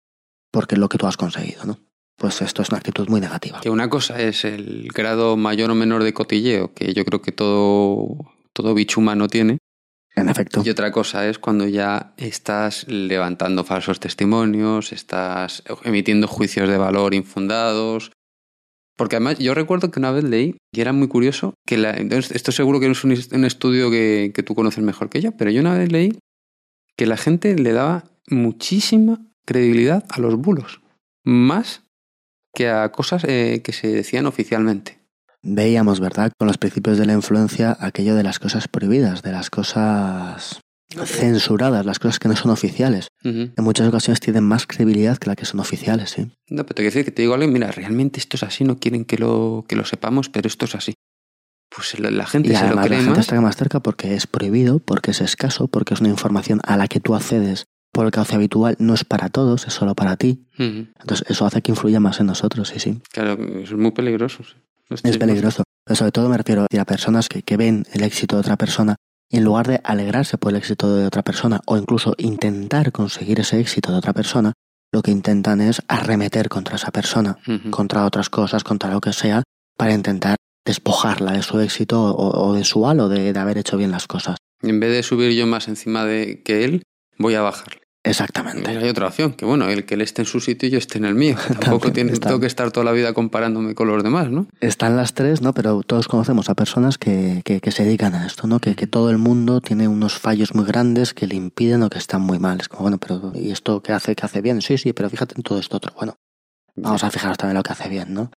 porque 0.52 0.76
es 0.76 0.80
lo 0.80 0.90
que 0.90 0.98
tú 0.98 1.08
has 1.08 1.18
conseguido, 1.18 1.66
¿no? 1.66 1.80
Pues 2.18 2.42
esto 2.42 2.62
es 2.62 2.70
una 2.70 2.78
actitud 2.78 3.10
muy 3.10 3.20
negativa. 3.20 3.60
Que 3.60 3.70
una 3.70 3.90
cosa 3.90 4.22
es 4.22 4.46
el 4.46 4.88
grado 4.94 5.36
mayor 5.36 5.70
o 5.72 5.76
menor 5.76 6.04
de 6.04 6.14
cotilleo, 6.14 6.74
que 6.74 6.94
yo 6.94 7.04
creo 7.04 7.22
que 7.22 7.34
todo, 7.34 8.32
todo 8.54 8.74
bicho 8.74 9.02
humano 9.02 9.28
tiene. 9.28 9.58
En 10.16 10.30
efecto. 10.30 10.62
Y 10.64 10.70
otra 10.70 10.94
cosa 10.94 11.28
es 11.28 11.40
cuando 11.40 11.68
ya 11.68 12.14
estás 12.16 12.88
levantando 12.88 13.66
falsos 13.66 14.00
testimonios, 14.00 14.94
estás 14.94 15.62
emitiendo 15.84 16.28
juicios 16.30 16.70
de 16.70 16.78
valor 16.78 17.14
infundados. 17.14 18.12
Porque 18.96 19.18
además 19.18 19.40
yo 19.40 19.54
recuerdo 19.54 19.92
que 19.92 20.00
una 20.00 20.12
vez 20.12 20.24
leí, 20.24 20.56
y 20.74 20.82
era 20.82 20.94
muy 20.94 21.08
curioso, 21.08 21.54
que 21.66 21.78
la, 21.78 21.92
esto 21.92 22.52
seguro 22.52 22.80
que 22.80 22.90
es 22.90 23.04
un, 23.04 23.12
un 23.34 23.46
estudio 23.46 23.92
que, 23.92 24.32
que 24.34 24.44
tú 24.44 24.56
conoces 24.56 24.84
mejor 24.84 25.10
que 25.10 25.22
yo, 25.22 25.32
pero 25.34 25.52
yo 25.52 25.62
una 25.62 25.78
vez 25.78 25.92
leí 25.92 26.18
que 26.98 27.06
la 27.06 27.18
gente 27.18 27.56
le 27.56 27.74
daba 27.74 28.06
muchísima 28.30 29.20
credibilidad 29.46 30.06
a 30.10 30.20
los 30.20 30.36
bulos. 30.38 30.82
Más 31.24 31.84
que 32.54 32.70
a 32.70 32.90
cosas 32.92 33.24
eh, 33.26 33.62
que 33.64 33.74
se 33.74 33.88
decían 33.88 34.26
oficialmente. 34.26 35.00
Veíamos, 35.44 36.00
¿verdad?, 36.00 36.32
con 36.40 36.48
los 36.48 36.58
principios 36.58 36.98
de 36.98 37.06
la 37.06 37.14
influencia, 37.14 37.78
aquello 37.80 38.16
de 38.16 38.24
las 38.24 38.40
cosas 38.40 38.68
prohibidas, 38.68 39.22
de 39.22 39.32
las 39.32 39.52
cosas 39.52 40.62
censuradas, 41.06 41.86
las 41.86 42.00
cosas 42.00 42.20
que 42.20 42.28
no 42.28 42.36
son 42.36 42.52
oficiales. 42.52 43.10
Uh 43.24 43.30
-huh. 43.30 43.54
En 43.58 43.64
muchas 43.64 43.88
ocasiones 43.88 44.20
tienen 44.20 44.44
más 44.44 44.66
credibilidad 44.68 45.18
que 45.18 45.28
las 45.28 45.36
que 45.36 45.46
son 45.46 45.60
oficiales, 45.60 46.12
¿sí? 46.12 46.32
No, 46.50 46.64
pero 46.64 46.76
te 46.76 46.76
quiero 46.76 46.92
decir 46.92 47.06
que 47.06 47.12
te 47.12 47.22
digo 47.22 47.34
algo, 47.34 47.48
mira, 47.48 47.72
realmente 47.72 48.20
esto 48.20 48.38
es 48.38 48.44
así, 48.44 48.64
no 48.64 48.80
quieren 48.80 49.06
que 49.06 49.18
lo, 49.18 49.66
que 49.68 49.76
lo 49.76 49.86
sepamos, 49.86 50.30
pero 50.30 50.48
esto 50.48 50.66
es 50.66 50.76
así. 50.76 50.94
Pues 51.76 52.00
la, 52.00 52.26
gente 52.26 52.54
y 52.54 52.56
se 52.56 52.68
lo 52.70 52.76
cree 52.78 52.90
la 52.90 52.96
gente 52.96 53.10
más. 53.10 53.20
está 53.20 53.42
más 53.42 53.58
cerca 53.58 53.82
porque 53.82 54.16
es 54.16 54.28
prohibido, 54.28 54.80
porque 54.80 55.12
es 55.12 55.20
escaso, 55.22 55.68
porque 55.68 55.94
es 55.94 56.00
una 56.00 56.10
información 56.10 56.62
a 56.64 56.78
la 56.78 56.88
que 56.88 57.00
tú 57.00 57.16
accedes 57.16 57.66
por 57.92 58.06
el 58.06 58.12
cauce 58.12 58.36
habitual, 58.36 58.76
no 58.80 58.94
es 58.94 59.04
para 59.04 59.30
todos, 59.30 59.68
es 59.68 59.74
solo 59.74 59.96
para 59.96 60.16
ti. 60.16 60.46
Uh 60.58 60.64
-huh. 60.64 60.94
Entonces 61.00 61.26
eso 61.30 61.46
hace 61.46 61.62
que 61.62 61.72
influya 61.72 62.00
más 62.00 62.20
en 62.20 62.28
nosotros, 62.28 62.70
sí, 62.70 62.80
sí. 62.80 63.02
Claro, 63.12 63.38
es 63.60 63.74
muy 63.74 63.92
peligroso. 63.92 64.44
Sí. 64.44 64.56
Es 65.04 65.18
peligroso. 65.18 65.64
Pero 65.84 65.96
sobre 65.96 66.12
todo 66.12 66.30
me 66.30 66.38
refiero 66.38 66.66
a 66.66 66.86
personas 66.86 67.28
que, 67.28 67.42
que 67.42 67.58
ven 67.58 67.86
el 67.94 68.04
éxito 68.04 68.36
de 68.36 68.42
otra 68.42 68.56
persona 68.56 68.96
en 69.38 69.44
lugar 69.44 69.68
de 69.68 69.82
alegrarse 69.84 70.38
por 70.38 70.52
el 70.52 70.58
éxito 70.58 70.96
de 70.96 71.06
otra 71.06 71.24
persona 71.24 71.62
o 71.66 71.78
incluso 71.78 72.14
intentar 72.18 72.92
conseguir 72.92 73.40
ese 73.40 73.60
éxito 73.60 73.92
de 73.92 73.98
otra 73.98 74.14
persona, 74.14 74.54
lo 74.94 75.02
que 75.02 75.12
intentan 75.12 75.62
es 75.62 75.82
arremeter 75.88 76.48
contra 76.48 76.76
esa 76.76 76.92
persona, 76.92 77.38
contra 77.70 78.06
otras 78.06 78.30
cosas, 78.30 78.64
contra 78.64 78.90
lo 78.92 79.02
que 79.02 79.14
sea, 79.14 79.44
para 79.78 79.94
intentar 79.94 80.38
despojarla 80.66 81.34
de 81.34 81.44
su 81.44 81.60
éxito 81.60 82.16
o, 82.16 82.54
de 82.54 82.64
su 82.64 82.88
halo 82.88 83.10
de, 83.10 83.34
de, 83.34 83.40
haber 83.40 83.58
hecho 83.58 83.78
bien 83.78 83.92
las 83.92 84.08
cosas. 84.08 84.38
En 84.62 84.80
vez 84.80 84.92
de 84.92 85.04
subir 85.04 85.32
yo 85.34 85.46
más 85.46 85.68
encima 85.68 86.06
de 86.06 86.42
que 86.44 86.64
él, 86.64 86.84
voy 87.18 87.36
a 87.36 87.42
bajarle. 87.42 87.85
Exactamente. 88.06 88.70
hay 88.70 88.88
otra 88.88 89.08
opción, 89.08 89.34
que 89.34 89.46
bueno, 89.46 89.68
el 89.68 89.86
que 89.86 89.96
él 89.96 90.02
esté 90.02 90.22
en 90.22 90.28
su 90.28 90.40
sitio 90.40 90.70
y 90.70 90.72
yo 90.72 90.78
esté 90.78 91.00
en 91.00 91.06
el 91.06 91.16
mío. 91.16 91.36
Tampoco 91.60 91.92
tiene, 91.92 92.14
tengo 92.14 92.40
que 92.40 92.46
estar 92.46 92.72
toda 92.72 92.86
la 92.86 92.92
vida 92.92 93.14
comparándome 93.14 93.74
con 93.74 93.88
los 93.88 94.04
demás, 94.04 94.30
¿no? 94.30 94.48
Están 94.62 94.96
las 94.96 95.14
tres, 95.16 95.42
¿no? 95.42 95.54
Pero 95.54 95.82
todos 95.82 96.08
conocemos 96.08 96.50
a 96.50 96.56
personas 96.56 96.98
que, 96.98 97.42
que, 97.44 97.72
se 97.72 97.84
dedican 97.84 98.14
a 98.14 98.28
esto, 98.28 98.48
¿no? 98.48 98.60
Que, 98.60 98.76
que, 98.76 98.86
todo 98.86 99.10
el 99.10 99.18
mundo 99.18 99.60
tiene 99.60 99.88
unos 99.88 100.20
fallos 100.20 100.54
muy 100.54 100.66
grandes 100.66 101.14
que 101.14 101.26
le 101.28 101.36
impiden 101.36 101.84
o 101.84 101.90
que 101.90 101.98
están 101.98 102.22
muy 102.22 102.38
mal. 102.38 102.60
Es 102.62 102.70
como, 102.70 102.84
bueno, 102.84 103.00
pero 103.00 103.32
¿y 103.34 103.52
esto 103.52 103.82
qué 103.82 103.92
hace? 103.92 104.16
¿Qué 104.16 104.26
hace 104.26 104.42
bien? 104.42 104.62
Sí, 104.62 104.78
sí, 104.78 104.94
pero 104.94 105.10
fíjate 105.10 105.34
en 105.36 105.44
todo 105.44 105.60
esto 105.60 105.78
otro. 105.78 105.94
Bueno, 105.96 106.16
vamos 106.76 107.04
a 107.04 107.10
fijarnos 107.10 107.38
también 107.38 107.56
en 107.56 107.58
lo 107.58 107.64
que 107.64 107.72
hace 107.72 107.90
bien, 107.90 108.14
¿no? 108.14 108.32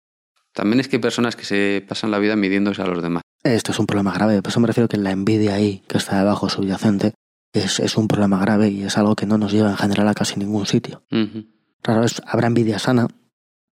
También 0.55 0.81
es 0.81 0.89
que 0.89 0.97
hay 0.97 1.03
personas 1.03 1.37
que 1.37 1.45
se 1.45 1.85
pasan 1.87 2.11
la 2.11 2.19
vida 2.19 2.37
midiéndose 2.37 2.81
a 2.81 2.87
los 2.87 3.03
demás. 3.03 3.23
Esto 3.43 3.73
es 3.73 3.79
un 3.79 3.87
problema 3.87 4.12
grave. 4.12 4.41
Por 4.43 4.51
eso 4.51 4.61
me 4.61 4.67
refiero 4.67 4.89
que 4.89 4.97
la 4.97 5.11
envidia 5.11 5.55
ahí, 5.55 5.83
que 5.87 5.99
está 5.99 6.19
debajo 6.19 6.49
subyacente, 6.49 7.12
es, 7.53 7.80
es, 7.80 7.97
un 7.97 8.09
problema 8.09 8.38
grave 8.38 8.68
y 8.68 8.82
es 8.82 8.99
algo 8.99 9.16
que 9.16 9.26
no 9.26 9.38
nos 9.38 9.53
lleva 9.53 9.70
en 9.70 9.76
general 9.76 10.09
a 10.09 10.14
casi 10.14 10.38
ningún 10.38 10.66
sitio. 10.66 11.05
Es, 11.11 12.22
habrá 12.26 12.49
envidia 12.49 12.78
sana, 12.78 13.09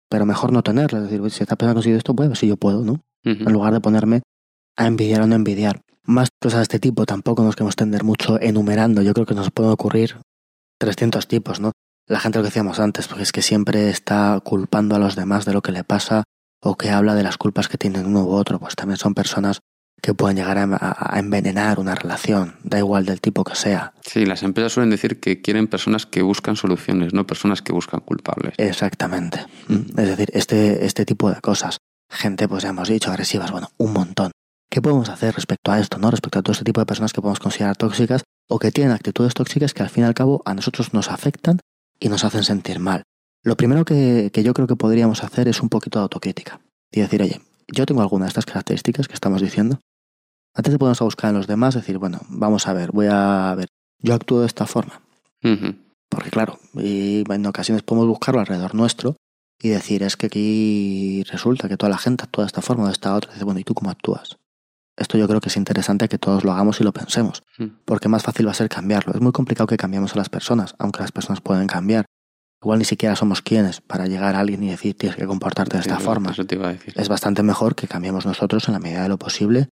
pero 0.09 0.25
mejor 0.25 0.51
no 0.51 0.63
tenerla. 0.63 0.99
Es 0.99 1.09
decir, 1.09 1.31
si 1.31 1.43
esta 1.43 1.55
persona 1.55 1.71
ha 1.71 1.75
conseguido 1.75 1.97
esto, 1.97 2.15
pues 2.15 2.37
si 2.37 2.47
yo 2.47 2.57
puedo, 2.57 2.83
¿no? 2.83 3.01
En 3.23 3.51
lugar 3.51 3.73
de 3.73 3.79
ponerme 3.79 4.21
a 4.75 4.87
envidiar 4.87 5.21
o 5.21 5.27
no 5.27 5.35
envidiar. 5.35 5.81
Más 6.05 6.29
cosas 6.41 6.59
de 6.59 6.63
este 6.63 6.79
tipo 6.79 7.05
tampoco 7.05 7.43
nos 7.43 7.55
queremos 7.55 7.75
tender 7.75 8.03
mucho 8.03 8.39
enumerando. 8.41 9.01
Yo 9.01 9.13
creo 9.13 9.25
que 9.25 9.35
nos 9.35 9.51
pueden 9.51 9.71
ocurrir 9.71 10.17
300 10.79 11.27
tipos, 11.27 11.59
¿no? 11.59 11.71
La 12.07 12.19
gente 12.19 12.37
lo 12.37 12.43
que 12.43 12.49
decíamos 12.49 12.79
antes, 12.79 13.07
porque 13.07 13.23
es 13.23 13.31
que 13.31 13.41
siempre 13.41 13.89
está 13.89 14.41
culpando 14.43 14.95
a 14.95 14.99
los 14.99 15.15
demás 15.15 15.45
de 15.45 15.53
lo 15.53 15.61
que 15.61 15.71
le 15.71 15.85
pasa 15.85 16.23
o 16.61 16.75
que 16.75 16.89
habla 16.89 17.15
de 17.15 17.23
las 17.23 17.37
culpas 17.37 17.69
que 17.69 17.77
tienen 17.77 18.05
uno 18.05 18.23
u 18.25 18.31
otro, 18.31 18.59
pues 18.59 18.75
también 18.75 18.97
son 18.97 19.13
personas 19.13 19.61
que 20.03 20.13
pueden 20.13 20.35
llegar 20.35 20.57
a, 20.57 21.17
envenenar 21.17 21.79
una 21.79 21.95
relación, 21.95 22.55
da 22.65 22.77
igual 22.77 23.05
del 23.05 23.21
tipo 23.21 23.45
que 23.45 23.55
sea. 23.55 23.93
Sí, 24.01 24.25
las 24.25 24.43
empresas 24.43 24.73
suelen 24.73 24.89
decir 24.89 25.21
que 25.21 25.41
quieren 25.41 25.67
personas 25.67 26.05
que 26.05 26.21
buscan 26.21 26.57
soluciones, 26.57 27.13
no 27.13 27.25
personas 27.25 27.61
que 27.61 27.71
buscan 27.71 28.01
culpables. 28.01 28.53
Exactamente. 28.57 29.45
Mm. 29.69 29.97
Es 29.97 30.07
decir, 30.09 30.29
este, 30.33 30.85
este 30.85 31.05
tipo 31.05 31.31
de 31.31 31.39
cosas. 31.39 31.77
Gente, 32.09 32.49
pues 32.49 32.63
ya 32.63 32.69
hemos 32.69 32.89
dicho, 32.89 33.11
agresivas, 33.11 33.51
bueno, 33.51 33.69
un 33.77 33.93
montón. 33.93 34.31
¿Qué 34.69 34.81
podemos 34.81 35.07
hacer 35.07 35.35
respecto 35.35 35.71
a 35.71 35.79
esto, 35.79 35.97
no? 35.99 36.11
Respecto 36.11 36.39
a 36.39 36.41
todo 36.41 36.51
este 36.51 36.65
tipo 36.65 36.81
de 36.81 36.85
personas 36.85 37.13
que 37.13 37.21
podemos 37.21 37.39
considerar 37.39 37.77
tóxicas 37.77 38.23
o 38.49 38.59
que 38.59 38.73
tienen 38.73 38.91
actitudes 38.91 39.33
tóxicas 39.33 39.73
que 39.73 39.83
al 39.83 39.89
fin 39.89 40.03
y 40.03 40.07
al 40.07 40.13
cabo 40.13 40.41
a 40.43 40.53
nosotros 40.53 40.93
nos 40.93 41.09
afectan 41.09 41.59
y 41.97 42.09
nos 42.09 42.25
hacen 42.25 42.43
sentir 42.43 42.79
mal. 42.79 43.03
Lo 43.41 43.55
primero 43.55 43.85
que, 43.85 44.31
que 44.33 44.43
yo 44.43 44.53
creo 44.53 44.67
que 44.67 44.75
podríamos 44.75 45.23
hacer 45.23 45.47
es 45.47 45.61
un 45.61 45.69
poquito 45.69 45.99
de 45.99 46.03
autocrítica 46.03 46.59
y 46.91 46.99
decir, 46.99 47.21
oye, 47.21 47.39
yo 47.71 47.85
tengo 47.85 48.01
alguna 48.01 48.25
de 48.25 48.29
estas 48.29 48.45
características 48.45 49.07
que 49.07 49.13
estamos 49.13 49.41
diciendo, 49.41 49.79
antes 50.53 50.71
de 50.71 50.77
ponernos 50.77 51.01
a 51.01 51.05
buscar 51.05 51.29
en 51.31 51.37
los 51.37 51.47
demás, 51.47 51.75
decir, 51.75 51.97
bueno, 51.97 52.21
vamos 52.29 52.67
a 52.67 52.73
ver, 52.73 52.91
voy 52.91 53.07
a 53.09 53.53
ver, 53.55 53.67
yo 53.99 54.13
actúo 54.13 54.41
de 54.41 54.47
esta 54.47 54.65
forma. 54.65 55.01
Porque 56.09 56.29
claro, 56.29 56.59
y 56.75 57.23
en 57.27 57.45
ocasiones 57.45 57.83
podemos 57.83 58.07
buscarlo 58.07 58.39
alrededor 58.39 58.75
nuestro 58.75 59.15
y 59.59 59.69
decir, 59.69 60.03
es 60.03 60.15
que 60.15 60.27
aquí 60.27 61.23
resulta 61.23 61.67
que 61.67 61.77
toda 61.77 61.89
la 61.89 61.97
gente 61.97 62.23
actúa 62.23 62.43
de 62.43 62.47
esta 62.47 62.61
forma 62.61 62.83
o 62.83 62.87
de 62.87 62.93
esta 62.93 63.15
otra. 63.15 63.33
Dice, 63.33 63.45
bueno, 63.45 63.59
¿y 63.59 63.63
tú 63.63 63.73
cómo 63.73 63.89
actúas? 63.89 64.37
Esto 64.95 65.17
yo 65.17 65.27
creo 65.27 65.41
que 65.41 65.49
es 65.49 65.57
interesante 65.57 66.07
que 66.07 66.19
todos 66.19 66.43
lo 66.43 66.51
hagamos 66.51 66.79
y 66.79 66.83
lo 66.83 66.93
pensemos, 66.93 67.41
porque 67.83 68.09
más 68.09 68.21
fácil 68.21 68.45
va 68.45 68.51
a 68.51 68.55
ser 68.55 68.69
cambiarlo. 68.69 69.13
Es 69.13 69.21
muy 69.21 69.31
complicado 69.31 69.65
que 69.65 69.77
cambiemos 69.77 70.13
a 70.13 70.17
las 70.17 70.29
personas, 70.29 70.75
aunque 70.77 71.01
las 71.01 71.11
personas 71.11 71.41
pueden 71.41 71.65
cambiar. 71.65 72.05
Igual 72.61 72.79
ni 72.79 72.85
siquiera 72.85 73.15
somos 73.15 73.41
quienes 73.41 73.81
para 73.81 74.05
llegar 74.05 74.35
a 74.35 74.39
alguien 74.39 74.63
y 74.63 74.69
decir 74.69 74.95
tienes 74.95 75.17
que 75.17 75.25
comportarte 75.25 75.77
de 75.77 75.81
esta 75.81 75.99
forma. 75.99 76.31
Es 76.95 77.09
bastante 77.09 77.41
mejor 77.41 77.75
que 77.75 77.87
cambiemos 77.87 78.25
nosotros 78.25 78.67
en 78.67 78.73
la 78.75 78.79
medida 78.79 79.01
de 79.01 79.09
lo 79.09 79.17
posible 79.17 79.69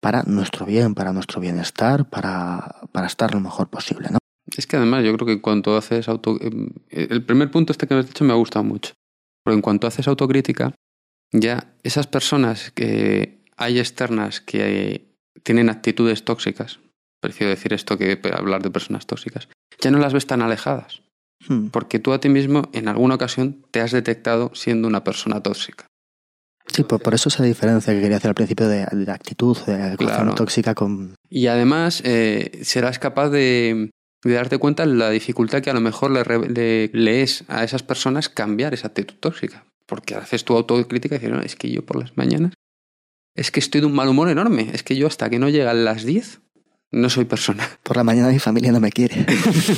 para 0.00 0.22
nuestro 0.22 0.66
bien, 0.66 0.94
para 0.94 1.12
nuestro 1.12 1.40
bienestar, 1.40 2.08
para, 2.08 2.76
para 2.92 3.06
estar 3.06 3.34
lo 3.34 3.40
mejor 3.40 3.68
posible, 3.68 4.08
¿no? 4.10 4.18
Es 4.56 4.66
que 4.66 4.76
además 4.76 5.04
yo 5.04 5.14
creo 5.14 5.26
que 5.26 5.40
cuando 5.40 5.76
haces 5.76 6.08
auto... 6.08 6.38
Eh, 6.40 7.06
el 7.10 7.24
primer 7.24 7.50
punto 7.50 7.72
este 7.72 7.86
que 7.86 7.94
me 7.94 8.00
has 8.00 8.06
dicho 8.06 8.24
me 8.24 8.32
ha 8.32 8.36
gustado 8.36 8.64
mucho. 8.64 8.94
Porque 9.44 9.54
en 9.56 9.62
cuanto 9.62 9.86
haces 9.86 10.08
autocrítica, 10.08 10.74
ya 11.32 11.72
esas 11.82 12.06
personas 12.06 12.70
que 12.72 13.44
hay 13.56 13.78
externas 13.78 14.40
que 14.40 15.14
tienen 15.42 15.70
actitudes 15.70 16.24
tóxicas, 16.24 16.80
prefiero 17.20 17.50
decir 17.50 17.72
esto 17.72 17.96
que 17.96 18.18
hablar 18.32 18.62
de 18.62 18.70
personas 18.70 19.06
tóxicas, 19.06 19.48
ya 19.80 19.90
no 19.90 19.98
las 19.98 20.12
ves 20.12 20.26
tan 20.26 20.42
alejadas. 20.42 21.02
Hmm. 21.48 21.68
Porque 21.68 21.98
tú 21.98 22.12
a 22.12 22.20
ti 22.20 22.28
mismo 22.28 22.68
en 22.72 22.88
alguna 22.88 23.14
ocasión 23.14 23.64
te 23.70 23.80
has 23.80 23.92
detectado 23.92 24.50
siendo 24.54 24.88
una 24.88 25.04
persona 25.04 25.42
tóxica. 25.42 25.86
Sí, 26.72 26.84
por, 26.84 27.00
por, 27.02 27.14
eso 27.14 27.28
esa 27.28 27.42
diferencia 27.42 27.92
que 27.92 28.00
quería 28.00 28.18
hacer 28.18 28.28
al 28.28 28.34
principio 28.34 28.68
de, 28.68 28.82
actitud, 29.08 29.56
de 29.66 29.96
claro. 29.96 30.34
tóxica 30.34 30.74
con... 30.74 31.14
Y 31.28 31.48
además 31.48 32.00
eh, 32.04 32.60
serás 32.62 32.98
capaz 32.98 33.30
de, 33.30 33.90
de, 34.22 34.32
darte 34.32 34.58
cuenta 34.58 34.86
de 34.86 34.94
la 34.94 35.10
dificultad 35.10 35.62
que 35.62 35.70
a 35.70 35.74
lo 35.74 35.80
mejor 35.80 36.10
le, 36.12 36.90
lees 36.92 37.44
a 37.48 37.64
esas 37.64 37.82
personas 37.82 38.28
cambiar 38.28 38.74
esa 38.74 38.88
actitud 38.88 39.16
tóxica. 39.18 39.64
Porque 39.86 40.14
haces 40.14 40.44
tu 40.44 40.56
autocrítica 40.56 41.16
y 41.16 41.18
dices, 41.18 41.34
no, 41.34 41.42
es 41.42 41.56
que 41.56 41.70
yo 41.70 41.84
por 41.84 41.98
las 41.98 42.16
mañanas 42.16 42.54
es 43.34 43.50
que 43.50 43.60
estoy 43.60 43.80
de 43.80 43.86
un 43.86 43.94
mal 43.94 44.08
humor 44.08 44.28
enorme. 44.28 44.70
Es 44.72 44.82
que 44.82 44.96
yo 44.96 45.06
hasta 45.06 45.30
que 45.30 45.38
no 45.38 45.48
llegan 45.48 45.84
las 45.84 46.04
10 46.04 46.40
no 46.92 47.08
soy 47.08 47.24
persona. 47.24 47.68
Por 47.82 47.96
la 47.96 48.04
mañana 48.04 48.28
mi 48.28 48.38
familia 48.38 48.72
no 48.72 48.80
me 48.80 48.90
quiere. 48.90 49.24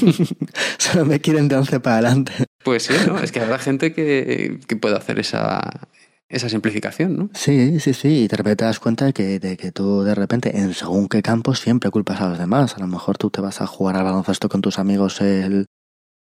Solo 0.78 1.04
me 1.04 1.20
quieren 1.20 1.46
de 1.48 1.56
11 1.56 1.80
para 1.80 1.96
adelante. 1.96 2.32
Pues 2.64 2.84
sí, 2.84 2.94
¿no? 3.06 3.18
Es 3.18 3.32
que 3.32 3.40
habrá 3.40 3.58
gente 3.58 3.92
que, 3.92 4.58
que 4.66 4.76
puede 4.76 4.96
hacer 4.96 5.18
esa, 5.18 5.88
esa 6.32 6.48
simplificación, 6.48 7.16
¿no? 7.16 7.30
Sí, 7.34 7.78
sí, 7.78 7.92
sí. 7.92 8.08
Y 8.24 8.28
de 8.28 8.36
repente 8.36 8.56
te 8.56 8.64
das 8.64 8.80
cuenta 8.80 9.04
de 9.04 9.12
que, 9.12 9.38
de 9.38 9.56
que 9.56 9.70
tú 9.70 10.02
de 10.02 10.14
repente, 10.14 10.58
en 10.58 10.72
según 10.72 11.08
qué 11.08 11.22
campos, 11.22 11.60
siempre 11.60 11.90
culpas 11.90 12.20
a 12.20 12.28
los 12.28 12.38
demás. 12.38 12.74
A 12.76 12.80
lo 12.80 12.86
mejor 12.86 13.18
tú 13.18 13.30
te 13.30 13.42
vas 13.42 13.60
a 13.60 13.66
jugar 13.66 13.96
al 13.96 14.04
baloncesto 14.04 14.48
con 14.48 14.62
tus 14.62 14.78
amigos 14.78 15.20
el, 15.20 15.66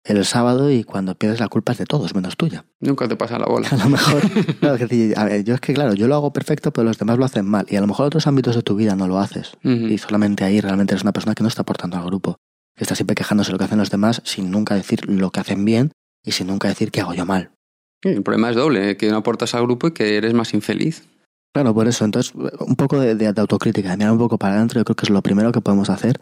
el 0.05 0.25
sábado 0.25 0.71
y 0.71 0.85
cuando 0.85 1.15
pierdes 1.15 1.41
la 1.41 1.49
culpa 1.49 1.73
es 1.73 1.77
de 1.77 1.85
todos, 1.85 2.15
menos 2.15 2.37
tuya. 2.37 2.65
Nunca 2.79 3.09
te 3.09 3.17
pasa 3.17 3.37
la 3.37 3.47
bola. 3.47 3.67
A 3.71 3.75
lo 3.75 3.89
mejor. 3.89 4.21
claro, 4.59 4.77
a 5.15 5.23
ver, 5.25 5.43
yo 5.43 5.55
es 5.55 5.59
que, 5.59 5.73
claro, 5.73 5.93
yo 5.93 6.07
lo 6.07 6.15
hago 6.15 6.31
perfecto, 6.31 6.71
pero 6.71 6.85
los 6.85 6.97
demás 6.97 7.17
lo 7.17 7.25
hacen 7.25 7.45
mal. 7.45 7.65
Y 7.69 7.75
a 7.75 7.81
lo 7.81 7.87
mejor 7.87 8.05
en 8.05 8.07
otros 8.07 8.27
ámbitos 8.27 8.55
de 8.55 8.61
tu 8.61 8.75
vida 8.75 8.95
no 8.95 9.07
lo 9.07 9.19
haces. 9.19 9.57
Y 9.63 9.97
solamente 9.97 10.45
ahí 10.45 10.61
realmente 10.61 10.93
eres 10.93 11.03
una 11.03 11.11
persona 11.11 11.35
que 11.35 11.43
no 11.43 11.49
está 11.49 11.63
aportando 11.63 11.97
al 11.97 12.05
grupo. 12.05 12.37
Que 12.75 12.85
está 12.85 12.95
siempre 12.95 13.15
quejándose 13.15 13.49
de 13.49 13.53
lo 13.53 13.57
que 13.57 13.65
hacen 13.65 13.79
los 13.79 13.89
demás 13.89 14.21
sin 14.23 14.51
nunca 14.51 14.75
decir 14.75 15.09
lo 15.09 15.31
que 15.31 15.41
hacen 15.41 15.65
bien 15.65 15.91
y 16.23 16.31
sin 16.31 16.47
nunca 16.47 16.69
decir 16.69 16.91
qué 16.91 17.01
hago 17.01 17.13
yo 17.13 17.25
mal. 17.25 17.56
El 18.03 18.23
problema 18.23 18.49
es 18.49 18.55
doble, 18.55 18.97
que 18.97 19.09
no 19.09 19.17
aportas 19.17 19.55
al 19.55 19.63
grupo 19.63 19.87
y 19.87 19.91
que 19.91 20.17
eres 20.17 20.33
más 20.33 20.53
infeliz. 20.53 21.07
Claro, 21.53 21.73
por 21.73 21.87
eso. 21.87 22.05
Entonces, 22.05 22.33
un 22.35 22.75
poco 22.75 22.99
de, 22.99 23.27
autocrítica, 23.27 23.89
de 23.89 23.97
mirar 23.97 24.11
un 24.11 24.19
poco 24.19 24.37
para 24.37 24.55
adentro, 24.55 24.79
yo 24.79 24.85
creo 24.85 24.95
que 24.95 25.05
es 25.05 25.09
lo 25.09 25.21
primero 25.21 25.51
que 25.51 25.61
podemos 25.61 25.89
hacer 25.89 26.19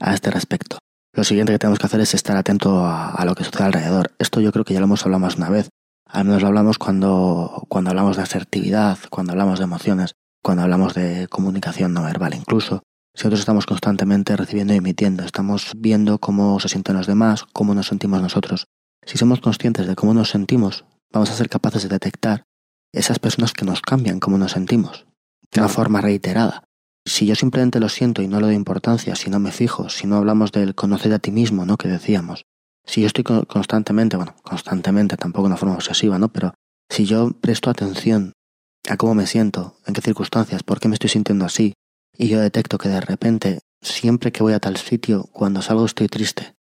a 0.00 0.14
este 0.14 0.30
respecto. 0.30 0.78
Lo 1.14 1.24
siguiente 1.24 1.52
que 1.52 1.58
tenemos 1.58 1.78
que 1.78 1.86
hacer 1.86 2.00
es 2.00 2.12
estar 2.12 2.36
atento 2.36 2.84
a, 2.84 3.24
lo 3.24 3.34
que 3.34 3.44
sucede 3.44 3.64
alrededor. 3.64 4.12
Esto 4.18 4.40
yo 4.40 4.52
creo 4.52 4.64
que 4.64 4.74
ya 4.74 4.80
lo 4.80 4.86
hemos 4.86 5.04
hablado 5.04 5.20
más 5.20 5.36
una 5.36 5.48
vez. 5.48 5.68
Al 6.06 6.24
menos 6.24 6.42
lo 6.42 6.48
hablamos 6.48 6.78
cuando, 6.78 7.64
cuando 7.68 7.90
hablamos 7.90 8.16
de 8.16 8.24
asertividad, 8.24 8.98
cuando 9.10 9.32
hablamos 9.32 9.58
de 9.58 9.64
emociones, 9.64 10.12
cuando 10.42 10.64
hablamos 10.64 10.94
de 10.94 11.28
comunicación 11.28 11.94
no 11.94 12.02
verbal 12.02 12.34
incluso. 12.34 12.82
Si 13.14 13.22
nosotros 13.22 13.40
estamos 13.40 13.64
constantemente 13.64 14.36
recibiendo 14.36 14.74
y 14.74 14.78
emitiendo, 14.78 15.22
estamos 15.22 15.72
viendo 15.76 16.18
cómo 16.18 16.58
se 16.58 16.68
sienten 16.68 16.96
los 16.96 17.06
demás, 17.06 17.44
cómo 17.52 17.74
nos 17.74 17.86
sentimos 17.86 18.20
nosotros. 18.20 18.66
Si 19.06 19.18
somos 19.18 19.40
conscientes 19.40 19.86
de 19.86 19.94
cómo 19.94 20.14
nos 20.14 20.30
sentimos, 20.30 20.84
vamos 21.14 21.30
a 21.30 21.34
ser 21.34 21.48
capaces 21.48 21.84
de 21.84 21.88
detectar 21.88 22.44
esas 22.92 23.18
personas 23.18 23.52
que 23.52 23.64
nos 23.64 23.80
cambian 23.80 24.20
como 24.20 24.36
nos 24.36 24.52
sentimos, 24.52 25.06
de 25.50 25.60
una 25.60 25.68
forma 25.68 26.00
reiterada. 26.00 26.64
Si 27.06 27.26
yo 27.26 27.34
simplemente 27.36 27.80
lo 27.80 27.88
siento 27.88 28.20
y 28.20 28.28
no 28.28 28.40
le 28.40 28.46
doy 28.46 28.54
importancia, 28.56 29.14
si 29.14 29.30
no 29.30 29.38
me 29.38 29.52
fijo, 29.52 29.88
si 29.88 30.06
no 30.06 30.16
hablamos 30.16 30.52
del 30.52 30.74
conocer 30.74 31.12
a 31.12 31.18
ti 31.18 31.30
mismo, 31.30 31.66
¿no? 31.66 31.76
Que 31.76 31.88
decíamos. 31.88 32.46
Si 32.84 33.00
yo 33.00 33.06
estoy 33.06 33.24
constantemente, 33.24 34.16
bueno, 34.16 34.34
constantemente, 34.42 35.16
tampoco 35.16 35.44
de 35.44 35.48
una 35.48 35.56
forma 35.56 35.76
obsesiva, 35.76 36.18
¿no? 36.18 36.32
Pero 36.32 36.54
si 36.90 37.04
yo 37.06 37.30
presto 37.40 37.70
atención 37.70 38.32
a 38.88 38.96
cómo 38.96 39.14
me 39.14 39.26
siento, 39.26 39.76
en 39.86 39.94
qué 39.94 40.00
circunstancias, 40.00 40.62
por 40.62 40.80
qué 40.80 40.88
me 40.88 40.94
estoy 40.94 41.10
sintiendo 41.10 41.44
así, 41.44 41.74
y 42.16 42.28
yo 42.28 42.40
detecto 42.40 42.78
que 42.78 42.88
de 42.88 43.00
repente, 43.00 43.60
siempre 43.80 44.32
que 44.32 44.42
voy 44.42 44.52
a 44.52 44.60
tal 44.60 44.76
sitio, 44.76 45.28
cuando 45.32 45.62
salgo 45.62 45.86
estoy 45.86 46.08
triste, 46.08 46.54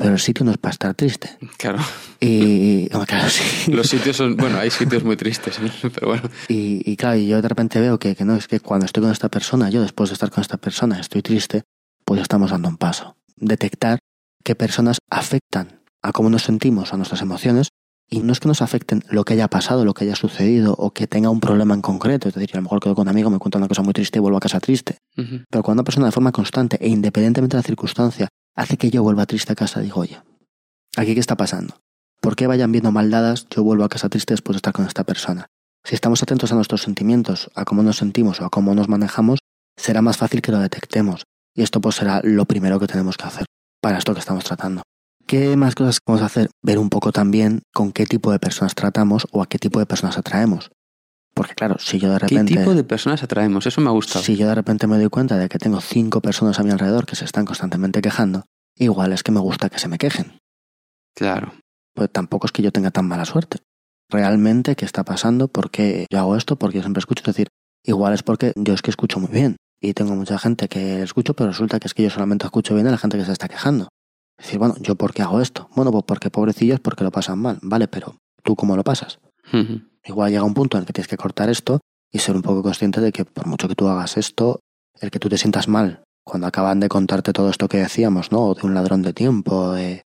pero 0.00 0.14
el 0.14 0.18
sitio 0.18 0.46
no 0.46 0.50
es 0.50 0.56
para 0.56 0.72
estar 0.72 0.94
triste. 0.94 1.36
Claro. 1.58 1.78
Y, 2.20 2.88
claro, 2.88 3.28
sí. 3.28 3.70
Los 3.70 3.86
sitios 3.86 4.16
son, 4.16 4.34
bueno, 4.34 4.58
hay 4.58 4.70
sitios 4.70 5.04
muy 5.04 5.14
tristes, 5.14 5.60
pero 5.94 6.08
bueno. 6.08 6.22
Y, 6.48 6.96
claro, 6.96 7.18
y 7.18 7.28
yo 7.28 7.42
de 7.42 7.46
repente 7.46 7.78
veo 7.80 7.98
que, 7.98 8.16
que 8.16 8.24
no, 8.24 8.34
es 8.34 8.48
que 8.48 8.60
cuando 8.60 8.86
estoy 8.86 9.02
con 9.02 9.12
esta 9.12 9.28
persona, 9.28 9.68
yo 9.68 9.82
después 9.82 10.08
de 10.08 10.14
estar 10.14 10.30
con 10.30 10.40
esta 10.40 10.56
persona 10.56 10.98
estoy 10.98 11.20
triste, 11.20 11.64
pues 12.06 12.16
ya 12.16 12.22
estamos 12.22 12.50
dando 12.50 12.70
un 12.70 12.78
paso. 12.78 13.18
Detectar 13.36 13.98
qué 14.42 14.54
personas 14.54 15.00
afectan 15.10 15.82
a 16.00 16.12
cómo 16.12 16.30
nos 16.30 16.44
sentimos, 16.44 16.94
a 16.94 16.96
nuestras 16.96 17.20
emociones, 17.20 17.68
y 18.08 18.20
no 18.20 18.32
es 18.32 18.40
que 18.40 18.48
nos 18.48 18.62
afecten 18.62 19.04
lo 19.10 19.24
que 19.24 19.34
haya 19.34 19.48
pasado, 19.48 19.84
lo 19.84 19.92
que 19.92 20.04
haya 20.04 20.16
sucedido, 20.16 20.74
o 20.78 20.92
que 20.92 21.08
tenga 21.08 21.28
un 21.28 21.40
problema 21.40 21.74
en 21.74 21.82
concreto. 21.82 22.28
Es 22.28 22.34
decir, 22.34 22.52
a 22.54 22.56
lo 22.56 22.62
mejor 22.62 22.80
quedo 22.80 22.94
con 22.94 23.02
un 23.02 23.08
amigo, 23.10 23.28
me 23.28 23.38
cuenta 23.38 23.58
una 23.58 23.68
cosa 23.68 23.82
muy 23.82 23.92
triste 23.92 24.18
y 24.18 24.22
vuelvo 24.22 24.38
a 24.38 24.40
casa 24.40 24.60
triste. 24.60 24.96
Pero 25.14 25.62
cuando 25.62 25.82
una 25.82 25.84
persona 25.84 26.06
de 26.06 26.12
forma 26.12 26.32
constante 26.32 26.78
e 26.80 26.88
independientemente 26.88 27.56
de 27.56 27.62
la 27.62 27.66
circunstancia 27.66 28.28
hace 28.56 28.76
que 28.76 28.90
yo 28.90 29.02
vuelva 29.02 29.26
triste 29.26 29.52
a 29.52 29.56
casa, 29.56 29.80
digo, 29.80 30.00
oye, 30.00 30.22
¿aquí 30.96 31.14
qué 31.14 31.20
está 31.20 31.36
pasando? 31.36 31.80
¿Por 32.20 32.36
qué 32.36 32.46
vayan 32.46 32.72
viendo 32.72 32.92
maldadas 32.92 33.46
yo 33.48 33.62
vuelvo 33.62 33.84
a 33.84 33.88
casa 33.88 34.08
triste 34.08 34.34
después 34.34 34.54
de 34.54 34.58
estar 34.58 34.72
con 34.72 34.86
esta 34.86 35.04
persona? 35.04 35.46
Si 35.84 35.94
estamos 35.94 36.22
atentos 36.22 36.52
a 36.52 36.54
nuestros 36.54 36.82
sentimientos, 36.82 37.50
a 37.54 37.64
cómo 37.64 37.82
nos 37.82 37.96
sentimos 37.96 38.40
o 38.40 38.44
a 38.44 38.50
cómo 38.50 38.74
nos 38.74 38.88
manejamos, 38.88 39.38
será 39.76 40.02
más 40.02 40.18
fácil 40.18 40.42
que 40.42 40.52
lo 40.52 40.58
detectemos. 40.58 41.24
Y 41.54 41.62
esto 41.62 41.80
pues 41.80 41.96
será 41.96 42.20
lo 42.22 42.44
primero 42.44 42.78
que 42.78 42.86
tenemos 42.86 43.16
que 43.16 43.24
hacer 43.24 43.46
para 43.80 43.98
esto 43.98 44.12
que 44.12 44.20
estamos 44.20 44.44
tratando. 44.44 44.82
¿Qué 45.26 45.56
más 45.56 45.74
cosas 45.74 45.98
podemos 46.04 46.26
hacer? 46.26 46.50
Ver 46.62 46.78
un 46.78 46.90
poco 46.90 47.12
también 47.12 47.62
con 47.72 47.92
qué 47.92 48.04
tipo 48.04 48.32
de 48.32 48.38
personas 48.38 48.74
tratamos 48.74 49.26
o 49.30 49.42
a 49.42 49.46
qué 49.46 49.58
tipo 49.58 49.78
de 49.78 49.86
personas 49.86 50.18
atraemos. 50.18 50.70
Porque 51.40 51.54
claro, 51.54 51.76
si 51.78 51.98
yo 51.98 52.12
de 52.12 52.18
¿Qué 52.18 52.26
repente... 52.26 52.54
tipo 52.54 52.74
de 52.74 52.84
personas 52.84 53.22
atraemos? 53.22 53.66
Eso 53.66 53.80
me 53.80 53.88
ha 53.88 53.92
gustado. 53.92 54.22
Si 54.22 54.36
yo 54.36 54.46
de 54.46 54.54
repente 54.54 54.86
me 54.86 54.98
doy 54.98 55.08
cuenta 55.08 55.38
de 55.38 55.48
que 55.48 55.58
tengo 55.58 55.80
cinco 55.80 56.20
personas 56.20 56.58
a 56.58 56.62
mi 56.62 56.70
alrededor 56.70 57.06
que 57.06 57.16
se 57.16 57.24
están 57.24 57.46
constantemente 57.46 58.02
quejando, 58.02 58.44
igual 58.76 59.14
es 59.14 59.22
que 59.22 59.32
me 59.32 59.40
gusta 59.40 59.70
que 59.70 59.78
se 59.78 59.88
me 59.88 59.96
quejen. 59.96 60.38
Claro. 61.14 61.54
Pues 61.94 62.12
tampoco 62.12 62.46
es 62.46 62.52
que 62.52 62.60
yo 62.60 62.72
tenga 62.72 62.90
tan 62.90 63.08
mala 63.08 63.24
suerte. 63.24 63.56
Realmente, 64.10 64.76
¿qué 64.76 64.84
está 64.84 65.02
pasando? 65.02 65.48
¿Por 65.48 65.70
qué 65.70 66.04
yo 66.10 66.18
hago 66.18 66.36
esto? 66.36 66.56
Porque 66.56 66.76
yo 66.76 66.82
siempre 66.82 66.98
escucho. 66.98 67.22
Es 67.22 67.28
decir, 67.28 67.48
igual 67.86 68.12
es 68.12 68.22
porque 68.22 68.52
yo 68.54 68.74
es 68.74 68.82
que 68.82 68.90
escucho 68.90 69.18
muy 69.18 69.30
bien. 69.30 69.56
Y 69.80 69.94
tengo 69.94 70.14
mucha 70.14 70.38
gente 70.38 70.68
que 70.68 71.00
escucho, 71.00 71.32
pero 71.32 71.48
resulta 71.48 71.80
que 71.80 71.86
es 71.86 71.94
que 71.94 72.02
yo 72.02 72.10
solamente 72.10 72.44
escucho 72.44 72.74
bien 72.74 72.86
a 72.86 72.90
la 72.90 72.98
gente 72.98 73.16
que 73.16 73.24
se 73.24 73.32
está 73.32 73.48
quejando. 73.48 73.88
Es 74.38 74.44
decir, 74.44 74.58
bueno, 74.58 74.74
¿yo 74.78 74.94
por 74.96 75.14
qué 75.14 75.22
hago 75.22 75.40
esto? 75.40 75.70
Bueno, 75.74 75.90
pues 75.90 76.04
porque 76.06 76.28
pobrecillos 76.28 76.80
porque 76.80 77.02
lo 77.02 77.10
pasan 77.10 77.38
mal. 77.38 77.58
Vale, 77.62 77.88
pero 77.88 78.16
¿tú 78.42 78.56
cómo 78.56 78.76
lo 78.76 78.84
pasas? 78.84 79.20
Igual 80.04 80.30
llega 80.30 80.44
un 80.44 80.54
punto 80.54 80.76
en 80.76 80.82
el 80.82 80.86
que 80.86 80.92
tienes 80.92 81.08
que 81.08 81.16
cortar 81.16 81.50
esto 81.50 81.80
y 82.10 82.18
ser 82.18 82.36
un 82.36 82.42
poco 82.42 82.62
consciente 82.62 83.00
de 83.00 83.12
que 83.12 83.24
por 83.24 83.46
mucho 83.46 83.68
que 83.68 83.74
tú 83.74 83.88
hagas 83.88 84.16
esto, 84.16 84.60
el 85.00 85.10
que 85.10 85.18
tú 85.18 85.28
te 85.28 85.38
sientas 85.38 85.68
mal 85.68 86.02
cuando 86.24 86.46
acaban 86.46 86.80
de 86.80 86.88
contarte 86.88 87.32
todo 87.32 87.50
esto 87.50 87.68
que 87.68 87.78
decíamos, 87.78 88.30
¿no? 88.30 88.54
De 88.54 88.66
un 88.66 88.74
ladrón 88.74 89.02
de 89.02 89.12
tiempo, 89.12 89.72
de 89.72 90.04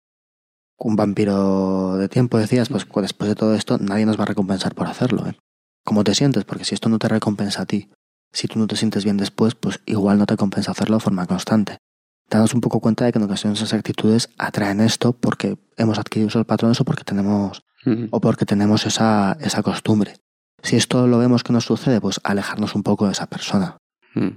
un 0.77 0.95
vampiro 0.95 1.97
de 1.97 2.09
tiempo, 2.09 2.37
decías, 2.37 2.69
pues 2.69 2.85
después 2.95 3.29
de 3.29 3.35
todo 3.35 3.55
esto 3.55 3.77
nadie 3.77 4.05
nos 4.05 4.19
va 4.19 4.23
a 4.23 4.27
recompensar 4.27 4.75
por 4.75 4.87
hacerlo, 4.87 5.27
¿eh? 5.27 5.37
¿Cómo 5.85 6.03
te 6.03 6.15
sientes? 6.15 6.43
Porque 6.45 6.65
si 6.65 6.75
esto 6.75 6.89
no 6.89 6.99
te 6.99 7.07
recompensa 7.07 7.63
a 7.63 7.65
ti, 7.65 7.89
si 8.31 8.47
tú 8.47 8.59
no 8.59 8.67
te 8.67 8.75
sientes 8.75 9.03
bien 9.03 9.17
después, 9.17 9.55
pues 9.55 9.79
igual 9.85 10.17
no 10.17 10.25
te 10.25 10.37
compensa 10.37 10.71
hacerlo 10.71 10.97
de 10.97 11.03
forma 11.03 11.25
constante. 11.25 11.77
Danos 12.29 12.53
un 12.53 12.61
poco 12.61 12.79
cuenta 12.79 13.05
de 13.05 13.11
que 13.11 13.17
en 13.17 13.25
ocasiones 13.25 13.59
esas 13.59 13.73
actitudes 13.73 14.29
atraen 14.37 14.81
esto 14.81 15.13
porque 15.13 15.57
hemos 15.77 15.97
adquirido 15.97 16.27
esos 16.27 16.45
patrones 16.45 16.79
o 16.79 16.85
porque 16.85 17.03
tenemos 17.03 17.63
O 18.11 18.19
porque 18.21 18.45
tenemos 18.45 18.85
esa, 18.85 19.37
esa 19.41 19.63
costumbre. 19.63 20.15
Si 20.61 20.75
esto 20.75 21.07
lo 21.07 21.17
vemos 21.17 21.43
que 21.43 21.53
nos 21.53 21.65
sucede, 21.65 22.01
pues 22.01 22.19
alejarnos 22.23 22.75
un 22.75 22.83
poco 22.83 23.05
de 23.05 23.13
esa 23.13 23.27
persona. 23.27 23.77
Mm. 24.15 24.27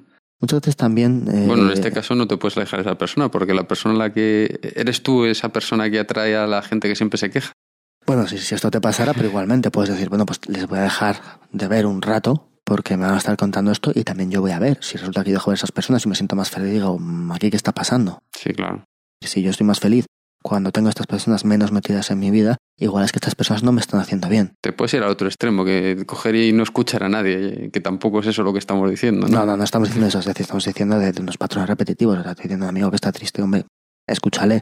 Muchas 0.40 0.60
veces 0.60 0.76
también... 0.76 1.24
eh, 1.32 1.44
Bueno, 1.46 1.64
en 1.66 1.72
este 1.72 1.92
caso 1.92 2.14
no 2.14 2.26
te 2.26 2.36
puedes 2.36 2.56
alejar 2.56 2.82
de 2.82 2.90
esa 2.90 2.98
persona, 2.98 3.30
porque 3.30 3.54
la 3.54 3.66
persona 3.68 3.94
a 3.94 3.98
la 3.98 4.12
que 4.12 4.58
eres 4.74 5.02
tú, 5.02 5.24
esa 5.24 5.50
persona 5.50 5.90
que 5.90 5.98
atrae 6.00 6.36
a 6.36 6.46
la 6.46 6.62
gente 6.62 6.88
que 6.88 6.96
siempre 6.96 7.18
se 7.18 7.30
queja. 7.30 7.52
Bueno, 8.06 8.26
si, 8.26 8.38
si 8.38 8.54
esto 8.54 8.70
te 8.70 8.80
pasara, 8.80 9.14
pero 9.14 9.28
igualmente 9.28 9.70
puedes 9.70 9.90
decir, 9.90 10.08
bueno, 10.08 10.26
pues 10.26 10.40
les 10.48 10.66
voy 10.66 10.78
a 10.80 10.82
dejar 10.82 11.20
de 11.52 11.68
ver 11.68 11.86
un 11.86 12.02
rato 12.02 12.48
porque 12.64 12.96
me 12.96 13.04
van 13.06 13.14
a 13.14 13.18
estar 13.18 13.36
contando 13.36 13.70
esto 13.70 13.92
y 13.94 14.02
también 14.02 14.30
yo 14.30 14.40
voy 14.40 14.50
a 14.52 14.58
ver. 14.58 14.78
Si 14.80 14.96
resulta 14.98 15.22
que 15.22 15.30
yo 15.30 15.36
dejo 15.36 15.50
de 15.52 15.56
esas 15.56 15.70
personas 15.72 16.04
y 16.04 16.08
me 16.08 16.14
siento 16.16 16.34
más 16.34 16.50
feliz, 16.50 16.72
digo, 16.72 16.98
"Mm, 16.98 17.32
¿aquí 17.32 17.50
qué 17.50 17.56
está 17.56 17.72
pasando? 17.72 18.20
Sí, 18.36 18.52
claro. 18.52 18.84
Si 19.20 19.42
yo 19.42 19.50
estoy 19.50 19.66
más 19.66 19.78
feliz 19.78 20.06
cuando 20.42 20.70
tengo 20.72 20.88
a 20.88 20.90
estas 20.90 21.06
personas 21.06 21.44
menos 21.44 21.72
metidas 21.72 22.10
en 22.10 22.18
mi 22.18 22.30
vida, 22.30 22.56
igual 22.78 23.04
es 23.04 23.12
que 23.12 23.18
estas 23.18 23.34
personas 23.34 23.62
no 23.62 23.72
me 23.72 23.80
están 23.80 24.00
haciendo 24.00 24.28
bien. 24.28 24.52
Te 24.60 24.72
puedes 24.72 24.92
ir 24.94 25.02
al 25.02 25.10
otro 25.10 25.28
extremo, 25.28 25.64
que 25.64 26.02
coger 26.06 26.34
y 26.34 26.52
no 26.52 26.62
escuchar 26.62 27.04
a 27.04 27.08
nadie, 27.08 27.70
que 27.72 27.80
tampoco 27.80 28.20
es 28.20 28.26
eso 28.26 28.42
lo 28.42 28.52
que 28.52 28.58
estamos 28.58 28.90
diciendo, 28.90 29.26
¿no? 29.28 29.38
No, 29.40 29.46
no, 29.46 29.56
no 29.56 29.64
estamos 29.64 29.88
diciendo 29.88 30.08
eso, 30.08 30.18
es 30.18 30.26
decir, 30.26 30.42
estamos 30.42 30.64
diciendo 30.64 30.98
de, 30.98 31.12
de 31.12 31.20
unos 31.22 31.38
patrones 31.38 31.68
repetitivos. 31.68 32.18
O 32.18 32.22
sea, 32.22 32.32
estoy 32.32 32.44
diciendo, 32.44 32.66
amigo 32.68 32.90
que 32.90 32.96
está 32.96 33.12
triste, 33.12 33.40
hombre, 33.42 33.64
escúchale. 34.06 34.60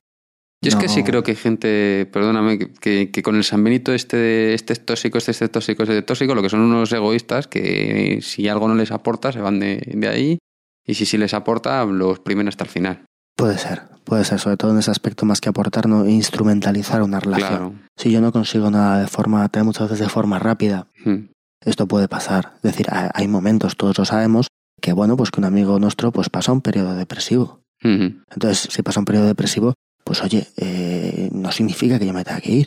Yo 0.62 0.68
es 0.68 0.76
que 0.76 0.88
sí 0.88 1.02
creo 1.04 1.22
que 1.22 1.30
hay 1.30 1.36
gente, 1.38 2.06
perdóname, 2.12 2.58
que- 2.58 3.10
con 3.22 3.36
el 3.36 3.44
San 3.44 3.64
Benito 3.64 3.94
este, 3.94 4.52
este 4.52 4.74
es 4.74 4.84
tóxico, 4.84 5.16
este, 5.16 5.30
este 5.30 5.46
es 5.46 5.50
tóxico, 5.50 5.84
este 5.84 5.98
es 5.98 6.04
tóxico, 6.04 6.34
lo 6.34 6.42
que 6.42 6.50
son 6.50 6.60
unos 6.60 6.92
egoístas 6.92 7.46
que 7.46 8.18
si 8.20 8.46
algo 8.46 8.68
no 8.68 8.74
les 8.74 8.90
aporta 8.92 9.32
se 9.32 9.40
van 9.40 9.58
de, 9.58 9.82
de 9.94 10.08
ahí 10.08 10.38
y 10.86 10.94
si 10.94 11.06
sí 11.06 11.16
les 11.16 11.32
aporta 11.32 11.82
los 11.86 12.20
primen 12.20 12.46
hasta 12.48 12.64
el 12.64 12.70
final. 12.70 13.04
Puede 13.40 13.58
ser, 13.58 13.82
puede 14.04 14.24
ser, 14.24 14.38
sobre 14.38 14.56
todo 14.56 14.72
en 14.72 14.78
ese 14.78 14.90
aspecto 14.90 15.24
más 15.26 15.40
que 15.40 15.48
aportar, 15.48 15.86
no 15.88 16.06
instrumentalizar 16.08 17.02
una 17.02 17.20
relación. 17.20 17.48
Claro. 17.50 17.72
Si 17.96 18.10
yo 18.10 18.20
no 18.20 18.32
consigo 18.32 18.70
nada 18.70 19.00
de 19.00 19.06
forma, 19.06 19.48
muchas 19.64 19.88
veces 19.90 20.06
de 20.06 20.08
forma 20.08 20.38
rápida, 20.38 20.86
Mm. 21.04 21.28
esto 21.64 21.86
puede 21.86 22.08
pasar. 22.08 22.52
Es 22.56 22.62
decir, 22.62 22.86
hay 22.90 23.28
momentos, 23.28 23.76
todos 23.76 23.98
lo 23.98 24.04
sabemos, 24.04 24.48
que 24.80 24.92
bueno, 24.92 25.16
pues 25.16 25.30
que 25.30 25.40
un 25.40 25.44
amigo 25.44 25.78
nuestro 25.78 26.12
pues 26.12 26.28
pasa 26.30 26.52
un 26.52 26.60
periodo 26.60 26.94
depresivo. 26.94 27.60
Ujú. 27.82 28.22
Entonces, 28.32 28.68
si 28.70 28.82
pasa 28.82 29.00
un 29.00 29.06
periodo 29.06 29.26
depresivo, 29.26 29.74
pues 30.04 30.22
oye, 30.22 30.46
eh, 30.56 31.28
no 31.32 31.52
significa 31.52 31.98
que 31.98 32.06
yo 32.06 32.12
me 32.12 32.24
tenga 32.24 32.40
que 32.40 32.52
ir. 32.52 32.66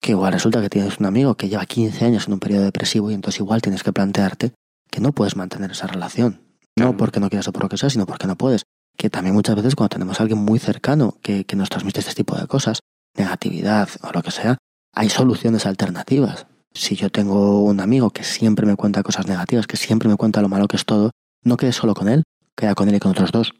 Que 0.00 0.12
igual 0.12 0.32
resulta 0.32 0.60
que 0.60 0.68
tienes 0.68 0.98
un 1.00 1.06
amigo 1.06 1.34
que 1.36 1.48
lleva 1.48 1.64
15 1.66 2.04
años 2.04 2.26
en 2.26 2.34
un 2.34 2.38
periodo 2.40 2.64
depresivo 2.64 3.10
y 3.10 3.14
entonces 3.14 3.40
igual 3.40 3.60
tienes 3.62 3.82
que 3.82 3.92
plantearte 3.92 4.52
que 4.90 5.00
no 5.00 5.12
puedes 5.12 5.36
mantener 5.36 5.70
esa 5.72 5.86
relación. 5.86 6.40
No 6.78 6.84
Claro. 6.84 6.96
porque 6.98 7.20
no 7.20 7.28
quieras 7.30 7.48
o 7.48 7.52
por 7.52 7.62
lo 7.62 7.68
que 7.68 7.78
sea, 7.78 7.88
sino 7.90 8.06
porque 8.06 8.26
no 8.26 8.36
puedes. 8.36 8.62
Que 8.96 9.10
también 9.10 9.34
muchas 9.34 9.56
veces 9.56 9.74
cuando 9.74 9.90
tenemos 9.90 10.18
a 10.18 10.22
alguien 10.22 10.38
muy 10.38 10.58
cercano 10.58 11.18
que, 11.22 11.44
que 11.44 11.56
nos 11.56 11.68
transmite 11.68 12.00
este 12.00 12.14
tipo 12.14 12.36
de 12.36 12.46
cosas, 12.46 12.80
negatividad 13.16 13.88
o 14.02 14.12
lo 14.12 14.22
que 14.22 14.30
sea, 14.30 14.58
hay 14.94 15.08
soluciones 15.10 15.66
alternativas. 15.66 16.46
Si 16.72 16.94
yo 16.96 17.10
tengo 17.10 17.62
un 17.64 17.80
amigo 17.80 18.10
que 18.10 18.22
siempre 18.24 18.66
me 18.66 18.76
cuenta 18.76 19.02
cosas 19.02 19.26
negativas, 19.26 19.66
que 19.66 19.76
siempre 19.76 20.08
me 20.08 20.16
cuenta 20.16 20.42
lo 20.42 20.48
malo 20.48 20.68
que 20.68 20.76
es 20.76 20.84
todo, 20.84 21.10
no 21.42 21.56
quede 21.56 21.72
solo 21.72 21.94
con 21.94 22.08
él, 22.08 22.22
queda 22.56 22.74
con 22.74 22.88
él 22.88 22.94
y 22.96 22.98
con 23.00 23.12
otros 23.12 23.32
dos 23.32 23.52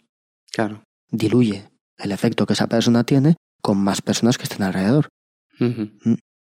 Claro. 0.53 0.82
diluye 1.11 1.68
el 1.99 2.12
efecto 2.12 2.47
que 2.47 2.53
esa 2.55 2.66
persona 2.66 3.05
tiene 3.05 3.37
con 3.62 3.78
más 3.78 4.03
personas 4.03 4.37
que 4.39 4.45
estén 4.45 4.62
alrededor. 4.62 5.09
Ujú. 5.61 5.91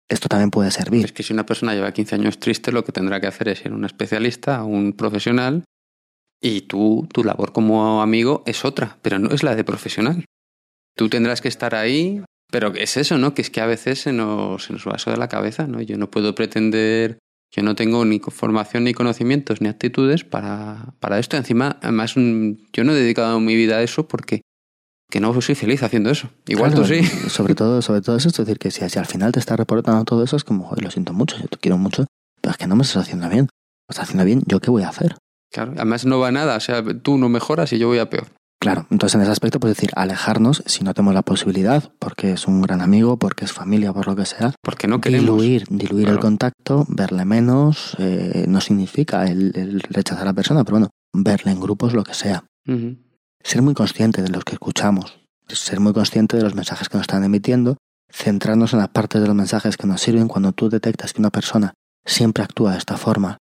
Esto 0.10 0.28
también 0.28 0.50
puede 0.52 0.70
Es 0.70 0.76
servir. 0.76 1.14
que 1.14 1.24
si 1.24 1.32
una 1.34 1.46
persona 1.46 1.74
lleva 1.74 1.92
15 1.94 2.16
años 2.16 2.40
triste, 2.40 2.72
lo 2.72 2.84
que 2.84 2.92
tendrá 2.92 3.20
que 3.22 3.28
hacer 3.28 3.48
es 3.50 3.62
ir 3.66 3.72
a 3.72 3.76
un 3.76 3.86
especialista, 3.86 4.58
a 4.58 4.64
un 4.66 4.94
profesional, 4.94 5.64
y 6.42 6.62
tú, 6.62 7.08
tu 7.14 7.24
labor 7.24 7.52
como 7.54 8.02
amigo 8.02 8.44
es 8.46 8.66
otra, 8.66 8.98
pero 9.02 9.20
no 9.20 9.30
es 9.30 9.44
la 9.44 9.56
de 9.56 9.64
profesional. 9.64 10.26
Tú 10.98 11.08
tendrás 11.08 11.40
que 11.42 11.48
estar 11.48 11.76
ahí, 11.76 12.24
pero 12.52 12.74
es 12.74 12.98
eso, 12.98 13.18
¿no? 13.18 13.34
Que 13.34 13.42
es 13.42 13.50
que 13.50 13.62
a 13.62 13.66
veces 13.66 14.02
se 14.02 14.12
nos, 14.12 14.66
se 14.66 14.74
nos 14.74 14.86
va 14.88 14.96
eso 14.96 15.12
de 15.12 15.18
la 15.18 15.30
cabeza, 15.30 15.68
¿no? 15.68 15.82
Yo 15.82 15.98
no 15.98 16.10
puedo 16.10 16.36
pretender, 16.36 17.20
yo 17.56 17.64
no 17.64 17.76
tengo 17.76 18.04
ni 18.06 18.20
formación, 18.20 18.84
ni 18.86 18.94
conocimientos, 18.94 19.62
ni 19.62 19.70
actitudes 19.70 20.24
para, 20.24 20.94
para 21.00 21.20
esto. 21.20 21.38
Encima, 21.38 21.78
además, 21.82 22.14
mm, 22.16 22.52
yo 22.74 22.84
no 22.84 22.94
he 22.94 22.96
dedicado 22.96 23.40
mi 23.40 23.56
vida 23.56 23.78
a 23.78 23.84
eso 23.84 24.08
porque 24.08 24.42
que 25.12 25.20
no 25.20 25.40
soy 25.42 25.56
feliz 25.56 25.84
haciendo 25.84 26.10
eso. 26.10 26.30
Igual 26.48 26.72
Claro, 26.72 26.88
tú 26.88 26.94
sí. 26.94 27.04
Sobre 27.30 27.54
todo, 27.54 27.82
sobre 27.82 28.02
todo 28.02 28.16
eso, 28.16 28.30
es 28.30 28.38
decir, 28.38 28.58
que 28.58 28.72
si, 28.72 28.88
si 28.90 28.98
al 28.98 29.06
final 29.06 29.34
te 29.34 29.40
está 29.40 29.58
reportando 29.58 30.04
todo 30.06 30.24
eso, 30.24 30.38
es 30.38 30.46
como, 30.46 30.66
"Joder, 30.66 30.86
lo 30.86 30.92
siento 30.92 31.12
mucho, 31.14 31.38
yo 31.38 31.48
te 31.48 31.58
quiero 31.58 31.78
mucho, 31.78 32.06
pero 32.40 32.52
es 32.52 32.58
que 32.58 32.66
no 32.66 32.78
me 32.78 32.84
estás 32.84 33.04
haciendo 33.04 33.28
bien. 33.30 33.48
Lo 33.90 33.92
estás 33.92 34.06
haciendo 34.06 34.24
bien, 34.24 34.42
¿yo 34.48 34.62
qué 34.62 34.72
voy 34.72 34.84
a 34.84 34.90
hacer? 34.90 35.16
Claro, 35.52 35.74
además 35.76 36.06
no 36.06 36.20
va 36.20 36.30
a 36.30 36.32
nada, 36.32 36.56
o 36.56 36.60
sea, 36.60 36.84
tú 37.02 37.18
no 37.18 37.30
mejoras 37.30 37.74
y 37.74 37.78
yo 37.80 37.88
voy 37.88 38.00
a 38.00 38.10
peor. 38.10 38.28
Claro, 38.60 38.86
entonces 38.92 39.16
en 39.16 39.22
ese 39.22 39.32
aspecto, 39.32 39.60
pues 39.60 39.76
decir, 39.76 39.90
alejarnos 39.96 40.62
si 40.68 40.84
no 40.84 40.94
tenemos 40.94 41.16
la 41.16 41.24
posibilidad, 41.24 41.92
porque 41.98 42.34
es 42.34 42.48
un 42.48 42.62
gran 42.62 42.82
amigo, 42.82 43.18
porque 43.18 43.44
es 43.46 43.52
familia, 43.52 43.92
por 43.92 44.06
lo 44.06 44.16
que 44.16 44.26
sea, 44.26 44.54
Porque 44.62 44.88
no 44.88 45.02
queremos. 45.02 45.26
diluir, 45.26 45.64
diluir 45.68 46.10
el 46.10 46.20
contacto, 46.20 46.86
verle 46.88 47.26
menos, 47.26 47.96
eh, 47.98 48.46
no 48.48 48.62
significa 48.62 49.26
el, 49.26 49.52
el 49.56 49.82
rechazar 49.82 50.24
a 50.24 50.26
la 50.28 50.34
persona, 50.34 50.64
pero 50.64 50.76
bueno, 50.78 50.90
verle 51.12 51.52
en 51.52 51.60
grupos, 51.60 51.94
lo 51.94 52.04
que 52.04 52.14
sea. 52.14 52.44
Ser 53.44 53.64
muy 53.64 53.74
consciente 53.74 54.22
de 54.22 54.30
los 54.30 54.44
que 54.44 54.54
escuchamos, 54.54 55.20
ser 55.48 55.80
muy 55.80 55.94
consciente 55.94 56.38
de 56.38 56.44
los 56.44 56.54
mensajes 56.54 56.88
que 56.88 56.98
nos 56.98 57.06
están 57.06 57.24
emitiendo, 57.24 57.78
centrarnos 58.12 58.74
en 58.74 58.80
las 58.80 58.90
partes 58.90 59.22
de 59.22 59.28
los 59.28 59.36
mensajes 59.36 59.76
que 59.76 59.88
nos 59.88 60.02
sirven 60.02 60.28
cuando 60.28 60.52
tú 60.52 60.70
detectas 60.70 61.14
que 61.14 61.22
una 61.22 61.32
persona 61.32 61.74
siempre 62.06 62.44
actúa 62.44 62.74
de 62.74 62.78
esta 62.78 62.98
forma. 62.98 63.38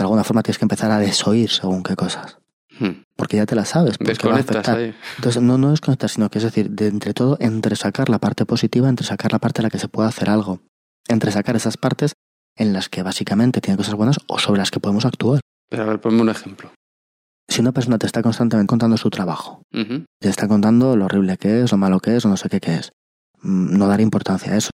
De 0.00 0.04
alguna 0.04 0.24
forma 0.24 0.42
tienes 0.42 0.56
que 0.58 0.64
empezar 0.64 0.90
a 0.90 0.98
desoír 0.98 1.50
según 1.50 1.82
qué 1.82 1.94
cosas, 1.94 2.38
Ujú. 2.80 2.94
porque 3.16 3.36
ya 3.36 3.44
te 3.44 3.54
las 3.54 3.68
sabes. 3.68 3.98
porque 3.98 4.14
va 4.26 4.34
a 4.34 4.36
Desconectas 4.38 4.68
ahí. 4.74 4.94
Entonces, 5.16 5.42
no, 5.42 5.58
no 5.58 5.70
desconectar, 5.72 6.08
sino 6.08 6.30
que 6.30 6.38
es 6.38 6.44
decir, 6.44 6.70
de 6.70 6.86
entre 6.88 7.12
todo, 7.12 7.36
entre 7.38 7.76
sacar 7.76 8.08
la 8.08 8.18
parte 8.18 8.46
positiva, 8.46 8.88
entre 8.88 9.04
sacar 9.06 9.30
la 9.30 9.38
parte 9.38 9.60
en 9.60 9.64
la 9.64 9.70
que 9.70 9.78
se 9.78 9.88
puede 9.88 10.08
hacer 10.08 10.30
algo, 10.30 10.60
entre 11.08 11.30
sacar 11.32 11.54
esas 11.54 11.76
partes 11.76 12.14
en 12.56 12.72
las 12.72 12.88
que 12.88 13.02
básicamente 13.02 13.60
tiene 13.60 13.76
cosas 13.76 13.92
buenas 13.94 14.16
o 14.26 14.38
sobre 14.38 14.58
las 14.60 14.70
que 14.70 14.80
podemos 14.80 15.04
actuar. 15.04 15.40
Pero 15.68 15.82
a 15.82 15.86
ver, 15.86 16.00
ponme 16.00 16.22
un 16.22 16.30
ejemplo. 16.30 16.70
Si 17.46 17.60
una 17.60 17.72
persona 17.72 17.98
te 17.98 18.06
está 18.06 18.22
constantemente 18.22 18.68
contando 18.68 18.96
su 18.96 19.10
trabajo, 19.10 19.60
te 19.70 20.28
está 20.30 20.48
contando 20.48 20.96
lo 20.96 21.04
horrible 21.04 21.36
que 21.36 21.62
es, 21.62 21.72
lo 21.72 21.76
malo 21.78 22.00
que 22.00 22.16
es, 22.16 22.24
o 22.24 22.28
no 22.28 22.38
sé 22.38 22.48
qué 22.48 22.58
que 22.60 22.74
es. 22.76 22.92
Mm, 23.42 23.76
No 23.76 23.86
dar 23.86 24.00
importancia 24.00 24.52
a 24.52 24.56
eso. 24.56 24.70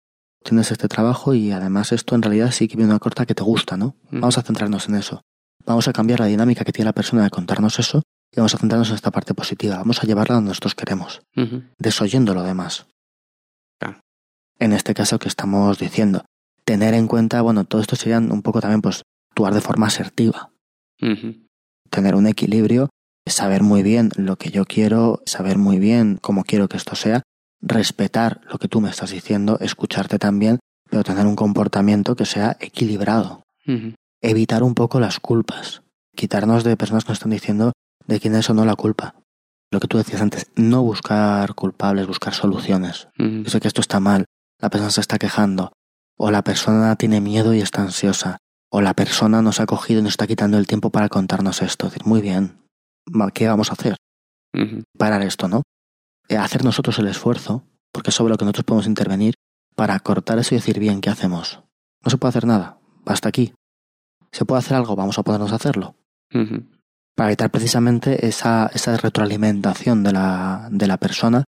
Tienes 0.45 0.71
este 0.71 0.87
trabajo 0.87 1.35
y 1.35 1.51
además 1.51 1.91
esto 1.91 2.15
en 2.15 2.23
realidad 2.23 2.53
sí 2.53 2.69
que 2.69 2.77
viene 2.77 2.91
una 2.91 3.01
corta 3.01 3.27
que 3.27 3.35
te 3.35 3.43
gusta, 3.43 3.77
¿no? 3.77 3.97
Mm. 4.11 4.21
Vamos 4.21 4.39
a 4.39 4.43
centrarnos 4.43 4.89
en 4.89 4.95
eso. 4.95 5.23
Vamos 5.67 5.89
a 5.89 5.93
cambiar 5.93 6.21
la 6.21 6.27
dinámica 6.27 6.65
que 6.65 6.73
tiene 6.73 6.87
la 6.87 6.93
persona 6.93 7.25
de 7.25 7.31
contarnos 7.31 7.79
eso 7.79 8.03
y 8.31 8.37
vamos 8.37 8.55
a 8.55 8.59
centrarnos 8.59 8.91
en 8.91 8.95
esta 8.95 9.11
parte 9.11 9.35
positiva. 9.35 9.79
Vamos 9.79 10.03
a 10.03 10.07
llevarla 10.07 10.37
donde 10.37 10.49
nosotros 10.49 10.75
queremos, 10.75 11.23
desoyendo 11.79 12.35
lo 12.35 12.43
demás. 12.43 12.87
Claro. 13.81 14.01
En 14.59 14.73
este 14.73 14.93
caso 14.93 15.19
que 15.19 15.29
estamos 15.29 15.79
diciendo, 15.79 16.27
tener 16.65 16.93
en 16.93 17.09
cuenta, 17.09 17.41
bueno, 17.41 17.65
todo 17.65 17.81
esto 17.81 17.97
sería 17.97 18.19
un 18.19 18.43
poco 18.43 18.61
también 18.61 18.83
pues 18.83 19.03
actuar 19.31 19.55
de 19.55 19.63
forma 19.63 19.87
asertiva, 19.87 20.51
tener 21.91 22.15
un 22.15 22.27
equilibrio 22.27 22.91
saber 23.27 23.63
muy 23.63 23.83
bien 23.83 24.11
lo 24.17 24.37
que 24.37 24.51
yo 24.51 24.65
quiero, 24.65 25.23
saber 25.27 25.59
muy 25.59 25.79
bien 25.79 26.19
cómo 26.21 26.45
quiero 26.45 26.69
que 26.69 26.77
esto 26.77 26.95
sea, 26.95 27.23
respetar 27.67 28.41
lo 28.51 28.59
que 28.59 28.69
tú 28.69 28.81
me 28.81 28.91
estás 28.91 29.11
diciendo, 29.11 29.59
escucharte 29.61 30.19
también, 30.19 30.59
pero 30.91 31.03
tener 31.03 31.27
un 31.27 31.37
comportamiento 31.37 32.15
que 32.15 32.27
sea 32.27 32.57
equilibrado. 32.61 33.43
Evitar 34.21 34.63
un 34.63 34.75
poco 34.75 35.01
las 35.01 35.19
culpas, 35.19 35.83
quitarnos 36.15 36.65
de 36.65 36.77
personas 36.77 37.05
que 37.05 37.11
nos 37.11 37.19
están 37.19 37.31
diciendo 37.31 37.73
de 38.07 38.21
quién 38.21 38.35
es 38.35 38.49
o 38.51 38.55
no 38.55 38.65
la 38.65 38.77
culpa. 38.77 39.15
Lo 39.71 39.81
que 39.81 39.89
tú 39.89 39.97
decías 39.97 40.21
antes, 40.21 40.51
no 40.55 40.83
buscar 40.83 41.55
culpables, 41.55 42.07
buscar 42.07 42.35
soluciones. 42.35 43.09
Yo 43.17 43.51
sé 43.51 43.61
que 43.61 43.69
esto 43.69 43.81
está 43.81 43.99
mal, 43.99 44.27
la 44.61 44.71
persona 44.71 44.91
se 44.91 45.01
está 45.01 45.19
quejando, 45.19 45.73
o 46.17 46.31
la 46.31 46.43
persona 46.45 46.95
tiene 46.97 47.21
miedo 47.21 47.55
y 47.55 47.61
está 47.61 47.83
ansiosa, 47.83 48.39
o 48.71 48.83
la 48.83 48.95
persona 48.95 49.41
nos 49.41 49.61
ha 49.61 49.67
cogido 49.67 50.01
y 50.01 50.03
nos 50.03 50.13
está 50.13 50.27
quitando 50.27 50.59
el 50.59 50.67
tiempo 50.67 50.91
para 50.91 51.09
contarnos 51.09 51.63
esto. 51.63 51.87
Decir, 51.87 52.05
muy 52.05 52.21
bien, 52.21 52.59
¿qué 53.33 53.49
vamos 53.49 53.71
a 53.71 53.73
hacer? 53.73 53.97
Parar 54.97 55.23
esto, 55.23 55.49
¿no? 55.49 55.63
Eh, 56.29 56.37
hacer 56.37 56.65
nosotros 56.65 56.99
el 56.99 57.09
esfuerzo, 57.09 57.65
porque 57.93 58.11
es 58.11 58.17
sobre 58.17 58.33
lo 58.33 58.39
que 58.39 58.45
nosotros 58.45 58.65
podemos 58.65 58.87
intervenir, 58.87 59.35
para 59.75 59.99
cortar 60.01 60.39
eso 60.39 60.55
y 60.55 60.59
decir, 60.59 60.79
bien, 60.79 61.01
¿qué 61.01 61.11
hacemos? 61.11 61.63
No 62.03 62.11
se 62.11 62.17
puede 62.17 62.31
hacer 62.31 62.47
nada, 62.47 62.79
hasta 63.07 63.29
aquí. 63.29 63.53
¿Se 64.33 64.45
puede 64.45 64.61
hacer 64.61 64.77
algo? 64.77 64.97
Vamos 64.97 65.19
a 65.19 65.23
podernos 65.23 65.53
hacerlo. 65.53 65.97
Para 67.15 67.29
evitar 67.29 67.51
precisamente 67.51 68.27
esa, 68.27 68.71
esa 68.75 68.97
retroalimentación 68.97 70.03
de 70.03 70.13
la, 70.13 70.69
de 70.71 70.87
la 70.87 70.97
persona, 70.97 71.45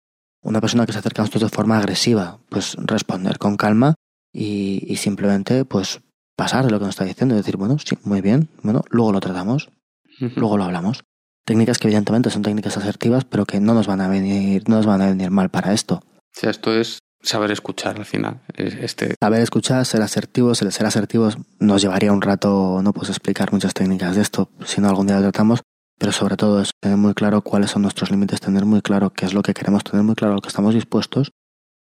una 0.43 0.61
persona 0.61 0.87
que 0.87 0.93
se 0.93 0.99
acerca 0.99 1.23
a 1.23 1.25
nosotros 1.25 1.51
de 1.51 1.57
forma 1.57 1.79
agresiva, 1.79 2.41
pues 2.49 2.75
responder 2.79 3.39
con 3.39 3.57
calma 3.57 3.95
y, 4.33 4.85
y 4.89 4.97
simplemente 4.97 5.65
pues 5.65 6.01
pasar 6.37 6.65
de 6.65 6.71
lo 6.73 6.79
que 6.79 6.87
nos 6.87 6.95
está 6.95 7.05
diciendo 7.05 7.35
y 7.35 7.39
decir, 7.39 7.57
bueno, 7.57 7.77
sí, 7.79 7.97
muy 8.03 8.21
bien, 8.21 8.49
bueno, 8.63 8.83
luego 8.91 9.13
lo 9.13 9.21
tratamos, 9.21 9.71
luego 10.19 10.57
lo 10.57 10.65
hablamos. 10.65 11.05
Técnicas 11.45 11.79
que 11.79 11.89
evidentemente 11.89 12.31
son 12.31 12.43
técnicas 12.43 12.77
asertivas, 12.77 13.25
pero 13.25 13.47
que 13.47 13.61
no 13.61 13.75
nos 13.75 13.87
van 13.87 14.01
a 14.01 14.09
venir, 14.09 14.63
no 14.69 14.77
nos 14.77 14.87
van 14.87 15.03
a 15.03 15.07
venir 15.07 15.31
mal 15.31 15.51
para 15.51 15.73
esto. 15.73 15.97
O 15.97 16.41
sea, 16.41 16.51
esto 16.51 16.73
es 16.73 17.01
saber 17.23 17.51
escuchar 17.51 17.97
al 17.97 18.05
final. 18.05 18.41
Este... 18.55 19.17
Saber 19.21 19.41
escuchar, 19.41 19.85
ser 19.85 20.03
asertivos, 20.03 20.63
el 20.63 20.73
ser 20.73 20.87
asertivos 20.87 21.39
nos 21.59 21.83
llevaría 21.83 22.13
un 22.13 22.23
rato, 22.23 22.81
no 22.83 22.93
puedo 22.93 23.11
explicar 23.11 23.53
muchas 23.53 23.75
técnicas 23.75 24.17
de 24.17 24.23
esto, 24.23 24.51
si 24.65 24.81
no 24.81 24.89
algún 24.89 25.07
día 25.07 25.17
lo 25.17 25.23
tratamos, 25.23 25.63
pero 25.99 26.13
sobre 26.13 26.37
todo 26.37 26.61
es 26.61 26.71
tener 26.81 26.97
muy 26.97 27.15
claro 27.15 27.43
cuáles 27.43 27.71
son 27.71 27.83
nuestros 27.83 28.11
límites, 28.11 28.41
tener 28.41 28.65
muy 28.65 28.83
claro 28.83 29.11
qué 29.11 29.27
es 29.27 29.35
lo 29.35 29.43
que 29.43 29.55
queremos, 29.55 29.85
tener 29.85 30.05
muy 30.05 30.15
claro 30.15 30.35
lo 30.35 30.41
que 30.41 30.49
estamos 30.49 30.75
dispuestos 30.75 31.31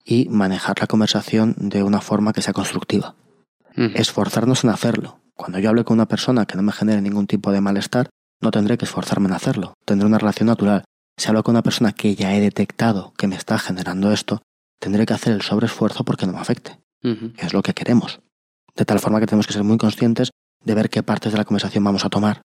y 0.03 0.29
manejar 0.29 0.79
la 0.79 0.87
conversación 0.87 1.55
de 1.57 1.83
una 1.83 1.99
forma 1.99 2.31
que 2.31 2.41
sea 2.41 2.53
constructiva. 2.53 3.15
Esforzarnos 3.75 4.63
en 4.63 4.71
hacerlo. 4.71 5.19
Cuando 5.35 5.59
yo 5.59 5.69
hable 5.69 5.83
con 5.83 5.95
una 5.95 6.07
persona 6.07 6.45
que 6.45 6.55
no 6.55 6.63
me 6.63 6.71
genere 6.71 7.01
ningún 7.01 7.27
tipo 7.27 7.51
de 7.51 7.61
malestar, 7.61 8.09
no 8.41 8.51
tendré 8.51 8.77
que 8.77 8.85
esforzarme 8.85 9.27
en 9.27 9.33
hacerlo. 9.33 9.73
Tendré 9.85 10.07
una 10.07 10.17
relación 10.17 10.47
natural. 10.47 10.83
Si 11.17 11.27
hablo 11.27 11.43
con 11.43 11.55
una 11.55 11.63
persona 11.63 11.93
que 11.93 12.15
ya 12.15 12.35
he 12.35 12.41
detectado 12.41 13.13
que 13.17 13.27
me 13.27 13.35
está 13.35 13.57
generando 13.57 14.11
esto, 14.11 14.41
tendré 14.79 15.05
que 15.05 15.13
hacer 15.13 15.33
el 15.33 15.41
sobreesfuerzo 15.41 16.03
porque 16.03 16.25
no 16.25 16.33
me 16.33 16.39
afecte. 16.39 16.79
Es 17.37 17.53
lo 17.53 17.61
que 17.63 17.73
queremos. 17.73 18.19
De 18.75 18.85
tal 18.85 18.99
forma 18.99 19.19
que 19.19 19.25
tenemos 19.25 19.47
que 19.47 19.53
ser 19.53 19.63
muy 19.63 19.77
conscientes 19.77 20.29
de 20.63 20.75
ver 20.75 20.89
qué 20.89 21.01
partes 21.03 21.31
de 21.31 21.37
la 21.37 21.45
conversación 21.45 21.83
vamos 21.83 22.05
a 22.05 22.09
tomar, 22.09 22.41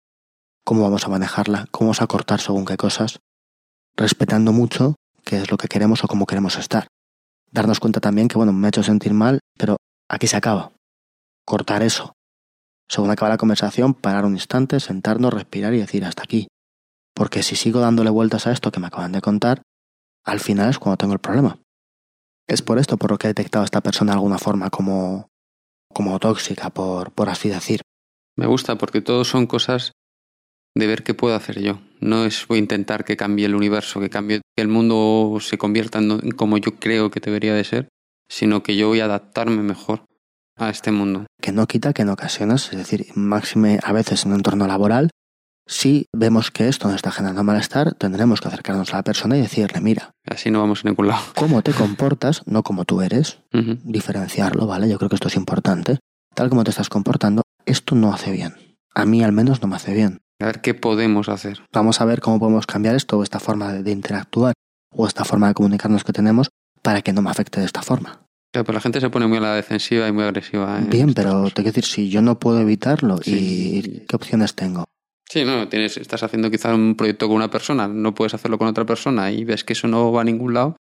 cómo 0.64 0.82
vamos 0.82 1.04
a 1.04 1.08
manejarla, 1.08 1.68
cómo 1.70 1.88
vamos 1.88 2.02
a 2.02 2.06
cortar 2.06 2.40
según 2.40 2.64
qué 2.64 2.76
cosas, 2.76 3.20
respetando 3.96 4.52
mucho 4.52 4.96
qué 5.24 5.38
es 5.38 5.50
lo 5.50 5.56
que 5.56 5.68
queremos 5.68 6.04
o 6.04 6.08
cómo 6.08 6.26
queremos 6.26 6.56
estar. 6.56 6.88
Darnos 7.50 7.80
cuenta 7.80 8.00
también 8.00 8.28
que, 8.28 8.36
bueno, 8.36 8.52
me 8.52 8.66
ha 8.66 8.68
hecho 8.68 8.82
sentir 8.82 9.14
mal, 9.14 9.38
pero 9.56 9.76
aquí 10.08 10.26
se 10.26 10.36
acaba 10.36 10.72
cortar 11.48 11.82
eso. 11.82 12.12
Según 12.88 13.10
acaba 13.10 13.28
la 13.28 13.36
conversación, 13.36 13.94
parar 13.94 14.24
un 14.24 14.34
instante, 14.34 14.80
sentarnos, 14.80 15.32
respirar 15.32 15.74
y 15.74 15.78
decir 15.78 16.04
hasta 16.04 16.22
aquí. 16.22 16.48
Porque 17.14 17.42
si 17.42 17.54
sigo 17.54 17.80
dándole 17.80 18.10
vueltas 18.10 18.46
a 18.46 18.52
esto 18.52 18.70
que 18.70 18.80
me 18.80 18.86
acaban 18.86 19.12
de 19.12 19.20
contar, 19.20 19.62
al 20.24 20.40
final 20.40 20.70
es 20.70 20.78
cuando 20.78 20.96
tengo 20.96 21.12
el 21.12 21.18
problema. 21.18 21.58
Es 22.46 22.62
por 22.62 22.78
esto 22.78 22.96
por 22.96 23.10
lo 23.10 23.18
que 23.18 23.26
he 23.26 23.30
detectado 23.30 23.62
a 23.62 23.66
esta 23.66 23.82
persona 23.82 24.12
de 24.12 24.16
alguna 24.16 24.38
forma 24.38 24.70
como, 24.70 25.28
como 25.92 26.18
tóxica, 26.18 26.70
por, 26.70 27.12
por 27.12 27.28
así 27.28 27.50
decir. 27.50 27.82
Me 28.36 28.46
gusta 28.46 28.78
porque 28.78 29.02
todo 29.02 29.24
son 29.24 29.46
cosas 29.46 29.92
de 30.74 30.86
ver 30.86 31.02
qué 31.02 31.12
puedo 31.12 31.34
hacer 31.34 31.60
yo. 31.60 31.80
No 32.00 32.24
es 32.24 32.46
voy 32.46 32.58
a 32.58 32.60
intentar 32.60 33.04
que 33.04 33.16
cambie 33.16 33.46
el 33.46 33.54
universo, 33.54 34.00
que 34.00 34.08
cambie 34.08 34.40
que 34.56 34.62
el 34.62 34.68
mundo 34.68 35.38
se 35.40 35.58
convierta 35.58 35.98
en 35.98 36.30
como 36.30 36.56
yo 36.56 36.76
creo 36.76 37.10
que 37.10 37.20
debería 37.20 37.52
de 37.52 37.64
ser, 37.64 37.88
sino 38.28 38.62
que 38.62 38.76
yo 38.76 38.88
voy 38.88 39.00
a 39.00 39.06
adaptarme 39.06 39.62
mejor 39.62 40.04
a 40.58 40.70
este 40.70 40.90
mundo. 40.90 41.26
Que 41.40 41.52
no 41.52 41.66
quita 41.66 41.92
que 41.92 42.02
en 42.02 42.10
ocasiones, 42.10 42.68
es 42.72 42.78
decir, 42.78 43.06
máxime 43.14 43.78
a 43.82 43.92
veces 43.92 44.24
en 44.24 44.32
un 44.32 44.38
entorno 44.38 44.66
laboral, 44.66 45.10
si 45.66 46.06
vemos 46.14 46.50
que 46.50 46.66
esto 46.68 46.88
nos 46.88 46.96
está 46.96 47.12
generando 47.12 47.44
malestar, 47.44 47.92
tendremos 47.92 48.40
que 48.40 48.48
acercarnos 48.48 48.94
a 48.94 48.96
la 48.96 49.02
persona 49.02 49.36
y 49.36 49.42
decirle, 49.42 49.82
mira. 49.82 50.12
Así 50.26 50.50
no 50.50 50.60
vamos 50.60 50.82
a 50.82 50.88
ningún 50.88 51.08
lado. 51.08 51.22
Cómo 51.36 51.60
te 51.60 51.72
comportas, 51.72 52.42
no 52.46 52.62
como 52.62 52.86
tú 52.86 53.02
eres. 53.02 53.40
Diferenciarlo, 53.84 54.66
¿vale? 54.66 54.88
Yo 54.88 54.96
creo 54.96 55.10
que 55.10 55.16
esto 55.16 55.28
es 55.28 55.36
importante. 55.36 55.98
Tal 56.34 56.48
como 56.48 56.64
te 56.64 56.70
estás 56.70 56.88
comportando, 56.88 57.42
esto 57.66 57.94
no 57.94 58.14
hace 58.14 58.32
bien. 58.32 58.54
A 58.94 59.04
mí 59.04 59.22
al 59.22 59.32
menos 59.32 59.60
no 59.60 59.68
me 59.68 59.76
hace 59.76 59.92
bien. 59.92 60.18
A 60.40 60.46
ver 60.46 60.62
qué 60.62 60.72
podemos 60.72 61.28
hacer. 61.28 61.60
Vamos 61.72 62.00
a 62.00 62.06
ver 62.06 62.20
cómo 62.20 62.38
podemos 62.38 62.66
cambiar 62.66 62.94
esto 62.94 63.18
o 63.18 63.22
esta 63.22 63.38
forma 63.38 63.72
de 63.74 63.90
interactuar 63.90 64.54
o 64.94 65.06
esta 65.06 65.24
forma 65.24 65.48
de 65.48 65.54
comunicarnos 65.54 66.02
que 66.02 66.12
tenemos 66.14 66.48
para 66.80 67.02
que 67.02 67.12
no 67.12 67.20
me 67.20 67.30
afecte 67.30 67.60
de 67.60 67.66
esta 67.66 67.82
forma. 67.82 68.22
Pero 68.50 68.72
la 68.72 68.80
gente 68.80 69.00
se 69.00 69.10
pone 69.10 69.26
muy 69.26 69.38
a 69.38 69.40
la 69.42 69.54
defensiva 69.54 70.08
y 70.08 70.12
muy 70.12 70.24
agresiva. 70.24 70.78
Bien, 70.80 71.12
pero 71.12 71.44
te 71.44 71.62
quiero 71.62 71.68
decir, 71.68 71.84
si 71.84 72.08
yo 72.08 72.22
no 72.22 72.38
puedo 72.38 72.60
evitarlo, 72.60 73.20
¿y 73.24 74.04
qué 74.06 74.16
opciones 74.16 74.54
tengo? 74.54 74.84
Sí, 75.28 75.44
no, 75.44 75.68
tienes, 75.68 75.98
estás 75.98 76.22
haciendo 76.22 76.50
quizá 76.50 76.74
un 76.74 76.94
proyecto 76.94 77.26
con 77.26 77.36
una 77.36 77.50
persona, 77.50 77.86
no 77.86 78.14
puedes 78.14 78.32
hacerlo 78.32 78.56
con 78.56 78.66
otra 78.66 78.86
persona 78.86 79.30
y 79.30 79.44
ves 79.44 79.62
que 79.62 79.74
eso 79.74 79.86
no 79.86 80.10
va 80.10 80.22
a 80.22 80.24
ningún 80.24 80.54
lado, 80.54 80.76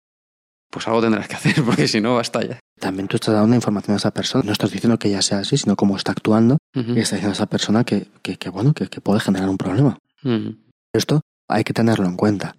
pues 0.70 0.86
algo 0.86 1.02
tendrás 1.02 1.26
que 1.26 1.34
hacer, 1.36 1.64
porque 1.64 1.88
si 1.88 2.00
no, 2.00 2.14
basta 2.14 2.46
ya. 2.46 2.60
También 2.78 3.08
tú 3.08 3.16
estás 3.16 3.34
dando 3.34 3.56
información 3.56 3.94
a 3.94 3.96
esa 3.96 4.12
persona, 4.12 4.44
no 4.44 4.52
estás 4.52 4.70
diciendo 4.70 4.98
que 4.98 5.10
ya 5.10 5.22
sea 5.22 5.40
así, 5.40 5.56
sino 5.56 5.74
cómo 5.74 5.96
está 5.96 6.12
actuando, 6.12 6.58
y 6.74 7.00
estás 7.00 7.12
diciendo 7.12 7.30
a 7.30 7.32
esa 7.32 7.46
persona 7.46 7.82
que, 7.82 8.06
que, 8.22 8.50
bueno, 8.50 8.72
que, 8.74 8.86
puede 9.00 9.18
generar 9.18 9.48
un 9.48 9.58
problema. 9.58 9.98
Esto 10.92 11.22
hay 11.48 11.64
que 11.64 11.72
tenerlo 11.72 12.06
en 12.06 12.16
cuenta 12.16 12.54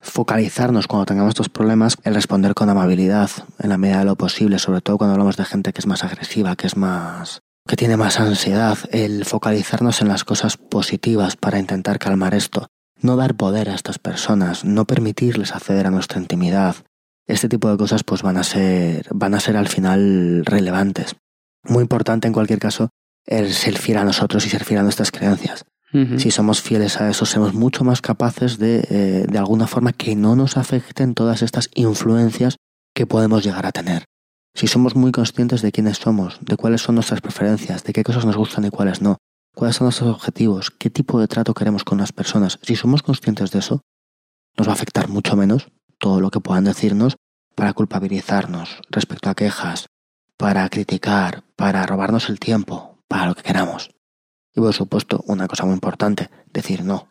focalizarnos 0.00 0.86
cuando 0.86 1.06
tengamos 1.06 1.30
estos 1.30 1.48
problemas 1.48 1.96
en 2.04 2.14
responder 2.14 2.54
con 2.54 2.70
amabilidad 2.70 3.30
en 3.58 3.68
la 3.68 3.78
medida 3.78 4.00
de 4.00 4.04
lo 4.04 4.16
posible, 4.16 4.58
sobre 4.58 4.80
todo 4.80 4.98
cuando 4.98 5.14
hablamos 5.14 5.36
de 5.36 5.44
gente 5.44 5.72
que 5.72 5.80
es 5.80 5.86
más 5.86 6.04
agresiva, 6.04 6.56
que 6.56 6.66
es 6.66 6.76
más 6.76 7.40
que 7.66 7.76
tiene 7.76 7.98
más 7.98 8.18
ansiedad, 8.18 8.78
el 8.92 9.26
focalizarnos 9.26 10.00
en 10.00 10.08
las 10.08 10.24
cosas 10.24 10.56
positivas 10.56 11.36
para 11.36 11.58
intentar 11.58 11.98
calmar 11.98 12.34
esto, 12.34 12.68
no 13.02 13.16
dar 13.16 13.34
poder 13.34 13.68
a 13.68 13.74
estas 13.74 13.98
personas, 13.98 14.64
no 14.64 14.86
permitirles 14.86 15.54
acceder 15.54 15.86
a 15.86 15.90
nuestra 15.90 16.18
intimidad. 16.18 16.76
Este 17.26 17.46
tipo 17.46 17.70
de 17.70 17.76
cosas 17.76 18.04
pues 18.04 18.22
van 18.22 18.38
a 18.38 18.42
ser 18.42 19.06
van 19.10 19.34
a 19.34 19.40
ser 19.40 19.58
al 19.58 19.68
final 19.68 20.44
relevantes. 20.46 21.16
Muy 21.62 21.82
importante 21.82 22.26
en 22.26 22.32
cualquier 22.32 22.58
caso 22.58 22.88
el 23.26 23.52
ser 23.52 23.76
fiel 23.76 23.98
a 23.98 24.04
nosotros 24.04 24.46
y 24.46 24.48
ser 24.48 24.64
fiel 24.64 24.80
a 24.80 24.84
nuestras 24.84 25.10
creencias. 25.10 25.66
Si 25.90 26.30
somos 26.30 26.60
fieles 26.60 27.00
a 27.00 27.08
eso, 27.08 27.24
somos 27.24 27.54
mucho 27.54 27.82
más 27.82 28.02
capaces 28.02 28.58
de, 28.58 28.86
eh, 28.90 29.26
de 29.26 29.38
alguna 29.38 29.66
forma, 29.66 29.94
que 29.94 30.14
no 30.14 30.36
nos 30.36 30.58
afecten 30.58 31.14
todas 31.14 31.40
estas 31.40 31.70
influencias 31.74 32.56
que 32.94 33.06
podemos 33.06 33.42
llegar 33.42 33.64
a 33.64 33.72
tener. 33.72 34.04
Si 34.54 34.66
somos 34.66 34.96
muy 34.96 35.12
conscientes 35.12 35.62
de 35.62 35.72
quiénes 35.72 35.96
somos, 35.96 36.38
de 36.42 36.56
cuáles 36.56 36.82
son 36.82 36.96
nuestras 36.96 37.22
preferencias, 37.22 37.84
de 37.84 37.94
qué 37.94 38.04
cosas 38.04 38.26
nos 38.26 38.36
gustan 38.36 38.66
y 38.66 38.70
cuáles 38.70 39.00
no, 39.00 39.16
cuáles 39.54 39.76
son 39.76 39.86
nuestros 39.86 40.10
objetivos, 40.10 40.70
qué 40.70 40.90
tipo 40.90 41.20
de 41.20 41.28
trato 41.28 41.54
queremos 41.54 41.84
con 41.84 41.98
las 41.98 42.12
personas, 42.12 42.58
si 42.62 42.76
somos 42.76 43.02
conscientes 43.02 43.50
de 43.50 43.60
eso, 43.60 43.80
nos 44.58 44.68
va 44.68 44.72
a 44.72 44.74
afectar 44.74 45.08
mucho 45.08 45.36
menos 45.36 45.68
todo 45.98 46.20
lo 46.20 46.30
que 46.30 46.40
puedan 46.40 46.64
decirnos 46.64 47.16
para 47.54 47.72
culpabilizarnos 47.72 48.80
respecto 48.90 49.30
a 49.30 49.34
quejas, 49.34 49.86
para 50.36 50.68
criticar, 50.68 51.44
para 51.56 51.86
robarnos 51.86 52.28
el 52.28 52.38
tiempo, 52.38 52.98
para 53.08 53.26
lo 53.26 53.34
que 53.34 53.42
queramos. 53.42 53.90
Y 54.58 54.60
por 54.60 54.74
supuesto, 54.74 55.22
una 55.28 55.46
cosa 55.46 55.64
muy 55.66 55.74
importante, 55.74 56.30
decir 56.52 56.82
no. 56.82 57.06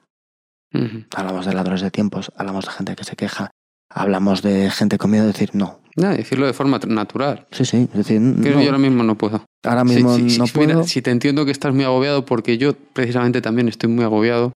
Hablamos 1.15 1.45
de 1.45 1.53
ladrones 1.53 1.79
de 1.79 1.91
tiempos, 1.91 2.29
hablamos 2.35 2.65
de 2.65 2.71
gente 2.71 2.93
que 2.97 3.05
se 3.05 3.15
queja, 3.15 3.51
hablamos 3.89 4.41
de 4.41 4.69
gente 4.69 4.97
con 4.97 5.11
miedo, 5.11 5.25
decir 5.25 5.51
no. 5.53 5.79
No, 5.95 6.09
decirlo 6.09 6.45
de 6.45 6.51
forma 6.51 6.77
natural. 6.85 7.47
Sí, 7.51 7.63
sí, 7.63 7.87
decir 7.93 8.21
que 8.43 8.51
yo 8.51 8.59
ahora 8.59 8.77
mismo 8.77 9.01
no 9.03 9.17
puedo. 9.17 9.45
Ahora 9.63 9.85
mismo 9.85 10.17
no 10.17 10.45
puedo. 10.47 10.83
si 10.83 11.01
te 11.01 11.09
entiendo 11.09 11.45
que 11.45 11.51
estás 11.51 11.73
muy 11.73 11.85
agobiado, 11.85 12.25
porque 12.25 12.57
yo 12.57 12.73
precisamente 12.73 13.41
también 13.41 13.69
estoy 13.69 13.89
muy 13.89 14.03
agobiado, 14.03 14.51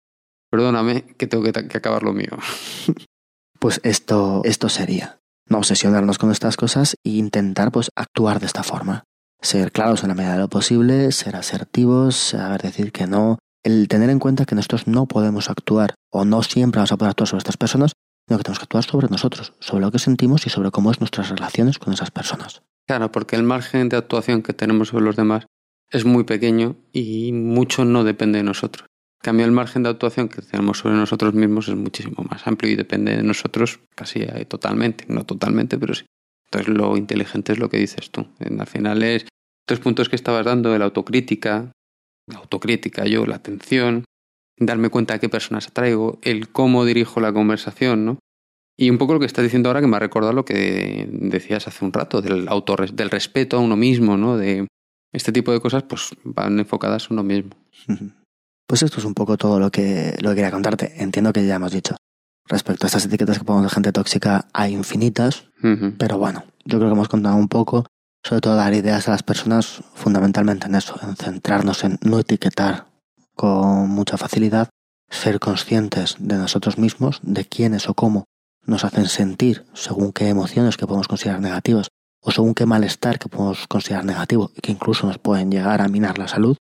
perdóname 0.51 1.05
que 1.17 1.29
tengo 1.29 1.45
que, 1.45 1.53
que 1.53 1.79
acabar 1.79 2.03
lo 2.03 2.13
mío. 2.13 2.37
pues 3.61 3.81
esto, 3.85 4.43
esto 4.45 4.69
sería. 4.69 5.21
No 5.49 5.59
obsesionarnos 5.59 6.19
con 6.19 6.33
estas 6.33 6.57
cosas 6.57 6.97
e 7.05 7.11
intentar 7.11 7.71
pues 7.71 7.91
actuar 7.95 8.41
de 8.41 8.47
esta 8.47 8.65
forma 8.65 9.05
ser 9.43 9.73
claros 9.73 10.03
en 10.03 10.09
la 10.09 10.15
medida 10.15 10.35
de 10.35 10.41
lo 10.41 10.49
posible, 10.49 11.13
ser 11.13 11.37
asertivos, 11.37 12.17
saber 12.17 12.63
decir 12.63 12.93
que 12.93 13.07
no, 13.07 13.39
el 13.63 13.89
tener 13.89 14.11
en 14.11 14.19
cuenta 14.19 14.47
que 14.47 14.55
nosotros 14.55 14.87
no 14.87 15.07
podemos 15.07 15.51
actuar 15.51 15.95
o 16.11 16.25
no 16.25 16.43
siempre 16.43 16.79
vamos 16.79 16.93
a 16.93 16.97
poder 16.97 17.11
actuar 17.11 17.29
sobre 17.29 17.39
estas 17.39 17.57
personas, 17.57 17.93
sino 18.27 18.39
que 18.39 18.45
tenemos 18.45 18.59
que 18.59 18.65
actuar 18.65 18.85
sobre 18.85 19.09
nosotros, 19.09 19.53
sobre 19.61 19.83
lo 19.83 19.91
que 19.91 19.99
sentimos 19.99 20.47
y 20.47 20.51
sobre 20.51 20.71
cómo 20.71 20.91
es 20.91 21.01
nuestras 21.01 21.31
relaciones 21.31 21.79
con 21.79 21.93
esas 21.93 22.11
personas. 22.11 22.63
Claro, 22.87 23.13
porque 23.13 23.37
el 23.37 23.43
margen 23.43 23.89
de 23.89 23.97
actuación 23.97 24.43
que 24.43 24.53
tenemos 24.53 24.89
sobre 24.89 25.05
los 25.05 25.17
demás 25.17 25.47
es 25.91 26.05
muy 26.05 26.25
pequeño 26.25 26.77
y 26.93 27.33
mucho 27.33 27.85
no 27.85 28.05
depende 28.05 28.39
de 28.39 28.45
nosotros. 28.45 28.87
cambio 29.23 29.45
el 29.45 29.53
margen 29.53 29.83
de 29.83 29.91
actuación 29.91 30.29
que 30.29 30.41
tenemos 30.41 30.79
sobre 30.79 30.95
nosotros 30.95 31.35
mismos 31.35 31.69
es 31.69 31.77
muchísimo 31.77 32.25
más 32.29 32.47
amplio 32.47 32.73
y 32.73 32.77
depende 32.77 33.17
de 33.17 33.23
nosotros 33.23 33.81
casi 33.95 34.21
eh, 34.23 34.47
totalmente, 34.47 35.05
no 35.09 35.25
totalmente, 35.25 35.79
pero 35.79 35.95
sí. 35.95 36.07
Entonces 36.47 36.75
lo 36.75 36.97
inteligente 36.97 37.53
es 37.53 37.59
lo 37.59 37.69
que 37.69 37.77
dices 37.77 38.11
tú. 38.11 38.27
Al 38.41 38.67
final 38.67 39.03
es 39.03 39.27
tres 39.71 39.79
puntos 39.79 40.09
que 40.09 40.17
estabas 40.17 40.45
dando, 40.45 40.77
la 40.77 40.85
autocrítica, 40.85 41.71
la 42.27 42.39
autocrítica 42.39 43.07
yo, 43.07 43.25
la 43.25 43.37
atención, 43.37 44.05
darme 44.59 44.89
cuenta 44.89 45.15
de 45.15 45.21
qué 45.21 45.29
personas 45.29 45.69
atraigo, 45.69 46.19
el 46.23 46.49
cómo 46.49 46.85
dirijo 46.85 47.21
la 47.21 47.33
conversación, 47.33 48.05
¿no? 48.05 48.19
Y 48.77 48.91
un 48.91 48.99
poco 48.99 49.15
lo 49.15 49.21
que 49.21 49.27
estás 49.27 49.45
diciendo 49.45 49.69
ahora 49.69 49.81
que 49.81 49.87
me 49.87 49.95
ha 49.95 50.01
recordado 50.01 50.33
lo 50.33 50.45
que 50.45 51.09
decías 51.09 51.69
hace 51.69 51.85
un 51.85 51.93
rato, 51.93 52.21
del 52.21 52.49
autor, 52.49 52.91
del 52.91 53.11
respeto 53.11 53.59
a 53.59 53.61
uno 53.61 53.77
mismo, 53.77 54.17
¿no? 54.17 54.37
De 54.37 54.67
este 55.13 55.31
tipo 55.31 55.53
de 55.53 55.61
cosas, 55.61 55.85
pues 55.85 56.17
van 56.25 56.59
enfocadas 56.59 57.05
a 57.05 57.15
uno 57.15 57.23
mismo. 57.23 57.53
Pues 58.67 58.85
esto 58.85 59.01
es 59.01 59.05
un 59.05 59.15
poco 59.15 59.37
todo 59.37 59.59
lo 59.59 59.73
que, 59.73 60.15
lo 60.21 60.31
que 60.31 60.37
quería 60.37 60.53
contarte. 60.53 61.03
Entiendo 61.03 61.33
que 61.33 61.45
ya 61.45 61.57
hemos 61.57 61.73
dicho. 61.73 61.97
Respecto 62.47 62.87
a 62.87 62.89
estas 62.89 63.05
etiquetas 63.05 63.41
que 63.41 63.45
ponemos 63.45 63.69
de 63.69 63.75
gente 63.75 63.91
tóxica, 63.91 64.47
hay 64.53 64.75
infinitas, 64.75 65.49
pero 65.99 66.19
bueno, 66.19 66.45
yo 66.65 66.79
creo 66.79 66.89
que 66.89 66.95
hemos 66.95 67.09
contado 67.09 67.35
un 67.35 67.49
poco, 67.49 67.85
sobre 68.23 68.41
todo 68.41 68.57
dar 68.57 68.75
ideas 68.75 69.09
a 69.09 69.13
las 69.13 69.23
personas 69.23 69.83
fundamentalmente 69.95 70.67
en 70.67 70.75
eso, 70.75 70.97
en 71.03 71.17
centrarnos 71.17 71.85
en 71.85 71.99
no 72.03 72.19
etiquetar 72.19 72.87
con 73.35 73.89
mucha 73.89 74.17
facilidad, 74.17 74.69
ser 75.09 75.41
conscientes 75.41 76.17
de 76.19 76.37
nosotros 76.37 76.79
mismos, 76.79 77.21
de 77.23 77.45
quiénes 77.45 77.89
o 77.89 77.95
cómo 77.95 78.25
nos 78.65 78.85
hacen 78.85 79.07
sentir 79.07 79.65
según 79.75 80.13
qué 80.13 80.29
emociones 80.29 80.77
que 80.77 80.87
podemos 80.87 81.09
considerar 81.09 81.41
negativas 81.41 81.89
o 82.23 82.31
según 82.31 82.55
qué 82.55 82.67
malestar 82.67 83.19
que 83.19 83.29
podemos 83.29 83.67
considerar 83.67 84.05
negativo 84.05 84.51
y 84.55 84.61
que 84.61 84.73
incluso 84.73 85.07
nos 85.07 85.19
pueden 85.19 85.51
llegar 85.51 85.81
a 85.81 85.89
minar 85.89 86.19
la 86.19 86.29
salud 86.29 86.57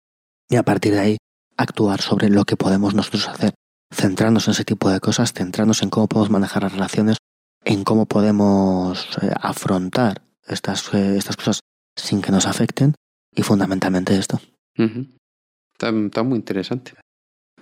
y 0.50 0.56
a 0.56 0.64
partir 0.64 0.94
de 0.94 1.00
ahí 1.00 1.18
actuar 1.58 2.02
sobre 2.02 2.30
lo 2.30 2.46
que 2.46 2.56
podemos 2.56 2.96
nosotros 2.96 3.28
hacer, 3.28 3.54
centrarnos 3.94 4.48
en 4.48 4.54
ese 4.54 4.64
tipo 4.64 4.90
de 4.90 5.02
cosas, 5.02 5.34
centrarnos 5.34 5.84
en 5.84 5.90
cómo 5.90 6.08
podemos 6.08 6.30
manejar 6.30 6.64
las 6.64 6.72
relaciones, 6.72 7.18
en 7.66 7.84
cómo 7.84 8.06
podemos 8.06 9.18
eh, 9.22 9.32
afrontar 9.40 10.22
estas, 10.50 10.94
eh, 10.94 11.18
estas 11.18 11.38
cosas 11.38 11.60
sin 11.96 12.22
que 12.22 12.32
nos 12.32 12.46
afecten 12.46 12.96
y 13.36 13.44
fundamentalmente 13.44 14.18
esto. 14.18 14.40
está, 14.76 15.90
está, 15.90 16.24
muy 16.24 16.38
interesante. 16.38 16.94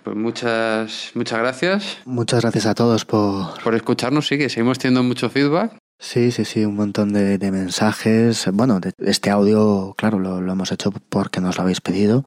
Pues 0.04 0.16
muchas, 0.16 1.12
muchas 1.16 1.40
gracias. 1.40 1.98
Muchas 2.06 2.42
gracias 2.42 2.66
a 2.66 2.76
todos 2.76 3.06
por... 3.06 3.62
Por 3.62 3.76
escucharnos, 3.76 4.28
sí, 4.28 4.38
que 4.38 4.50
seguimos 4.50 4.80
teniendo 4.80 5.04
mucho 5.04 5.30
feedback. 5.30 5.78
Sí, 6.00 6.32
sí, 6.32 6.46
sí, 6.46 6.64
un 6.64 6.76
montón 6.76 7.12
de, 7.12 7.38
de 7.38 7.52
mensajes. 7.52 8.48
Bueno, 8.54 8.80
de, 8.80 8.94
este 9.00 9.30
audio, 9.30 9.96
claro, 9.98 10.20
lo, 10.20 10.42
lo, 10.42 10.52
hemos 10.52 10.72
hecho 10.72 10.92
porque 10.92 11.42
nos 11.42 11.58
lo 11.58 11.64
habéis 11.64 11.82
pedido. 11.82 12.26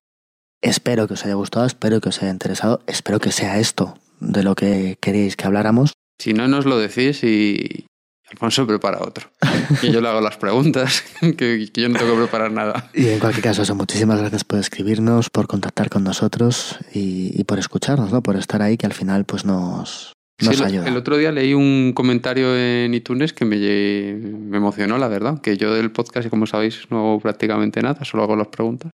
Espero 0.62 1.06
que 1.06 1.14
os 1.14 1.24
haya 1.24 1.34
gustado, 1.34 1.64
espero 1.64 2.00
que 2.00 2.10
os 2.10 2.20
haya 2.22 2.32
interesado, 2.32 2.82
espero 2.86 3.18
que 3.18 3.32
sea 3.32 3.58
esto 3.58 3.96
de 4.20 4.42
lo 4.42 4.54
que 4.54 4.98
queréis 5.00 5.36
que 5.36 5.46
habláramos. 5.46 5.92
Si 6.20 6.34
no 6.34 6.48
nos 6.48 6.66
lo 6.66 6.78
decís 6.78 7.24
y, 7.24 7.86
Alfonso 8.30 8.66
prepara 8.66 9.00
otro. 9.00 9.28
Y 9.82 9.90
yo 9.90 10.00
le 10.00 10.08
hago 10.08 10.20
las 10.20 10.36
preguntas, 10.36 11.02
que, 11.36 11.70
yo 11.74 11.88
no 11.88 11.98
tengo 11.98 12.12
que 12.12 12.20
preparar 12.22 12.52
nada. 12.52 12.90
Y 12.94 13.08
en 13.08 13.18
cualquier 13.18 13.42
caso, 13.42 13.62
eso, 13.62 13.74
muchísimas 13.74 14.20
gracias 14.20 14.44
por 14.44 14.58
escribirnos, 14.58 15.30
por 15.30 15.48
contactar 15.48 15.90
con 15.90 16.04
nosotros 16.04 16.78
y, 16.92 17.32
y 17.38 17.44
por 17.44 17.58
escucharnos, 17.58 18.12
¿no? 18.12 18.22
Por 18.22 18.36
estar 18.36 18.62
ahí, 18.62 18.76
que 18.76 18.86
al 18.86 18.94
final 18.94 19.24
pues 19.24 19.44
nos, 19.44 20.14
nos 20.40 20.56
sí, 20.56 20.62
ayuda. 20.62 20.86
El 20.86 20.96
otro 20.96 21.16
día 21.16 21.32
leí 21.32 21.54
un 21.54 21.92
comentario 21.94 22.56
en 22.56 22.94
iTunes 22.94 23.32
que 23.32 23.44
me, 23.44 23.56
me 23.56 24.56
emocionó, 24.56 24.96
la 24.98 25.08
verdad. 25.08 25.40
Que 25.40 25.56
yo 25.56 25.74
del 25.74 25.90
podcast, 25.90 26.28
como 26.28 26.46
sabéis, 26.46 26.86
no 26.90 26.98
hago 26.98 27.20
prácticamente 27.20 27.82
nada, 27.82 28.04
solo 28.04 28.22
hago 28.22 28.36
las 28.36 28.48
preguntas. 28.48 28.92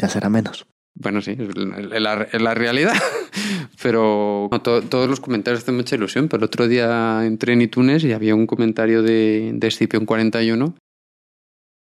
Ya 0.00 0.08
será 0.08 0.30
menos. 0.30 0.66
Bueno, 0.94 1.22
sí, 1.22 1.36
es 1.38 1.56
la, 1.56 2.22
es 2.30 2.42
la 2.42 2.54
realidad. 2.54 2.94
pero 3.82 4.48
no, 4.50 4.62
to, 4.62 4.82
todos 4.82 5.08
los 5.08 5.20
comentarios 5.20 5.62
hacen 5.62 5.76
mucha 5.76 5.96
ilusión. 5.96 6.28
Pero 6.28 6.38
el 6.38 6.44
otro 6.44 6.68
día 6.68 7.24
entré 7.24 7.52
en 7.52 7.62
iTunes 7.62 8.04
y 8.04 8.12
había 8.12 8.34
un 8.34 8.46
comentario 8.46 9.02
de, 9.02 9.52
de 9.54 9.68
Scipion41 9.68 10.74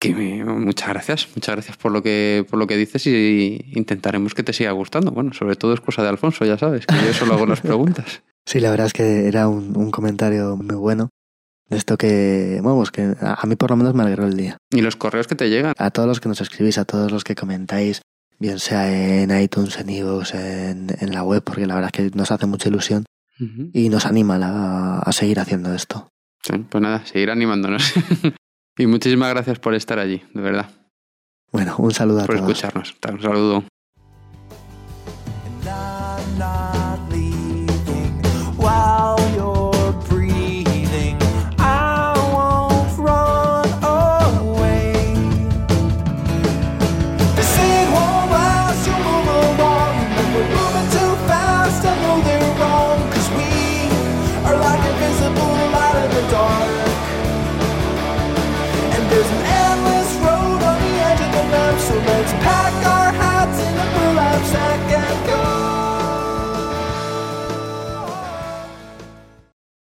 que 0.02 0.16
me, 0.16 0.44
muchas 0.44 0.88
gracias, 0.88 1.28
muchas 1.36 1.54
gracias 1.54 1.76
por 1.76 1.92
lo 1.92 2.02
que 2.02 2.44
por 2.50 2.58
lo 2.58 2.66
que 2.66 2.76
dices 2.76 3.06
y 3.06 3.64
intentaremos 3.72 4.34
que 4.34 4.42
te 4.42 4.52
siga 4.52 4.72
gustando. 4.72 5.12
Bueno, 5.12 5.32
sobre 5.32 5.54
todo 5.54 5.74
es 5.74 5.80
cosa 5.80 6.02
de 6.02 6.08
Alfonso, 6.08 6.44
ya 6.44 6.58
sabes, 6.58 6.86
que 6.86 6.96
yo 7.06 7.12
solo 7.12 7.34
hago 7.34 7.46
las 7.46 7.60
preguntas. 7.60 8.22
Sí, 8.44 8.58
la 8.58 8.70
verdad 8.72 8.88
es 8.88 8.92
que 8.92 9.28
era 9.28 9.46
un, 9.46 9.76
un 9.76 9.92
comentario 9.92 10.56
muy 10.56 10.74
bueno. 10.74 11.10
Esto 11.70 11.96
que, 11.96 12.58
bueno, 12.60 12.76
pues 12.78 12.90
que 12.90 13.14
a 13.20 13.46
mí 13.46 13.54
por 13.54 13.70
lo 13.70 13.76
menos 13.76 13.94
me 13.94 14.02
alegró 14.02 14.26
el 14.26 14.36
día. 14.36 14.56
Y 14.72 14.80
los 14.80 14.96
correos 14.96 15.28
que 15.28 15.36
te 15.36 15.48
llegan. 15.48 15.74
A 15.78 15.92
todos 15.92 16.08
los 16.08 16.18
que 16.18 16.28
nos 16.28 16.40
escribís, 16.40 16.76
a 16.76 16.84
todos 16.84 17.12
los 17.12 17.22
que 17.22 17.36
comentáis, 17.36 18.02
bien 18.42 18.58
sea 18.58 18.92
en 18.92 19.30
iTunes, 19.40 19.78
en 19.78 19.88
iVoox, 19.88 20.34
en, 20.34 20.88
en 20.98 21.12
la 21.12 21.22
web, 21.22 21.42
porque 21.44 21.64
la 21.64 21.76
verdad 21.76 21.90
es 21.94 22.10
que 22.10 22.16
nos 22.16 22.32
hace 22.32 22.46
mucha 22.46 22.68
ilusión 22.68 23.04
uh 23.38 23.44
-huh. 23.44 23.70
y 23.72 23.88
nos 23.88 24.04
anima 24.04 24.34
a, 24.36 24.98
a, 24.98 25.12
seguir 25.12 25.38
haciendo 25.38 25.72
esto. 25.72 26.08
Sí, 26.42 26.54
pues 26.68 26.82
nada, 26.82 27.06
seguir 27.06 27.30
animándonos. 27.30 27.94
y 28.76 28.86
muchísimas 28.86 29.30
gracias 29.30 29.60
por 29.60 29.74
estar 29.74 30.00
allí, 30.00 30.22
de 30.34 30.42
verdad. 30.42 30.68
Bueno, 31.52 31.76
un 31.78 31.92
saludo 31.92 32.22
a 32.22 32.26
todos. 32.26 32.40
Por 32.40 32.50
escucharnos. 32.50 32.96
Un 33.12 33.22
saludo. 33.22 33.64